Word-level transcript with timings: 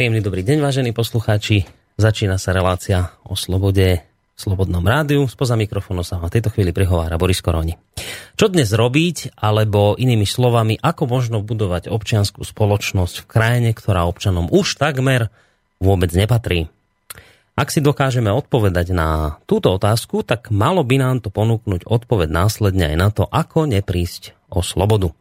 Príjemný 0.00 0.24
dobrý 0.24 0.40
deň, 0.40 0.64
vážení 0.64 0.96
poslucháči. 0.96 1.68
Začína 2.00 2.40
sa 2.40 2.56
relácia 2.56 3.12
o 3.20 3.36
slobode 3.36 4.00
v 4.00 4.38
Slobodnom 4.40 4.80
rádiu. 4.80 5.28
Spoza 5.28 5.60
mikrofónu 5.60 6.00
sa 6.00 6.16
v 6.16 6.32
tejto 6.32 6.48
chvíli 6.48 6.72
prihovára 6.72 7.20
Boris 7.20 7.44
Koroni. 7.44 7.76
Čo 8.32 8.48
dnes 8.48 8.72
robiť, 8.72 9.36
alebo 9.36 10.00
inými 10.00 10.24
slovami, 10.24 10.80
ako 10.80 11.04
možno 11.04 11.44
budovať 11.44 11.92
občianskú 11.92 12.48
spoločnosť 12.48 13.14
v 13.20 13.28
krajine, 13.28 13.70
ktorá 13.76 14.08
občanom 14.08 14.48
už 14.48 14.80
takmer 14.80 15.28
vôbec 15.84 16.08
nepatrí? 16.16 16.72
Ak 17.52 17.68
si 17.68 17.84
dokážeme 17.84 18.32
odpovedať 18.32 18.96
na 18.96 19.36
túto 19.44 19.68
otázku, 19.68 20.24
tak 20.24 20.48
malo 20.48 20.80
by 20.80 20.96
nám 20.96 21.20
to 21.20 21.28
ponúknuť 21.28 21.84
odpoveď 21.84 22.32
následne 22.32 22.88
aj 22.88 22.96
na 22.96 23.08
to, 23.12 23.28
ako 23.28 23.68
neprísť 23.68 24.48
o 24.48 24.64
slobodu. 24.64 25.12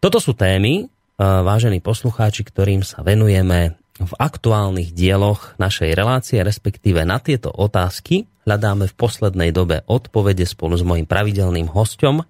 Toto 0.00 0.24
sú 0.24 0.32
témy, 0.32 0.88
vážení 1.20 1.84
poslucháči, 1.84 2.48
ktorým 2.48 2.80
sa 2.80 3.04
venujeme 3.04 3.76
v 3.96 4.12
aktuálnych 4.20 4.92
dieloch 4.92 5.56
našej 5.56 5.96
relácie, 5.96 6.44
respektíve 6.44 7.02
na 7.08 7.16
tieto 7.16 7.48
otázky 7.48 8.28
hľadáme 8.44 8.86
v 8.86 8.94
poslednej 8.94 9.50
dobe 9.50 9.82
odpovede 9.88 10.44
spolu 10.44 10.76
s 10.76 10.84
mojim 10.84 11.08
pravidelným 11.08 11.72
hostom, 11.72 12.22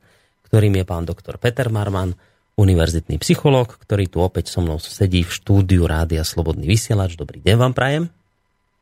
ktorým 0.49 0.79
je 0.79 0.85
pán 0.87 1.05
doktor 1.05 1.37
Peter 1.43 1.67
Marman, 1.69 2.15
univerzitný 2.57 3.21
psychológ, 3.21 3.77
ktorý 3.85 4.09
tu 4.09 4.25
opäť 4.25 4.49
so 4.49 4.65
mnou 4.65 4.81
sedí 4.81 5.21
v 5.21 5.29
štúdiu 5.29 5.85
Rádia 5.85 6.25
Slobodný 6.25 6.65
vysielač. 6.65 7.19
Dobrý 7.19 7.45
deň 7.45 7.57
vám 7.61 7.75
prajem. 7.77 8.09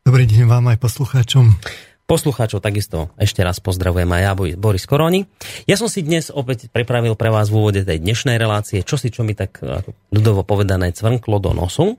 Dobrý 0.07 0.31
deň 0.31 0.47
vám 0.47 0.71
aj 0.71 0.79
poslucháčom. 0.79 1.59
Poslucháčov 2.05 2.61
takisto 2.61 3.11
ešte 3.17 3.41
raz 3.41 3.65
pozdravujem 3.65 4.07
aj 4.13 4.23
ja, 4.23 4.33
Boris 4.61 4.85
Koroni. 4.85 5.25
Ja 5.65 5.81
som 5.81 5.89
si 5.89 6.05
dnes 6.05 6.29
opäť 6.29 6.69
pripravil 6.69 7.17
pre 7.17 7.33
vás 7.33 7.49
v 7.49 7.65
úvode 7.65 7.81
tej 7.81 7.99
dnešnej 7.99 8.37
relácie, 8.37 8.85
čo 8.85 9.01
si 9.01 9.09
čo 9.09 9.25
mi 9.25 9.33
tak 9.33 9.59
ľudovo 10.13 10.45
povedané 10.45 10.93
cvrnklo 10.93 11.41
do 11.41 11.57
nosu. 11.57 11.97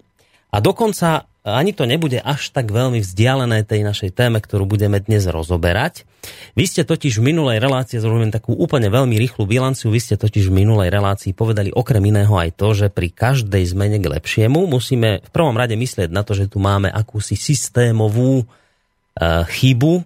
A 0.56 0.64
dokonca 0.64 1.28
ani 1.44 1.76
to 1.76 1.84
nebude 1.84 2.18
až 2.24 2.50
tak 2.50 2.72
veľmi 2.72 3.04
vzdialené 3.04 3.68
tej 3.68 3.84
našej 3.84 4.16
téme, 4.16 4.40
ktorú 4.40 4.66
budeme 4.66 5.04
dnes 5.04 5.28
rozoberať. 5.28 6.08
Vy 6.58 6.66
ste 6.66 6.82
totiž 6.82 7.22
v 7.22 7.36
minulej 7.36 7.62
relácii, 7.62 8.02
zrobím 8.02 8.34
takú 8.34 8.58
úplne 8.58 8.90
veľmi 8.90 9.14
rýchlu 9.14 9.46
bilanciu, 9.46 9.94
vy 9.94 10.02
ste 10.02 10.16
totiž 10.18 10.50
v 10.50 10.66
minulej 10.66 10.90
relácii 10.90 11.38
povedali 11.38 11.70
okrem 11.70 12.02
iného 12.02 12.34
aj 12.34 12.56
to, 12.58 12.74
že 12.74 12.88
pri 12.90 13.14
každej 13.14 13.62
zmene 13.62 14.02
k 14.02 14.10
lepšiemu 14.10 14.66
musíme 14.66 15.22
v 15.22 15.30
prvom 15.30 15.54
rade 15.54 15.78
myslieť 15.78 16.10
na 16.10 16.26
to, 16.26 16.34
že 16.34 16.50
tu 16.50 16.58
máme 16.58 16.90
akúsi 16.90 17.38
systémovú 17.38 18.42
uh, 18.42 19.46
chybu, 19.46 20.02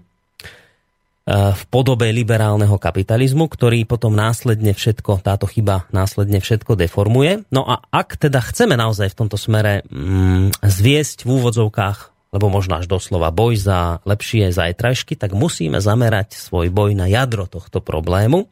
v 1.29 1.63
podobe 1.69 2.09
liberálneho 2.09 2.81
kapitalizmu, 2.81 3.45
ktorý 3.45 3.85
potom 3.85 4.17
následne 4.17 4.73
všetko, 4.73 5.21
táto 5.21 5.45
chyba 5.45 5.85
následne 5.93 6.41
všetko 6.41 6.73
deformuje. 6.73 7.45
No 7.53 7.69
a 7.69 7.85
ak 7.93 8.17
teda 8.17 8.41
chceme 8.41 8.73
naozaj 8.73 9.13
v 9.13 9.17
tomto 9.25 9.37
smere 9.37 9.85
mm, 9.85 10.57
zviesť 10.65 11.29
v 11.29 11.29
úvodzovkách, 11.37 11.99
lebo 12.33 12.49
možno 12.49 12.81
až 12.81 12.89
doslova 12.89 13.29
boj 13.29 13.61
za 13.61 14.01
lepšie 14.09 14.49
zajtrajšky, 14.49 15.13
tak 15.17 15.37
musíme 15.37 15.77
zamerať 15.77 16.33
svoj 16.33 16.73
boj 16.73 16.97
na 16.97 17.05
jadro 17.05 17.45
tohto 17.45 17.77
problému, 17.77 18.49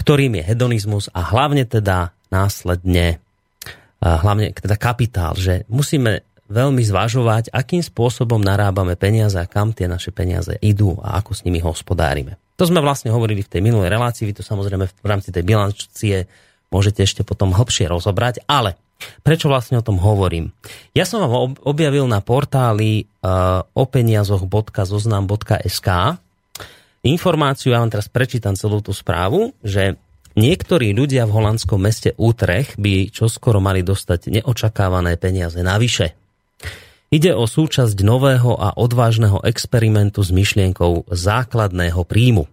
ktorým 0.00 0.40
je 0.40 0.42
hedonizmus 0.48 1.12
a 1.12 1.20
hlavne 1.20 1.68
teda 1.68 2.16
následne 2.32 3.20
hlavne 4.00 4.56
teda 4.56 4.80
kapitál, 4.80 5.36
že 5.36 5.68
musíme 5.68 6.24
veľmi 6.50 6.82
zvažovať, 6.82 7.54
akým 7.54 7.78
spôsobom 7.80 8.42
narábame 8.42 8.98
peniaze 8.98 9.38
a 9.38 9.46
kam 9.46 9.70
tie 9.70 9.86
naše 9.86 10.10
peniaze 10.10 10.58
idú 10.58 10.98
a 11.00 11.22
ako 11.22 11.38
s 11.38 11.46
nimi 11.46 11.62
hospodárime. 11.62 12.34
To 12.58 12.66
sme 12.68 12.84
vlastne 12.84 13.08
hovorili 13.14 13.40
v 13.40 13.56
tej 13.56 13.64
minulej 13.64 13.88
relácii, 13.88 14.28
vy 14.28 14.36
to 14.36 14.44
samozrejme 14.44 14.84
v 14.84 15.08
rámci 15.08 15.32
tej 15.32 15.40
bilancie 15.46 16.28
môžete 16.68 17.06
ešte 17.06 17.22
potom 17.24 17.56
hlbšie 17.56 17.88
rozobrať, 17.88 18.44
ale 18.44 18.76
prečo 19.24 19.48
vlastne 19.48 19.80
o 19.80 19.86
tom 19.86 19.96
hovorím? 19.96 20.52
Ja 20.92 21.08
som 21.08 21.24
vám 21.24 21.56
objavil 21.64 22.04
na 22.04 22.20
portáli 22.20 23.08
uh, 23.24 23.64
openiazoch.zoznam.sk 23.72 25.88
informáciu, 27.00 27.72
ja 27.72 27.80
vám 27.80 27.88
teraz 27.88 28.12
prečítam 28.12 28.52
celú 28.52 28.84
tú 28.84 28.92
správu, 28.92 29.56
že 29.64 29.96
niektorí 30.36 30.92
ľudia 30.92 31.24
v 31.24 31.32
holandskom 31.32 31.80
meste 31.80 32.12
Utrecht 32.20 32.76
by 32.76 33.08
čoskoro 33.08 33.64
mali 33.64 33.80
dostať 33.80 34.28
neočakávané 34.28 35.16
peniaze 35.16 35.64
navyše. 35.64 36.19
Ide 37.10 37.34
o 37.34 37.42
súčasť 37.42 38.06
nového 38.06 38.54
a 38.54 38.70
odvážneho 38.78 39.42
experimentu 39.42 40.22
s 40.22 40.30
myšlienkou 40.30 41.10
základného 41.10 42.06
príjmu. 42.06 42.46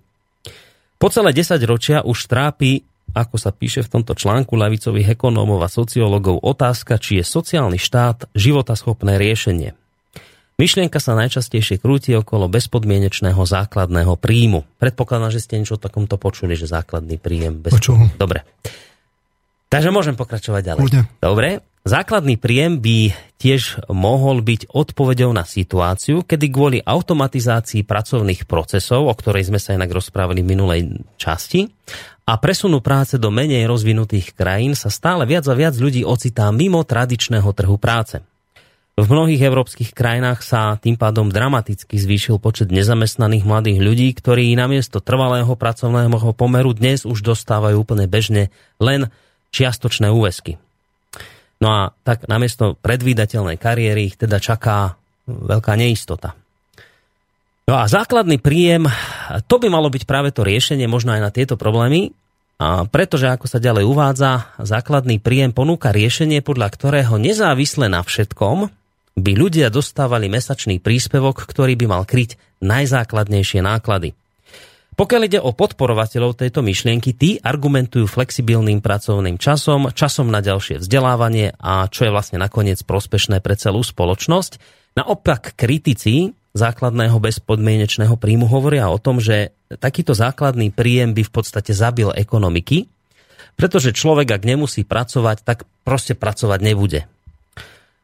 Po 0.97 1.07
celé 1.13 1.29
10 1.29 1.61
ročia 1.69 2.01
už 2.01 2.25
trápi, 2.25 2.81
ako 3.13 3.37
sa 3.37 3.53
píše 3.53 3.85
v 3.85 4.01
tomto 4.01 4.17
článku 4.17 4.57
lavicových 4.57 5.13
ekonómov 5.13 5.61
a 5.61 5.69
sociológov, 5.69 6.41
otázka, 6.41 6.97
či 6.97 7.21
je 7.21 7.29
sociálny 7.29 7.77
štát 7.77 8.33
životaschopné 8.33 9.21
riešenie. 9.21 9.77
Myšlienka 10.57 10.97
sa 10.97 11.13
najčastejšie 11.13 11.77
krúti 11.77 12.17
okolo 12.17 12.49
bezpodmienečného 12.49 13.37
základného 13.37 14.17
príjmu. 14.17 14.65
Predpokladám, 14.81 15.37
že 15.37 15.45
ste 15.45 15.61
niečo 15.61 15.77
o 15.77 15.83
takomto 15.85 16.17
počuli, 16.17 16.57
že 16.57 16.65
základný 16.65 17.21
príjem... 17.21 17.61
Bez... 17.61 17.77
Počul. 17.77 18.09
Dobre. 18.17 18.41
Takže 19.67 19.89
môžem 19.91 20.15
pokračovať 20.15 20.61
ďalej. 20.63 20.81
Bude. 20.83 21.01
Dobre. 21.19 21.49
Základný 21.87 22.35
príjem 22.35 22.83
by 22.83 23.15
tiež 23.39 23.87
mohol 23.87 24.43
byť 24.43 24.75
odpovedou 24.75 25.31
na 25.31 25.47
situáciu, 25.47 26.19
kedy 26.27 26.45
kvôli 26.51 26.77
automatizácii 26.83 27.87
pracovných 27.87 28.43
procesov, 28.43 29.07
o 29.07 29.15
ktorej 29.15 29.47
sme 29.47 29.55
sa 29.55 29.71
inak 29.71 29.95
rozprávali 29.95 30.43
v 30.43 30.51
minulej 30.51 30.81
časti, 31.15 31.71
a 32.27 32.35
presunu 32.43 32.83
práce 32.83 33.15
do 33.15 33.31
menej 33.31 33.63
rozvinutých 33.71 34.35
krajín 34.35 34.75
sa 34.75 34.91
stále 34.91 35.23
viac 35.23 35.47
a 35.47 35.55
viac 35.55 35.79
ľudí 35.79 36.03
ocitá 36.03 36.51
mimo 36.51 36.83
tradičného 36.83 37.47
trhu 37.55 37.79
práce. 37.79 38.19
V 38.99 39.05
mnohých 39.07 39.47
európskych 39.47 39.95
krajinách 39.95 40.43
sa 40.43 40.75
tým 40.75 40.99
pádom 40.99 41.31
dramaticky 41.31 41.95
zvýšil 41.95 42.41
počet 42.43 42.67
nezamestnaných 42.67 43.47
mladých 43.47 43.79
ľudí, 43.79 44.11
ktorí 44.11 44.51
namiesto 44.59 44.99
trvalého 44.99 45.53
pracovného 45.55 46.35
pomeru 46.35 46.75
dnes 46.75 47.07
už 47.07 47.23
dostávajú 47.23 47.79
úplne 47.79 48.11
bežne 48.11 48.51
len 48.81 49.07
čiastočné 49.57 50.13
úvesky. 50.13 50.61
No 51.57 51.67
a 51.73 51.81
tak 52.05 52.29
namiesto 52.29 52.77
predvídateľnej 52.77 53.57
kariéry 53.57 54.13
ich 54.13 54.15
teda 54.21 54.37
čaká 54.37 54.93
veľká 55.25 55.73
neistota. 55.73 56.37
No 57.67 57.81
a 57.81 57.89
základný 57.89 58.39
príjem, 58.39 58.87
to 59.49 59.59
by 59.59 59.67
malo 59.67 59.89
byť 59.91 60.07
práve 60.07 60.29
to 60.31 60.45
riešenie 60.45 60.87
možno 60.87 61.17
aj 61.17 61.21
na 61.25 61.31
tieto 61.33 61.59
problémy, 61.59 62.13
a 62.57 62.89
pretože, 62.89 63.29
ako 63.29 63.45
sa 63.45 63.61
ďalej 63.61 63.85
uvádza, 63.85 64.49
základný 64.57 65.21
príjem 65.21 65.53
ponúka 65.53 65.93
riešenie, 65.93 66.41
podľa 66.41 66.73
ktorého 66.73 67.21
nezávisle 67.21 67.85
na 67.85 68.01
všetkom 68.01 68.73
by 69.17 69.31
ľudia 69.33 69.69
dostávali 69.69 70.25
mesačný 70.25 70.81
príspevok, 70.81 71.45
ktorý 71.45 71.77
by 71.77 71.85
mal 71.85 72.03
kryť 72.05 72.37
najzákladnejšie 72.61 73.61
náklady. 73.61 74.17
Pokiaľ 74.97 75.21
ide 75.29 75.37
o 75.37 75.53
podporovateľov 75.53 76.41
tejto 76.41 76.65
myšlienky, 76.65 77.13
tí 77.13 77.37
argumentujú 77.37 78.09
flexibilným 78.09 78.81
pracovným 78.81 79.37
časom, 79.37 79.93
časom 79.93 80.33
na 80.33 80.41
ďalšie 80.41 80.81
vzdelávanie 80.81 81.53
a 81.61 81.85
čo 81.85 82.09
je 82.09 82.13
vlastne 82.13 82.41
nakoniec 82.41 82.81
prospešné 82.81 83.37
pre 83.45 83.53
celú 83.53 83.85
spoločnosť. 83.85 84.57
Naopak 84.97 85.53
kritici 85.53 86.33
základného 86.57 87.13
bezpodmienečného 87.21 88.17
príjmu 88.17 88.49
hovoria 88.49 88.89
o 88.89 88.97
tom, 88.97 89.21
že 89.21 89.53
takýto 89.69 90.17
základný 90.17 90.73
príjem 90.73 91.13
by 91.13 91.29
v 91.29 91.31
podstate 91.31 91.77
zabil 91.77 92.09
ekonomiky, 92.17 92.89
pretože 93.53 93.93
človek, 93.93 94.33
ak 94.33 94.49
nemusí 94.49 94.81
pracovať, 94.81 95.45
tak 95.45 95.69
proste 95.85 96.17
pracovať 96.17 96.59
nebude. 96.65 97.05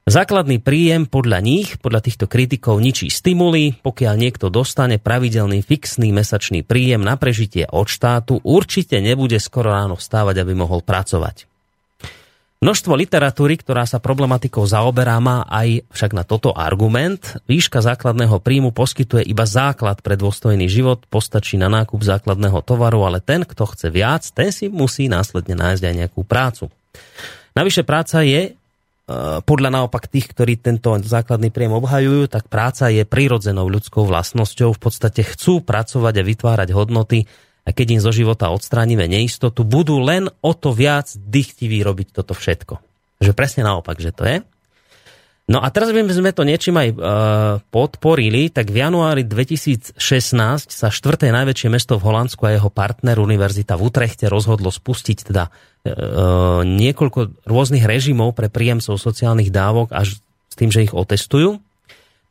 Základný 0.03 0.59
príjem 0.59 1.07
podľa 1.07 1.39
nich, 1.39 1.79
podľa 1.79 2.03
týchto 2.03 2.27
kritikov, 2.27 2.83
ničí 2.83 3.07
stimuly. 3.07 3.79
Pokiaľ 3.79 4.19
niekto 4.19 4.51
dostane 4.51 4.99
pravidelný 4.99 5.63
fixný 5.63 6.11
mesačný 6.11 6.59
príjem 6.59 6.99
na 6.99 7.15
prežitie 7.15 7.63
od 7.71 7.87
štátu, 7.87 8.43
určite 8.43 8.99
nebude 8.99 9.39
skoro 9.39 9.71
ráno 9.71 9.95
vstávať, 9.95 10.43
aby 10.43 10.59
mohol 10.59 10.83
pracovať. 10.83 11.47
Množstvo 12.59 12.99
literatúry, 12.99 13.55
ktorá 13.55 13.87
sa 13.87 14.03
problematikou 14.03 14.67
zaoberá, 14.67 15.23
má 15.23 15.47
aj 15.47 15.87
však 15.95 16.11
na 16.11 16.27
toto 16.27 16.51
argument. 16.51 17.39
Výška 17.47 17.79
základného 17.79 18.43
príjmu 18.43 18.75
poskytuje 18.75 19.23
iba 19.23 19.47
základ 19.47 20.03
pre 20.03 20.19
dôstojný 20.19 20.67
život, 20.67 21.07
postačí 21.07 21.55
na 21.55 21.71
nákup 21.71 22.03
základného 22.03 22.59
tovaru, 22.63 23.07
ale 23.07 23.23
ten, 23.23 23.47
kto 23.47 23.71
chce 23.71 23.87
viac, 23.87 24.27
ten 24.35 24.51
si 24.51 24.67
musí 24.67 25.07
následne 25.07 25.55
nájsť 25.55 25.83
aj 25.83 25.95
nejakú 25.95 26.27
prácu. 26.27 26.67
Navyše 27.55 27.87
práca 27.87 28.19
je 28.23 28.55
podľa 29.43 29.69
naopak 29.69 30.07
tých, 30.07 30.31
ktorí 30.31 30.55
tento 30.63 30.95
základný 30.95 31.51
príjem 31.51 31.75
obhajujú, 31.75 32.31
tak 32.31 32.47
práca 32.47 32.87
je 32.87 33.03
prirodzenou 33.03 33.67
ľudskou 33.67 34.07
vlastnosťou. 34.07 34.71
V 34.71 34.79
podstate 34.79 35.27
chcú 35.27 35.59
pracovať 35.59 36.23
a 36.23 36.23
vytvárať 36.23 36.69
hodnoty 36.71 37.27
a 37.67 37.69
keď 37.75 37.99
im 37.99 38.01
zo 38.03 38.15
života 38.15 38.47
odstránime 38.47 39.07
neistotu, 39.11 39.67
budú 39.67 39.99
len 39.99 40.31
o 40.39 40.51
to 40.55 40.71
viac 40.71 41.11
dychtiví 41.19 41.83
robiť 41.83 42.15
toto 42.15 42.31
všetko. 42.31 42.79
Že 43.19 43.31
presne 43.35 43.67
naopak, 43.67 43.99
že 43.99 44.15
to 44.15 44.23
je. 44.23 44.37
No 45.43 45.59
a 45.59 45.67
teraz 45.67 45.91
by 45.91 46.07
sme 46.07 46.31
to 46.31 46.47
niečím 46.47 46.79
aj 46.79 46.87
e, 46.87 46.95
podporili, 47.67 48.47
tak 48.47 48.71
v 48.71 48.79
januári 48.79 49.27
2016 49.27 49.99
sa 50.71 50.87
štvrté 50.87 51.35
najväčšie 51.35 51.67
mesto 51.67 51.99
v 51.99 52.07
Holandsku 52.07 52.47
a 52.47 52.55
jeho 52.55 52.71
partner 52.71 53.19
Univerzita 53.19 53.75
v 53.75 53.91
Utrechte 53.91 54.31
rozhodlo 54.31 54.71
spustiť 54.71 55.27
teda 55.27 55.51
niekoľko 56.63 57.43
rôznych 57.43 57.83
režimov 57.83 58.31
pre 58.31 58.47
príjemcov 58.47 58.95
sociálnych 58.95 59.51
dávok 59.51 59.91
až 59.91 60.19
s 60.47 60.55
tým, 60.55 60.71
že 60.71 60.87
ich 60.87 60.95
otestujú. 60.95 61.59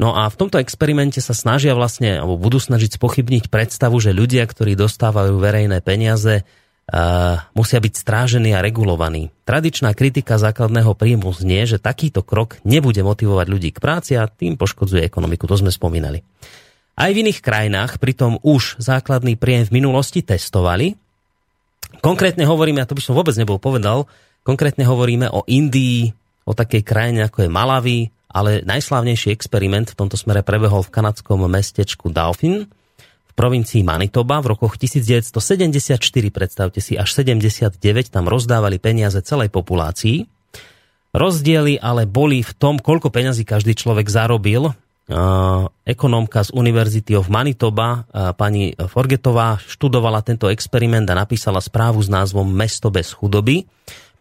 No 0.00 0.16
a 0.16 0.26
v 0.32 0.38
tomto 0.40 0.56
experimente 0.58 1.20
sa 1.20 1.36
snažia 1.36 1.76
vlastne, 1.76 2.16
alebo 2.18 2.40
budú 2.40 2.58
snažiť 2.58 2.96
spochybniť 2.96 3.52
predstavu, 3.52 4.00
že 4.00 4.16
ľudia, 4.16 4.42
ktorí 4.48 4.74
dostávajú 4.74 5.36
verejné 5.36 5.84
peniaze, 5.84 6.42
uh, 6.42 7.44
musia 7.54 7.78
byť 7.78 7.92
strážení 7.94 8.56
a 8.56 8.64
regulovaní. 8.64 9.30
Tradičná 9.44 9.92
kritika 9.94 10.40
základného 10.40 10.96
príjmu 10.96 11.30
znie, 11.36 11.68
že 11.68 11.78
takýto 11.78 12.24
krok 12.24 12.58
nebude 12.66 13.04
motivovať 13.04 13.46
ľudí 13.46 13.70
k 13.70 13.78
práci 13.78 14.12
a 14.18 14.26
tým 14.26 14.56
poškodzuje 14.58 15.06
ekonomiku. 15.06 15.46
To 15.46 15.60
sme 15.60 15.70
spomínali. 15.70 16.24
Aj 16.98 17.08
v 17.12 17.22
iných 17.22 17.38
krajinách 17.44 18.02
pritom 18.02 18.42
už 18.42 18.82
základný 18.82 19.38
príjem 19.38 19.70
v 19.70 19.74
minulosti 19.78 20.24
testovali. 20.24 20.98
Konkrétne 22.02 22.44
hovoríme, 22.46 22.82
a 22.82 22.88
to 22.88 22.98
by 22.98 23.02
som 23.02 23.14
vôbec 23.14 23.34
nebol 23.38 23.62
povedal, 23.62 24.10
konkrétne 24.42 24.82
hovoríme 24.82 25.30
o 25.30 25.46
Indii, 25.46 26.10
o 26.42 26.52
takej 26.52 26.82
krajine 26.82 27.26
ako 27.30 27.46
je 27.46 27.50
Malavy, 27.50 27.98
ale 28.32 28.64
najslávnejší 28.64 29.30
experiment 29.30 29.92
v 29.92 29.98
tomto 29.98 30.16
smere 30.16 30.42
prebehol 30.42 30.82
v 30.82 30.92
kanadskom 30.92 31.46
mestečku 31.46 32.08
Dauphin 32.10 32.66
v 33.32 33.32
provincii 33.32 33.80
Manitoba 33.80 34.44
v 34.44 34.52
rokoch 34.52 34.76
1974, 34.76 35.96
predstavte 36.28 36.84
si, 36.84 37.00
až 37.00 37.16
79 37.16 37.80
tam 38.12 38.28
rozdávali 38.28 38.76
peniaze 38.76 39.16
celej 39.24 39.48
populácii. 39.48 40.28
Rozdiely 41.16 41.80
ale 41.80 42.04
boli 42.04 42.44
v 42.44 42.52
tom, 42.52 42.76
koľko 42.76 43.08
peňazí 43.08 43.48
každý 43.48 43.72
človek 43.72 44.04
zarobil. 44.12 44.76
Ekonomka 45.84 46.40
z 46.42 46.50
University 46.56 47.12
of 47.12 47.28
Manitoba, 47.28 48.08
pani 48.34 48.72
Forgetová, 48.74 49.60
študovala 49.60 50.24
tento 50.24 50.48
experiment 50.48 51.04
a 51.12 51.18
napísala 51.18 51.60
správu 51.60 52.00
s 52.00 52.08
názvom 52.08 52.48
Mesto 52.48 52.88
bez 52.88 53.12
chudoby 53.12 53.68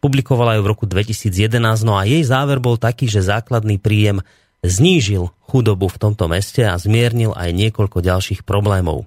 publikovala 0.01 0.57
ju 0.57 0.65
v 0.65 0.71
roku 0.73 0.85
2011, 0.89 1.85
no 1.85 1.93
a 1.95 2.03
jej 2.09 2.25
záver 2.25 2.57
bol 2.57 2.75
taký, 2.75 3.05
že 3.05 3.21
základný 3.21 3.77
príjem 3.77 4.25
znížil 4.65 5.29
chudobu 5.45 5.87
v 5.87 6.01
tomto 6.01 6.25
meste 6.25 6.65
a 6.65 6.73
zmiernil 6.73 7.37
aj 7.37 7.53
niekoľko 7.53 8.01
ďalších 8.01 8.41
problémov. 8.41 9.05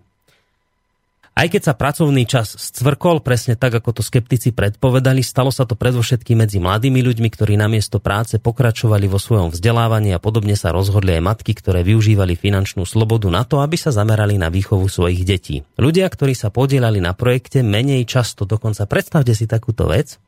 Aj 1.34 1.50
keď 1.50 1.62
sa 1.66 1.74
pracovný 1.74 2.30
čas 2.30 2.54
scvrkol, 2.54 3.18
presne 3.18 3.58
tak, 3.58 3.74
ako 3.74 3.98
to 3.98 4.02
skeptici 4.06 4.54
predpovedali, 4.54 5.18
stalo 5.18 5.50
sa 5.50 5.66
to 5.66 5.74
predovšetkým 5.74 6.46
medzi 6.46 6.62
mladými 6.62 7.02
ľuďmi, 7.02 7.26
ktorí 7.26 7.58
namiesto 7.58 7.98
práce 7.98 8.38
pokračovali 8.38 9.10
vo 9.10 9.18
svojom 9.18 9.50
vzdelávaní 9.50 10.14
a 10.14 10.22
podobne 10.22 10.54
sa 10.54 10.70
rozhodli 10.70 11.18
aj 11.18 11.26
matky, 11.26 11.58
ktoré 11.58 11.82
využívali 11.82 12.38
finančnú 12.38 12.86
slobodu 12.86 13.26
na 13.34 13.42
to, 13.42 13.58
aby 13.58 13.74
sa 13.74 13.90
zamerali 13.90 14.38
na 14.38 14.46
výchovu 14.46 14.86
svojich 14.86 15.26
detí. 15.26 15.66
Ľudia, 15.74 16.06
ktorí 16.06 16.38
sa 16.38 16.54
podielali 16.54 17.02
na 17.02 17.18
projekte, 17.18 17.66
menej 17.66 18.06
často, 18.06 18.46
dokonca 18.46 18.86
predstavte 18.86 19.34
si 19.34 19.50
takúto 19.50 19.90
vec, 19.90 20.22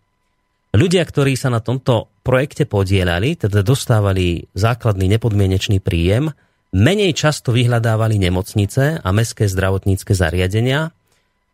Ľudia, 0.77 1.09
ktorí 1.09 1.41
sa 1.41 1.49
na 1.49 1.65
tomto 1.65 2.13
projekte 2.21 2.69
podielali, 2.69 3.33
teda 3.33 3.65
dostávali 3.65 4.45
základný 4.53 5.09
nepodmienečný 5.17 5.81
príjem, 5.81 6.37
menej 6.75 7.15
často 7.15 7.55
vyhľadávali 7.55 8.19
nemocnice 8.19 9.03
a 9.03 9.09
mestské 9.15 9.47
zdravotnícke 9.47 10.17
zariadenia. 10.17 10.91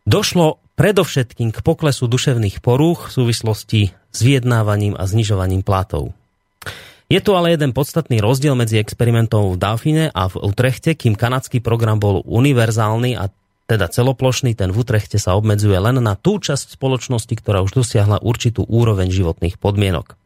Došlo 0.08 0.62
predovšetkým 0.78 1.52
k 1.52 1.58
poklesu 1.60 2.08
duševných 2.08 2.64
porúch 2.64 3.12
v 3.12 3.14
súvislosti 3.22 3.80
s 3.92 4.18
vyjednávaním 4.24 4.96
a 4.96 5.04
znižovaním 5.04 5.60
platov. 5.62 6.16
Je 7.12 7.20
tu 7.20 7.36
ale 7.36 7.52
jeden 7.52 7.76
podstatný 7.76 8.24
rozdiel 8.24 8.56
medzi 8.56 8.80
experimentom 8.80 9.52
v 9.52 9.60
Dauphine 9.60 10.08
a 10.16 10.32
v 10.32 10.40
Utrechte, 10.40 10.96
kým 10.96 11.12
kanadský 11.12 11.60
program 11.60 12.00
bol 12.00 12.24
univerzálny 12.24 13.20
a 13.20 13.28
teda 13.68 13.88
celoplošný, 13.92 14.56
ten 14.56 14.72
v 14.72 14.80
Utrechte 14.80 15.20
sa 15.20 15.36
obmedzuje 15.36 15.76
len 15.76 16.00
na 16.00 16.16
tú 16.16 16.40
časť 16.40 16.76
spoločnosti, 16.76 17.32
ktorá 17.36 17.60
už 17.60 17.84
dosiahla 17.84 18.24
určitú 18.24 18.64
úroveň 18.64 19.12
životných 19.12 19.60
podmienok. 19.60 20.16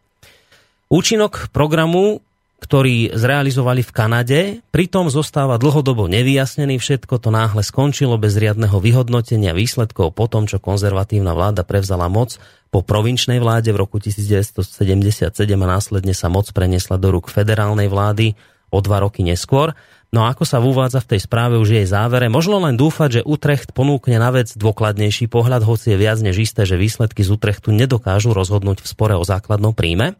Účinok 0.86 1.50
programu, 1.50 2.22
ktorý 2.66 3.14
zrealizovali 3.14 3.86
v 3.86 3.94
Kanade, 3.94 4.40
pritom 4.74 5.06
zostáva 5.06 5.54
dlhodobo 5.54 6.10
nevyjasnený. 6.10 6.82
Všetko 6.82 7.22
to 7.22 7.30
náhle 7.30 7.62
skončilo 7.62 8.18
bez 8.18 8.34
riadneho 8.34 8.82
vyhodnotenia 8.82 9.54
výsledkov 9.54 10.18
po 10.18 10.26
tom, 10.26 10.50
čo 10.50 10.58
konzervatívna 10.58 11.30
vláda 11.30 11.62
prevzala 11.62 12.10
moc 12.10 12.42
po 12.74 12.82
provinčnej 12.82 13.38
vláde 13.38 13.70
v 13.70 13.78
roku 13.86 14.02
1977 14.02 15.30
a 15.30 15.66
následne 15.70 16.10
sa 16.10 16.26
moc 16.26 16.50
preniesla 16.50 16.98
do 16.98 17.14
rúk 17.14 17.30
federálnej 17.30 17.86
vlády 17.86 18.34
o 18.74 18.82
dva 18.82 18.98
roky 18.98 19.22
neskôr. 19.22 19.70
No 20.10 20.26
a 20.26 20.34
ako 20.34 20.42
sa 20.42 20.58
uvádza 20.58 20.98
v 21.06 21.14
tej 21.14 21.20
správe 21.22 21.54
už 21.62 21.70
jej 21.70 21.86
závere, 21.86 22.26
možno 22.26 22.58
len 22.58 22.74
dúfať, 22.74 23.22
že 23.22 23.26
Utrecht 23.26 23.70
ponúkne 23.78 24.18
na 24.18 24.34
vec 24.34 24.58
dôkladnejší 24.58 25.30
pohľad, 25.30 25.62
hoci 25.62 25.94
je 25.94 26.02
viac 26.02 26.18
než 26.18 26.50
isté, 26.50 26.66
že 26.66 26.74
výsledky 26.74 27.22
z 27.22 27.30
Utrechtu 27.30 27.70
nedokážu 27.70 28.34
rozhodnúť 28.34 28.82
v 28.82 28.90
spore 28.90 29.14
o 29.14 29.22
základnom 29.22 29.70
príjme 29.70 30.18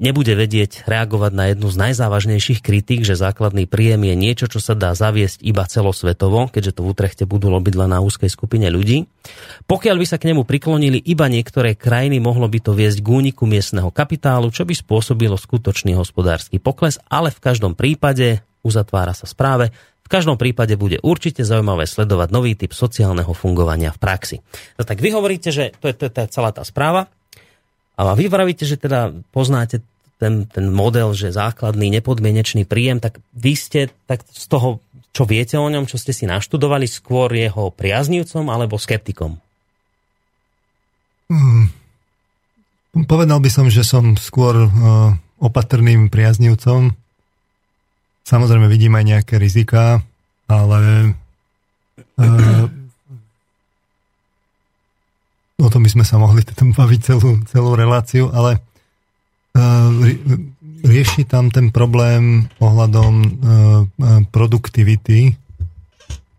nebude 0.00 0.32
vedieť 0.32 0.88
reagovať 0.88 1.32
na 1.36 1.52
jednu 1.52 1.68
z 1.68 1.76
najzávažnejších 1.76 2.64
kritík, 2.64 3.04
že 3.04 3.12
základný 3.12 3.68
príjem 3.68 4.08
je 4.08 4.14
niečo, 4.16 4.46
čo 4.48 4.56
sa 4.56 4.72
dá 4.72 4.96
zaviesť 4.96 5.44
iba 5.44 5.68
celosvetovo, 5.68 6.48
keďže 6.48 6.80
to 6.80 6.80
v 6.80 6.90
Utrechte 6.96 7.24
budú 7.28 7.52
len 7.52 7.90
na 7.92 8.00
úzkej 8.00 8.32
skupine 8.32 8.72
ľudí. 8.72 9.04
Pokiaľ 9.68 9.96
by 10.00 10.06
sa 10.08 10.16
k 10.16 10.32
nemu 10.32 10.48
priklonili 10.48 10.96
iba 10.96 11.28
niektoré 11.28 11.76
krajiny, 11.76 12.24
mohlo 12.24 12.48
by 12.48 12.58
to 12.64 12.72
viesť 12.72 13.04
k 13.04 13.08
úniku 13.12 13.44
miestneho 13.44 13.92
kapitálu, 13.92 14.48
čo 14.48 14.64
by 14.64 14.72
spôsobilo 14.72 15.36
skutočný 15.36 15.92
hospodársky 15.92 16.56
pokles, 16.56 16.96
ale 17.12 17.28
v 17.28 17.40
každom 17.44 17.76
prípade, 17.76 18.40
uzatvára 18.64 19.12
sa 19.12 19.28
správe, 19.28 19.68
v 20.04 20.08
každom 20.12 20.36
prípade 20.36 20.76
bude 20.76 21.00
určite 21.00 21.44
zaujímavé 21.48 21.88
sledovať 21.88 22.28
nový 22.28 22.52
typ 22.56 22.76
sociálneho 22.76 23.32
fungovania 23.32 23.88
v 23.88 23.98
praxi. 24.00 24.36
No 24.76 24.84
tak 24.84 25.00
vy 25.00 25.16
hovoríte, 25.16 25.48
že 25.48 25.72
to 25.80 25.88
to 25.92 26.04
je, 26.08 26.12
to 26.12 26.20
je 26.24 26.28
celá 26.28 26.52
tá 26.52 26.60
správa, 26.60 27.08
a 27.94 28.14
vy 28.18 28.26
vravíte, 28.26 28.66
že 28.66 28.74
teda 28.74 29.14
poznáte 29.30 29.78
ten, 30.18 30.46
ten 30.50 30.70
model, 30.70 31.14
že 31.14 31.34
základný 31.34 31.90
nepodmienečný 32.00 32.66
príjem, 32.66 32.98
tak 32.98 33.22
vy 33.34 33.54
ste 33.54 33.80
tak 34.10 34.26
z 34.30 34.46
toho, 34.50 34.82
čo 35.14 35.22
viete 35.26 35.54
o 35.58 35.66
ňom, 35.70 35.86
čo 35.86 35.98
ste 35.98 36.10
si 36.10 36.26
naštudovali, 36.26 36.90
skôr 36.90 37.30
jeho 37.30 37.70
priaznivcom 37.70 38.50
alebo 38.50 38.78
skeptikom? 38.78 39.38
Hmm. 41.30 41.70
Povedal 43.06 43.38
by 43.42 43.50
som, 43.50 43.66
že 43.70 43.82
som 43.82 44.14
skôr 44.14 44.66
uh, 44.66 44.70
opatrným 45.42 46.10
priaznivcom. 46.10 46.94
Samozrejme 48.24 48.66
vidím 48.70 48.94
aj 48.94 49.04
nejaké 49.04 49.34
rizika, 49.38 50.02
ale 50.46 51.14
uh, 52.18 52.66
o 55.60 55.68
tom 55.70 55.86
by 55.86 55.90
sme 55.90 56.04
sa 56.06 56.18
mohli 56.18 56.42
tam 56.58 56.74
baviť 56.74 57.00
celú, 57.02 57.40
celú 57.46 57.78
reláciu, 57.78 58.30
ale 58.34 58.58
uh, 59.54 59.90
rieši 60.84 61.24
tam 61.24 61.48
ten 61.48 61.70
problém 61.70 62.50
ohľadom 62.60 63.12
uh, 63.14 63.32
produktivity, 64.28 65.34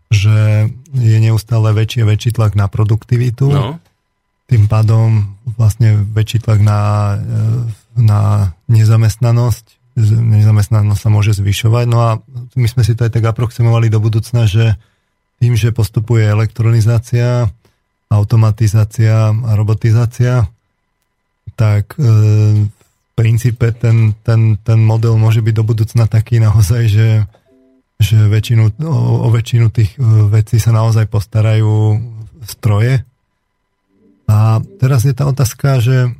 že 0.06 0.70
je 0.94 1.18
neustále 1.18 1.74
väčší 1.74 2.06
a 2.06 2.08
väčší 2.08 2.30
tlak 2.38 2.54
na 2.54 2.70
produktivitu. 2.70 3.50
No. 3.50 3.82
Tým 4.46 4.70
pádom 4.70 5.34
vlastne 5.58 5.98
väčší 5.98 6.46
tlak 6.46 6.62
na, 6.62 6.80
na 7.98 8.54
nezamestnanosť. 8.70 9.98
Nezamestnanosť 9.98 11.00
sa 11.02 11.10
môže 11.10 11.34
zvyšovať. 11.34 11.84
No 11.90 11.98
a 11.98 12.10
my 12.54 12.68
sme 12.70 12.86
si 12.86 12.94
to 12.94 13.02
aj 13.02 13.18
tak 13.18 13.26
aproximovali 13.26 13.90
do 13.90 13.98
budúcna, 13.98 14.46
že 14.46 14.78
tým, 15.42 15.58
že 15.58 15.74
postupuje 15.74 16.24
elektronizácia, 16.24 17.50
automatizácia 18.10 19.34
a 19.34 19.50
robotizácia, 19.58 20.46
tak 21.58 21.96
e, 21.96 22.02
v 22.66 23.10
princípe 23.16 23.72
ten, 23.74 24.14
ten, 24.22 24.60
ten 24.60 24.78
model 24.78 25.16
môže 25.16 25.42
byť 25.42 25.54
do 25.56 25.64
budúcna 25.64 26.04
taký 26.06 26.38
naozaj, 26.38 26.82
že, 26.86 27.08
že 27.98 28.18
väčšinu, 28.28 28.78
o, 28.86 29.26
o 29.26 29.28
väčšinu 29.32 29.66
tých 29.72 29.96
e, 29.96 30.30
vecí 30.30 30.60
sa 30.62 30.70
naozaj 30.70 31.08
postarajú 31.10 31.98
stroje. 32.46 33.02
A 34.26 34.58
teraz 34.78 35.06
je 35.06 35.14
tá 35.14 35.26
otázka, 35.26 35.78
že 35.82 36.14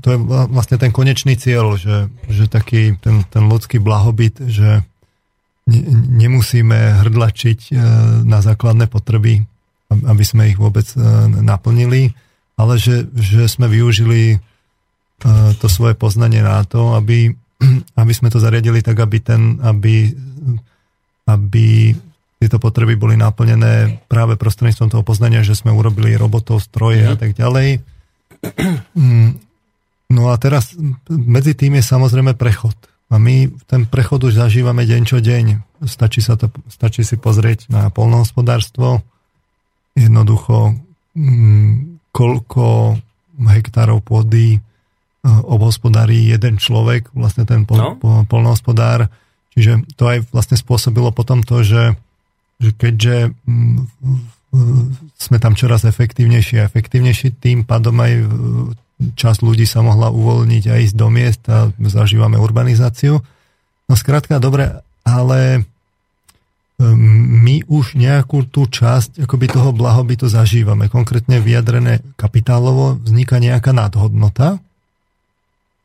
to 0.00 0.08
je 0.16 0.18
vlastne 0.48 0.80
ten 0.80 0.88
konečný 0.88 1.36
cieľ, 1.36 1.76
že, 1.76 2.08
že 2.32 2.48
taký 2.48 2.96
ten, 2.96 3.28
ten 3.28 3.44
ľudský 3.44 3.76
blahobyt, 3.76 4.40
že 4.48 4.80
ne, 5.68 5.80
nemusíme 6.24 7.04
hrdlačiť 7.04 7.60
e, 7.68 7.72
na 8.24 8.40
základné 8.40 8.88
potreby 8.88 9.44
aby 9.90 10.24
sme 10.26 10.50
ich 10.50 10.58
vôbec 10.58 10.86
e, 10.94 10.98
naplnili, 11.42 12.12
ale 12.58 12.74
že, 12.80 13.06
že 13.14 13.46
sme 13.46 13.70
využili 13.70 14.20
e, 14.34 14.38
to 15.60 15.66
svoje 15.70 15.94
poznanie 15.94 16.42
na 16.42 16.64
to, 16.66 16.98
aby, 16.98 17.30
aby 18.00 18.12
sme 18.12 18.32
to 18.32 18.42
zariadili 18.42 18.82
tak, 18.82 18.98
aby, 18.98 19.18
ten, 19.22 19.62
aby, 19.62 20.10
aby 21.30 21.94
tieto 22.36 22.60
potreby 22.60 22.98
boli 23.00 23.16
naplnené 23.16 24.04
práve 24.10 24.36
prostredníctvom 24.36 24.92
toho 24.92 25.04
poznania, 25.06 25.46
že 25.46 25.56
sme 25.56 25.72
urobili 25.72 26.18
robotov, 26.18 26.60
stroje 26.60 27.06
a 27.06 27.14
mhm. 27.16 27.20
tak 27.20 27.30
ďalej. 27.36 27.68
Mm, 28.96 29.36
no 30.12 30.30
a 30.30 30.36
teraz 30.38 30.76
medzi 31.08 31.52
tým 31.58 31.76
je 31.76 31.84
samozrejme 31.84 32.38
prechod. 32.38 32.76
A 33.10 33.18
my 33.18 33.50
ten 33.66 33.86
prechod 33.86 34.22
už 34.22 34.38
zažívame 34.38 34.82
deň 34.82 35.02
čo 35.02 35.18
deň. 35.18 35.44
Stačí, 35.86 36.22
sa 36.22 36.34
to, 36.34 36.50
stačí 36.66 37.02
si 37.02 37.18
pozrieť 37.18 37.70
na 37.70 37.90
polnohospodárstvo, 37.90 39.02
jednoducho 39.96 40.76
mm, 41.16 41.98
koľko 42.12 42.96
hektárov 43.36 44.00
pôdy 44.04 44.60
obhospodári 45.26 46.30
jeden 46.30 46.56
človek, 46.56 47.10
vlastne 47.10 47.42
ten 47.42 47.66
pol, 47.66 47.78
no. 47.78 47.90
polnohospodár. 48.30 49.10
Čiže 49.56 49.96
to 49.98 50.04
aj 50.06 50.18
vlastne 50.30 50.54
spôsobilo 50.54 51.10
potom 51.10 51.42
to, 51.42 51.66
že, 51.66 51.96
že 52.60 52.70
keďže 52.76 53.34
sme 55.16 55.38
tam 55.42 55.58
čoraz 55.58 55.84
efektívnejší 55.84 56.62
a 56.62 56.68
efektívnejší, 56.68 57.36
tým 57.36 57.66
pádom 57.66 57.96
aj 58.00 58.12
časť 58.96 59.40
ľudí 59.44 59.68
sa 59.68 59.84
mohla 59.84 60.08
uvoľniť 60.08 60.64
a 60.72 60.80
ísť 60.80 60.96
do 60.96 61.08
miest 61.12 61.42
a 61.52 61.68
zažívame 61.76 62.40
urbanizáciu. 62.40 63.20
No 63.86 63.92
skrátka, 63.92 64.40
dobre, 64.40 64.80
ale 65.04 65.68
my 66.76 67.64
už 67.64 67.96
nejakú 67.96 68.44
tú 68.52 68.68
časť 68.68 69.24
akoby 69.24 69.48
toho 69.48 69.72
blahobytu 69.72 70.28
zažívame. 70.28 70.92
Konkrétne 70.92 71.40
vyjadrené 71.40 72.04
kapitálovo 72.20 73.00
vzniká 73.00 73.40
nejaká 73.40 73.72
nadhodnota. 73.72 74.60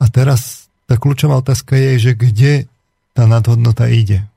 A 0.02 0.06
teraz 0.12 0.68
tá 0.92 1.00
kľúčová 1.00 1.40
otázka 1.40 1.80
je, 1.80 2.12
že 2.12 2.12
kde 2.12 2.54
tá 3.16 3.24
nadhodnota 3.24 3.88
ide. 3.88 4.28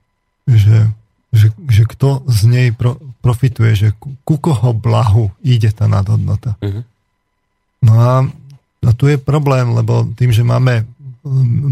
Že, 0.46 0.94
že, 1.34 1.50
že 1.66 1.82
kto 1.90 2.22
z 2.30 2.40
nej 2.46 2.68
pro, 2.70 3.02
profituje, 3.18 3.72
že 3.74 3.88
ku, 3.98 4.14
ku 4.22 4.38
koho 4.38 4.70
blahu 4.70 5.34
ide 5.42 5.74
tá 5.74 5.90
nadhodnota. 5.90 6.54
Uh-huh. 6.62 6.86
No 7.82 7.92
a, 7.98 8.12
a 8.86 8.90
tu 8.94 9.10
je 9.10 9.18
problém, 9.18 9.74
lebo 9.74 10.06
tým, 10.14 10.30
že 10.30 10.46
máme 10.46 10.86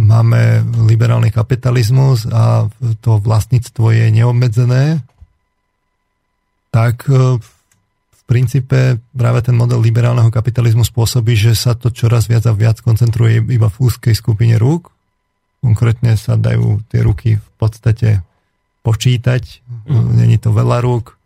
máme 0.09 0.65
liberálny 0.89 1.29
kapitalizmus 1.29 2.25
a 2.33 2.73
to 3.05 3.21
vlastníctvo 3.21 3.93
je 3.93 4.07
neobmedzené, 4.09 5.05
tak 6.73 7.05
e, 7.05 7.37
v 8.09 8.23
princípe 8.25 8.97
práve 9.13 9.45
ten 9.45 9.53
model 9.53 9.85
liberálneho 9.85 10.33
kapitalizmu 10.33 10.89
spôsobí, 10.89 11.37
že 11.37 11.53
sa 11.53 11.77
to 11.77 11.93
čoraz 11.93 12.33
viac 12.33 12.49
a 12.49 12.57
viac 12.57 12.81
koncentruje 12.81 13.45
iba 13.45 13.69
v 13.69 13.81
úzkej 13.85 14.17
skupine 14.17 14.57
rúk. 14.57 14.89
Konkrétne 15.61 16.17
sa 16.17 16.41
dajú 16.41 16.81
tie 16.89 17.05
ruky 17.05 17.37
v 17.37 17.49
podstate 17.61 18.25
počítať, 18.83 19.63
mm. 19.87 20.17
není 20.17 20.41
to 20.41 20.51
veľa 20.51 20.81
rúk. 20.83 21.21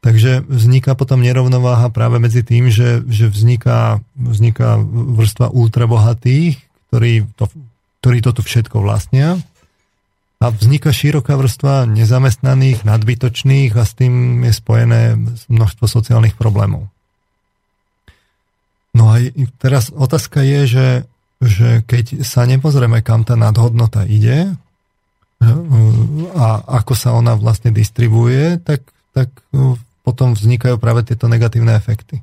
Takže 0.00 0.44
vzniká 0.48 0.96
potom 0.96 1.20
nerovnováha 1.20 1.92
práve 1.92 2.16
medzi 2.18 2.40
tým, 2.40 2.72
že, 2.72 3.04
že 3.04 3.28
vzniká, 3.28 4.00
vzniká 4.16 4.80
vrstva 4.90 5.52
ultrabohatých, 5.52 6.69
ktorí, 6.90 7.30
to, 7.38 7.46
ktorí 8.02 8.18
toto 8.18 8.42
všetko 8.42 8.82
vlastnia 8.82 9.38
a 10.42 10.50
vzniká 10.50 10.90
široká 10.90 11.38
vrstva 11.38 11.86
nezamestnaných, 11.86 12.82
nadbytočných 12.82 13.70
a 13.78 13.84
s 13.86 13.92
tým 13.94 14.42
je 14.42 14.52
spojené 14.56 15.14
množstvo 15.46 15.86
sociálnych 15.86 16.34
problémov. 16.34 16.90
No 18.90 19.14
a 19.14 19.22
teraz 19.62 19.94
otázka 19.94 20.42
je, 20.42 20.60
že, 20.66 20.88
že 21.38 21.68
keď 21.86 22.26
sa 22.26 22.42
nepozrieme, 22.48 23.06
kam 23.06 23.22
tá 23.22 23.38
nadhodnota 23.38 24.02
ide 24.02 24.50
a 26.34 26.46
ako 26.82 26.92
sa 26.98 27.14
ona 27.14 27.38
vlastne 27.38 27.70
distribuje, 27.70 28.58
tak, 28.60 28.82
tak 29.14 29.30
potom 30.02 30.34
vznikajú 30.34 30.76
práve 30.82 31.06
tieto 31.06 31.30
negatívne 31.30 31.76
efekty. 31.78 32.20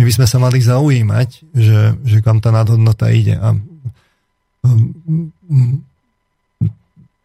My 0.00 0.08
by 0.08 0.12
sme 0.14 0.26
sa 0.26 0.38
mali 0.40 0.58
zaujímať, 0.58 1.28
že, 1.54 1.80
že 2.02 2.18
kam 2.24 2.42
tá 2.42 2.50
nadhodnota 2.50 3.12
ide. 3.14 3.38
A 3.38 3.54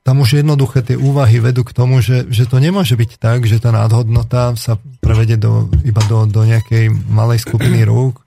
tam 0.07 0.23
už 0.23 0.39
jednoduché 0.39 0.87
tie 0.87 0.95
úvahy 0.95 1.43
vedú 1.43 1.67
k 1.67 1.75
tomu, 1.75 1.99
že, 1.99 2.31
že 2.31 2.47
to 2.47 2.63
nemôže 2.63 2.95
byť 2.95 3.11
tak, 3.19 3.43
že 3.43 3.59
tá 3.59 3.75
nadhodnota 3.75 4.55
sa 4.55 4.79
prevede 5.03 5.35
do, 5.35 5.67
iba 5.83 5.99
do, 6.07 6.23
do 6.23 6.47
nejakej 6.47 6.87
malej 7.11 7.43
skupiny 7.43 7.83
rúk, 7.83 8.23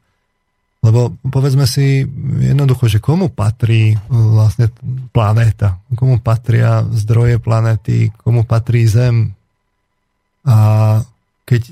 lebo 0.85 1.17
povedzme 1.25 1.65
si 1.65 2.05
jednoducho, 2.45 2.89
že 2.89 3.01
komu 3.01 3.33
patrí 3.33 3.97
vlastne 4.13 4.69
planéta, 5.13 5.81
komu 5.93 6.21
patria 6.21 6.85
zdroje 6.85 7.41
planéty, 7.41 8.13
komu 8.25 8.45
patrí 8.45 8.85
Zem. 8.85 9.33
A 10.45 10.57
keď 11.49 11.65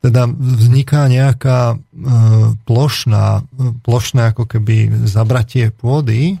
teda 0.00 0.24
vzniká 0.28 1.04
nejaká 1.08 1.74
e, 1.74 1.76
plošná, 2.64 3.44
plošné 3.84 4.32
ako 4.32 4.44
keby 4.44 5.04
zabratie 5.04 5.68
pôdy, 5.68 6.40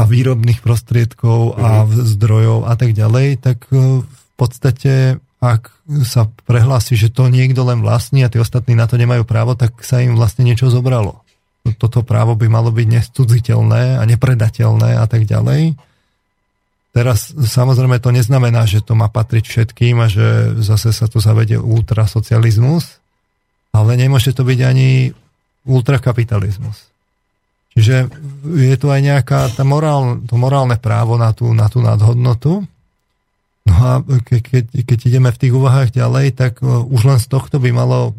a 0.00 0.08
výrobných 0.08 0.64
prostriedkov 0.64 1.60
a 1.60 1.84
mhm. 1.84 2.08
zdrojov 2.16 2.58
a 2.64 2.74
tak 2.80 2.96
ďalej, 2.96 3.44
tak 3.44 3.68
e, 3.68 4.00
v 4.00 4.32
podstate 4.40 5.20
ak 5.40 5.72
sa 6.04 6.28
prehlási, 6.44 7.00
že 7.00 7.08
to 7.08 7.32
niekto 7.32 7.64
len 7.64 7.80
vlastní 7.80 8.20
a 8.20 8.28
tí 8.28 8.36
ostatní 8.36 8.76
na 8.76 8.84
to 8.84 9.00
nemajú 9.00 9.24
právo, 9.24 9.56
tak 9.56 9.72
sa 9.80 10.04
im 10.04 10.12
vlastne 10.12 10.44
niečo 10.44 10.68
zobralo. 10.68 11.24
Toto 11.80 12.04
právo 12.04 12.36
by 12.36 12.46
malo 12.48 12.68
byť 12.68 12.86
nestudziteľné 12.88 14.00
a 14.00 14.02
nepredateľné 14.04 15.00
a 15.00 15.04
tak 15.08 15.24
ďalej. 15.24 15.80
Teraz 16.92 17.32
samozrejme 17.32 17.96
to 18.04 18.12
neznamená, 18.12 18.68
že 18.68 18.84
to 18.84 18.92
má 18.92 19.08
patriť 19.08 19.44
všetkým 19.48 19.96
a 20.04 20.12
že 20.12 20.60
zase 20.60 20.92
sa 20.92 21.08
tu 21.08 21.24
zavedie 21.24 21.56
ultrasocializmus, 21.56 23.00
ale 23.72 23.96
nemôže 23.96 24.36
to 24.36 24.44
byť 24.44 24.60
ani 24.60 25.16
ultrakapitalizmus. 25.64 26.89
Čiže 27.74 28.10
je 28.50 28.76
tu 28.76 28.86
aj 28.90 29.00
nejaká 29.00 29.46
tá 29.54 29.62
morál, 29.62 30.18
to 30.26 30.34
morálne 30.34 30.74
právo 30.74 31.14
na 31.14 31.30
tú, 31.30 31.54
na 31.54 31.70
tú 31.70 31.78
nadhodnotu. 31.78 32.66
No 33.70 33.74
a 33.76 34.02
ke, 34.26 34.42
keď, 34.42 34.82
keď 34.82 34.98
ideme 35.06 35.30
v 35.30 35.40
tých 35.46 35.52
úvahách 35.54 35.94
ďalej, 35.94 36.26
tak 36.34 36.58
e, 36.58 36.66
už 36.66 37.02
len 37.06 37.18
z 37.22 37.30
tohto 37.30 37.62
by 37.62 37.70
malo 37.70 38.10
e, 38.10 38.12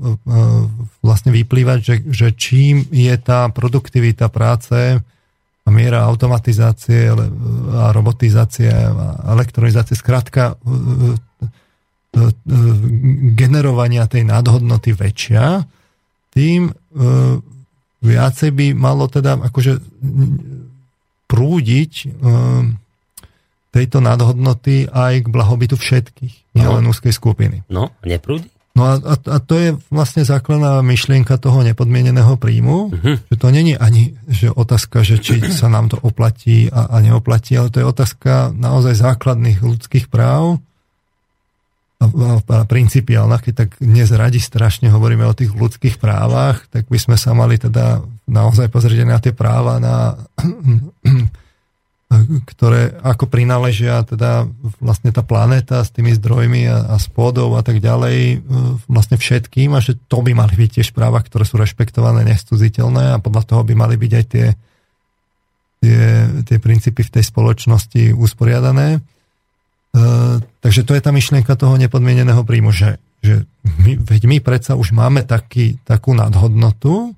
vlastne 1.03 1.35
vyplývať, 1.35 1.79
že, 1.83 1.95
že 2.07 2.27
čím 2.31 2.87
je 2.87 3.11
tá 3.19 3.51
produktivita 3.51 4.31
práce 4.31 5.01
a 5.61 5.69
miera 5.69 6.07
automatizácie 6.07 7.11
a 7.75 7.93
robotizácie 7.93 8.71
a 8.71 9.35
elektronizácie, 9.35 9.99
skrátka 9.99 10.55
e, 10.55 11.19
generovania 13.35 14.07
tej 14.07 14.27
nadhodnoty 14.27 14.91
väčšia, 14.91 15.63
tým 16.31 16.71
viacej 18.01 18.49
by 18.51 18.65
malo 18.73 19.05
teda 19.05 19.37
akože 19.37 19.77
prúdiť 21.29 21.91
um, 22.19 22.75
tejto 23.71 24.03
nadhodnoty 24.03 24.91
aj 24.91 25.23
k 25.23 25.27
blahobytu 25.31 25.79
všetkých, 25.79 26.59
nielen 26.59 26.83
no. 26.83 26.91
úzkej 26.91 27.13
skupiny. 27.15 27.63
No, 27.71 27.95
neprúdi? 28.03 28.51
No 28.71 28.87
a, 28.87 28.93
a, 29.03 29.15
a 29.19 29.37
to 29.43 29.53
je 29.59 29.69
vlastne 29.91 30.23
základná 30.23 30.79
myšlienka 30.79 31.35
toho 31.35 31.59
nepodmieneného 31.59 32.39
príjmu, 32.39 32.77
uh-huh. 32.87 33.15
že 33.27 33.35
to 33.35 33.47
není 33.51 33.75
ani 33.75 34.15
že 34.31 34.47
otázka, 34.47 35.03
že 35.03 35.19
či 35.19 35.43
sa 35.51 35.67
nám 35.67 35.91
to 35.91 35.99
oplatí 35.99 36.71
a, 36.71 36.87
a 36.87 37.03
neoplatí, 37.03 37.59
ale 37.59 37.67
to 37.67 37.83
je 37.83 37.87
otázka 37.87 38.55
naozaj 38.55 38.95
základných 38.95 39.59
ľudských 39.59 40.07
práv, 40.07 40.63
principiálna, 42.65 43.37
keď 43.37 43.53
tak 43.53 43.69
dnes 43.77 44.09
radi 44.09 44.41
strašne 44.41 44.89
hovoríme 44.89 45.21
o 45.27 45.37
tých 45.37 45.53
ľudských 45.53 46.01
právach, 46.01 46.65
tak 46.73 46.89
by 46.89 46.97
sme 46.97 47.17
sa 47.19 47.37
mali 47.37 47.61
teda 47.61 48.01
naozaj 48.25 48.73
pozrieť 48.73 49.05
na 49.05 49.21
tie 49.21 49.33
práva, 49.35 49.77
na, 49.77 50.17
ktoré 52.51 52.91
ako 52.99 53.29
prináležia 53.29 54.03
teda 54.03 54.49
vlastne 54.83 55.15
tá 55.15 55.23
planéta 55.23 55.79
s 55.79 55.93
tými 55.95 56.11
zdrojmi 56.17 56.67
a, 56.67 56.91
a 56.91 56.95
s 56.99 57.07
pôdou 57.07 57.55
a 57.55 57.63
tak 57.63 57.79
ďalej 57.79 58.17
e, 58.17 58.37
vlastne 58.91 59.15
všetkým 59.15 59.71
a 59.77 59.79
že 59.79 59.95
to 60.11 60.19
by 60.19 60.35
mali 60.35 60.51
byť 60.57 60.69
tiež 60.81 60.89
práva, 60.91 61.23
ktoré 61.23 61.47
sú 61.47 61.55
rešpektované, 61.55 62.27
nestuziteľné 62.27 63.15
a 63.15 63.21
podľa 63.23 63.43
toho 63.47 63.61
by 63.63 63.73
mali 63.77 63.95
byť 63.95 64.11
aj 64.11 64.25
tie, 64.27 64.47
tie, 65.79 66.03
tie 66.43 66.57
princípy 66.59 67.01
v 67.05 67.13
tej 67.15 67.23
spoločnosti 67.29 68.11
usporiadané. 68.11 68.99
Uh, 69.91 70.39
takže 70.63 70.87
to 70.87 70.95
je 70.95 71.03
tá 71.03 71.11
myšlienka 71.11 71.51
toho 71.59 71.75
nepodmieneného 71.75 72.47
príjmu, 72.47 72.71
že, 72.71 72.95
že 73.19 73.43
my, 73.83 73.99
veď 73.99 74.21
my 74.23 74.37
predsa 74.39 74.79
už 74.79 74.95
máme 74.95 75.27
taký, 75.27 75.75
takú 75.83 76.15
nadhodnotu, 76.15 77.11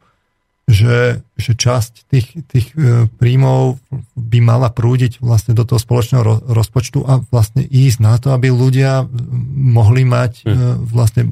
že, 0.66 1.22
že 1.38 1.54
časť 1.54 2.10
tých, 2.10 2.28
tých 2.50 2.74
uh, 2.74 3.06
príjmov 3.22 3.78
by 4.18 4.40
mala 4.42 4.74
prúdiť 4.74 5.22
vlastne 5.22 5.54
do 5.54 5.70
toho 5.70 5.78
spoločného 5.78 6.24
ro, 6.26 6.42
rozpočtu 6.50 7.06
a 7.06 7.22
vlastne 7.30 7.62
ísť 7.62 7.98
na 8.02 8.18
to, 8.18 8.34
aby 8.34 8.50
ľudia 8.50 9.06
mohli 9.54 10.02
mať 10.02 10.42
hm. 10.42 10.50
uh, 10.50 10.58
vlastne, 10.82 11.30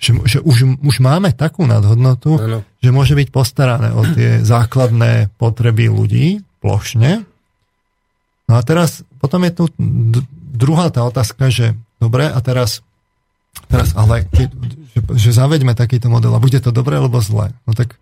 že, 0.00 0.16
že 0.24 0.38
už, 0.40 0.80
už 0.80 0.96
máme 1.04 1.36
takú 1.36 1.68
nadhodnotu, 1.68 2.40
ano. 2.40 2.58
že 2.80 2.90
môže 2.96 3.12
byť 3.12 3.28
postarané 3.28 3.92
o 3.92 4.08
tie 4.08 4.40
základné 4.40 5.36
potreby 5.36 5.92
ľudí 5.92 6.40
plošne. 6.64 7.28
No 8.48 8.56
a 8.56 8.64
teraz 8.64 9.04
potom 9.20 9.44
je 9.44 9.52
tu 9.52 9.64
druhá 10.58 10.90
tá 10.90 11.06
otázka, 11.06 11.48
že 11.54 11.78
dobre, 12.02 12.26
a 12.26 12.38
teraz, 12.42 12.82
teraz 13.70 13.94
ale 13.94 14.26
keď, 14.26 14.50
že, 14.92 15.00
že 15.14 15.30
zaveďme 15.30 15.78
takýto 15.78 16.10
model 16.10 16.34
a 16.34 16.42
bude 16.42 16.58
to 16.58 16.74
dobre 16.74 16.98
alebo 16.98 17.22
zle. 17.22 17.54
No 17.64 17.72
tak 17.78 17.94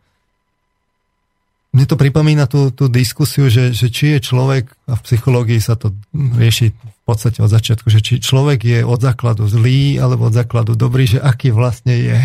mne 1.77 1.85
to 1.85 2.01
pripomína 2.01 2.49
tú, 2.49 2.73
tú 2.73 2.89
diskusiu, 2.89 3.53
že, 3.53 3.77
že 3.77 3.93
či 3.93 4.17
je 4.17 4.25
človek, 4.25 4.73
a 4.89 4.97
v 4.97 5.05
psychológii 5.05 5.61
sa 5.61 5.77
to 5.77 5.93
rieši 6.17 6.73
v 6.73 7.03
podstate 7.05 7.45
od 7.45 7.53
začiatku, 7.53 7.93
že 7.93 8.01
či 8.01 8.17
človek 8.17 8.65
je 8.65 8.81
od 8.81 8.97
základu 8.97 9.45
zlý 9.45 10.01
alebo 10.01 10.33
od 10.33 10.35
základu 10.35 10.73
dobrý, 10.73 11.05
že 11.05 11.21
aký 11.21 11.53
vlastne 11.53 11.93
je. 11.93 12.19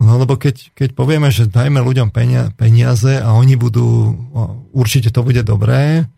No 0.00 0.16
lebo 0.16 0.40
keď, 0.40 0.72
keď 0.72 0.96
povieme, 0.96 1.28
že 1.28 1.50
dajme 1.50 1.84
ľuďom 1.84 2.08
peniaze 2.56 3.12
a 3.18 3.34
oni 3.36 3.60
budú, 3.60 4.16
určite 4.72 5.12
to 5.12 5.20
bude 5.20 5.44
dobré, 5.44 6.08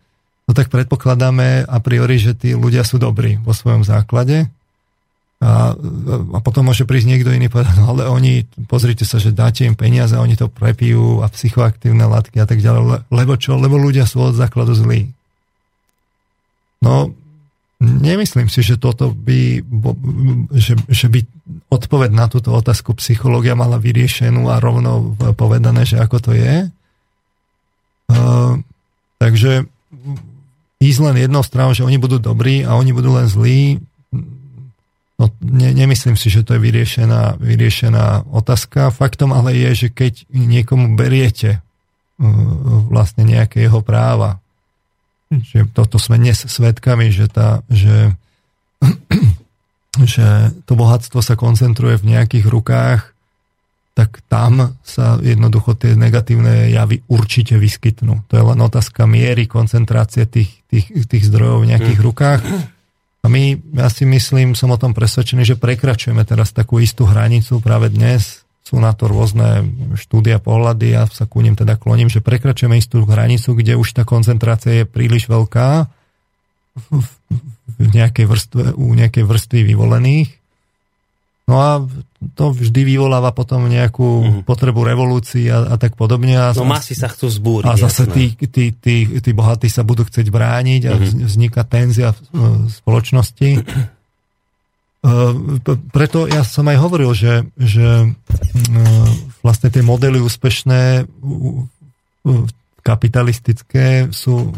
no 0.51 0.57
tak 0.57 0.67
predpokladáme 0.67 1.63
a 1.63 1.77
priori, 1.79 2.19
že 2.19 2.35
tí 2.35 2.51
ľudia 2.51 2.83
sú 2.83 2.99
dobrí 2.99 3.39
vo 3.39 3.55
svojom 3.55 3.87
základe. 3.87 4.51
A, 5.41 5.73
a 6.35 6.39
potom 6.43 6.67
môže 6.67 6.85
prísť 6.85 7.07
niekto 7.07 7.31
iný 7.31 7.49
povedať, 7.49 7.73
no 7.79 7.95
ale 7.95 8.05
oni, 8.11 8.45
pozrite 8.69 9.07
sa, 9.07 9.17
že 9.17 9.33
dáte 9.33 9.63
im 9.63 9.73
peniaze, 9.73 10.13
oni 10.13 10.37
to 10.37 10.51
prepijú 10.51 11.23
a 11.23 11.31
psychoaktívne 11.31 12.05
látky 12.05 12.37
a 12.37 12.45
tak 12.45 12.61
ďalej, 12.61 13.09
lebo 13.09 13.33
čo? 13.39 13.57
Lebo 13.57 13.79
ľudia 13.79 14.05
sú 14.05 14.21
od 14.21 14.37
základu 14.37 14.77
zlí. 14.77 15.09
No, 16.83 17.15
Nemyslím 17.81 18.45
si, 18.45 18.61
že 18.61 18.77
toto 18.77 19.09
by, 19.09 19.65
že, 20.53 20.77
že 20.85 21.09
by 21.09 21.25
odpoveď 21.65 22.13
na 22.13 22.29
túto 22.29 22.53
otázku 22.53 22.93
psychológia 23.01 23.57
mala 23.57 23.81
vyriešenú 23.81 24.53
a 24.53 24.61
rovno 24.61 25.17
povedané, 25.33 25.81
že 25.81 25.97
ako 25.97 26.29
to 26.29 26.31
je. 26.37 26.69
Uh, 28.05 28.61
takže 29.17 29.65
ísť 30.81 30.99
len 31.05 31.15
jednou 31.21 31.45
stranou, 31.45 31.77
že 31.77 31.85
oni 31.85 32.01
budú 32.01 32.17
dobrí 32.17 32.65
a 32.65 32.73
oni 32.73 32.89
budú 32.89 33.13
len 33.13 33.29
zlí, 33.29 33.77
no 35.21 35.29
ne, 35.45 35.69
nemyslím 35.77 36.17
si, 36.17 36.33
že 36.33 36.41
to 36.41 36.57
je 36.57 36.61
vyriešená, 36.65 37.37
vyriešená 37.37 38.25
otázka. 38.33 38.89
Faktom 38.89 39.37
ale 39.37 39.53
je, 39.53 39.85
že 39.85 39.87
keď 39.93 40.25
niekomu 40.33 40.97
beriete 40.97 41.61
uh, 41.61 42.25
vlastne 42.89 43.29
nejaké 43.29 43.61
jeho 43.61 43.85
práva, 43.85 44.41
že 45.31 45.63
toto 45.71 46.01
sme 46.01 46.17
dnes 46.19 46.43
svetkami, 46.43 47.13
že, 47.13 47.29
tá, 47.29 47.63
že, 47.69 48.17
že 50.11 50.51
to 50.65 50.73
bohatstvo 50.73 51.21
sa 51.21 51.37
koncentruje 51.37 51.95
v 52.01 52.17
nejakých 52.17 52.45
rukách, 52.49 53.01
tak 53.91 54.23
tam 54.31 54.79
sa 54.87 55.19
jednoducho 55.19 55.75
tie 55.75 55.99
negatívne 55.99 56.71
javy 56.71 57.03
určite 57.11 57.59
vyskytnú. 57.59 58.23
To 58.31 58.33
je 58.33 58.43
len 58.43 58.59
otázka 58.63 59.03
miery 59.03 59.51
koncentrácie 59.51 60.23
tých, 60.27 60.60
tých, 60.71 60.87
tých 61.05 61.23
zdrojov 61.27 61.67
v 61.67 61.69
nejakých 61.75 61.99
mm. 61.99 62.07
rukách. 62.07 62.41
A 63.21 63.29
my, 63.29 63.59
ja 63.77 63.91
si 63.91 64.07
myslím, 64.07 64.57
som 64.57 64.73
o 64.73 64.81
tom 64.81 64.97
presvedčený, 64.97 65.45
že 65.45 65.59
prekračujeme 65.59 66.25
teraz 66.25 66.55
takú 66.55 66.81
istú 66.81 67.05
hranicu 67.05 67.61
práve 67.61 67.93
dnes 67.93 68.41
sú 68.71 68.79
na 68.79 68.95
to 68.95 69.11
rôzne 69.11 69.67
štúdia, 69.99 70.39
pohľady, 70.39 70.95
ja 70.95 71.03
sa 71.03 71.27
ku 71.27 71.43
ním 71.43 71.59
teda 71.59 71.75
kloním, 71.75 72.07
že 72.07 72.23
prekračujeme 72.23 72.79
istú 72.79 73.03
hranicu, 73.03 73.51
kde 73.51 73.75
už 73.75 73.99
tá 73.99 74.07
koncentrácia 74.07 74.81
je 74.81 74.85
príliš 74.87 75.27
veľká 75.27 75.91
v 76.87 77.85
nejakej 77.91 78.25
vrstve, 78.31 78.63
u 78.79 78.95
nejakej 78.95 79.27
vrstvy 79.27 79.59
vyvolených. 79.67 80.29
No 81.51 81.57
a 81.59 81.83
to 82.37 82.55
vždy 82.55 82.85
vyvoláva 82.85 83.35
potom 83.35 83.67
nejakú 83.67 84.07
mm-hmm. 84.23 84.41
potrebu 84.47 84.87
revolúcií 84.87 85.51
a, 85.51 85.73
a 85.73 85.75
tak 85.75 85.99
podobne. 85.99 86.37
A 86.39 86.55
no 86.55 86.63
masy 86.63 86.95
sa 86.95 87.11
chcú 87.11 87.27
zbúriť. 87.27 87.67
A 87.67 87.75
zase 87.75 88.07
tí, 88.07 88.31
tí, 88.37 88.71
tí, 88.71 89.19
tí 89.19 89.31
bohatí 89.35 89.67
sa 89.67 89.83
budú 89.83 90.07
chcieť 90.07 90.31
brániť 90.31 90.81
a 90.87 90.93
mm-hmm. 90.95 91.27
vzniká 91.27 91.67
tenzia 91.67 92.15
v 92.31 92.71
spoločnosti. 92.71 93.49
Ehm, 95.01 95.57
preto 95.89 96.29
ja 96.29 96.45
som 96.45 96.69
aj 96.69 96.77
hovoril, 96.77 97.09
že, 97.17 97.49
že 97.57 98.05
ehm, 98.05 99.17
vlastne 99.41 99.73
tie 99.73 99.81
modely 99.81 100.21
úspešné 100.21 101.09
kapitalistické 102.81 104.09
sú, 104.09 104.49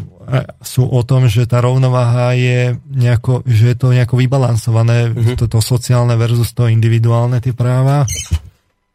sú 0.64 0.82
o 0.88 1.00
tom, 1.04 1.28
že 1.28 1.44
tá 1.44 1.60
rovnováha 1.60 2.32
je 2.34 2.76
nejako, 2.88 3.44
že 3.44 3.72
je 3.72 3.76
to 3.76 3.92
nejako 3.92 4.16
vybalansované, 4.20 5.12
mm-hmm. 5.12 5.36
toto 5.36 5.60
sociálne 5.60 6.16
versus 6.16 6.56
to 6.56 6.66
individuálne 6.66 7.38
tie 7.44 7.52
práva 7.52 8.08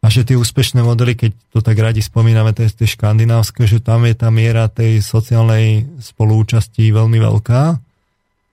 a 0.00 0.06
že 0.08 0.24
tie 0.24 0.36
úspešné 0.36 0.80
modely, 0.80 1.12
keď 1.14 1.30
to 1.52 1.60
tak 1.60 1.76
radi 1.76 2.00
spomíname, 2.00 2.56
to 2.56 2.64
je 2.64 2.72
tie 2.72 2.88
škandinávske, 2.88 3.68
že 3.68 3.84
tam 3.84 4.08
je 4.08 4.16
tá 4.16 4.32
miera 4.32 4.66
tej 4.66 5.04
sociálnej 5.04 5.86
spolúčasti 6.00 6.88
veľmi 6.90 7.20
veľká 7.20 7.62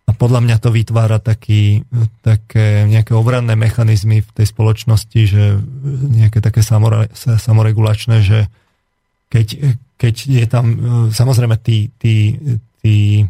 a 0.08 0.12
podľa 0.16 0.40
mňa 0.40 0.58
to 0.64 0.72
vytvára 0.72 1.20
taký, 1.20 1.84
také 2.24 2.88
nejaké 2.88 3.12
obranné 3.12 3.60
mechanizmy 3.60 4.24
v 4.24 4.30
tej 4.32 4.48
spoločnosti, 4.48 5.22
že 5.28 5.60
nejaké 6.16 6.40
také 6.40 6.64
samore, 6.64 7.12
samoregulačné, 7.16 8.24
že 8.24 8.48
keď, 9.28 9.76
keď 9.98 10.16
je 10.30 10.46
tam, 10.46 10.66
samozrejme 11.10 11.58
tí, 11.58 11.90
tí, 11.98 12.38
tí, 12.86 13.26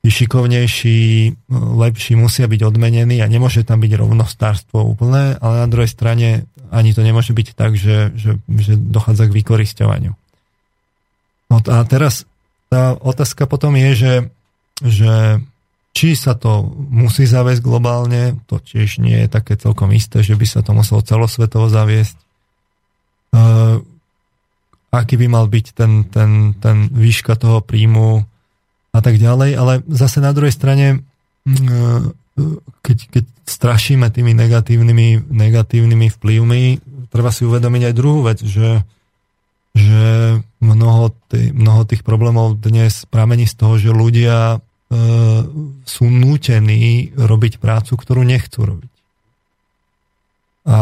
tí 0.00 0.08
šikovnejší, 0.08 1.00
lepší 1.52 2.12
musia 2.16 2.48
byť 2.48 2.60
odmenení 2.64 3.20
a 3.20 3.28
nemôže 3.28 3.62
tam 3.62 3.84
byť 3.84 3.92
rovnostárstvo 4.00 4.82
úplné, 4.82 5.36
ale 5.38 5.54
na 5.62 5.68
druhej 5.68 5.92
strane 5.92 6.48
ani 6.72 6.96
to 6.96 7.04
nemôže 7.04 7.30
byť 7.36 7.48
tak, 7.54 7.76
že, 7.78 8.10
že, 8.16 8.40
že 8.56 8.74
dochádza 8.74 9.28
k 9.30 9.36
vykoristovaniu. 9.36 10.12
No 11.46 11.56
a 11.62 11.78
teraz 11.86 12.26
tá 12.66 12.98
otázka 12.98 13.46
potom 13.46 13.78
je, 13.78 13.90
že, 13.94 14.14
že 14.82 15.12
či 15.96 16.12
sa 16.12 16.36
to 16.36 16.66
musí 16.76 17.24
zaviesť 17.24 17.64
globálne, 17.64 18.36
to 18.50 18.60
tiež 18.60 19.00
nie 19.00 19.24
je 19.24 19.28
také 19.32 19.56
celkom 19.56 19.94
isté, 19.96 20.20
že 20.20 20.36
by 20.36 20.44
sa 20.44 20.60
to 20.60 20.76
muselo 20.76 21.00
celosvetovo 21.00 21.72
zaviesť. 21.72 22.16
Uh, 23.32 23.80
aký 24.92 25.14
by 25.20 25.26
mal 25.26 25.46
byť 25.50 25.66
ten, 25.74 26.06
ten, 26.08 26.54
ten 26.56 26.88
výška 26.90 27.36
toho 27.36 27.62
príjmu 27.62 28.24
a 28.96 28.98
tak 29.04 29.20
ďalej, 29.20 29.50
ale 29.56 29.72
zase 29.90 30.24
na 30.24 30.32
druhej 30.32 30.54
strane, 30.54 30.86
uh, 31.00 32.02
keď, 32.80 32.98
keď 33.12 33.24
strašíme 33.44 34.08
tými 34.08 34.32
negatívnymi, 34.32 35.28
negatívnymi 35.28 36.06
vplyvmi, 36.16 36.62
treba 37.12 37.30
si 37.32 37.44
uvedomiť 37.44 37.82
aj 37.92 37.94
druhú 37.96 38.20
vec, 38.24 38.40
že, 38.40 38.84
že 39.76 40.04
mnoho, 40.64 41.12
tý, 41.28 41.52
mnoho 41.52 41.84
tých 41.84 42.04
problémov 42.04 42.60
dnes 42.60 43.04
pramení 43.08 43.44
z 43.44 43.54
toho, 43.56 43.74
že 43.76 43.92
ľudia 43.92 44.64
E, 44.86 44.98
sú 45.82 46.06
nútení 46.06 47.10
robiť 47.18 47.58
prácu, 47.58 47.98
ktorú 47.98 48.22
nechcú 48.22 48.70
robiť. 48.70 48.92
A 50.70 50.78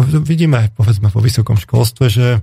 vidíme, 0.00 0.72
povedzme, 0.72 1.12
po 1.12 1.20
vysokom 1.20 1.60
školstve, 1.60 2.08
že 2.08 2.40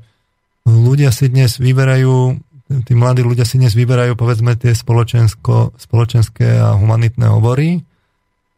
ľudia 0.67 1.11
si 1.11 1.27
dnes 1.27 1.59
vyberajú, 1.59 2.39
tí 2.87 2.93
mladí 2.95 3.21
ľudia 3.23 3.43
si 3.43 3.59
dnes 3.59 3.75
vyberajú, 3.75 4.15
povedzme, 4.15 4.55
tie 4.55 4.71
spoločensko, 4.71 5.75
spoločenské 5.77 6.59
a 6.59 6.75
humanitné 6.79 7.27
obory 7.29 7.83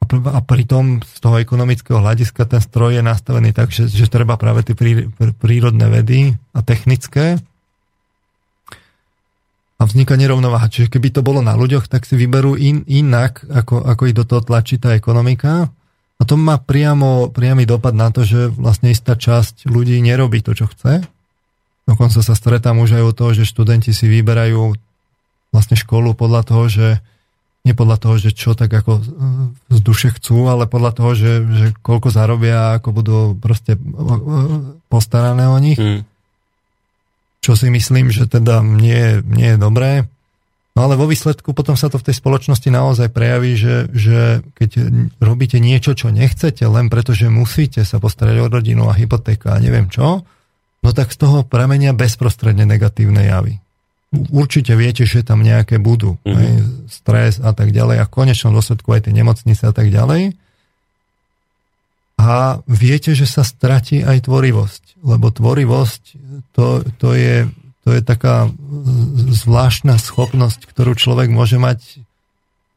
a 0.06 0.39
pritom 0.44 1.02
z 1.02 1.18
toho 1.18 1.41
ekonomického 1.41 1.98
hľadiska 1.98 2.46
ten 2.46 2.62
stroj 2.62 3.02
je 3.02 3.04
nastavený 3.04 3.58
tak, 3.58 3.74
že, 3.74 3.89
že 3.89 4.06
treba 4.06 4.38
práve 4.38 4.62
tie 4.62 4.78
prírodné 5.34 5.86
vedy 5.89 6.38
a 6.54 6.60
technické 6.62 7.41
a 9.76 9.84
vzniká 9.84 10.15
nerovnováha. 10.15 10.72
Čiže 10.72 10.94
keby 10.94 11.10
to 11.10 11.26
bolo 11.26 11.41
na 11.41 11.58
ľuďoch, 11.58 11.89
tak 11.89 12.08
si 12.08 12.15
vyberú 12.15 12.56
in, 12.56 12.86
inak, 12.88 13.44
ako, 13.50 13.84
ako 13.84 14.02
ich 14.08 14.15
do 14.15 14.24
toho 14.24 14.46
tlačí 14.46 14.80
tá 14.80 14.96
ekonomika. 14.96 15.68
A 16.15 16.24
to 16.24 16.39
má 16.39 16.56
priamo, 16.62 17.28
priamy 17.28 17.68
dopad 17.68 17.91
na 17.91 18.08
to, 18.08 18.24
že 18.24 18.48
vlastne 18.56 18.94
istá 18.94 19.20
časť 19.20 19.68
ľudí 19.68 20.00
nerobí 20.00 20.39
to, 20.39 20.56
čo 20.56 20.72
chce. 20.72 21.04
Dokonca 21.86 22.19
sa 22.21 22.34
stretám 22.34 22.82
už 22.82 22.98
aj 22.98 23.04
o 23.06 23.15
toho, 23.15 23.32
že 23.38 23.50
študenti 23.50 23.93
si 23.93 24.10
vyberajú 24.10 24.74
vlastne 25.54 25.78
školu 25.78 26.17
podľa 26.17 26.41
toho, 26.43 26.65
že 26.67 26.88
nie 27.65 27.74
podľa 27.74 27.98
toho, 27.98 28.15
že 28.21 28.30
čo 28.34 28.54
tak 28.54 28.69
ako 28.69 29.02
z 29.74 29.80
duše 29.82 30.13
chcú, 30.13 30.45
ale 30.50 30.69
podľa 30.69 30.91
toho, 30.93 31.12
že, 31.17 31.32
že 31.50 31.67
koľko 31.82 32.13
zarobia, 32.13 32.78
ako 32.78 32.89
budú 32.93 33.17
proste 33.38 33.74
postarané 34.89 35.50
o 35.50 35.58
nich. 35.58 35.78
Mm 35.82 36.06
čo 37.45 37.54
si 37.54 37.69
myslím, 37.69 38.10
že 38.10 38.26
teda 38.26 38.65
nie, 38.65 39.21
nie 39.21 39.54
je 39.54 39.62
dobré. 39.62 40.10
No 40.74 40.89
ale 40.89 40.98
vo 40.98 41.06
výsledku 41.06 41.54
potom 41.54 41.78
sa 41.78 41.93
to 41.93 42.02
v 42.02 42.10
tej 42.10 42.17
spoločnosti 42.17 42.67
naozaj 42.74 43.13
prejaví, 43.13 43.54
že, 43.54 43.86
že 43.93 44.41
keď 44.58 44.89
robíte 45.21 45.62
niečo, 45.62 45.93
čo 45.93 46.10
nechcete, 46.10 46.65
len 46.65 46.89
preto, 46.89 47.13
že 47.13 47.30
musíte 47.30 47.86
sa 47.86 48.02
postarať 48.02 48.41
o 48.41 48.50
rodinu 48.50 48.89
a 48.89 48.98
hypotéka 48.98 49.54
a 49.54 49.62
neviem 49.62 49.88
čo, 49.93 50.26
no 50.86 50.93
tak 50.93 51.10
z 51.10 51.17
toho 51.17 51.41
pramenia 51.41 51.98
bezprostredne 51.98 52.69
negatívne 52.69 53.26
javy. 53.26 53.58
Určite 54.30 54.78
viete, 54.78 55.04
že 55.04 55.26
tam 55.26 55.41
nejaké 55.41 55.82
budú. 55.82 56.21
Mm-hmm. 56.21 56.38
Aj, 56.38 56.54
stres 56.88 57.34
a 57.41 57.52
tak 57.58 57.74
ďalej 57.74 58.06
a 58.06 58.06
v 58.06 58.13
konečnom 58.13 58.54
dôsledku 58.54 58.93
aj 58.93 59.10
tie 59.10 59.13
nemocnice 59.17 59.65
a 59.65 59.74
tak 59.74 59.89
ďalej. 59.89 60.38
A 62.15 62.62
viete, 62.69 63.12
že 63.12 63.28
sa 63.28 63.43
stratí 63.43 64.00
aj 64.00 64.30
tvorivosť, 64.30 65.04
lebo 65.04 65.34
tvorivosť 65.36 66.04
to, 66.56 66.88
to, 66.95 67.12
je, 67.12 67.50
to 67.84 67.89
je 67.91 68.02
taká 68.06 68.48
zvláštna 69.36 70.00
schopnosť, 70.00 70.63
ktorú 70.63 70.95
človek 70.95 71.28
môže 71.28 71.60
mať 71.60 72.00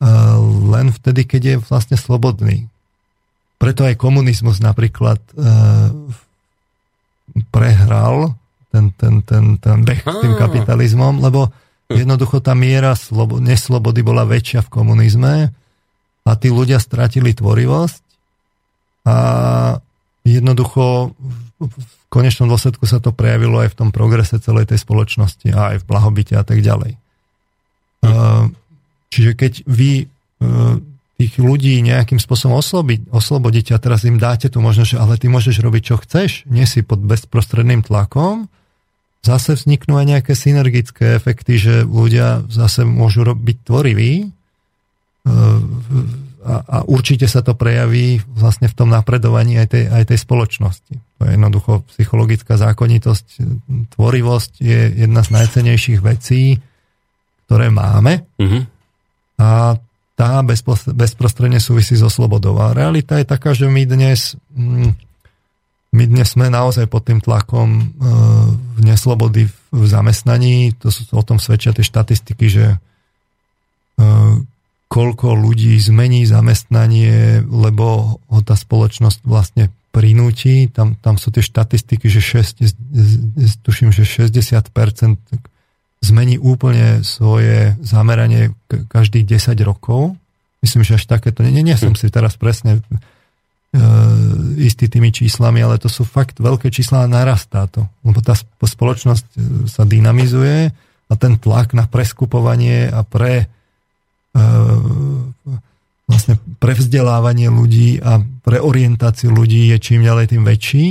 uh, 0.02 0.42
len 0.74 0.90
vtedy, 0.90 1.22
keď 1.22 1.42
je 1.44 1.56
vlastne 1.62 1.94
slobodný. 1.94 2.66
Preto 3.62 3.86
aj 3.86 3.94
komunizmus 3.94 4.58
napríklad 4.58 5.22
uh, 5.38 5.94
prehral 7.48 8.36
ten, 8.68 8.92
ten, 8.94 9.24
ten, 9.24 9.56
ten 9.56 9.78
beh 9.82 10.04
s 10.04 10.16
tým 10.20 10.34
kapitalizmom, 10.36 11.24
lebo 11.24 11.48
jednoducho 11.88 12.44
tá 12.44 12.52
miera 12.52 12.92
slobo, 12.92 13.40
neslobody 13.40 14.04
bola 14.04 14.28
väčšia 14.28 14.60
v 14.64 14.72
komunizme 14.72 15.34
a 16.28 16.30
tí 16.36 16.52
ľudia 16.52 16.76
stratili 16.76 17.32
tvorivosť 17.32 18.02
a 19.08 19.16
jednoducho 20.28 21.16
v 21.58 21.86
konečnom 22.12 22.52
dôsledku 22.52 22.84
sa 22.84 23.00
to 23.00 23.16
prejavilo 23.16 23.64
aj 23.64 23.72
v 23.72 23.78
tom 23.80 23.88
progrese 23.88 24.36
celej 24.36 24.68
tej 24.68 24.84
spoločnosti 24.84 25.48
a 25.56 25.74
aj 25.74 25.76
v 25.80 25.88
blahobite 25.88 26.36
a 26.36 26.44
tak 26.44 26.60
ďalej. 26.60 27.00
Hm. 28.04 28.52
Čiže 29.08 29.30
keď 29.32 29.52
vy 29.64 30.06
tých 31.18 31.34
ľudí 31.42 31.82
nejakým 31.82 32.22
spôsobom 32.22 32.62
oslobiť, 32.62 33.10
oslobodiť 33.10 33.74
a 33.74 33.82
teraz 33.82 34.06
im 34.06 34.22
dáte 34.22 34.46
tu 34.46 34.62
možnosť, 34.62 34.90
že 34.94 35.00
ale 35.02 35.18
ty 35.18 35.26
môžeš 35.26 35.58
robiť, 35.58 35.82
čo 35.82 35.96
chceš, 35.98 36.46
nie 36.46 36.62
si 36.62 36.86
pod 36.86 37.02
bezprostredným 37.02 37.82
tlakom, 37.82 38.46
zase 39.26 39.58
vzniknú 39.58 39.98
aj 39.98 40.06
nejaké 40.06 40.32
synergické 40.38 41.18
efekty, 41.18 41.58
že 41.58 41.74
ľudia 41.82 42.46
zase 42.46 42.86
môžu 42.86 43.26
byť 43.34 43.58
tvoriví 43.66 44.12
e, 44.22 44.26
a, 46.46 46.54
a 46.62 46.76
určite 46.86 47.26
sa 47.26 47.42
to 47.42 47.58
prejaví 47.58 48.22
vlastne 48.30 48.70
v 48.70 48.76
tom 48.78 48.88
napredovaní 48.94 49.58
aj 49.58 49.74
tej, 49.74 49.84
aj 49.90 50.14
tej 50.14 50.18
spoločnosti. 50.22 50.94
To 51.18 51.20
je 51.26 51.34
jednoducho 51.34 51.82
psychologická 51.90 52.54
zákonitosť, 52.54 53.26
tvorivosť 53.98 54.52
je 54.62 54.80
jedna 55.02 55.26
z 55.26 55.30
najcenejších 55.34 55.98
vecí, 55.98 56.62
ktoré 57.50 57.74
máme. 57.74 58.22
Mm-hmm. 58.38 58.62
A 59.42 59.82
tá 60.18 60.42
bezprostredne 60.42 61.62
súvisí 61.62 61.94
so 61.94 62.10
slobodou. 62.10 62.58
A 62.58 62.74
realita 62.74 63.22
je 63.22 63.26
taká, 63.30 63.54
že 63.54 63.70
my 63.70 63.86
dnes, 63.86 64.34
mm, 64.50 64.90
my 65.94 66.04
dnes 66.10 66.34
sme 66.34 66.50
naozaj 66.50 66.90
pod 66.90 67.06
tým 67.06 67.22
tlakom 67.22 67.68
e, 67.70 67.82
v 68.74 68.80
neslobody 68.82 69.46
v 69.46 69.84
zamestnaní. 69.86 70.74
To 70.82 70.90
sú, 70.90 71.06
o 71.14 71.22
tom 71.22 71.38
svedčia 71.38 71.70
tie 71.70 71.86
štatistiky, 71.86 72.50
že 72.50 72.66
e, 72.74 72.78
koľko 74.90 75.38
ľudí 75.38 75.78
zmení 75.78 76.26
zamestnanie, 76.26 77.46
lebo 77.46 78.18
ho 78.18 78.40
tá 78.42 78.58
spoločnosť 78.58 79.22
vlastne 79.22 79.70
prinúti. 79.94 80.66
Tam, 80.66 80.98
tam 80.98 81.14
sú 81.14 81.30
tie 81.30 81.46
štatistiky, 81.46 82.10
že 82.10 82.42
6, 82.42 83.62
tuším, 83.62 83.94
že 83.94 84.02
60% 84.02 84.66
zmení 85.98 86.38
úplne 86.38 87.02
svoje 87.02 87.74
zameranie 87.82 88.54
každých 88.68 89.38
10 89.38 89.58
rokov. 89.66 90.14
Myslím, 90.62 90.82
že 90.86 90.98
až 90.98 91.06
takéto. 91.06 91.42
Nie, 91.42 91.62
nie 91.62 91.78
som 91.78 91.94
hm. 91.94 91.98
si 91.98 92.06
teraz 92.10 92.34
presne 92.38 92.78
e, 92.78 92.80
istý 94.62 94.86
tými 94.90 95.10
číslami, 95.10 95.62
ale 95.62 95.78
to 95.78 95.90
sú 95.90 96.06
fakt 96.06 96.38
veľké 96.38 96.70
čísla 96.70 97.06
a 97.06 97.10
narastá 97.10 97.66
to. 97.70 97.86
Lebo 98.06 98.22
tá 98.22 98.34
spoločnosť 98.62 99.26
e, 99.34 99.38
sa 99.70 99.82
dynamizuje 99.86 100.70
a 101.08 101.14
ten 101.16 101.40
tlak 101.40 101.72
na 101.74 101.88
preskupovanie 101.88 102.90
a 102.90 103.02
pre 103.02 103.46
e, 104.34 104.44
vlastne 106.08 106.40
pre 106.56 106.72
vzdelávanie 106.72 107.52
ľudí 107.52 108.00
a 108.00 108.24
pre 108.42 108.58
orientáciu 108.58 109.28
ľudí 109.28 109.68
je 109.70 109.76
čím 109.78 110.00
ďalej 110.02 110.34
tým 110.34 110.42
väčší. 110.42 110.86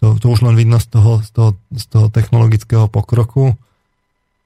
To, 0.00 0.16
to 0.16 0.26
už 0.32 0.44
len 0.44 0.56
vidno 0.56 0.80
z 0.80 0.88
toho, 0.88 1.20
z 1.20 1.30
toho, 1.32 1.50
z 1.72 1.84
toho 1.88 2.06
technologického 2.08 2.88
pokroku. 2.88 3.56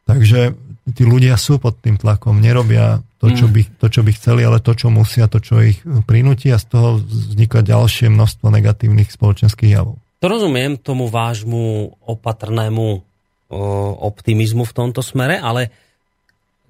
Takže 0.09 0.57
tí 0.97 1.05
ľudia 1.05 1.37
sú 1.37 1.61
pod 1.61 1.77
tým 1.85 2.01
tlakom, 2.01 2.41
nerobia 2.41 3.05
to 3.19 3.35
čo, 3.35 3.51
mm. 3.51 3.53
by, 3.53 3.63
to, 3.83 3.87
čo 3.91 4.01
by 4.07 4.11
chceli, 4.15 4.47
ale 4.47 4.63
to, 4.63 4.73
čo 4.79 4.89
musia, 4.95 5.27
to, 5.27 5.43
čo 5.43 5.59
ich 5.59 5.83
prinúti 6.07 6.55
a 6.55 6.59
z 6.63 6.71
toho 6.71 6.89
vzniká 7.03 7.67
ďalšie 7.67 8.15
množstvo 8.15 8.47
negatívnych 8.47 9.11
spoločenských 9.11 9.75
javov. 9.75 9.99
To 10.23 10.27
rozumiem 10.31 10.79
tomu 10.79 11.11
vášmu 11.11 11.95
opatrnému 12.07 12.87
optimizmu 13.99 14.69
v 14.69 14.77
tomto 14.77 15.01
smere, 15.01 15.41
ale 15.41 15.73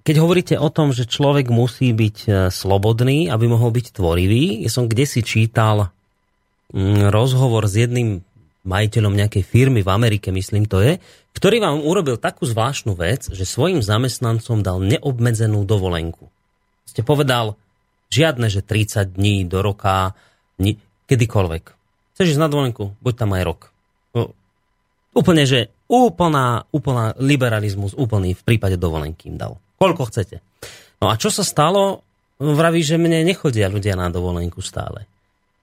keď 0.07 0.17
hovoríte 0.25 0.55
o 0.57 0.73
tom, 0.73 0.95
že 0.95 1.11
človek 1.11 1.53
musí 1.53 1.93
byť 1.93 2.17
e, 2.25 2.31
slobodný, 2.49 3.29
aby 3.29 3.45
mohol 3.45 3.75
byť 3.75 3.99
tvorivý, 3.99 4.65
ja 4.65 4.71
som 4.73 4.89
kde 4.89 5.05
si 5.05 5.21
čítal 5.21 5.93
mm, 6.73 7.13
rozhovor 7.13 7.69
s 7.69 7.77
jedným 7.77 8.25
majiteľom 8.67 9.15
nejakej 9.15 9.45
firmy 9.47 9.81
v 9.85 9.93
Amerike, 9.93 10.35
myslím 10.35 10.67
to 10.67 10.83
je, 10.83 10.99
ktorý 11.39 11.63
vám 11.63 11.79
urobil 11.85 12.19
takú 12.19 12.43
zvláštnu 12.45 12.99
vec, 12.99 13.31
že 13.31 13.47
svojim 13.47 13.79
zamestnancom 13.79 14.65
dal 14.65 14.83
neobmedzenú 14.83 15.63
dovolenku. 15.63 16.27
Ste 16.89 17.07
povedal, 17.07 17.55
žiadne, 18.11 18.51
že 18.51 18.65
30 18.65 19.15
dní 19.15 19.47
do 19.47 19.63
roka, 19.63 20.19
ni, 20.59 20.81
kedykoľvek. 21.07 21.65
Chceš 22.19 22.35
ísť 22.35 22.43
na 22.43 22.51
dovolenku? 22.51 22.99
Buď 22.99 23.15
tam 23.15 23.31
aj 23.39 23.43
rok. 23.47 23.61
No, 24.17 24.35
úplne, 25.15 25.47
že 25.47 25.71
úplná, 25.87 26.67
úplná 26.75 27.15
liberalizmus, 27.23 27.95
úplný 27.95 28.35
v 28.35 28.43
prípade 28.43 28.75
dovolenky 28.75 29.31
im 29.31 29.39
dal. 29.39 29.63
Koľko 29.79 30.11
chcete. 30.11 30.43
No 30.99 31.09
a 31.09 31.15
čo 31.15 31.31
sa 31.31 31.47
stalo? 31.47 32.03
Vraví, 32.39 32.83
že 32.83 32.99
mne 32.99 33.23
nechodia 33.23 33.71
ľudia 33.71 33.95
na 33.95 34.11
dovolenku 34.11 34.59
stále. 34.63 35.07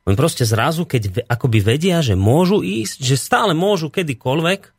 Oni 0.06 0.14
proste 0.14 0.46
zrazu, 0.46 0.86
keď 0.86 1.26
akoby 1.26 1.60
vedia, 1.66 1.98
že 2.06 2.14
môžu 2.14 2.62
ísť, 2.62 3.02
že 3.02 3.18
stále 3.18 3.58
môžu 3.58 3.90
kedykoľvek, 3.90 4.76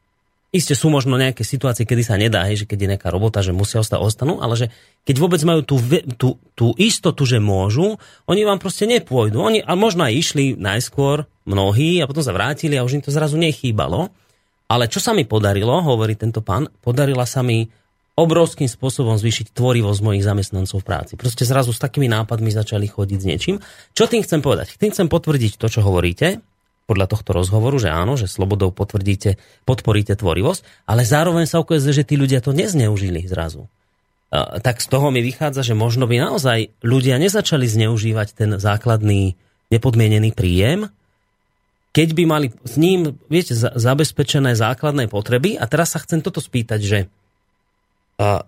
Isté 0.55 0.73
sú 0.73 0.89
možno 0.89 1.21
nejaké 1.21 1.45
situácie, 1.45 1.85
kedy 1.85 2.03
sa 2.07 2.17
nedá, 2.17 2.47
hej, 2.49 2.65
že 2.65 2.69
keď 2.71 2.79
je 2.81 2.91
nejaká 2.97 3.09
robota, 3.13 3.45
že 3.45 3.53
musia 3.53 3.83
ostať, 3.83 4.01
ostanú, 4.01 4.39
ale 4.41 4.57
že 4.57 4.67
keď 5.05 5.17
vôbec 5.21 5.43
majú 5.45 5.61
tú, 5.67 5.77
tú, 6.17 6.41
tú 6.57 6.73
istotu, 6.81 7.29
že 7.29 7.43
môžu, 7.43 8.01
oni 8.25 8.41
vám 8.47 8.57
proste 8.57 8.89
nepôjdu. 8.89 9.37
Oni 9.37 9.61
a 9.61 9.77
možno 9.77 10.09
aj 10.09 10.17
išli 10.17 10.45
najskôr 10.57 11.29
mnohí 11.45 12.01
a 12.01 12.09
potom 12.09 12.25
sa 12.25 12.33
vrátili 12.33 12.79
a 12.79 12.87
už 12.87 12.97
im 12.97 13.05
to 13.05 13.13
zrazu 13.13 13.37
nechýbalo. 13.37 14.09
Ale 14.71 14.89
čo 14.89 15.03
sa 15.03 15.13
mi 15.13 15.29
podarilo, 15.29 15.83
hovorí 15.83 16.17
tento 16.17 16.41
pán, 16.41 16.73
podarila 16.81 17.29
sa 17.29 17.45
mi 17.45 17.69
obrovským 18.17 18.65
spôsobom 18.65 19.21
zvýšiť 19.21 19.53
tvorivosť 19.53 20.01
mojich 20.01 20.25
zamestnancov 20.25 20.81
v 20.81 20.89
práci. 20.89 21.13
Proste 21.21 21.45
zrazu 21.45 21.77
s 21.77 21.79
takými 21.79 22.09
nápadmi 22.09 22.49
začali 22.49 22.89
chodiť 22.89 23.19
s 23.21 23.29
niečím. 23.29 23.57
Čo 23.93 24.09
tým 24.09 24.25
chcem 24.25 24.41
povedať? 24.41 24.81
Tým 24.81 24.91
chcem 24.91 25.13
potvrdiť 25.13 25.61
to, 25.61 25.69
čo 25.69 25.85
hovoríte, 25.85 26.41
podľa 26.87 27.13
tohto 27.13 27.37
rozhovoru, 27.37 27.77
že 27.77 27.91
áno, 27.91 28.15
že 28.17 28.31
slobodou 28.31 28.73
potvrdíte, 28.73 29.37
podporíte 29.67 30.17
tvorivosť, 30.17 30.87
ale 30.87 31.03
zároveň 31.03 31.45
sa 31.45 31.61
ukazuje, 31.61 31.93
že 31.93 32.09
tí 32.09 32.17
ľudia 32.17 32.41
to 32.41 32.57
nezneužili 32.57 33.27
zrazu. 33.27 33.69
Tak 34.35 34.79
z 34.79 34.87
toho 34.87 35.11
mi 35.11 35.19
vychádza, 35.19 35.67
že 35.67 35.75
možno 35.75 36.07
by 36.07 36.19
naozaj 36.19 36.73
ľudia 36.87 37.19
nezačali 37.19 37.67
zneužívať 37.67 38.29
ten 38.39 38.51
základný 38.57 39.35
nepodmienený 39.69 40.31
príjem, 40.31 40.89
keď 41.91 42.09
by 42.13 42.25
mali 42.29 42.47
s 42.63 42.79
ním, 42.79 43.19
viete, 43.27 43.57
zabezpečené 43.57 44.53
základné 44.55 45.09
potreby. 45.09 45.57
A 45.57 45.65
teraz 45.65 45.97
sa 45.97 45.99
chcem 46.05 46.21
toto 46.21 46.45
spýtať, 46.45 46.81
že 46.85 46.99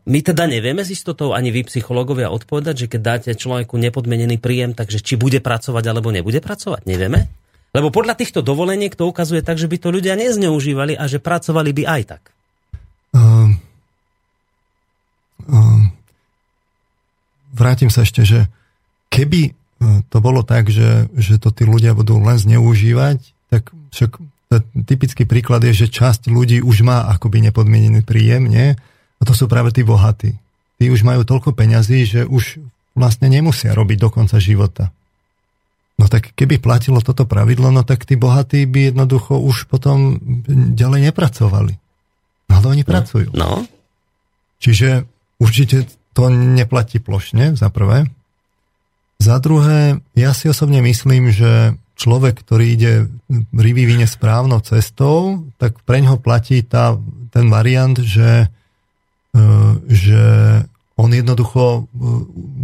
my 0.08 0.18
teda 0.24 0.48
nevieme 0.48 0.80
s 0.80 0.96
istotou, 0.96 1.36
ani 1.36 1.52
vy 1.52 1.68
psychológovia 1.68 2.32
odpovedať, 2.32 2.74
že 2.74 2.86
keď 2.88 3.00
dáte 3.04 3.30
človeku 3.36 3.76
nepodmienený 3.76 4.40
príjem, 4.40 4.72
takže 4.72 5.04
či 5.04 5.20
bude 5.20 5.44
pracovať 5.44 5.84
alebo 5.84 6.08
nebude 6.08 6.40
pracovať, 6.40 6.88
nevieme? 6.88 7.28
Lebo 7.76 7.92
podľa 7.92 8.16
týchto 8.16 8.40
dovoleniek 8.40 8.96
to 8.96 9.04
ukazuje 9.04 9.44
tak, 9.44 9.60
že 9.60 9.68
by 9.68 9.76
to 9.76 9.92
ľudia 9.92 10.16
nezneužívali 10.16 10.96
a 10.96 11.04
že 11.04 11.20
pracovali 11.20 11.70
by 11.76 11.82
aj 11.84 12.02
tak. 12.16 12.22
Uh, 13.12 13.52
uh, 15.52 15.84
vrátim 17.52 17.92
sa 17.92 18.08
ešte, 18.08 18.24
že 18.24 18.48
keby 19.12 19.52
uh, 19.52 20.00
to 20.08 20.24
bolo 20.24 20.40
tak, 20.40 20.72
že, 20.72 21.12
že 21.12 21.36
to 21.36 21.52
tí 21.52 21.68
ľudia 21.68 21.92
budú 21.92 22.16
len 22.16 22.40
zneužívať, 22.40 23.20
tak 23.52 23.68
však 23.92 24.16
typický 24.88 25.28
príklad 25.28 25.60
je, 25.68 25.84
že 25.84 25.92
časť 25.92 26.32
ľudí 26.32 26.64
už 26.64 26.80
má 26.80 27.04
akoby 27.12 27.44
nepodmienený 27.52 28.00
príjem, 28.00 28.48
nie? 28.48 28.80
A 29.18 29.22
to 29.26 29.34
sú 29.34 29.50
práve 29.50 29.74
tí 29.74 29.82
bohatí. 29.82 30.38
Tí 30.78 30.86
už 30.88 31.02
majú 31.02 31.26
toľko 31.26 31.54
peňazí, 31.54 32.06
že 32.06 32.20
už 32.22 32.62
vlastne 32.94 33.26
nemusia 33.30 33.74
robiť 33.74 33.98
do 33.98 34.08
konca 34.10 34.38
života. 34.38 34.94
No 35.98 36.06
tak 36.06 36.30
keby 36.38 36.62
platilo 36.62 37.02
toto 37.02 37.26
pravidlo, 37.26 37.74
no 37.74 37.82
tak 37.82 38.06
tí 38.06 38.14
bohatí 38.14 38.62
by 38.70 38.94
jednoducho 38.94 39.42
už 39.42 39.66
potom 39.66 40.22
ďalej 40.78 41.10
nepracovali. 41.10 41.74
No 42.46 42.52
ale 42.54 42.66
oni 42.78 42.84
no, 42.86 42.88
pracujú. 42.88 43.28
No. 43.34 43.66
Čiže 44.62 45.10
určite 45.42 45.90
to 46.14 46.30
neplatí 46.30 47.02
plošne, 47.02 47.58
za 47.58 47.70
prvé. 47.70 48.06
Za 49.18 49.42
druhé, 49.42 49.98
ja 50.14 50.30
si 50.30 50.46
osobne 50.46 50.78
myslím, 50.82 51.34
že 51.34 51.74
človek, 51.98 52.46
ktorý 52.46 52.66
ide 52.78 52.92
vyvine 53.50 54.06
správnou 54.06 54.62
cestou, 54.62 55.42
tak 55.58 55.82
pre 55.82 55.98
ňoho 55.98 56.22
platí 56.22 56.62
tá, 56.62 56.94
ten 57.34 57.50
variant, 57.50 57.98
že, 57.98 58.46
že 59.88 60.22
on 60.98 61.10
jednoducho 61.14 61.64
e, 61.64 61.80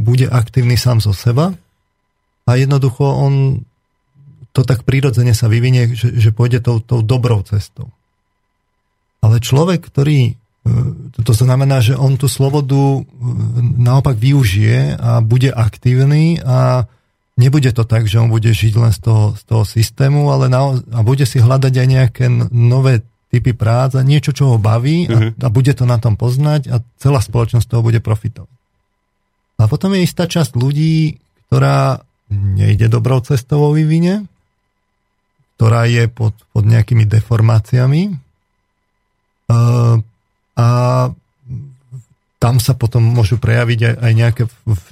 bude 0.05 0.27
aktívny 0.27 0.75
sám 0.75 0.99
zo 0.99 1.15
seba, 1.15 1.55
a 2.45 2.51
jednoducho 2.61 3.05
on 3.05 3.65
to 4.55 4.63
tak 4.63 4.87
prirodzene 4.87 5.35
sa 5.35 5.51
vyvinie, 5.51 5.99
že, 5.99 6.15
že 6.15 6.31
pôjde 6.31 6.63
tou, 6.63 6.79
tou 6.79 7.03
dobrou 7.03 7.43
cestou. 7.43 7.91
Ale 9.19 9.43
človek, 9.43 9.83
ktorý, 9.83 10.31
e, 10.31 10.35
to 11.25 11.33
znamená, 11.35 11.83
že 11.83 11.99
on 11.99 12.15
tú 12.15 12.31
slobodu 12.31 12.79
e, 12.79 13.03
naopak 13.83 14.15
využije 14.15 14.95
a 14.95 15.19
bude 15.25 15.51
aktívny 15.51 16.39
a 16.45 16.87
nebude 17.35 17.75
to 17.75 17.83
tak, 17.83 18.07
že 18.07 18.23
on 18.23 18.31
bude 18.31 18.47
žiť 18.47 18.75
len 18.79 18.93
z 18.95 19.01
toho, 19.03 19.25
z 19.35 19.43
toho 19.43 19.65
systému, 19.67 20.31
ale 20.31 20.47
na, 20.47 20.79
a 20.79 21.01
bude 21.03 21.27
si 21.27 21.43
hľadať 21.43 21.75
aj 21.75 21.89
nejaké 21.91 22.25
nové 22.55 23.03
typy 23.35 23.51
prác 23.51 23.99
a 23.99 24.07
niečo, 24.07 24.31
čo 24.31 24.55
ho 24.55 24.63
baví 24.63 25.11
a, 25.11 25.11
uh-huh. 25.11 25.31
a 25.43 25.49
bude 25.51 25.75
to 25.75 25.83
na 25.83 25.99
tom 25.99 26.15
poznať 26.15 26.71
a 26.71 26.79
celá 27.03 27.19
spoločnosť 27.19 27.67
toho 27.67 27.83
bude 27.83 27.99
profitovať. 27.99 28.55
A 29.59 29.67
potom 29.67 29.91
je 29.99 30.07
istá 30.07 30.31
časť 30.31 30.55
ľudí, 30.55 31.19
ktorá 31.51 32.07
nejde 32.31 32.87
dobrou 32.87 33.19
cestou 33.27 33.67
vo 33.67 33.71
vývine. 33.75 34.31
ktorá 35.55 35.87
je 35.87 36.11
pod, 36.11 36.35
pod 36.51 36.65
nejakými 36.67 37.07
deformáciami 37.07 38.03
a 40.55 40.69
tam 42.43 42.55
sa 42.61 42.77
potom 42.77 43.01
môžu 43.01 43.41
prejaviť 43.41 43.81
aj, 43.81 43.95
aj 43.97 44.13
nejaké, 44.13 44.43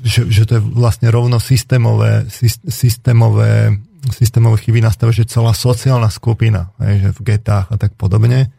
že, 0.00 0.24
že 0.30 0.42
to 0.48 0.52
je 0.56 0.62
vlastne 0.62 1.12
rovno 1.12 1.36
systémové, 1.36 2.24
systémové, 2.64 3.76
systémové 4.10 4.58
chyby 4.58 4.82
nastavé, 4.82 5.14
že 5.14 5.30
celá 5.30 5.54
sociálna 5.54 6.10
skupina, 6.10 6.74
aj, 6.82 6.94
že 6.98 7.08
v 7.14 7.20
getách 7.22 7.70
a 7.70 7.76
tak 7.78 7.94
podobne. 7.94 8.50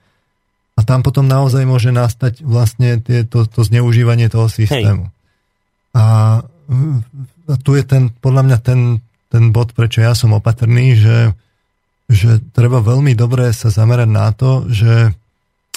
A 0.73 0.81
tam 0.87 1.03
potom 1.03 1.27
naozaj 1.27 1.67
môže 1.67 1.91
nastať 1.91 2.41
vlastne 2.41 2.97
tie, 3.03 3.27
to, 3.27 3.43
to 3.45 3.61
zneužívanie 3.67 4.31
toho 4.31 4.47
systému. 4.47 5.11
A, 5.93 6.05
a 7.45 7.53
tu 7.61 7.75
je 7.75 7.83
ten, 7.83 8.09
podľa 8.09 8.43
mňa 8.47 8.57
ten, 8.63 8.79
ten 9.29 9.43
bod, 9.51 9.75
prečo 9.75 10.01
ja 10.01 10.15
som 10.15 10.33
opatrný, 10.33 10.97
že, 10.97 11.35
že 12.07 12.41
treba 12.55 12.79
veľmi 12.81 13.13
dobre 13.13 13.51
sa 13.51 13.69
zamerať 13.69 14.09
na 14.09 14.31
to, 14.33 14.65
že, 14.71 15.13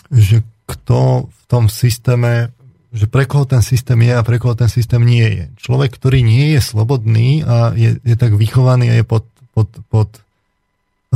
že 0.09 0.47
kto 0.65 1.29
v 1.29 1.43
tom 1.51 1.67
systéme 1.67 2.55
že 2.97 3.05
pre 3.05 3.29
koho 3.29 3.45
ten 3.45 3.61
systém 3.61 4.01
je 4.01 4.15
a 4.17 4.25
pre 4.25 4.41
koho 4.41 4.57
ten 4.57 4.73
systém 4.73 5.05
nie 5.05 5.29
je. 5.29 5.45
Človek, 5.61 5.93
ktorý 6.01 6.25
nie 6.25 6.57
je 6.57 6.65
slobodný 6.65 7.45
a 7.45 7.77
je, 7.77 8.01
je 8.01 8.17
tak 8.17 8.33
vychovaný 8.33 8.89
a 8.89 8.95
je 8.97 9.05
pod, 9.05 9.29
pod, 9.57 9.73
pod 9.89 10.09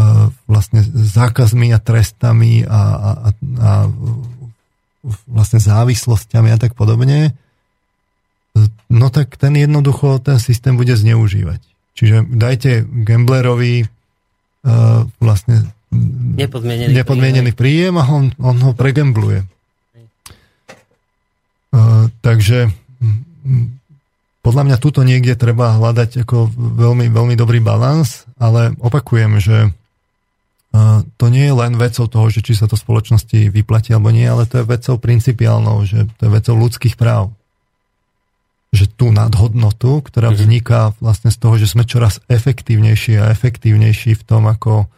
uh, 0.01 0.33
vlastne 0.49 0.81
zákazmi 0.89 1.77
a 1.77 1.79
trestami 1.79 2.65
a, 2.65 2.81
a, 2.97 3.29
a 3.61 3.71
vlastne 5.29 5.61
závislosťami 5.61 6.49
a 6.49 6.57
tak 6.57 6.73
podobne, 6.73 7.37
no 8.89 9.07
tak 9.13 9.37
ten 9.37 9.57
jednoducho 9.57 10.21
ten 10.25 10.41
systém 10.41 10.77
bude 10.81 10.97
zneužívať. 10.97 11.61
Čiže 11.97 12.25
dajte 12.33 12.89
gamblerovi 12.89 13.85
uh, 13.85 15.05
vlastne 15.21 15.69
nepodmienený, 15.93 16.97
nepodmienený 16.97 17.53
príjem 17.53 18.01
a 18.01 18.09
on, 18.09 18.33
on 18.41 18.57
ho 18.65 18.73
pregembluje. 18.73 19.45
Uh, 21.71 22.09
takže 22.25 22.73
podľa 24.41 24.63
mňa 24.65 24.77
tuto 24.81 25.05
niekde 25.05 25.37
treba 25.37 25.77
hľadať 25.77 26.25
ako 26.25 26.49
veľmi, 26.57 27.13
veľmi 27.13 27.35
dobrý 27.37 27.61
balans, 27.61 28.25
ale 28.41 28.73
opakujem, 28.81 29.37
že 29.37 29.69
uh, 29.69 31.05
to 31.21 31.29
nie 31.29 31.45
je 31.45 31.55
len 31.55 31.77
vecou 31.77 32.09
toho, 32.09 32.27
že 32.33 32.41
či 32.41 32.57
sa 32.57 32.65
to 32.65 32.81
spoločnosti 32.81 33.53
vyplatí 33.53 33.93
alebo 33.93 34.09
nie, 34.09 34.25
ale 34.25 34.49
to 34.49 34.65
je 34.65 34.71
vecou 34.71 34.97
principiálnou, 34.97 35.85
že 35.85 36.09
to 36.17 36.29
je 36.29 36.33
vecou 36.33 36.57
ľudských 36.57 36.97
práv. 36.97 37.37
Že 38.73 38.87
tú 38.97 39.07
nadhodnotu, 39.13 40.01
ktorá 40.01 40.33
mhm. 40.33 40.37
vzniká 40.41 40.81
vlastne 41.05 41.29
z 41.29 41.37
toho, 41.37 41.61
že 41.61 41.69
sme 41.69 41.85
čoraz 41.85 42.25
efektívnejší 42.33 43.21
a 43.21 43.29
efektívnejší 43.29 44.17
v 44.17 44.25
tom, 44.25 44.49
ako 44.49 44.89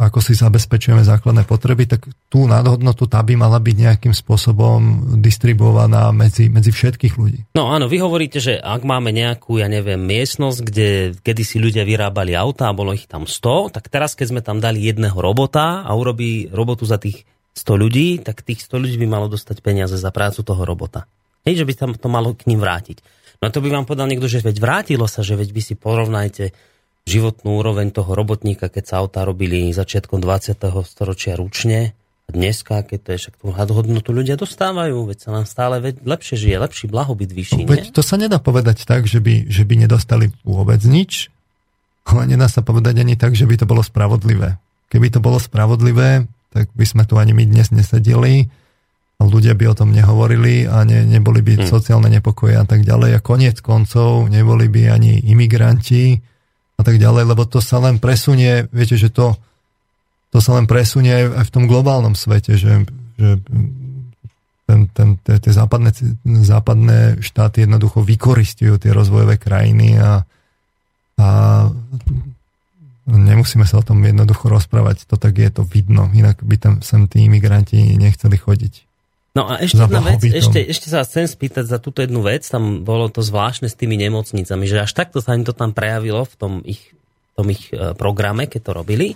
ako 0.00 0.20
si 0.20 0.36
zabezpečujeme 0.36 1.00
základné 1.00 1.48
potreby, 1.48 1.88
tak 1.88 2.08
tú 2.28 2.44
nadhodnotu 2.44 3.08
tá 3.08 3.24
by 3.24 3.40
mala 3.40 3.56
byť 3.56 3.76
nejakým 3.76 4.14
spôsobom 4.16 4.80
distribuovaná 5.20 6.12
medzi, 6.12 6.52
medzi 6.52 6.68
všetkých 6.72 7.14
ľudí. 7.16 7.40
No 7.56 7.72
áno, 7.72 7.88
vy 7.88 8.04
hovoríte, 8.04 8.36
že 8.36 8.60
ak 8.60 8.84
máme 8.84 9.12
nejakú, 9.12 9.60
ja 9.60 9.68
neviem, 9.68 10.00
miestnosť, 10.00 10.58
kde 10.60 10.88
kedy 11.24 11.42
si 11.44 11.56
ľudia 11.56 11.88
vyrábali 11.88 12.36
auta 12.36 12.68
a 12.68 12.76
bolo 12.76 12.92
ich 12.92 13.08
tam 13.08 13.24
100, 13.24 13.76
tak 13.76 13.88
teraz 13.88 14.12
keď 14.12 14.26
sme 14.36 14.40
tam 14.44 14.60
dali 14.60 14.84
jedného 14.84 15.16
robota 15.16 15.84
a 15.84 15.90
urobí 15.96 16.52
robotu 16.52 16.84
za 16.84 17.00
tých 17.00 17.24
100 17.56 17.82
ľudí, 17.82 18.08
tak 18.20 18.44
tých 18.44 18.64
100 18.64 18.76
ľudí 18.76 18.96
by 19.00 19.08
malo 19.08 19.26
dostať 19.28 19.64
peniaze 19.64 19.96
za 19.96 20.10
prácu 20.12 20.44
toho 20.44 20.62
robota. 20.64 21.08
Hej, 21.48 21.64
že 21.64 21.68
by 21.68 21.72
tam 21.76 21.90
to 21.96 22.08
malo 22.12 22.36
k 22.36 22.44
ním 22.48 22.60
vrátiť. 22.60 23.00
No 23.40 23.48
to 23.48 23.64
by 23.64 23.72
vám 23.72 23.88
povedal 23.88 24.04
niekto, 24.04 24.28
že 24.28 24.44
veď 24.44 24.60
vrátilo 24.60 25.08
sa, 25.08 25.24
že 25.24 25.32
veď 25.32 25.48
by 25.56 25.62
si 25.64 25.74
porovnajte 25.76 26.52
životnú 27.08 27.60
úroveň 27.60 27.90
toho 27.94 28.12
robotníka, 28.12 28.68
keď 28.68 28.84
sa 28.84 28.94
autá 29.00 29.24
robili 29.24 29.72
začiatkom 29.72 30.20
20. 30.20 30.56
storočia 30.84 31.34
ručne. 31.34 31.96
A 32.26 32.30
dneska, 32.30 32.86
keď 32.86 32.98
to 33.02 33.08
je 33.10 33.18
však 33.26 33.34
tú 33.42 33.50
hodnotu 33.50 34.10
ľudia 34.14 34.38
dostávajú, 34.38 35.10
veď 35.10 35.18
sa 35.18 35.30
nám 35.34 35.46
stále 35.50 35.82
lepšie 35.82 36.36
žije, 36.38 36.62
lepší 36.62 36.86
blahobyt 36.86 37.34
vyšší. 37.34 37.66
Veď 37.66 37.90
to 37.90 38.06
sa 38.06 38.14
nedá 38.14 38.38
povedať 38.38 38.86
tak, 38.86 39.10
že 39.10 39.18
by, 39.18 39.50
že 39.50 39.66
by 39.66 39.74
nedostali 39.82 40.30
vôbec 40.46 40.78
nič, 40.86 41.26
ale 42.06 42.30
nedá 42.30 42.46
sa 42.46 42.62
povedať 42.62 43.02
ani 43.02 43.18
tak, 43.18 43.34
že 43.34 43.50
by 43.50 43.58
to 43.58 43.66
bolo 43.66 43.82
spravodlivé. 43.82 44.62
Keby 44.90 45.10
to 45.10 45.18
bolo 45.18 45.42
spravodlivé, 45.42 46.30
tak 46.54 46.70
by 46.74 46.86
sme 46.86 47.02
tu 47.06 47.18
ani 47.18 47.34
my 47.34 47.46
dnes 47.46 47.74
nesedeli 47.74 48.50
a 49.18 49.22
ľudia 49.22 49.54
by 49.54 49.64
o 49.70 49.74
tom 49.74 49.90
nehovorili 49.92 50.64
a 50.66 50.82
ne, 50.82 51.04
neboli 51.06 51.44
by 51.44 51.62
hmm. 51.62 51.68
sociálne 51.68 52.08
nepokoje 52.08 52.56
a 52.56 52.64
tak 52.64 52.82
ďalej. 52.82 53.18
A 53.18 53.20
koniec 53.20 53.58
koncov 53.60 54.26
neboli 54.32 54.66
by 54.66 54.90
ani 54.90 55.20
imigranti, 55.20 56.18
a 56.80 56.82
tak 56.82 56.96
ďalej, 56.96 57.36
lebo 57.36 57.44
to 57.44 57.60
sa 57.60 57.76
len 57.76 58.00
presunie, 58.00 58.64
viete, 58.72 58.96
že 58.96 59.12
to, 59.12 59.36
to 60.32 60.40
sa 60.40 60.56
len 60.56 60.64
presunie 60.64 61.12
aj, 61.12 61.44
v 61.44 61.52
tom 61.52 61.68
globálnom 61.68 62.16
svete, 62.16 62.56
že, 62.56 62.88
že 63.20 63.36
ten, 64.64 64.80
ten, 64.94 65.18
tie 65.20 65.52
západné, 65.52 65.92
západné 66.24 67.20
štáty 67.20 67.68
jednoducho 67.68 68.00
vykoristujú 68.00 68.80
tie 68.80 68.96
rozvojové 68.96 69.36
krajiny 69.36 70.00
a, 70.00 70.24
a 71.20 71.28
nemusíme 73.10 73.66
sa 73.66 73.82
o 73.82 73.86
tom 73.86 74.00
jednoducho 74.00 74.46
rozprávať, 74.48 75.04
to 75.10 75.18
tak 75.18 75.36
je 75.36 75.50
to 75.50 75.66
vidno, 75.66 76.08
inak 76.14 76.40
by 76.40 76.56
tam 76.56 76.74
sem 76.80 77.10
tí 77.10 77.26
imigranti 77.26 77.98
nechceli 77.98 78.38
chodiť. 78.38 78.89
No 79.30 79.46
a 79.46 79.62
ešte 79.62 79.78
jedna 79.78 80.02
vec, 80.02 80.26
ešte, 80.26 80.58
ešte 80.58 80.90
sa 80.90 81.06
chcem 81.06 81.30
spýtať 81.30 81.70
za 81.70 81.78
túto 81.78 82.02
jednu 82.02 82.18
vec, 82.18 82.42
tam 82.42 82.82
bolo 82.82 83.06
to 83.06 83.22
zvláštne 83.22 83.70
s 83.70 83.78
tými 83.78 83.94
nemocnicami, 83.94 84.66
že 84.66 84.82
až 84.82 84.90
takto 84.90 85.22
sa 85.22 85.38
im 85.38 85.46
to 85.46 85.54
tam 85.54 85.70
prejavilo 85.70 86.26
v 86.26 86.34
tom 86.34 86.52
ich, 86.66 86.90
tom 87.38 87.46
ich 87.46 87.70
e, 87.70 87.94
programe, 87.94 88.50
keď 88.50 88.60
to 88.66 88.72
robili, 88.74 89.08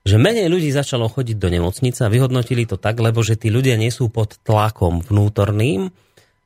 že 0.00 0.16
menej 0.16 0.48
ľudí 0.48 0.72
začalo 0.72 1.12
chodiť 1.12 1.36
do 1.36 1.52
nemocnice 1.52 2.08
a 2.08 2.12
vyhodnotili 2.12 2.64
to 2.64 2.80
tak, 2.80 2.96
lebo 2.96 3.20
že 3.20 3.36
tí 3.36 3.52
ľudia 3.52 3.76
nie 3.76 3.92
sú 3.92 4.08
pod 4.08 4.40
tlakom 4.40 5.04
vnútorným, 5.04 5.92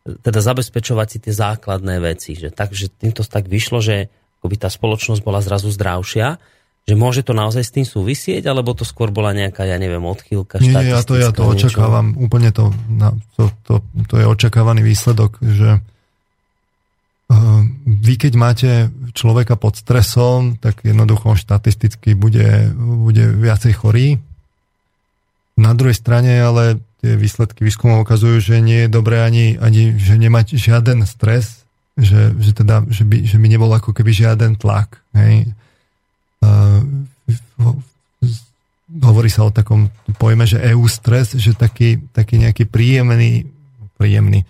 teda 0.04 0.40
zabezpečovať 0.42 1.06
si 1.06 1.18
tie 1.22 1.32
základné 1.32 2.02
veci. 2.02 2.34
Že 2.34 2.50
takže 2.50 2.90
týmto 2.90 3.22
tak 3.22 3.46
vyšlo, 3.46 3.78
že 3.78 4.10
by 4.44 4.56
tá 4.60 4.68
spoločnosť 4.68 5.24
bola 5.24 5.40
zrazu 5.40 5.72
zdravšia 5.72 6.36
že 6.84 6.94
môže 7.00 7.24
to 7.24 7.32
naozaj 7.32 7.64
s 7.64 7.72
tým 7.72 7.86
súvisieť, 7.88 8.44
alebo 8.44 8.76
to 8.76 8.84
skôr 8.84 9.08
bola 9.08 9.32
nejaká, 9.32 9.64
ja 9.64 9.80
neviem, 9.80 10.04
odchýlka 10.04 10.60
Nie, 10.60 10.92
ja 10.92 11.00
to, 11.00 11.16
ja 11.16 11.32
to 11.32 11.48
očakávam, 11.48 12.12
úplne 12.20 12.52
to, 12.52 12.76
to, 13.40 13.48
to, 13.64 13.74
to 14.04 14.14
je 14.20 14.26
očakávaný 14.28 14.84
výsledok, 14.84 15.40
že 15.40 15.80
uh, 15.80 17.60
vy 17.88 18.14
keď 18.20 18.32
máte 18.36 18.70
človeka 19.16 19.56
pod 19.56 19.80
stresom, 19.80 20.60
tak 20.60 20.84
jednoducho 20.84 21.40
štatisticky 21.40 22.12
bude, 22.12 22.68
bude 22.76 23.32
viacej 23.32 23.72
chorý. 23.80 24.20
Na 25.56 25.72
druhej 25.72 25.96
strane 25.96 26.36
ale 26.36 26.84
tie 27.00 27.16
výsledky 27.16 27.64
výskumov 27.64 28.04
ukazujú, 28.04 28.44
že 28.44 28.60
nie 28.60 28.84
je 28.84 28.92
dobré 28.92 29.24
ani, 29.24 29.56
ani 29.56 29.96
že 29.96 30.20
nemať 30.20 30.60
žiaden 30.60 31.08
stres, 31.08 31.64
že, 31.96 32.36
že, 32.36 32.52
teda, 32.52 32.84
že, 32.92 33.08
by, 33.08 33.24
že 33.24 33.40
by 33.40 33.46
nebol 33.48 33.72
ako 33.72 33.96
keby 33.96 34.12
žiaden 34.12 34.60
tlak. 34.60 35.00
Hej 35.16 35.56
hovorí 39.04 39.28
sa 39.32 39.46
o 39.46 39.54
takom 39.54 39.90
pojme, 40.20 40.46
že 40.46 40.62
EU 40.72 40.86
stres, 40.86 41.34
že 41.34 41.56
taký, 41.56 41.98
taký 42.14 42.38
nejaký 42.38 42.64
príjemný, 42.70 43.48
príjemný, 43.98 44.46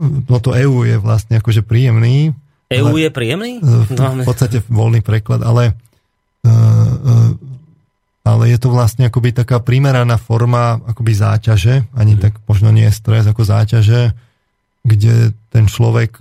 no 0.00 0.36
to 0.40 0.52
EU 0.56 0.84
je 0.84 0.96
vlastne 1.00 1.40
akože 1.40 1.64
príjemný. 1.64 2.32
EU 2.70 2.94
je 2.96 3.10
príjemný? 3.10 3.58
V, 3.60 3.92
v 3.96 4.26
podstate 4.26 4.62
voľný 4.68 5.02
preklad, 5.02 5.42
ale 5.42 5.74
ale 8.30 8.52
je 8.52 8.58
to 8.60 8.70
vlastne 8.70 9.08
akoby 9.08 9.34
taká 9.34 9.58
primeraná 9.58 10.20
forma 10.20 10.78
akoby 10.86 11.12
záťaže, 11.16 11.88
ani 11.96 12.14
mm. 12.14 12.20
tak 12.20 12.32
možno 12.46 12.70
nie 12.70 12.86
je 12.86 12.94
stres 12.94 13.24
ako 13.26 13.42
záťaže, 13.42 14.14
kde 14.86 15.34
ten 15.50 15.64
človek 15.66 16.20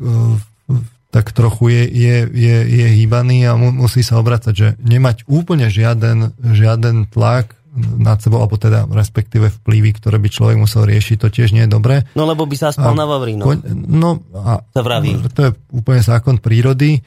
tak 1.10 1.34
trochu 1.34 1.74
je, 1.74 1.84
je, 1.90 2.16
je, 2.30 2.58
je 2.70 2.88
hýbaný 3.02 3.50
a 3.50 3.58
mu, 3.58 3.74
musí 3.74 4.06
sa 4.06 4.22
obracať, 4.22 4.54
že 4.54 4.68
nemať 4.78 5.26
úplne 5.26 5.66
žiaden, 5.66 6.38
žiaden 6.38 7.10
tlak 7.10 7.58
nad 7.80 8.18
sebou, 8.22 8.42
alebo 8.42 8.58
teda 8.58 8.86
respektíve 8.90 9.50
vplyvy, 9.62 9.98
ktoré 9.98 10.18
by 10.18 10.30
človek 10.30 10.58
musel 10.58 10.86
riešiť, 10.86 11.18
to 11.22 11.30
tiež 11.30 11.54
nie 11.54 11.66
je 11.66 11.72
dobré. 11.72 12.06
No 12.14 12.26
lebo 12.26 12.46
by 12.46 12.56
sa 12.58 12.74
spal 12.74 12.98
na 12.98 13.06
Vavrínu. 13.06 13.46
No 13.90 14.22
a 14.34 14.62
sa 14.74 14.82
vraví. 14.82 15.18
to 15.34 15.50
je 15.50 15.52
úplne 15.74 16.02
zákon 16.02 16.42
prírody, 16.42 17.02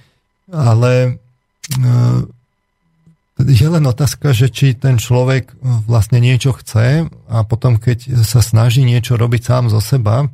ale 0.51 0.93
e, 1.03 1.11
je 3.43 3.67
len 3.67 3.85
otázka, 3.87 4.31
že 4.31 4.51
či 4.55 4.79
ten 4.79 5.03
človek 5.03 5.55
vlastne 5.63 6.23
niečo 6.23 6.55
chce 6.55 7.11
a 7.11 7.37
potom, 7.43 7.79
keď 7.79 8.23
sa 8.23 8.39
snaží 8.39 8.87
niečo 8.87 9.19
robiť 9.19 9.43
sám 9.43 9.65
zo 9.71 9.83
seba, 9.83 10.31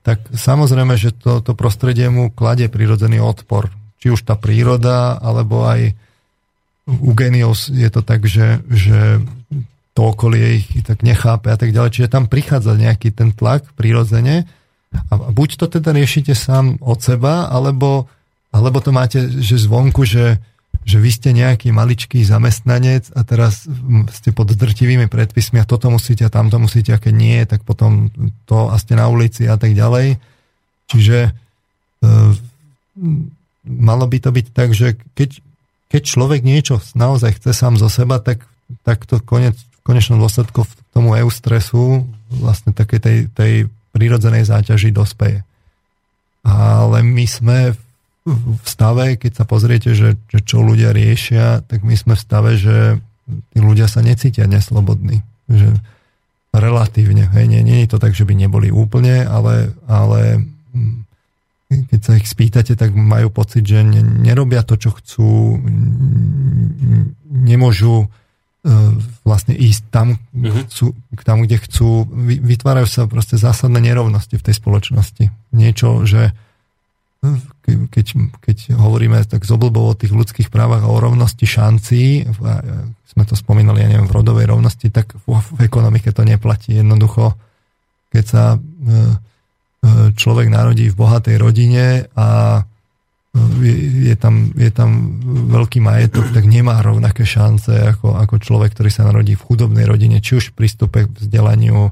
tak 0.00 0.32
samozrejme, 0.32 0.96
že 0.96 1.12
to, 1.12 1.44
to 1.44 1.52
prostredie 1.52 2.08
mu 2.08 2.32
kladie 2.32 2.72
prirodzený 2.72 3.20
odpor. 3.20 3.68
Či 4.00 4.16
už 4.16 4.24
tá 4.24 4.34
príroda, 4.36 5.20
alebo 5.20 5.68
aj 5.68 5.92
u 6.88 7.12
genios 7.12 7.68
je 7.68 7.86
to 7.92 8.00
tak, 8.00 8.24
že, 8.24 8.64
že 8.66 9.20
to 9.92 10.00
okolie 10.16 10.64
ich 10.64 10.66
tak 10.82 11.04
nechápe 11.04 11.52
a 11.52 11.58
tak 11.60 11.76
ďalej. 11.76 11.92
Čiže 11.92 12.12
tam 12.12 12.24
prichádza 12.26 12.80
nejaký 12.80 13.12
ten 13.12 13.36
tlak 13.36 13.68
prirodzene 13.76 14.48
a 14.90 15.12
buď 15.14 15.48
to 15.60 15.66
teda 15.68 15.94
riešite 15.94 16.34
sám 16.34 16.80
od 16.82 16.98
seba, 16.98 17.46
alebo, 17.46 18.10
alebo 18.50 18.82
to 18.82 18.90
máte, 18.90 19.22
že 19.38 19.60
zvonku, 19.60 20.02
že, 20.02 20.40
že 20.84 20.96
vy 20.96 21.10
ste 21.12 21.30
nejaký 21.36 21.70
maličký 21.76 22.24
zamestnanec 22.24 23.12
a 23.12 23.20
teraz 23.22 23.68
ste 24.16 24.32
pod 24.32 24.48
drtivými 24.48 25.12
predpismi 25.12 25.60
a 25.60 25.68
toto 25.68 25.92
musíte 25.92 26.24
a 26.24 26.32
tamto 26.32 26.56
musíte 26.56 26.96
a 26.96 27.02
keď 27.02 27.14
nie, 27.14 27.38
tak 27.44 27.62
potom 27.68 28.08
to 28.48 28.72
a 28.72 28.76
ste 28.80 28.96
na 28.96 29.06
ulici 29.12 29.44
a 29.44 29.60
tak 29.60 29.76
ďalej. 29.76 30.16
Čiže 30.88 31.18
e, 31.28 31.30
malo 33.64 34.04
by 34.08 34.18
to 34.18 34.30
byť 34.32 34.46
tak, 34.56 34.72
že 34.72 34.96
keď, 35.12 35.44
keď 35.92 36.02
človek 36.02 36.40
niečo 36.40 36.80
naozaj 36.96 37.36
chce 37.36 37.52
sám 37.52 37.76
zo 37.76 37.92
seba, 37.92 38.18
tak, 38.18 38.48
tak 38.82 39.04
to 39.04 39.20
konec, 39.20 39.54
v 39.54 39.80
konečnom 39.84 40.18
dôsledku 40.18 40.64
k 40.64 40.72
tomu 40.96 41.12
eustresu 41.14 42.08
vlastne 42.32 42.72
také 42.72 42.98
tej, 42.98 43.28
tej 43.30 43.68
prírodzenej 43.92 44.48
záťaži 44.48 44.90
dospeje. 44.96 45.44
Ale 46.40 47.04
my 47.04 47.26
sme 47.28 47.76
v 48.28 48.66
stave, 48.68 49.16
keď 49.16 49.32
sa 49.32 49.44
pozriete, 49.48 49.96
že, 49.96 50.20
že 50.28 50.38
čo 50.44 50.60
ľudia 50.60 50.92
riešia, 50.92 51.64
tak 51.64 51.80
my 51.80 51.96
sme 51.96 52.14
v 52.14 52.24
stave, 52.24 52.50
že 52.60 53.00
tí 53.54 53.58
ľudia 53.58 53.88
sa 53.88 54.04
necítia 54.04 54.44
neslobodní. 54.44 55.24
Že 55.48 55.80
relatívne. 56.52 57.30
Hej, 57.30 57.46
nie, 57.46 57.62
nie 57.62 57.78
je 57.86 57.96
to 57.96 58.02
tak, 58.02 58.12
že 58.12 58.26
by 58.26 58.34
neboli 58.34 58.68
úplne, 58.74 59.22
ale, 59.22 59.72
ale 59.86 60.42
hm, 60.74 61.06
keď 61.70 62.00
sa 62.02 62.18
ich 62.18 62.26
spýtate, 62.26 62.74
tak 62.74 62.90
majú 62.92 63.30
pocit, 63.30 63.62
že 63.62 63.86
nerobia 63.86 64.66
to, 64.66 64.74
čo 64.74 64.90
chcú, 64.90 65.62
nemôžu 67.30 68.04
e, 68.04 68.06
vlastne 69.22 69.54
ísť 69.54 69.82
tam, 69.94 70.18
uh-huh. 70.18 70.66
chcú, 70.66 70.98
tam, 71.22 71.46
kde 71.46 71.62
chcú. 71.62 72.10
Vytvárajú 72.26 72.90
sa 72.90 73.06
proste 73.06 73.38
zásadné 73.38 73.78
nerovnosti 73.78 74.34
v 74.34 74.44
tej 74.50 74.54
spoločnosti. 74.58 75.30
Niečo, 75.54 76.02
že 76.02 76.34
keď, 77.66 78.06
keď 78.40 78.56
hovoríme 78.74 79.22
tak 79.28 79.44
z 79.46 79.50
oblbov 79.54 79.84
o 79.84 79.98
tých 79.98 80.10
ľudských 80.10 80.48
právach 80.48 80.82
a 80.82 80.92
o 80.92 80.98
rovnosti 80.98 81.44
šancí, 81.46 82.26
sme 83.10 83.22
to 83.26 83.34
spomínali, 83.34 83.82
ja 83.82 83.90
neviem, 83.90 84.06
v 84.06 84.16
rodovej 84.16 84.46
rovnosti, 84.46 84.86
tak 84.88 85.18
v, 85.26 85.34
v 85.34 85.60
ekonomike 85.66 86.14
to 86.14 86.22
neplatí. 86.22 86.78
Jednoducho, 86.78 87.34
keď 88.14 88.24
sa 88.24 88.44
e, 88.54 88.58
e, 88.58 89.16
človek 90.14 90.46
narodí 90.46 90.90
v 90.90 90.98
bohatej 90.98 91.36
rodine 91.42 92.06
a 92.14 92.62
e, 93.34 93.42
je, 93.66 93.74
je, 94.10 94.14
tam, 94.14 94.54
je 94.54 94.70
tam 94.70 95.18
veľký 95.50 95.82
majetok, 95.82 96.30
tak 96.30 96.46
nemá 96.46 96.78
rovnaké 96.86 97.26
šance 97.26 97.74
ako, 97.74 98.14
ako 98.14 98.38
človek, 98.38 98.78
ktorý 98.78 98.90
sa 98.94 99.10
narodí 99.10 99.34
v 99.34 99.42
chudobnej 99.42 99.90
rodine, 99.90 100.22
či 100.22 100.38
už 100.38 100.54
v 100.54 100.62
prístupe 100.62 101.10
k 101.10 101.14
vzdelaniu, 101.18 101.90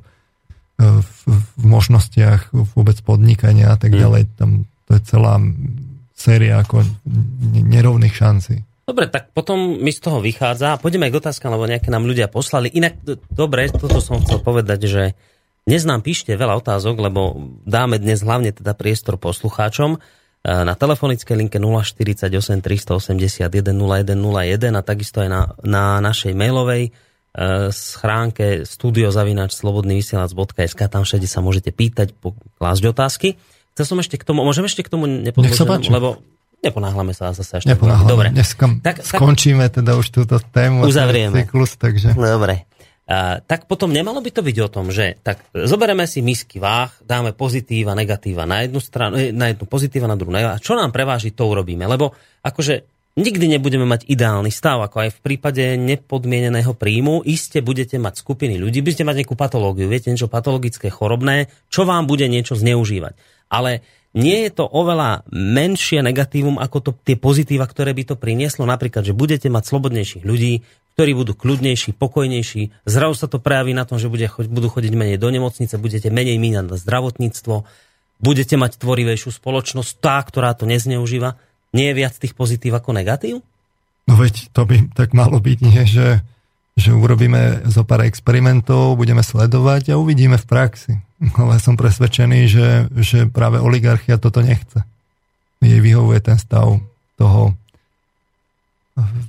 v, 0.79 1.11
v 1.27 1.65
možnostiach 1.67 2.55
vôbec 2.55 3.03
podnikania 3.03 3.75
a 3.75 3.77
tak 3.77 3.91
mm. 3.91 3.99
ďalej. 3.99 4.23
Tam 4.39 4.63
to 4.89 4.97
je 4.97 5.05
celá 5.05 5.37
séria 6.17 6.65
ako 6.65 6.81
nerovných 7.53 8.17
šancí. 8.17 8.65
Dobre, 8.89 9.13
tak 9.13 9.37
potom 9.37 9.85
mi 9.85 9.93
z 9.93 10.01
toho 10.01 10.25
vychádza. 10.25 10.81
Aj 10.81 10.81
k 10.81 11.21
otázkam, 11.21 11.53
lebo 11.53 11.69
nejaké 11.69 11.93
nám 11.93 12.09
ľudia 12.09 12.33
poslali. 12.33 12.73
Inak, 12.73 13.05
dobre, 13.29 13.69
toto 13.69 14.01
som 14.01 14.17
chcel 14.25 14.41
povedať, 14.41 14.89
že 14.89 15.13
dnes 15.69 15.85
nám 15.85 16.01
píšte 16.01 16.33
veľa 16.33 16.65
otázok, 16.65 16.97
lebo 16.97 17.37
dáme 17.69 18.01
dnes 18.01 18.25
hlavne 18.25 18.57
teda 18.57 18.73
priestor 18.73 19.21
poslucháčom 19.21 20.01
e, 20.01 20.49
na 20.49 20.73
telefonickej 20.73 21.37
linke 21.37 21.61
048 21.61 22.33
381 22.65 23.77
0101 23.77 24.73
a 24.73 24.81
takisto 24.81 25.21
aj 25.21 25.29
na, 25.29 25.53
na 25.69 26.01
našej 26.01 26.33
mailovej 26.33 26.89
e, 26.89 26.91
schránke 27.69 28.65
studiozavinač.slobodnyvysielac.sk 28.65 30.81
tam 30.89 31.05
všade 31.05 31.29
sa 31.29 31.45
môžete 31.45 31.77
pýtať, 31.77 32.17
klásť 32.57 32.89
otázky. 32.89 33.37
Chcel 33.79 33.95
som 33.95 34.03
ešte 34.03 34.19
k 34.19 34.27
tomu, 34.27 34.43
môžem 34.43 34.67
ešte 34.67 34.83
k 34.83 34.91
tomu 34.91 35.07
nepodloženému, 35.07 35.95
lebo 35.95 36.19
neponáhlame 36.67 37.15
sa 37.15 37.31
zase 37.31 37.63
ešte. 37.63 37.71
Neponáhlame. 37.71 38.11
Dobre. 38.11 38.29
Dneska 38.35 38.83
tak, 38.83 39.07
skončíme 39.07 39.71
tak, 39.71 39.79
teda 39.79 39.95
už 39.95 40.11
túto 40.11 40.43
tému. 40.43 40.83
Uzavrieme. 40.83 41.47
Cyklus, 41.47 41.79
takže... 41.79 42.11
Dobre. 42.19 42.67
Uh, 43.07 43.39
tak 43.47 43.71
potom 43.71 43.95
nemalo 43.95 44.19
by 44.19 44.35
to 44.35 44.43
byť 44.43 44.57
o 44.67 44.69
tom, 44.69 44.91
že 44.91 45.15
tak 45.23 45.47
zoberieme 45.55 46.11
si 46.11 46.27
misky 46.27 46.59
váh, 46.59 46.91
dáme 47.07 47.39
pozitíva, 47.39 47.95
negatíva 47.95 48.51
na 48.51 48.67
jednu 48.67 48.83
stranu, 48.83 49.15
eh, 49.15 49.31
na 49.31 49.55
jednu 49.55 49.71
pozitíva, 49.71 50.11
na 50.11 50.19
druhú 50.19 50.35
negatíva. 50.35 50.59
Čo 50.59 50.75
nám 50.75 50.91
preváži, 50.91 51.31
to 51.31 51.47
urobíme. 51.47 51.87
Lebo 51.87 52.19
akože 52.43 52.83
nikdy 53.15 53.47
nebudeme 53.47 53.87
mať 53.87 54.11
ideálny 54.11 54.51
stav, 54.51 54.83
ako 54.83 55.07
aj 55.07 55.11
v 55.15 55.21
prípade 55.23 55.63
nepodmieneného 55.79 56.75
príjmu. 56.75 57.23
Iste 57.23 57.63
budete 57.63 57.95
mať 58.03 58.27
skupiny 58.27 58.59
ľudí, 58.59 58.83
budete 58.83 59.07
mať 59.07 59.23
nejakú 59.23 59.39
patológiu, 59.39 59.87
viete, 59.87 60.11
niečo 60.11 60.27
patologické, 60.27 60.91
chorobné, 60.91 61.47
čo 61.71 61.87
vám 61.87 62.11
bude 62.11 62.27
niečo 62.27 62.59
zneužívať 62.59 63.38
ale 63.53 63.85
nie 64.17 64.49
je 64.49 64.51
to 64.57 64.65
oveľa 64.65 65.29
menšie 65.29 66.01
negatívum 66.01 66.57
ako 66.57 66.79
to, 66.81 66.91
tie 67.05 67.17
pozitíva, 67.21 67.69
ktoré 67.69 67.93
by 67.93 68.15
to 68.15 68.15
prinieslo. 68.17 68.65
Napríklad, 68.65 69.05
že 69.05 69.13
budete 69.13 69.53
mať 69.53 69.69
slobodnejších 69.69 70.25
ľudí, 70.25 70.65
ktorí 70.97 71.15
budú 71.15 71.37
kľudnejší, 71.39 71.95
pokojnejší. 71.95 72.89
Zrazu 72.89 73.15
sa 73.15 73.31
to 73.31 73.39
prejaví 73.39 73.71
na 73.77 73.87
tom, 73.87 74.03
že 74.03 74.11
bude, 74.11 74.27
budú 74.51 74.67
chodiť 74.67 74.93
menej 74.99 75.19
do 75.21 75.31
nemocnice, 75.31 75.79
budete 75.79 76.11
menej 76.11 76.41
míňať 76.43 76.67
na 76.67 76.77
zdravotníctvo, 76.81 77.55
budete 78.19 78.59
mať 78.59 78.83
tvorivejšiu 78.83 79.31
spoločnosť, 79.31 79.93
tá, 80.03 80.19
ktorá 80.19 80.59
to 80.59 80.67
nezneužíva. 80.67 81.39
Nie 81.71 81.93
je 81.93 81.99
viac 82.03 82.19
tých 82.19 82.35
pozitív 82.35 82.75
ako 82.81 82.97
negatív? 82.97 83.47
No 84.09 84.17
veď 84.17 84.51
to 84.51 84.65
by 84.65 84.91
tak 84.97 85.15
malo 85.15 85.39
byť, 85.39 85.59
nie? 85.63 85.85
Že, 85.85 86.25
že 86.79 86.95
urobíme 86.95 87.67
zo 87.67 87.83
pár 87.83 88.07
experimentov, 88.07 88.95
budeme 88.95 89.27
sledovať 89.27 89.91
a 89.91 89.99
uvidíme 89.99 90.39
v 90.39 90.47
praxi 90.47 90.95
ale 91.19 91.59
som 91.59 91.75
presvedčený, 91.75 92.41
že, 92.47 92.69
že 92.95 93.19
práve 93.27 93.59
oligarchia 93.59 94.23
toto 94.23 94.39
nechce. 94.39 94.87
Jej 95.59 95.83
vyhovuje 95.83 96.23
ten 96.23 96.39
stav 96.39 96.79
toho 97.19 97.59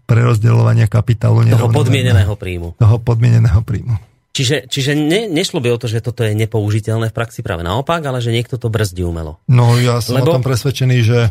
prerozdeľovania 0.06 0.86
kapitálu. 0.86 1.46
Toho 1.50 1.74
podmieneného 1.74 2.34
príjmu. 2.38 2.78
Toho 2.78 2.98
podmieneného 3.02 3.62
príjmu. 3.66 3.98
Čiže, 4.30 4.70
čiže 4.70 4.94
ne, 4.94 5.26
nešlo 5.26 5.58
by 5.58 5.74
o 5.74 5.82
to, 5.82 5.90
že 5.90 6.06
toto 6.06 6.22
je 6.22 6.38
nepoužiteľné 6.38 7.10
v 7.10 7.18
praxi 7.18 7.42
práve 7.42 7.66
naopak, 7.66 8.06
ale 8.06 8.22
že 8.22 8.30
niekto 8.30 8.62
to 8.62 8.70
brzdí 8.70 9.02
umelo. 9.02 9.42
No 9.50 9.74
ja 9.82 9.98
som 10.06 10.22
Lebo... 10.22 10.30
o 10.30 10.36
tom 10.38 10.46
presvedčený, 10.46 10.98
že, 11.02 11.22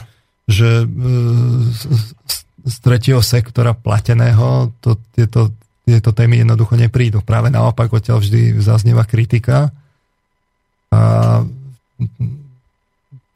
že 0.50 0.82
z, 0.82 1.82
z 2.66 2.76
tretieho 2.82 3.22
sektora 3.22 3.72
plateného 3.78 4.74
to, 4.82 4.98
tieto, 5.14 5.54
tieto 5.88 6.12
témy 6.12 6.44
jednoducho 6.44 6.76
neprídu. 6.76 7.24
Práve 7.24 7.48
naopak 7.48 7.88
odtiaľ 7.88 8.20
vždy 8.20 8.60
zaznieva 8.60 9.08
kritika 9.08 9.72
a 10.92 11.02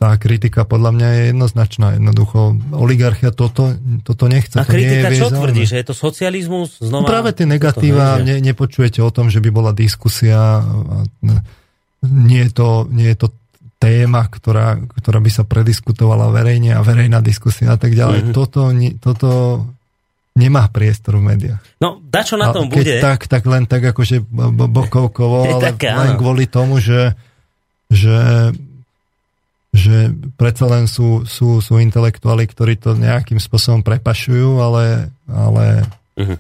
tá 0.03 0.19
kritika 0.19 0.67
podľa 0.67 0.91
mňa 0.99 1.09
je 1.15 1.23
jednoznačná. 1.31 1.87
Jednoducho, 1.95 2.59
oligarchia 2.75 3.31
toto, 3.31 3.73
toto 4.03 4.27
nechce. 4.27 4.59
A 4.59 4.67
to 4.67 4.75
kritika 4.75 5.09
nie 5.09 5.17
je 5.17 5.23
čo 5.23 5.31
tvrdí? 5.31 5.63
Že 5.63 5.79
je 5.79 5.87
to 5.87 5.95
socializmus? 5.95 6.83
Znova... 6.83 7.07
No 7.07 7.09
práve 7.09 7.31
tie 7.39 7.47
negatíva, 7.47 8.19
ne, 8.19 8.43
nepočujete 8.43 8.99
o 8.99 9.15
tom, 9.15 9.31
že 9.31 9.39
by 9.39 9.51
bola 9.55 9.71
diskusia. 9.71 10.59
Nie 12.03 12.51
je 12.51 12.53
to, 12.53 12.91
nie 12.91 13.15
je 13.15 13.19
to 13.23 13.29
téma, 13.79 14.27
ktorá, 14.27 14.79
ktorá 14.79 15.19
by 15.23 15.31
sa 15.31 15.47
prediskutovala 15.47 16.35
verejne 16.35 16.75
a 16.75 16.83
verejná 16.83 17.23
diskusia 17.23 17.75
a 17.75 17.79
tak 17.79 17.95
ďalej. 17.95 18.27
Mm-hmm. 18.27 18.35
Toto, 18.35 18.61
toto 18.99 19.31
nemá 20.33 20.65
priestor 20.73 21.21
v 21.21 21.35
médiách. 21.35 21.63
No, 21.77 22.01
dačo 22.01 22.41
na 22.41 22.53
tom 22.53 22.69
a 22.69 22.73
keď 22.73 22.87
bude. 22.89 22.95
tak, 23.05 23.21
tak 23.29 23.43
len 23.45 23.69
tak 23.69 23.85
akože 23.85 24.25
bokovkovo, 24.71 25.45
ale 25.61 25.77
len 25.77 26.13
kvôli 26.17 26.49
tomu, 26.49 26.81
že 26.81 27.13
že, 27.93 28.19
že 29.71 29.97
predsa 30.41 30.65
len 30.67 30.89
sú, 30.89 31.29
sú, 31.29 31.61
sú 31.61 31.77
intelektuáli, 31.77 32.49
ktorí 32.49 32.81
to 32.81 32.97
nejakým 32.97 33.37
spôsobom 33.37 33.85
prepašujú, 33.85 34.59
ale, 34.59 35.13
ale 35.29 35.85
uh-huh. 36.17 36.39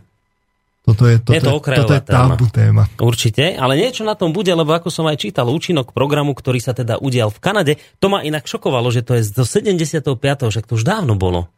toto 0.88 1.04
je, 1.04 1.20
toto 1.20 1.36
je, 1.36 1.40
to 1.44 1.52
toto 1.60 1.94
je 1.94 2.02
tabu 2.02 2.48
téma. 2.48 2.88
téma. 2.88 3.04
Určite, 3.04 3.52
ale 3.54 3.76
niečo 3.76 4.02
na 4.08 4.16
tom 4.16 4.32
bude, 4.32 4.50
lebo 4.50 4.72
ako 4.72 4.88
som 4.88 5.04
aj 5.04 5.20
čítal 5.20 5.52
účinok 5.52 5.92
programu, 5.92 6.32
ktorý 6.32 6.58
sa 6.58 6.72
teda 6.72 6.96
udial 6.98 7.28
v 7.28 7.38
Kanade, 7.38 7.72
to 8.00 8.08
ma 8.08 8.24
inak 8.24 8.48
šokovalo, 8.48 8.88
že 8.88 9.04
to 9.04 9.20
je 9.20 9.28
zo 9.28 9.44
75. 9.44 10.08
však 10.48 10.64
to 10.64 10.72
už 10.80 10.84
dávno 10.88 11.14
bolo. 11.14 11.52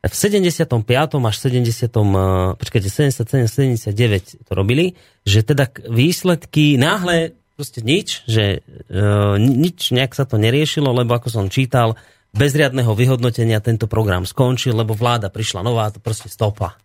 V 0.00 0.14
75. 0.16 0.64
až 1.12 1.36
70. 1.36 2.56
počkajte, 2.56 2.88
77, 2.88 3.92
79 3.92 4.48
to 4.48 4.52
robili, 4.56 4.96
že 5.28 5.44
teda 5.44 5.68
výsledky 5.92 6.80
náhle 6.80 7.36
proste 7.52 7.84
nič, 7.84 8.24
že 8.24 8.64
e, 8.64 8.96
nič 9.36 9.92
nejak 9.92 10.16
sa 10.16 10.24
to 10.24 10.40
neriešilo, 10.40 10.88
lebo 10.96 11.12
ako 11.12 11.28
som 11.28 11.52
čítal, 11.52 12.00
bez 12.32 12.56
riadneho 12.56 12.96
vyhodnotenia 12.96 13.60
tento 13.60 13.84
program 13.84 14.24
skončil, 14.24 14.72
lebo 14.72 14.96
vláda 14.96 15.28
prišla 15.28 15.60
nová, 15.60 15.92
to 15.92 16.00
proste 16.00 16.32
stopa. 16.32 16.80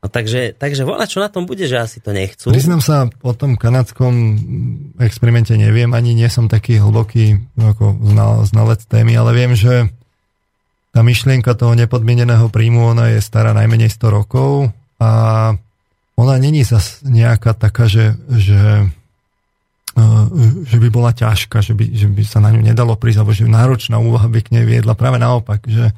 No 0.00 0.08
takže, 0.08 0.56
takže 0.56 0.88
voľa, 0.88 1.08
čo 1.08 1.20
na 1.20 1.28
tom 1.28 1.44
bude, 1.44 1.64
že 1.64 1.76
asi 1.76 2.00
to 2.00 2.16
nechcú. 2.16 2.52
Priznám 2.52 2.80
sa, 2.80 3.08
o 3.20 3.32
tom 3.36 3.56
kanadskom 3.56 4.12
experimente 5.00 5.56
neviem, 5.56 5.92
ani 5.92 6.16
nie 6.16 6.28
som 6.28 6.48
taký 6.48 6.80
hlboký 6.80 7.40
ako 7.56 8.00
znal, 8.04 8.32
znalec 8.48 8.80
témy, 8.88 9.16
ale 9.16 9.36
viem, 9.36 9.52
že 9.52 9.92
tá 10.90 11.00
myšlienka 11.06 11.54
toho 11.54 11.78
nepodmieneného 11.78 12.50
príjmu, 12.50 12.92
ona 12.94 13.14
je 13.14 13.22
stará 13.22 13.54
najmenej 13.54 13.90
100 13.94 14.10
rokov 14.10 14.74
a 14.98 15.10
ona 16.18 16.34
není 16.36 16.66
zas 16.66 17.00
nejaká 17.06 17.54
taká, 17.56 17.86
že, 17.86 18.18
že 18.28 18.90
že 20.64 20.78
by 20.78 20.88
bola 20.88 21.10
ťažká, 21.10 21.60
že 21.60 21.74
by, 21.74 21.84
že 21.90 22.06
by 22.06 22.22
sa 22.22 22.38
na 22.38 22.54
ňu 22.54 22.62
nedalo 22.62 22.94
prísť, 22.94 23.18
alebo 23.20 23.34
že 23.34 23.50
náročná 23.50 23.98
úvaha 23.98 24.30
by 24.30 24.40
k 24.40 24.52
nej 24.54 24.64
viedla. 24.64 24.94
Práve 24.94 25.18
naopak, 25.18 25.66
že 25.66 25.90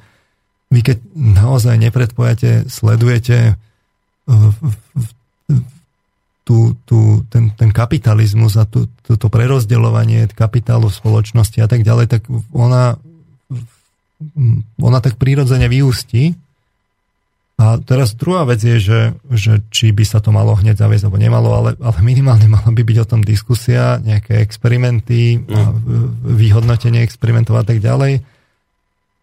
vy 0.73 0.81
keď 0.81 0.99
naozaj 1.13 1.77
nepredpojate, 1.77 2.73
sledujete 2.73 3.61
tú, 6.43 6.75
tú, 6.89 7.23
ten, 7.29 7.53
ten 7.53 7.71
kapitalizmus 7.71 8.57
a 8.57 8.65
tú, 8.65 8.89
prerozdeľovanie 9.07 10.33
kapitálu 10.33 10.89
v 10.89 10.99
spoločnosti 10.99 11.59
a 11.61 11.69
tak 11.69 11.85
ďalej, 11.85 12.07
tak 12.09 12.23
ona, 12.57 12.97
ona 14.81 14.99
tak 15.01 15.17
prirodzene 15.17 15.67
vyústi. 15.67 16.35
A 17.63 17.79
teraz 17.79 18.19
druhá 18.19 18.43
vec 18.43 18.59
je, 18.59 18.83
že, 18.83 19.01
že 19.31 19.63
či 19.71 19.95
by 19.95 20.03
sa 20.03 20.19
to 20.19 20.35
malo 20.35 20.57
hneď 20.59 20.83
zaviesť 20.83 21.07
alebo 21.07 21.21
nemalo, 21.21 21.49
ale, 21.55 21.71
ale 21.79 21.99
minimálne 22.03 22.51
mala 22.51 22.67
by 22.75 22.83
byť 22.83 22.99
o 23.05 23.07
tom 23.07 23.21
diskusia, 23.23 24.03
nejaké 24.03 24.43
experimenty, 24.43 25.39
a 25.47 25.71
mm. 25.71 26.33
vyhodnotenie 26.33 27.07
experimentov 27.07 27.61
a 27.61 27.65
tak 27.65 27.79
ďalej. 27.79 28.19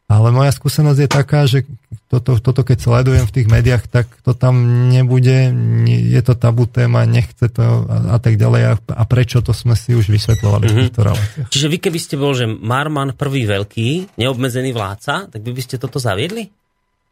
Ale 0.10 0.34
moja 0.34 0.50
skúsenosť 0.50 1.00
je 1.06 1.10
taká, 1.10 1.46
že 1.46 1.70
toto, 2.10 2.42
toto 2.42 2.66
keď 2.66 2.82
sledujem 2.82 3.30
v 3.30 3.36
tých 3.38 3.46
médiách, 3.46 3.86
tak 3.86 4.10
to 4.26 4.34
tam 4.34 4.90
nebude, 4.90 5.54
je 5.86 6.22
to 6.26 6.34
tabu 6.34 6.66
téma, 6.66 7.06
nechce 7.06 7.46
to 7.54 7.62
a, 7.62 7.78
a 8.08 8.18
tak 8.18 8.42
ďalej. 8.42 8.62
A, 8.66 8.74
a 8.74 9.04
prečo 9.06 9.46
to 9.46 9.54
sme 9.54 9.78
si 9.78 9.94
už 9.94 10.10
vysvetlovali 10.10 10.66
mm-hmm. 10.66 10.74
v 10.74 10.78
mhm. 10.82 10.86
týchto 10.90 11.02
reláciách. 11.06 11.50
Čiže 11.54 11.68
vy 11.70 11.78
keby 11.78 12.00
ste 12.02 12.16
bol, 12.18 12.34
že 12.34 12.50
Marman 12.50 13.14
prvý 13.14 13.46
veľký, 13.46 14.18
neobmedzený 14.18 14.74
vládca, 14.74 15.30
tak 15.30 15.40
by, 15.46 15.52
by 15.54 15.62
ste 15.62 15.78
toto 15.78 16.02
zaviedli? 16.02 16.50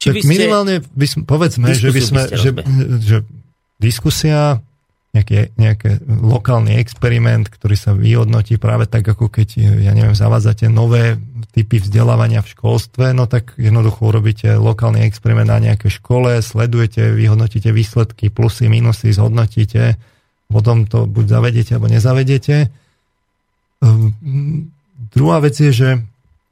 Či 0.02 0.08
tak 0.10 0.16
by 0.18 0.22
ste... 0.26 0.32
minimálne, 0.34 0.76
by 0.82 1.06
sme, 1.06 1.22
povedzme, 1.30 1.70
že 1.78 1.94
by 1.94 2.02
sme, 2.02 2.22
že, 2.34 2.50
že 3.06 3.18
diskusia 3.78 4.58
nejaký, 5.18 5.58
nejaký 5.58 6.06
lokálny 6.08 6.78
experiment, 6.78 7.50
ktorý 7.50 7.74
sa 7.74 7.98
vyhodnotí 7.98 8.62
práve 8.62 8.86
tak, 8.86 9.04
ako 9.10 9.34
keď, 9.34 9.82
ja 9.82 9.92
neviem, 9.98 10.14
zavádzate 10.14 10.70
nové 10.70 11.18
typy 11.58 11.82
vzdelávania 11.82 12.46
v 12.46 12.54
školstve, 12.54 13.18
no 13.18 13.26
tak 13.26 13.58
jednoducho 13.58 14.14
urobíte 14.14 14.54
lokálny 14.62 15.02
experiment 15.10 15.50
na 15.50 15.58
nejakej 15.58 15.98
škole, 15.98 16.38
sledujete, 16.38 17.18
vyhodnotíte 17.18 17.74
výsledky, 17.74 18.30
plusy, 18.30 18.70
minusy, 18.70 19.10
zhodnotíte, 19.10 19.98
potom 20.48 20.86
to 20.86 21.10
buď 21.10 21.26
zavedete, 21.28 21.72
alebo 21.74 21.90
nezavedete. 21.90 22.70
Um, 23.82 24.70
druhá 25.12 25.42
vec 25.42 25.58
je, 25.58 25.74
že, 25.74 25.90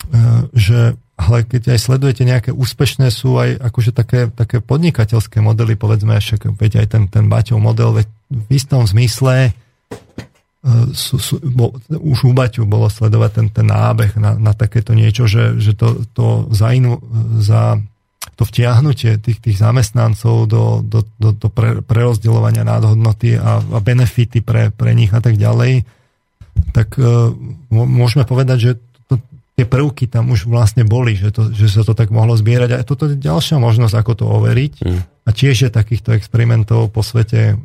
uh, 0.09 0.43
že 0.57 0.97
ale 1.16 1.47
keď 1.47 1.76
aj 1.76 1.80
sledujete 1.80 2.28
nejaké 2.28 2.51
úspešné, 2.51 3.07
sú 3.07 3.39
aj 3.39 3.55
akože 3.63 3.95
také, 3.95 4.28
také 4.28 4.59
podnikateľské 4.59 5.39
modely, 5.39 5.80
povedzme, 5.80 6.11
však 6.20 6.59
veď 6.59 6.84
aj 6.84 6.88
ten, 6.91 7.03
ten 7.07 7.26
Baťov 7.32 7.63
model, 7.63 7.95
veď 7.95 8.07
v 8.28 8.49
istom 8.51 8.84
zmysle 8.84 9.55
uh, 9.55 10.86
sú, 10.91 11.16
sú, 11.16 11.39
bo, 11.39 11.72
už 11.88 12.20
u 12.28 12.34
Baťu 12.36 12.68
bolo 12.68 12.91
sledovať 12.91 13.32
ten, 13.32 13.47
ten 13.47 13.68
nábeh 13.72 14.20
na, 14.20 14.36
na 14.36 14.51
takéto 14.51 14.91
niečo, 14.91 15.24
že, 15.24 15.55
že 15.55 15.72
to, 15.72 16.03
to 16.11 16.51
za, 16.51 16.76
inú, 16.76 16.99
za 17.39 17.80
to 18.36 18.43
vtiahnutie 18.43 19.16
tých, 19.16 19.39
tých 19.39 19.55
zamestnancov 19.55 20.51
do, 20.51 20.84
do, 20.84 21.07
do, 21.16 21.32
do 21.32 21.47
pre, 21.47 21.80
prerozdeľovania 21.80 22.68
nádhodnoty 22.68 23.39
a, 23.39 23.63
a 23.63 23.80
benefity 23.80 24.43
pre, 24.43 24.68
pre 24.76 24.91
nich 24.91 25.16
a 25.16 25.24
tak 25.24 25.39
ďalej, 25.39 25.88
tak 26.76 26.99
uh, 26.99 27.32
môžeme 27.72 28.28
povedať, 28.28 28.57
že 28.59 28.72
tie 29.56 29.66
prvky 29.66 30.12
tam 30.12 30.36
už 30.36 30.51
vlastne 30.51 30.84
boli, 30.84 31.16
že, 31.16 31.32
to, 31.32 31.47
že 31.49 31.72
sa 31.72 31.88
to 31.88 31.95
tak 31.95 32.12
mohlo 32.12 32.36
zbierať. 32.36 32.76
A 32.76 32.84
toto 32.84 33.08
je 33.08 33.16
ďalšia 33.16 33.56
možnosť, 33.56 33.95
ako 33.95 34.12
to 34.20 34.26
overiť. 34.28 34.74
Mm. 34.84 34.99
A 35.26 35.30
tiež 35.32 35.56
je 35.68 35.70
takýchto 35.72 36.12
experimentov 36.12 36.91
po 36.91 36.99
svete 36.99 37.56
uh, 37.56 37.60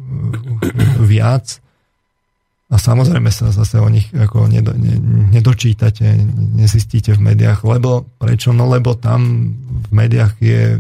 viac. 1.03 1.59
A 2.71 2.79
samozrejme 2.79 3.35
sa 3.35 3.51
zase 3.51 3.83
o 3.83 3.91
nich 3.91 4.07
ako 4.15 4.47
nedo, 4.47 4.71
ne, 4.71 4.95
nedočítate, 5.35 6.07
nezistíte 6.55 7.19
v 7.19 7.35
médiách. 7.35 7.67
Lebo 7.67 8.07
prečo? 8.23 8.55
No 8.55 8.71
lebo 8.71 8.95
tam 8.95 9.51
v 9.59 9.91
médiách 9.91 10.33
je 10.39 10.79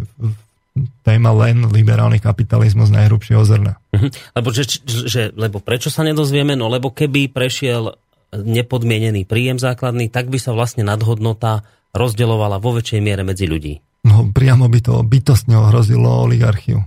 téma 1.02 1.34
len 1.34 1.66
liberálny 1.66 2.22
kapitalizmus 2.22 2.94
najhrubšieho 2.94 3.42
zrna. 3.42 3.82
Mm-hmm. 3.90 4.10
Lebo, 4.38 4.48
že, 4.54 4.78
že, 4.86 5.22
lebo 5.34 5.58
prečo 5.58 5.90
sa 5.90 6.06
nedozvieme? 6.06 6.54
No 6.54 6.70
lebo 6.70 6.94
keby 6.94 7.34
prešiel 7.34 7.98
nepodmienený 8.30 9.26
príjem 9.26 9.58
základný, 9.58 10.08
tak 10.10 10.30
by 10.30 10.38
sa 10.38 10.54
vlastne 10.54 10.86
nadhodnota 10.86 11.66
rozdeľovala 11.90 12.62
vo 12.62 12.78
väčšej 12.78 13.00
miere 13.02 13.26
medzi 13.26 13.50
ľudí. 13.50 13.82
No, 14.06 14.24
priamo 14.30 14.70
by 14.70 14.80
to 14.80 14.94
bytostne 15.04 15.58
ohrozilo 15.58 16.24
oligarchiu. 16.24 16.80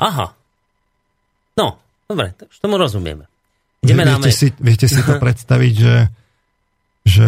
Aha. 0.00 0.32
No, 1.58 1.66
dobre, 2.06 2.32
tak 2.38 2.48
už 2.50 2.58
tomu 2.62 2.78
rozumieme. 2.80 3.26
Ideme 3.84 4.08
viete, 4.16 4.32
si, 4.32 4.48
viete 4.56 4.88
si 4.88 5.00
to 5.04 5.20
predstaviť, 5.20 5.74
že, 5.76 5.96
že 7.04 7.26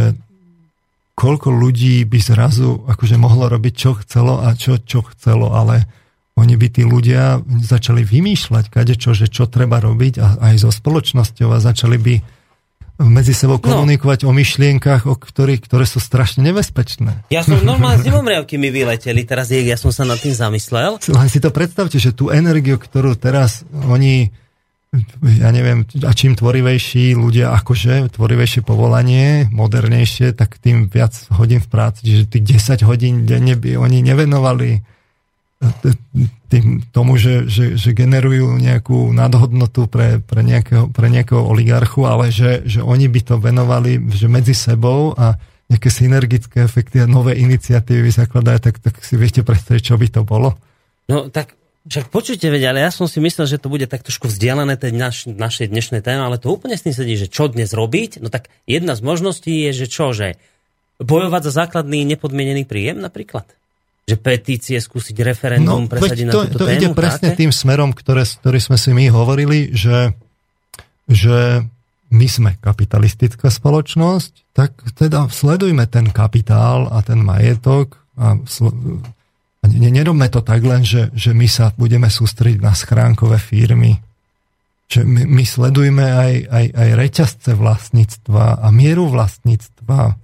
koľko 1.12 1.52
ľudí 1.52 2.08
by 2.08 2.18
zrazu 2.22 2.80
akože 2.88 3.20
mohlo 3.20 3.52
robiť, 3.52 3.74
čo 3.76 3.90
chcelo 4.00 4.40
a 4.40 4.56
čo, 4.56 4.80
čo 4.80 5.04
chcelo, 5.12 5.52
ale 5.52 5.84
oni 6.36 6.56
by 6.56 6.68
tí 6.68 6.82
ľudia 6.84 7.44
začali 7.44 8.04
vymýšľať 8.04 8.72
kadečo, 8.72 9.12
že 9.12 9.28
čo 9.28 9.48
treba 9.48 9.80
robiť 9.80 10.14
a 10.20 10.26
aj 10.52 10.64
so 10.64 10.70
spoločnosťou 10.72 11.48
a 11.52 11.60
začali 11.60 11.96
by 12.00 12.14
medzi 12.96 13.36
sebou 13.36 13.60
no. 13.60 13.64
komunikovať 13.64 14.24
no. 14.24 14.32
o 14.32 14.32
myšlienkach, 14.32 15.04
o 15.04 15.14
ktorých, 15.20 15.60
ktoré 15.68 15.84
sú 15.84 16.00
strašne 16.00 16.40
nebezpečné. 16.48 17.28
Ja 17.28 17.44
som 17.44 17.60
normálne 17.60 18.00
s 18.00 18.06
divomriavky 18.08 18.56
mi 18.56 18.72
vyleteli, 18.72 19.28
teraz 19.28 19.52
je, 19.52 19.60
ja 19.60 19.76
som 19.76 19.92
sa 19.92 20.08
nad 20.08 20.16
tým 20.16 20.32
zamyslel. 20.32 20.96
Len 21.04 21.28
si 21.28 21.38
to 21.40 21.52
predstavte, 21.52 22.00
že 22.00 22.16
tú 22.16 22.32
energiu, 22.32 22.80
ktorú 22.80 23.12
teraz 23.20 23.68
oni, 23.72 24.32
ja 25.20 25.52
neviem, 25.52 25.84
a 26.08 26.12
čím 26.16 26.40
tvorivejší 26.40 27.12
ľudia, 27.12 27.52
akože 27.60 28.16
tvorivejšie 28.16 28.64
povolanie, 28.64 29.52
modernejšie, 29.52 30.32
tak 30.32 30.56
tým 30.56 30.88
viac 30.88 31.12
hodín 31.36 31.60
v 31.60 31.68
práci, 31.68 32.00
že 32.08 32.24
tých 32.24 32.64
10 32.64 32.88
hodín 32.88 33.28
denne 33.28 33.60
by 33.60 33.76
oni 33.76 34.00
nevenovali 34.00 34.95
tým, 36.52 36.84
tomu, 36.92 37.16
že, 37.16 37.48
že, 37.48 37.80
že 37.80 37.90
generujú 37.96 38.60
nejakú 38.60 39.10
nadhodnotu 39.10 39.88
pre, 39.88 40.20
pre, 40.20 40.44
nejakého, 40.44 40.92
pre 40.92 41.08
nejakého 41.08 41.40
oligarchu, 41.40 42.04
ale 42.04 42.28
že, 42.28 42.62
že 42.68 42.84
oni 42.84 43.08
by 43.08 43.20
to 43.24 43.34
venovali 43.40 43.98
že 44.12 44.28
medzi 44.28 44.52
sebou 44.52 45.16
a 45.16 45.40
nejaké 45.66 45.90
synergické 45.90 46.62
efekty 46.62 47.02
a 47.02 47.10
nové 47.10 47.40
iniciatívy 47.42 48.12
zakladajú, 48.12 48.58
tak, 48.62 48.78
tak 48.78 48.94
si 49.02 49.18
viete 49.18 49.42
predstaviť, 49.42 49.82
čo 49.82 49.96
by 49.98 50.06
to 50.12 50.20
bolo? 50.22 50.54
No 51.10 51.26
tak 51.32 51.56
však 51.86 52.10
počujte, 52.10 52.50
veď, 52.50 52.74
ale 52.74 52.82
ja 52.82 52.90
som 52.90 53.06
si 53.06 53.22
myslel, 53.22 53.46
že 53.46 53.62
to 53.62 53.70
bude 53.70 53.86
tak 53.86 54.02
trošku 54.02 54.26
vzdialené 54.26 54.74
tej 54.74 54.90
naš, 54.94 55.26
našej 55.26 55.70
dnešnej 55.70 56.02
téme, 56.02 56.22
ale 56.22 56.38
to 56.38 56.50
úplne 56.50 56.74
s 56.74 56.82
tým 56.82 56.94
sedí, 56.94 57.14
že 57.14 57.30
čo 57.30 57.46
dnes 57.46 57.70
robiť? 57.74 58.22
No 58.22 58.28
tak 58.30 58.50
jedna 58.66 58.98
z 58.98 59.02
možností 59.06 59.70
je, 59.70 59.86
že 59.86 59.86
čo, 59.86 60.10
že 60.10 60.38
bojovať 60.98 61.42
za 61.50 61.66
základný 61.66 62.02
nepodmienený 62.06 62.66
príjem 62.66 62.98
napríklad? 62.98 63.46
Že 64.06 64.14
petície, 64.14 64.78
skúsiť 64.78 65.18
referendum, 65.26 65.84
no, 65.84 65.90
presadiť 65.90 66.24
to, 66.30 66.38
na 66.38 66.46
túto 66.46 66.58
to 66.62 66.66
tému? 66.70 66.78
ide 66.78 66.88
presne 66.94 67.28
tým 67.34 67.50
smerom, 67.50 67.90
ktoré, 67.90 68.22
ktorý 68.22 68.58
sme 68.62 68.78
si 68.78 68.94
my 68.94 69.10
hovorili, 69.10 69.74
že, 69.74 70.14
že 71.10 71.66
my 72.14 72.26
sme 72.30 72.50
kapitalistická 72.62 73.50
spoločnosť, 73.50 74.54
tak 74.54 74.78
teda 74.94 75.26
sledujme 75.26 75.90
ten 75.90 76.14
kapitál 76.14 76.86
a 76.86 77.02
ten 77.02 77.18
majetok 77.18 77.98
a, 78.14 78.38
a 78.38 79.64
nerobme 79.66 80.30
to 80.30 80.38
tak 80.38 80.62
len, 80.62 80.86
že, 80.86 81.10
že 81.10 81.34
my 81.34 81.50
sa 81.50 81.74
budeme 81.74 82.06
sústrediť 82.06 82.62
na 82.62 82.78
schránkové 82.78 83.42
firmy, 83.42 83.98
že 84.86 85.02
my, 85.02 85.26
my 85.26 85.44
sledujeme 85.44 86.06
aj, 86.06 86.32
aj, 86.46 86.66
aj 86.70 86.88
reťazce 86.94 87.52
vlastníctva 87.58 88.62
a 88.62 88.66
mieru 88.70 89.10
vlastníctva 89.10 90.22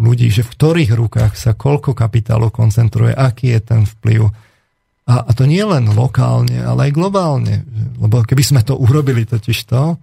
ľudí, 0.00 0.32
že 0.32 0.40
v 0.40 0.52
ktorých 0.56 0.90
rukách 0.96 1.36
sa 1.36 1.52
koľko 1.52 1.92
kapitálu 1.92 2.48
koncentruje, 2.48 3.12
aký 3.12 3.52
je 3.52 3.60
ten 3.60 3.82
vplyv. 3.84 4.32
A, 5.08 5.14
a 5.20 5.30
to 5.36 5.44
nie 5.44 5.60
len 5.60 5.84
lokálne, 5.92 6.64
ale 6.64 6.88
aj 6.88 6.96
globálne. 6.96 7.64
Lebo 8.00 8.24
keby 8.24 8.44
sme 8.44 8.60
to 8.64 8.76
urobili 8.76 9.28
totiž 9.28 9.58
to, 9.68 10.00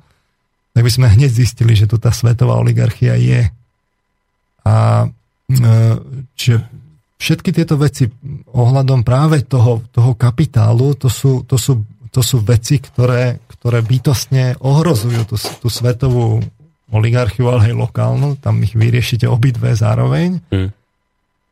tak 0.76 0.82
by 0.86 0.92
sme 0.92 1.08
hneď 1.10 1.32
zistili, 1.32 1.74
že 1.74 1.90
tu 1.90 1.98
tá 1.98 2.14
svetová 2.14 2.62
oligarchia 2.62 3.18
je. 3.18 3.50
A 4.66 5.08
e, 5.50 5.58
čiže 6.38 6.58
všetky 7.16 7.50
tieto 7.50 7.80
veci 7.82 8.12
ohľadom 8.52 9.02
práve 9.02 9.42
toho, 9.48 9.82
toho 9.90 10.14
kapitálu, 10.14 10.94
to 11.00 11.08
sú, 11.10 11.48
to 11.48 11.56
sú 11.58 11.80
to 12.16 12.24
sú 12.24 12.40
veci, 12.40 12.80
ktoré, 12.80 13.44
ktoré 13.52 13.84
bytostne 13.84 14.56
ohrozujú 14.64 15.28
tú, 15.28 15.36
tú 15.36 15.68
svetovú 15.68 16.40
oligarchiu, 16.88 17.52
ale 17.52 17.76
aj 17.76 17.76
lokálnu. 17.76 18.40
Tam 18.40 18.64
ich 18.64 18.72
vyriešite 18.72 19.28
obidve 19.28 19.76
zároveň. 19.76 20.40
Mm. 20.48 20.72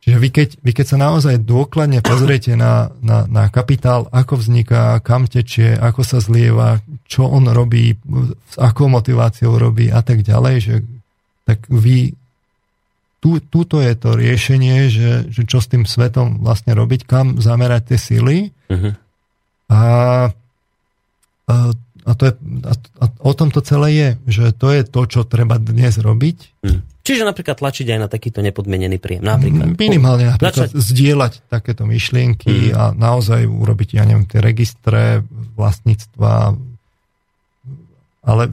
Čiže 0.04 0.18
vy 0.20 0.30
keď, 0.32 0.50
vy 0.64 0.72
keď 0.72 0.86
sa 0.88 0.98
naozaj 1.00 1.44
dôkladne 1.44 2.04
pozriete 2.04 2.56
na, 2.56 2.92
na, 3.04 3.28
na 3.28 3.48
kapitál, 3.48 4.08
ako 4.12 4.40
vzniká, 4.40 5.00
kam 5.00 5.28
tečie, 5.28 5.76
ako 5.76 6.04
sa 6.04 6.20
zlieva, 6.20 6.80
čo 7.08 7.28
on 7.28 7.48
robí, 7.52 7.96
s 8.52 8.56
akou 8.60 8.92
motiváciou 8.92 9.56
robí 9.56 9.88
a 9.92 10.04
tak 10.04 10.24
ďalej, 10.24 10.56
že, 10.60 10.76
tak 11.48 11.68
vy 11.72 12.16
tu, 13.24 13.40
tuto 13.40 13.80
je 13.80 13.96
to 13.96 14.20
riešenie, 14.20 14.92
že, 14.92 15.12
že 15.32 15.42
čo 15.48 15.64
s 15.64 15.72
tým 15.72 15.88
svetom 15.88 16.44
vlastne 16.44 16.76
robiť, 16.76 17.08
kam 17.08 17.40
zamerať 17.40 17.96
tie 17.96 18.00
sily. 18.00 18.38
Mm-hmm. 18.68 18.94
A 19.72 19.80
a, 22.04 22.12
to 22.16 22.24
je, 22.28 22.34
a, 22.68 22.74
a 22.76 23.06
o 23.24 23.32
tom 23.32 23.50
to 23.50 23.64
celé 23.64 23.90
je, 23.96 24.10
že 24.28 24.44
to 24.56 24.76
je 24.76 24.84
to, 24.84 25.02
čo 25.08 25.22
treba 25.24 25.56
dnes 25.56 25.96
robiť. 25.96 26.38
Hmm. 26.66 26.82
Čiže 27.04 27.28
napríklad 27.28 27.60
tlačiť 27.60 27.88
aj 27.92 28.00
na 28.00 28.08
takýto 28.08 28.40
nepodmenený 28.40 28.96
príjem. 28.96 29.28
Napríklad. 29.28 29.76
Minimálne 29.76 30.40
napríklad 30.40 30.72
Začať... 30.72 30.80
zdieľať 30.80 31.34
takéto 31.52 31.84
myšlienky 31.84 32.72
mm. 32.72 32.80
a 32.80 32.84
naozaj 32.96 33.44
urobiť, 33.44 34.00
ja 34.00 34.08
neviem, 34.08 34.24
tie 34.24 34.40
registre 34.40 35.20
vlastníctva, 35.60 36.56
ale, 38.24 38.44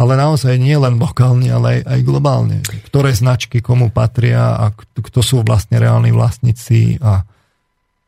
ale 0.00 0.12
naozaj 0.16 0.56
nie 0.56 0.80
len 0.80 0.96
lokálne, 0.96 1.52
ale 1.52 1.84
aj, 1.84 1.92
aj 1.92 2.00
globálne. 2.08 2.64
Ktoré 2.88 3.12
značky 3.12 3.60
komu 3.60 3.92
patria 3.92 4.56
a 4.56 4.72
kto 4.72 5.20
sú 5.20 5.44
vlastne 5.44 5.76
reálni 5.76 6.08
vlastníci 6.08 6.96
a 7.04 7.28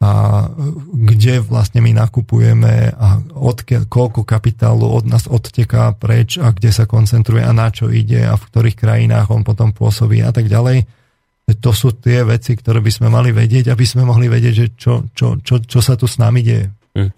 a 0.01 0.49
kde 0.97 1.45
vlastne 1.45 1.85
my 1.85 1.93
nakupujeme 1.93 2.97
a 2.97 3.21
odkiaľ, 3.37 3.85
koľko 3.85 4.25
kapitálu 4.25 4.89
od 4.89 5.05
nás 5.05 5.29
odteká 5.29 5.93
preč 5.93 6.41
a 6.41 6.57
kde 6.57 6.73
sa 6.73 6.89
koncentruje 6.89 7.45
a 7.45 7.53
na 7.53 7.69
čo 7.69 7.93
ide 7.93 8.25
a 8.25 8.41
v 8.41 8.47
ktorých 8.49 8.81
krajinách 8.81 9.29
on 9.29 9.45
potom 9.45 9.77
pôsobí 9.77 10.25
a 10.25 10.33
tak 10.33 10.49
ďalej. 10.49 10.89
To 11.61 11.71
sú 11.77 11.93
tie 12.01 12.25
veci, 12.25 12.57
ktoré 12.57 12.81
by 12.81 12.89
sme 12.89 13.09
mali 13.13 13.29
vedieť, 13.29 13.69
aby 13.69 13.85
sme 13.85 14.09
mohli 14.09 14.33
vedieť, 14.33 14.55
že 14.57 14.67
čo, 14.73 15.05
čo, 15.13 15.37
čo, 15.45 15.61
čo 15.61 15.81
sa 15.85 16.01
tu 16.01 16.09
s 16.09 16.17
nami 16.17 16.41
deje. 16.41 16.73
Hm. 16.97 17.11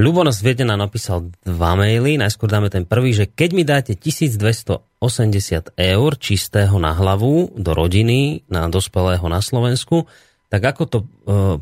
Ľubo 0.00 0.24
nás 0.24 0.40
Viedena 0.40 0.74
napísal 0.80 1.30
dva 1.44 1.76
maily. 1.76 2.16
Najskôr 2.16 2.48
dáme 2.48 2.72
ten 2.72 2.88
prvý, 2.88 3.12
že 3.12 3.28
keď 3.28 3.50
mi 3.52 3.62
dáte 3.68 3.92
1280 3.94 5.76
eur 5.76 6.10
čistého 6.16 6.74
na 6.80 6.96
hlavu 6.96 7.52
do 7.52 7.70
rodiny, 7.76 8.48
na 8.48 8.66
dospelého 8.66 9.22
na 9.28 9.44
Slovensku, 9.44 10.08
tak 10.50 10.66
ako 10.66 10.82
to 10.90 10.98
e, 11.00 11.06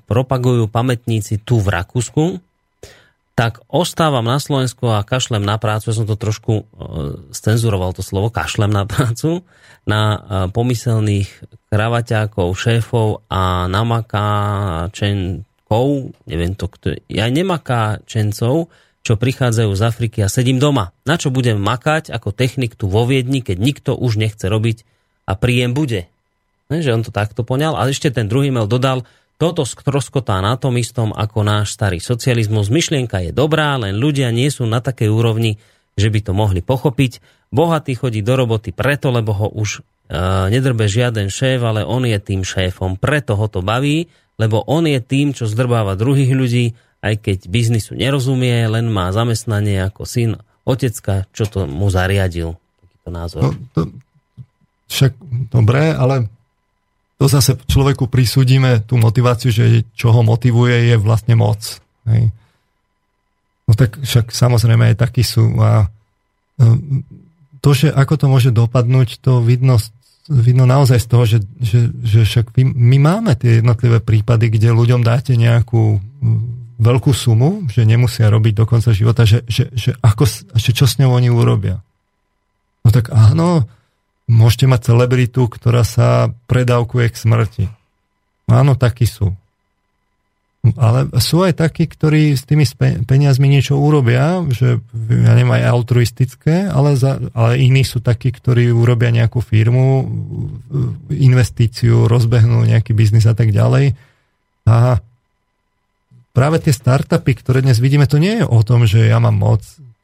propagujú 0.01 0.73
pamätníci 0.73 1.45
tu 1.45 1.61
v 1.61 1.69
Rakúsku, 1.69 2.41
tak 3.39 3.63
ostávam 3.71 4.27
na 4.27 4.43
Slovensku 4.43 4.91
a 4.91 5.07
kašlem 5.07 5.47
na 5.47 5.63
prácu, 5.63 5.87
ja 5.93 5.95
som 5.95 6.09
to 6.09 6.17
trošku 6.19 6.67
e, 6.67 6.73
cenzuroval 7.31 7.95
to 7.95 8.03
slovo, 8.03 8.31
kašlem 8.33 8.73
na 8.73 8.89
prácu, 8.89 9.45
na 9.87 10.17
e, 10.17 10.19
pomyselných 10.51 11.29
kravaťákov, 11.71 12.57
šéfov 12.57 13.21
a 13.29 13.69
namakáčenkov, 13.71 15.87
neviem 16.27 16.55
to, 16.57 16.67
kto, 16.67 16.99
ja 17.07 17.31
nemakáčencov, 17.31 18.67
čo 19.07 19.15
prichádzajú 19.15 19.71
z 19.73 19.83
Afriky 19.87 20.27
a 20.27 20.33
sedím 20.33 20.59
doma. 20.59 20.91
Na 21.07 21.15
čo 21.21 21.31
budem 21.31 21.63
makať 21.63 22.11
ako 22.11 22.35
technik 22.35 22.75
tu 22.75 22.91
vo 22.91 23.07
Viedni, 23.07 23.45
keď 23.45 23.59
nikto 23.61 23.95
už 23.95 24.17
nechce 24.19 24.51
robiť 24.51 24.83
a 25.29 25.37
príjem 25.39 25.77
bude 25.77 26.09
že 26.69 26.93
on 26.93 27.01
to 27.01 27.09
takto 27.09 27.41
poňal. 27.41 27.81
A 27.81 27.89
ešte 27.89 28.13
ten 28.13 28.29
druhý 28.29 28.53
mail 28.53 28.69
dodal, 28.69 29.09
toto 29.41 29.65
skroskotá 29.65 30.43
na 30.45 30.59
tom 30.61 30.77
istom 30.77 31.17
ako 31.17 31.47
náš 31.47 31.73
starý 31.73 32.03
socializmus. 32.03 32.69
Myšlienka 32.69 33.25
je 33.25 33.33
dobrá, 33.33 33.81
len 33.81 33.97
ľudia 33.97 34.29
nie 34.35 34.53
sú 34.53 34.69
na 34.69 34.85
takej 34.85 35.09
úrovni, 35.09 35.57
že 35.97 36.13
by 36.13 36.21
to 36.21 36.33
mohli 36.37 36.61
pochopiť. 36.61 37.25
Bohatý 37.49 37.97
chodí 37.97 38.21
do 38.21 38.37
roboty 38.37 38.77
preto, 38.77 39.09
lebo 39.09 39.33
ho 39.33 39.49
už 39.49 39.81
e, 39.81 40.21
nedrbe 40.53 40.85
žiaden 40.91 41.33
šéf, 41.33 41.65
ale 41.65 41.87
on 41.87 42.05
je 42.05 42.19
tým 42.21 42.45
šéfom. 42.45 43.01
Preto 43.01 43.39
ho 43.39 43.47
to 43.49 43.65
baví, 43.65 44.11
lebo 44.37 44.61
on 44.69 44.85
je 44.85 45.01
tým, 45.01 45.33
čo 45.33 45.49
zdrbáva 45.49 45.97
druhých 45.97 46.35
ľudí, 46.35 46.77
aj 47.01 47.23
keď 47.23 47.39
biznisu 47.47 47.95
nerozumie, 47.95 48.67
len 48.67 48.91
má 48.91 49.09
zamestnanie 49.15 49.81
ako 49.87 50.03
syn 50.03 50.31
otecka, 50.67 51.31
čo 51.33 51.47
to 51.47 51.65
mu 51.65 51.89
zariadil. 51.89 52.59
Takýto 52.83 53.09
názor. 53.09 53.41
No, 53.49 53.51
to, 53.73 53.81
však 54.91 55.15
dobre, 55.55 55.95
ale 55.95 56.27
to 57.19 57.27
zase 57.27 57.59
človeku 57.67 58.07
prisúdime 58.07 58.79
tú 58.87 58.95
motiváciu, 58.95 59.51
že 59.51 59.83
čo 59.99 60.15
ho 60.15 60.23
motivuje 60.23 60.95
je 60.95 60.97
vlastne 60.97 61.35
moc. 61.35 61.83
Hej. 62.07 62.31
No 63.67 63.73
tak 63.75 63.99
však 63.99 64.31
samozrejme 64.31 64.95
aj 64.95 64.97
takí 64.97 65.27
sú. 65.27 65.51
A 65.59 65.91
no, 66.63 66.79
to, 67.59 67.71
že 67.75 67.91
ako 67.91 68.15
to 68.15 68.27
môže 68.31 68.51
dopadnúť, 68.55 69.19
to 69.19 69.43
vidno, 69.43 69.83
vidno 70.31 70.65
naozaj 70.65 71.03
z 71.03 71.07
toho, 71.11 71.25
že, 71.27 71.39
že, 71.59 71.91
že 72.07 72.21
však 72.23 72.55
my 72.63 72.97
máme 73.03 73.35
tie 73.35 73.61
jednotlivé 73.61 73.99
prípady, 73.99 74.55
kde 74.55 74.71
ľuďom 74.71 75.03
dáte 75.03 75.35
nejakú 75.35 75.99
veľkú 76.79 77.11
sumu, 77.11 77.67
že 77.67 77.83
nemusia 77.83 78.31
robiť 78.31 78.55
do 78.55 78.65
konca 78.65 78.95
života, 78.95 79.27
že, 79.27 79.43
že, 79.51 79.75
že, 79.75 79.99
ako, 79.99 80.25
že 80.55 80.71
čo 80.71 80.87
s 80.87 81.03
ňou 81.03 81.19
oni 81.19 81.29
urobia. 81.35 81.83
No 82.87 82.95
tak 82.95 83.11
áno, 83.11 83.67
Môžete 84.29 84.69
mať 84.69 84.93
celebritu, 84.93 85.49
ktorá 85.49 85.83
sa 85.89 86.31
predávkuje 86.53 87.07
k 87.09 87.17
smrti. 87.17 87.65
Áno, 88.49 88.77
takí 88.77 89.09
sú. 89.09 89.33
Ale 90.77 91.09
sú 91.23 91.47
aj 91.47 91.57
takí, 91.65 91.89
ktorí 91.89 92.37
s 92.37 92.45
tými 92.45 92.67
peniazmi 93.09 93.49
niečo 93.49 93.81
urobia, 93.81 94.45
že 94.53 94.85
ja 95.09 95.33
neviem, 95.33 95.55
aj 95.55 95.65
altruistické, 95.65 96.69
ale, 96.69 96.99
za, 96.99 97.17
ale 97.33 97.63
iní 97.63 97.87
sú 97.87 98.05
takí, 98.05 98.35
ktorí 98.35 98.69
urobia 98.69 99.09
nejakú 99.09 99.41
firmu, 99.41 100.05
investíciu, 101.09 102.11
rozbehnú 102.11 102.69
nejaký 102.69 102.93
biznis 102.93 103.25
a 103.25 103.33
tak 103.33 103.55
ďalej. 103.55 103.97
A 104.69 105.01
práve 106.37 106.57
tie 106.61 106.75
startupy, 106.75 107.33
ktoré 107.39 107.65
dnes 107.65 107.81
vidíme, 107.81 108.05
to 108.05 108.21
nie 108.21 108.43
je 108.43 108.45
o 108.45 108.61
tom, 108.61 108.85
že 108.85 109.09
ja 109.09 109.23
mám 109.23 109.41
moc, 109.41 109.63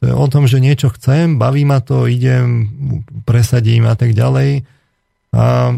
je 0.08 0.14
o 0.14 0.26
tom, 0.28 0.44
že 0.48 0.62
niečo 0.62 0.92
chcem, 0.92 1.36
baví 1.36 1.64
ma 1.64 1.80
to, 1.80 2.06
idem, 2.08 2.70
presadím 3.24 3.88
a 3.88 3.94
tak 3.96 4.12
ďalej. 4.12 4.64
A 5.34 5.76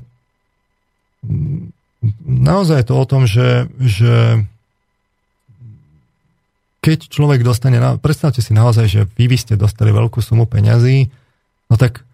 naozaj 2.27 2.77
je 2.83 2.87
to 2.87 2.95
o 2.95 3.05
tom, 3.09 3.23
že, 3.25 3.67
že 3.81 4.45
keď 6.85 7.11
človek 7.11 7.43
dostane, 7.43 7.83
predstavte 7.99 8.39
si 8.39 8.55
naozaj, 8.55 8.87
že 8.87 9.01
vy 9.19 9.27
by 9.27 9.39
ste 9.41 9.55
dostali 9.59 9.91
veľkú 9.91 10.23
sumu 10.23 10.47
peňazí, 10.47 11.11
no 11.67 11.75
tak 11.75 12.07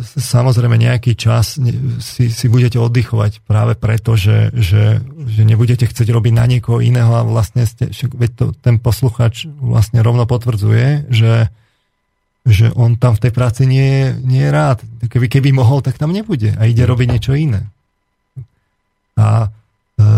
samozrejme 0.00 0.80
nejaký 0.80 1.12
čas 1.12 1.60
si, 2.00 2.24
si 2.32 2.46
budete 2.48 2.80
oddychovať 2.80 3.44
práve 3.44 3.76
preto, 3.76 4.16
že, 4.16 4.48
že, 4.56 5.04
že 5.04 5.42
nebudete 5.44 5.84
chcieť 5.84 6.08
robiť 6.08 6.32
na 6.32 6.48
niekoho 6.48 6.80
iného 6.80 7.12
a 7.12 7.28
vlastne 7.28 7.68
ste, 7.68 7.92
veď 7.92 8.30
to, 8.32 8.44
ten 8.56 8.80
posluchač 8.80 9.44
vlastne 9.60 10.00
rovno 10.00 10.24
potvrdzuje, 10.24 11.12
že, 11.12 11.52
že 12.48 12.72
on 12.72 12.96
tam 12.96 13.20
v 13.20 13.28
tej 13.28 13.32
práci 13.36 13.68
nie, 13.68 14.16
nie 14.24 14.48
je 14.48 14.50
rád. 14.50 14.80
Keby, 15.12 15.28
keby 15.28 15.52
mohol, 15.52 15.84
tak 15.84 16.00
tam 16.00 16.16
nebude 16.16 16.56
a 16.56 16.64
ide 16.64 16.88
robiť 16.88 17.08
niečo 17.12 17.36
iné. 17.36 17.68
A 19.20 19.52
e, 20.00 20.08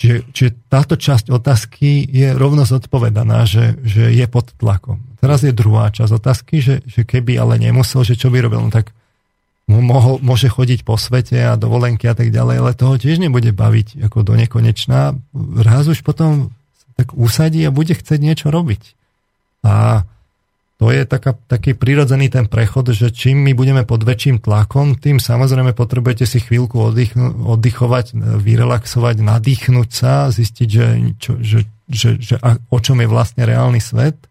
čiže, 0.00 0.32
čiže 0.32 0.50
táto 0.72 0.96
časť 0.96 1.28
otázky 1.28 2.08
je 2.08 2.32
rovno 2.32 2.64
zodpovedaná, 2.64 3.44
že, 3.44 3.76
že 3.84 4.16
je 4.16 4.24
pod 4.32 4.48
tlakom. 4.56 5.04
Teraz 5.26 5.42
je 5.42 5.50
druhá 5.50 5.90
časť 5.90 6.22
otázky, 6.22 6.62
že, 6.62 6.86
že 6.86 7.02
keby 7.02 7.34
ale 7.34 7.58
nemusel, 7.58 8.06
že 8.06 8.14
čo 8.14 8.30
by 8.30 8.46
robil, 8.46 8.62
no 8.62 8.70
tak 8.70 8.94
mohol, 9.66 10.22
môže 10.22 10.46
chodiť 10.46 10.86
po 10.86 10.94
svete 10.94 11.50
a 11.50 11.58
dovolenky 11.58 12.06
a 12.06 12.14
tak 12.14 12.30
ďalej, 12.30 12.62
ale 12.62 12.78
toho 12.78 12.94
tiež 12.94 13.18
nebude 13.18 13.50
baviť 13.50 14.06
ako 14.06 14.22
do 14.22 14.38
nekonečná. 14.38 15.18
Raz 15.66 15.90
už 15.90 16.06
potom 16.06 16.54
tak 16.94 17.10
usadí 17.18 17.58
a 17.66 17.74
bude 17.74 17.98
chcieť 17.98 18.22
niečo 18.22 18.54
robiť. 18.54 18.94
A 19.66 20.06
to 20.78 20.94
je 20.94 21.02
taká, 21.02 21.34
taký 21.50 21.74
prirodzený 21.74 22.30
ten 22.30 22.46
prechod, 22.46 22.94
že 22.94 23.10
čím 23.10 23.50
my 23.50 23.50
budeme 23.58 23.82
pod 23.82 24.06
väčším 24.06 24.38
tlakom, 24.38 24.94
tým 24.94 25.18
samozrejme 25.18 25.74
potrebujete 25.74 26.22
si 26.22 26.38
chvíľku 26.38 26.78
oddychnu, 26.78 27.50
oddychovať, 27.50 28.14
vyrelaxovať, 28.14 29.16
nadýchnuť 29.26 29.88
sa, 29.90 30.30
zistiť, 30.30 30.68
že, 30.70 30.86
čo, 31.18 31.42
že, 31.42 31.66
že, 31.90 32.14
že 32.22 32.38
a, 32.38 32.62
o 32.70 32.78
čom 32.78 33.02
je 33.02 33.10
vlastne 33.10 33.42
reálny 33.42 33.82
svet– 33.82 34.14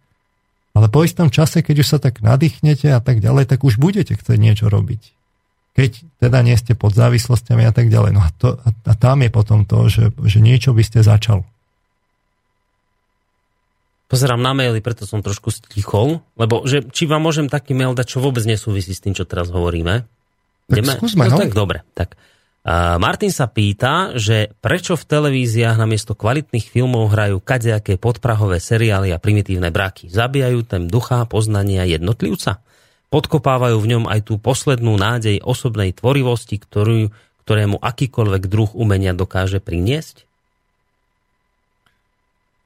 ale 0.75 0.91
po 0.91 1.07
istom 1.07 1.31
čase, 1.31 1.63
keď 1.63 1.75
už 1.81 1.87
sa 1.87 1.99
tak 2.03 2.19
nadýchnete 2.19 2.91
a 2.91 2.99
tak 2.99 3.23
ďalej, 3.23 3.47
tak 3.47 3.63
už 3.63 3.79
budete 3.79 4.19
chcieť 4.19 4.35
niečo 4.35 4.67
robiť. 4.67 5.15
Keď 5.75 5.91
teda 6.19 6.39
nie 6.43 6.55
ste 6.59 6.75
pod 6.75 6.91
závislosťami 6.91 7.63
a 7.63 7.71
tak 7.71 7.87
ďalej. 7.87 8.11
No 8.11 8.21
a, 8.23 8.29
to, 8.35 8.59
a, 8.59 8.69
a 8.75 8.93
tam 8.95 9.23
je 9.23 9.31
potom 9.31 9.63
to, 9.63 9.87
že, 9.87 10.11
že 10.27 10.43
niečo 10.43 10.75
by 10.75 10.83
ste 10.83 10.99
začal. 10.99 11.47
Pozerám 14.11 14.43
na 14.43 14.51
maily, 14.53 14.83
preto 14.83 15.07
som 15.07 15.23
trošku 15.23 15.49
stichol, 15.49 16.21
lebo 16.37 16.67
že, 16.67 16.85
či 16.91 17.07
vám 17.07 17.23
môžem 17.23 17.49
taký 17.49 17.73
mail 17.73 17.95
dať, 17.95 18.15
čo 18.15 18.23
vôbec 18.23 18.43
nesúvisí 18.45 18.93
s 18.93 19.01
tým, 19.01 19.15
čo 19.15 19.25
teraz 19.25 19.49
hovoríme. 19.49 20.05
Tak 20.69 20.75
Ideme? 20.75 20.93
skúsme, 20.93 21.23
no, 21.31 21.35
no. 21.35 21.41
Tak 21.41 21.55
dobre, 21.55 21.87
tak 21.97 22.19
Martin 22.65 23.29
sa 23.29 23.45
pýta, 23.45 24.17
že 24.17 24.49
prečo 24.57 24.97
v 24.97 25.05
televíziách 25.05 25.77
namiesto 25.77 26.17
kvalitných 26.17 26.65
filmov 26.65 27.13
hrajú 27.13 27.37
kadejaké 27.37 28.01
podprahové 28.01 28.57
seriály 28.57 29.13
a 29.13 29.21
primitívne 29.21 29.69
braky. 29.69 30.09
Zabijajú 30.09 30.65
ten 30.65 30.89
ducha 30.89 31.29
poznania 31.29 31.85
jednotlivca? 31.85 32.65
Podkopávajú 33.13 33.77
v 33.77 33.89
ňom 33.93 34.03
aj 34.09 34.33
tú 34.33 34.41
poslednú 34.41 34.97
nádej 34.97 35.45
osobnej 35.45 35.93
tvorivosti, 35.93 36.57
ktorú, 36.57 37.13
ktorému 37.45 37.77
akýkoľvek 37.77 38.43
druh 38.49 38.73
umenia 38.73 39.13
dokáže 39.13 39.61
priniesť? 39.61 40.25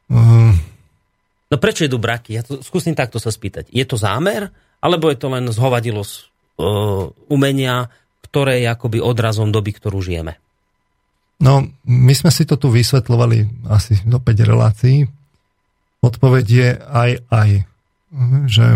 Uh. 0.07 0.55
No 1.51 1.55
prečo 1.59 1.83
idú 1.83 1.99
braky? 1.99 2.39
Ja 2.39 2.47
to 2.47 2.63
skúsim 2.63 2.95
takto 2.95 3.19
sa 3.19 3.35
spýtať. 3.35 3.67
Je 3.67 3.83
to 3.83 3.99
zámer? 3.99 4.47
Alebo 4.79 5.11
je 5.11 5.19
to 5.19 5.27
len 5.27 5.43
zhovadilo 5.51 6.07
z 6.07 6.31
uh, 6.55 7.11
umenia, 7.27 7.91
ktoré 8.29 8.61
je 8.61 8.67
akoby 8.69 9.01
odrazom 9.01 9.49
doby, 9.49 9.73
ktorú 9.73 9.99
žijeme? 9.99 10.37
No, 11.39 11.65
my 11.87 12.13
sme 12.13 12.29
si 12.29 12.43
to 12.43 12.59
tu 12.59 12.67
vysvetlovali 12.69 13.47
asi 13.71 13.97
do 14.03 14.19
5 14.19 14.27
relácií. 14.43 15.07
Odpoveď 16.03 16.45
je 16.45 16.69
aj 16.77 17.11
aj. 17.31 17.49
Že 18.49 18.67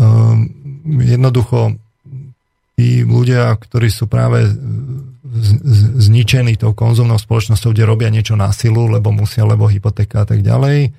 um, 0.00 0.38
jednoducho 1.00 1.76
tí 2.76 3.04
ľudia, 3.04 3.56
ktorí 3.56 3.88
sú 3.88 4.08
práve 4.08 4.52
zničení 5.96 6.56
tou 6.56 6.72
konzumnou 6.72 7.20
spoločnosťou, 7.20 7.72
kde 7.72 7.88
robia 7.88 8.08
niečo 8.12 8.36
na 8.38 8.52
silu, 8.52 8.88
lebo 8.88 9.12
musia, 9.12 9.44
lebo 9.44 9.68
hypotéka 9.68 10.22
a 10.22 10.26
tak 10.28 10.40
ďalej, 10.40 10.92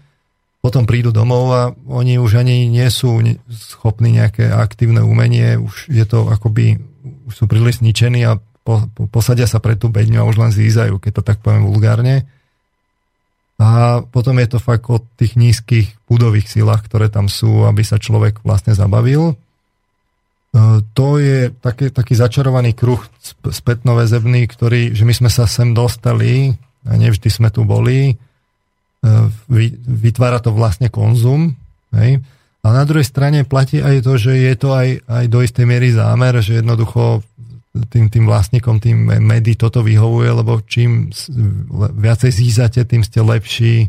potom 0.61 0.89
prídu 0.89 1.13
domov 1.13 1.45
a 1.53 1.61
oni 1.87 2.17
už 2.17 2.41
ani 2.43 2.67
nie 2.67 2.85
sú 2.89 3.21
schopní 3.47 4.17
nejaké 4.17 4.49
aktívne 4.49 5.05
umenie, 5.05 5.55
už 5.55 5.87
je 5.87 6.05
to 6.05 6.27
akoby, 6.27 6.81
už 7.27 7.33
sú 7.33 7.45
príliš 7.45 7.79
zničení 7.79 8.23
a 8.27 8.39
po, 8.67 8.83
po, 8.91 9.07
posadia 9.07 9.47
sa 9.47 9.63
pre 9.63 9.79
tú 9.79 9.87
bedňu 9.87 10.19
a 10.19 10.27
už 10.27 10.37
len 10.43 10.51
zízajú, 10.51 10.99
keď 10.99 11.11
to 11.19 11.23
tak 11.23 11.39
poviem 11.39 11.63
vulgárne. 11.63 12.27
A 13.57 14.03
potom 14.05 14.37
je 14.37 14.47
to 14.53 14.59
fakt 14.61 14.85
o 14.91 15.01
tých 15.17 15.33
nízkych 15.33 15.97
púdových 16.05 16.45
silách, 16.45 16.85
ktoré 16.85 17.09
tam 17.09 17.25
sú, 17.25 17.65
aby 17.65 17.81
sa 17.81 17.97
človek 17.97 18.45
vlastne 18.45 18.77
zabavil. 18.77 19.33
E, 19.33 19.35
to 20.93 21.17
je 21.17 21.49
taký, 21.57 21.89
taký 21.89 22.13
začarovaný 22.13 22.77
kruh 22.77 23.01
spätnoväzebný, 23.41 24.45
ktorý, 24.45 24.93
že 24.93 25.09
my 25.09 25.13
sme 25.15 25.29
sa 25.33 25.49
sem 25.49 25.73
dostali 25.73 26.53
a 26.85 26.93
nevždy 26.93 27.33
sme 27.33 27.49
tu 27.49 27.65
boli. 27.65 28.13
E, 28.13 28.15
vytvára 29.89 30.37
to 30.37 30.53
vlastne 30.53 30.93
konzum. 30.93 31.57
Hej? 31.97 32.21
A 32.67 32.75
na 32.75 32.83
druhej 32.83 33.07
strane 33.07 33.47
platí 33.47 33.79
aj 33.79 34.03
to, 34.03 34.19
že 34.19 34.35
je 34.35 34.53
to 34.59 34.75
aj, 34.75 34.99
aj 35.07 35.25
do 35.31 35.39
istej 35.39 35.63
miery 35.63 35.95
zámer, 35.95 36.35
že 36.43 36.59
jednoducho 36.59 37.23
tým, 37.87 38.11
tým 38.11 38.27
vlastníkom, 38.27 38.83
tým 38.83 39.07
médií 39.23 39.55
toto 39.55 39.79
vyhovuje, 39.85 40.29
lebo 40.35 40.59
čím 40.67 41.07
viacej 41.95 42.31
zízate, 42.33 42.83
tým 42.83 43.07
ste 43.07 43.23
lepší 43.23 43.87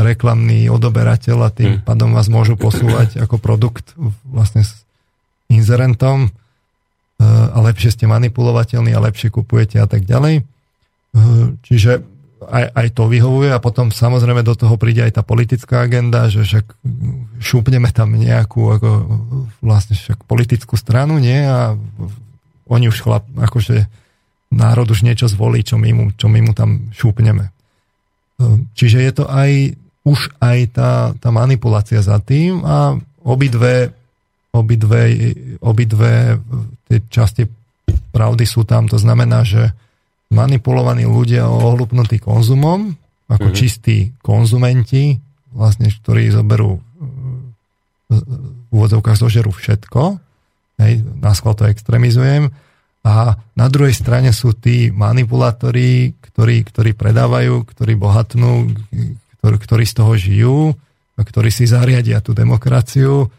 reklamný 0.00 0.72
odoberateľ 0.72 1.38
a 1.44 1.50
tým 1.52 1.78
hmm. 1.78 1.84
pádom 1.84 2.16
vás 2.16 2.32
môžu 2.32 2.56
posúvať 2.56 3.14
ako 3.28 3.36
produkt 3.36 3.92
vlastne 4.24 4.64
s 4.64 4.88
inzerentom 5.52 6.26
e, 6.26 6.30
a 7.28 7.58
lepšie 7.60 7.92
ste 7.92 8.04
manipulovateľní 8.08 8.90
a 8.96 9.04
lepšie 9.04 9.30
kupujete 9.30 9.78
a 9.78 9.86
tak 9.86 10.08
ďalej. 10.08 10.40
E, 10.40 10.42
čiže 11.62 12.13
aj, 12.48 12.64
aj 12.74 12.88
to 12.94 13.04
vyhovuje 13.08 13.50
a 13.52 13.62
potom 13.62 13.92
samozrejme 13.92 14.44
do 14.44 14.54
toho 14.56 14.76
príde 14.76 15.04
aj 15.04 15.20
tá 15.20 15.22
politická 15.24 15.84
agenda, 15.84 16.28
že 16.28 16.44
však 16.44 16.66
šúpneme 17.40 17.90
tam 17.90 18.16
nejakú 18.16 18.60
ako 18.76 18.90
vlastne 19.60 19.96
však 19.96 20.24
politickú 20.24 20.78
stranu, 20.78 21.20
nie? 21.20 21.42
A 21.44 21.76
oni 22.68 22.88
už 22.88 23.04
chlap, 23.04 23.28
akože 23.36 23.88
národ 24.54 24.88
už 24.88 25.04
niečo 25.04 25.28
zvolí, 25.28 25.66
čo 25.66 25.76
my 25.76 25.90
mu, 25.92 26.04
čo 26.14 26.30
my 26.30 26.40
mu 26.40 26.52
tam 26.54 26.88
šúpneme. 26.94 27.50
Čiže 28.74 28.98
je 29.02 29.12
to 29.14 29.24
aj, 29.30 29.74
už 30.06 30.20
aj 30.40 30.58
tá, 30.74 30.90
tá 31.18 31.28
manipulácia 31.34 32.02
za 32.02 32.18
tým 32.18 32.62
a 32.64 32.98
obidve, 33.22 33.94
obidve, 34.50 35.02
obidve 35.62 36.38
tie 36.90 36.98
časti 37.10 37.44
pravdy 38.14 38.44
sú 38.46 38.62
tam. 38.66 38.86
To 38.90 38.98
znamená, 38.98 39.42
že 39.42 39.74
manipulovaní 40.34 41.06
ľudia 41.06 41.46
ohlupnutí 41.46 42.18
konzumom, 42.18 42.92
ako 43.30 43.48
mm-hmm. 43.48 43.58
čistí 43.58 44.12
konzumenti, 44.20 45.16
vlastne, 45.54 45.88
ktorí 45.88 46.34
zoberú 46.34 46.82
v 48.10 48.70
úvodzovkách 48.70 49.18
zožerú 49.18 49.50
všetko, 49.54 50.18
hej, 50.82 51.02
na 51.22 51.32
to 51.32 51.64
extrémizujem, 51.70 52.50
a 53.04 53.36
na 53.52 53.68
druhej 53.68 53.92
strane 53.92 54.32
sú 54.32 54.56
tí 54.56 54.88
manipulátori, 54.88 56.16
ktorí, 56.24 56.64
ktorí 56.64 56.96
predávajú, 56.96 57.68
ktorí 57.68 58.00
bohatnú, 58.00 58.72
ktorí, 59.40 59.56
ktorí 59.60 59.84
z 59.84 59.94
toho 59.94 60.12
žijú, 60.16 60.58
a 61.14 61.22
ktorí 61.22 61.52
si 61.52 61.68
zariadia 61.68 62.18
tú 62.18 62.34
demokraciu, 62.34 63.30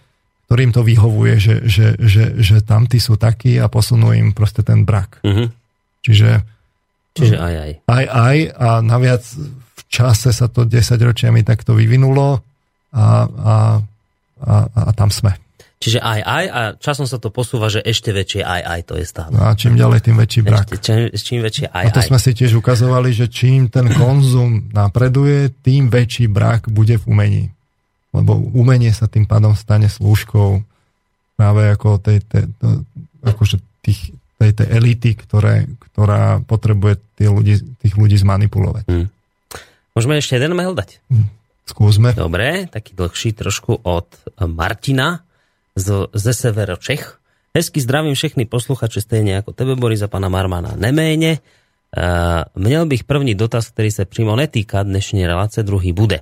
ktorým 0.47 0.71
to 0.71 0.85
vyhovuje, 0.85 1.35
že, 1.41 1.55
že, 1.65 1.87
že, 1.97 2.37
že 2.39 2.61
tamtí 2.61 3.01
sú 3.01 3.17
takí 3.17 3.57
a 3.57 3.67
posunú 3.67 4.13
im 4.13 4.31
proste 4.31 4.61
ten 4.61 4.85
brak. 4.85 5.19
Mm-hmm. 5.25 5.47
Čiže, 6.05 6.29
Čiže 7.15 7.35
aj 7.39 7.53
aj. 7.55 7.71
Aj 7.87 8.05
aj 8.05 8.37
a 8.59 8.69
naviac 8.83 9.23
v 9.23 9.81
čase 9.87 10.35
sa 10.35 10.51
to 10.51 10.67
10 10.67 10.99
ročiami 10.99 11.47
takto 11.47 11.71
vyvinulo 11.71 12.43
a, 12.91 13.05
a, 13.25 13.55
a, 14.43 14.55
a 14.67 14.91
tam 14.91 15.07
sme. 15.07 15.31
Čiže 15.75 15.99
aj 15.99 16.19
aj 16.23 16.45
a 16.49 16.59
časom 16.79 17.05
sa 17.05 17.19
to 17.19 17.29
posúva, 17.29 17.67
že 17.67 17.83
ešte 17.83 18.09
väčšie 18.15 18.41
aj 18.41 18.61
aj 18.63 18.81
to 18.87 18.93
je 18.95 19.05
stále. 19.05 19.31
No 19.35 19.45
a 19.45 19.53
čím 19.53 19.75
ďalej, 19.75 20.07
tým 20.07 20.17
väčší 20.17 20.41
brak. 20.41 20.65
Ešte, 20.71 20.81
čím, 20.81 20.99
čím 21.13 21.39
väčšie 21.43 21.67
aj 21.69 21.83
A 21.83 21.93
to 21.93 22.01
aj. 22.01 22.07
sme 22.09 22.19
si 22.19 22.31
tiež 22.31 22.51
ukazovali, 22.57 23.11
že 23.11 23.27
čím 23.27 23.67
ten 23.67 23.91
konzum 23.93 24.71
napreduje, 24.71 25.51
tým 25.61 25.91
väčší 25.91 26.31
brak 26.31 26.71
bude 26.71 26.95
v 26.99 27.05
umení. 27.05 27.43
Lebo 28.15 28.39
umenie 28.55 28.95
sa 28.95 29.11
tým 29.11 29.27
pádom 29.27 29.51
stane 29.53 29.91
slúžkou 29.91 30.63
práve 31.35 31.61
ako 31.67 31.99
tej, 31.99 32.23
tej, 32.23 32.47
akože 33.27 33.59
tých, 33.83 34.15
tej, 34.39 34.51
tej 34.55 34.67
elity, 34.71 35.11
ktoré, 35.19 35.67
ktorá 35.95 36.43
potrebuje 36.43 36.99
tých 37.15 37.31
ľudí, 37.31 37.55
tých 37.79 37.95
ľudí 37.95 38.19
zmanipulovať. 38.19 38.83
Hmm. 38.91 39.07
Môžeme 39.95 40.19
ešte 40.19 40.35
jeden 40.35 40.51
mail 40.51 40.75
dať? 40.75 40.99
Hmm. 41.07 41.31
Skúsme. 41.63 42.11
Dobre, 42.11 42.67
taký 42.67 42.93
dlhší 42.99 43.31
trošku 43.31 43.79
od 43.81 44.05
Martina 44.43 45.23
z, 45.73 46.11
ze 46.11 46.33
severo 46.35 46.75
Čech. 46.75 47.15
Hezky 47.55 47.81
zdravím 47.81 48.13
všechny 48.13 48.45
posluchače 48.45 49.01
stejně 49.01 49.33
jako 49.33 49.51
tebe, 49.55 49.75
Boris 49.75 50.03
a 50.03 50.11
pana 50.11 50.29
Marmana 50.29 50.75
Neméně. 50.75 51.39
Uh, 51.95 52.63
měl 52.63 52.85
bych 52.85 53.03
první 53.03 53.35
dotaz, 53.35 53.71
který 53.71 53.91
se 53.91 54.05
přímo 54.05 54.35
netýká 54.35 54.83
dnešní 54.83 55.27
relace, 55.27 55.63
druhý 55.63 55.95
bude. 55.95 56.19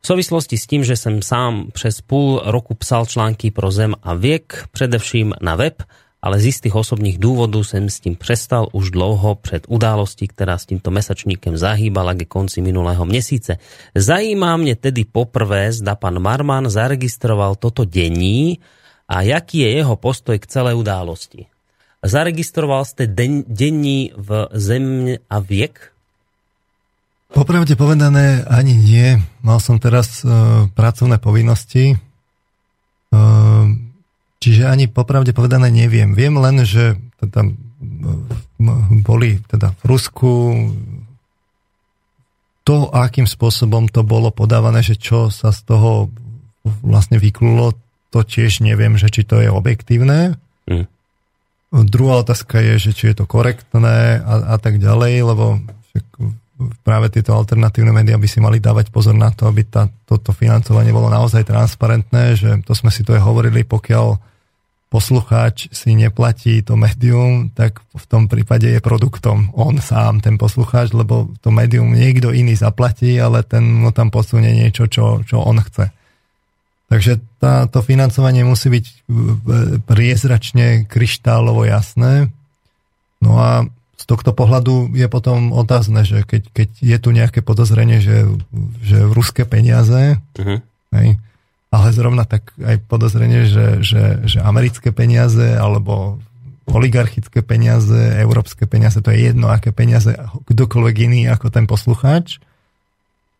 V 0.00 0.06
souvislosti 0.06 0.58
s 0.58 0.66
tím, 0.66 0.84
že 0.84 0.96
jsem 0.96 1.22
sám 1.22 1.66
přes 1.72 2.00
půl 2.00 2.42
roku 2.44 2.74
psal 2.74 3.06
články 3.06 3.50
pro 3.50 3.70
Zem 3.70 3.94
a 4.02 4.14
věk, 4.14 4.64
především 4.72 5.34
na 5.42 5.54
web, 5.54 5.82
ale 6.22 6.40
z 6.40 6.46
istých 6.46 6.74
osobních 6.74 7.18
důvodů 7.18 7.64
jsem 7.64 7.90
s 7.90 8.00
tím 8.00 8.16
přestal 8.16 8.68
už 8.72 8.90
dlouho 8.90 9.34
před 9.34 9.66
událostí, 9.68 10.28
která 10.28 10.58
s 10.58 10.66
tímto 10.66 10.90
mesačníkem 10.90 11.56
zahýbala 11.56 12.14
ke 12.14 12.24
konci 12.24 12.60
minulého 12.60 13.04
měsíce. 13.04 13.58
Zajímá 13.94 14.56
mě 14.56 14.76
tedy 14.76 15.04
poprvé, 15.04 15.72
zda 15.72 15.94
pan 15.94 16.18
Marman 16.18 16.70
zaregistroval 16.70 17.54
toto 17.54 17.84
denní 17.84 18.58
a 19.08 19.22
jaký 19.22 19.58
je 19.58 19.70
jeho 19.70 19.96
postoj 19.96 20.38
k 20.38 20.46
celé 20.46 20.74
události. 20.74 21.46
Zaregistroval 22.06 22.84
ste 22.84 23.06
den, 23.06 23.42
denní 23.48 24.12
v 24.16 24.48
Země 24.52 25.18
a 25.30 25.38
viek? 25.38 25.92
Popravde 27.26 27.74
povedané 27.74 28.46
ani 28.46 28.78
nie. 28.78 29.18
Mal 29.42 29.58
som 29.58 29.82
teraz 29.82 30.22
uh, 30.22 30.70
pracovné 30.70 31.18
povinnosti, 31.18 31.98
uh, 33.10 33.66
čiže 34.46 34.62
ani 34.70 34.86
popravde 34.86 35.34
povedané 35.34 35.74
neviem. 35.74 36.14
Viem 36.14 36.38
len, 36.38 36.62
že 36.62 36.94
teda, 37.18 37.50
boli 39.02 39.42
teda 39.50 39.74
v 39.74 39.82
Rusku 39.90 40.30
to, 42.62 42.90
akým 42.94 43.26
spôsobom 43.26 43.90
to 43.90 44.06
bolo 44.06 44.30
podávané, 44.30 44.86
že 44.86 44.94
čo 44.94 45.34
sa 45.34 45.50
z 45.50 45.66
toho 45.66 46.10
vlastne 46.82 47.18
vyklulo, 47.18 47.74
to 48.14 48.22
tiež 48.22 48.62
neviem, 48.62 48.94
že 48.94 49.10
či 49.10 49.26
to 49.26 49.42
je 49.42 49.50
objektívne. 49.50 50.38
Mm. 50.70 50.86
Druhá 51.90 52.22
otázka 52.22 52.62
je, 52.62 52.74
že 52.78 52.90
či 52.94 53.10
je 53.10 53.22
to 53.22 53.26
korektné 53.26 54.22
a, 54.22 54.54
a 54.54 54.56
tak 54.62 54.78
ďalej, 54.78 55.14
lebo 55.26 55.62
práve 56.82 57.06
tieto 57.12 57.34
alternatívne 57.34 57.94
médiá 57.94 58.18
by 58.18 58.28
si 58.30 58.38
mali 58.42 58.58
dávať 58.62 58.90
pozor 58.90 59.14
na 59.14 59.30
to, 59.30 59.46
aby 59.46 59.66
tá, 59.66 59.86
toto 60.06 60.34
financovanie 60.34 60.90
bolo 60.90 61.10
naozaj 61.10 61.46
transparentné, 61.46 62.34
že 62.34 62.50
to 62.66 62.72
sme 62.74 62.90
si 62.90 63.06
to 63.06 63.14
aj 63.14 63.22
hovorili, 63.22 63.62
pokiaľ 63.62 64.35
poslucháč 64.96 65.68
si 65.76 65.92
neplatí 65.92 66.64
to 66.64 66.72
médium, 66.72 67.52
tak 67.52 67.84
v 67.92 68.04
tom 68.08 68.32
prípade 68.32 68.64
je 68.64 68.80
produktom 68.80 69.52
on 69.52 69.76
sám, 69.76 70.24
ten 70.24 70.40
poslucháč, 70.40 70.96
lebo 70.96 71.36
to 71.44 71.52
médium 71.52 71.92
niekto 71.92 72.32
iný 72.32 72.56
zaplatí, 72.56 73.12
ale 73.20 73.44
ten 73.44 73.60
mu 73.60 73.92
tam 73.92 74.08
posunie 74.08 74.56
niečo, 74.56 74.88
čo, 74.88 75.20
čo 75.20 75.44
on 75.44 75.60
chce. 75.60 75.92
Takže 76.88 77.20
tá, 77.36 77.68
to 77.68 77.84
financovanie 77.84 78.40
musí 78.48 78.72
byť 78.72 78.86
priezračne 79.84 80.88
kryštálovo 80.88 81.68
jasné. 81.68 82.32
No 83.20 83.36
a 83.36 83.68
z 84.00 84.04
tohto 84.08 84.32
pohľadu 84.32 84.96
je 84.96 85.04
potom 85.12 85.52
otázne, 85.52 86.08
že 86.08 86.24
keď, 86.24 86.42
keď 86.56 86.68
je 86.80 86.96
tu 86.96 87.10
nejaké 87.12 87.44
podozrenie, 87.44 88.00
že, 88.00 88.32
že 88.80 89.04
ruské 89.12 89.44
peniaze, 89.44 90.16
uh-huh. 90.16 90.58
hej, 90.96 91.20
ale 91.70 91.90
zrovna 91.90 92.24
tak 92.24 92.54
aj 92.58 92.82
podozrenie, 92.86 93.46
že, 93.48 93.82
že, 93.82 94.22
že 94.24 94.38
americké 94.40 94.94
peniaze 94.94 95.58
alebo 95.58 96.22
oligarchické 96.66 97.46
peniaze, 97.46 97.94
európske 98.18 98.66
peniaze, 98.66 98.98
to 98.98 99.14
je 99.14 99.30
jedno, 99.30 99.46
aké 99.50 99.70
peniaze 99.70 100.18
kdokoľvek 100.50 100.96
iný 101.06 101.20
ako 101.30 101.46
ten 101.54 101.70
poslucháč, 101.70 102.42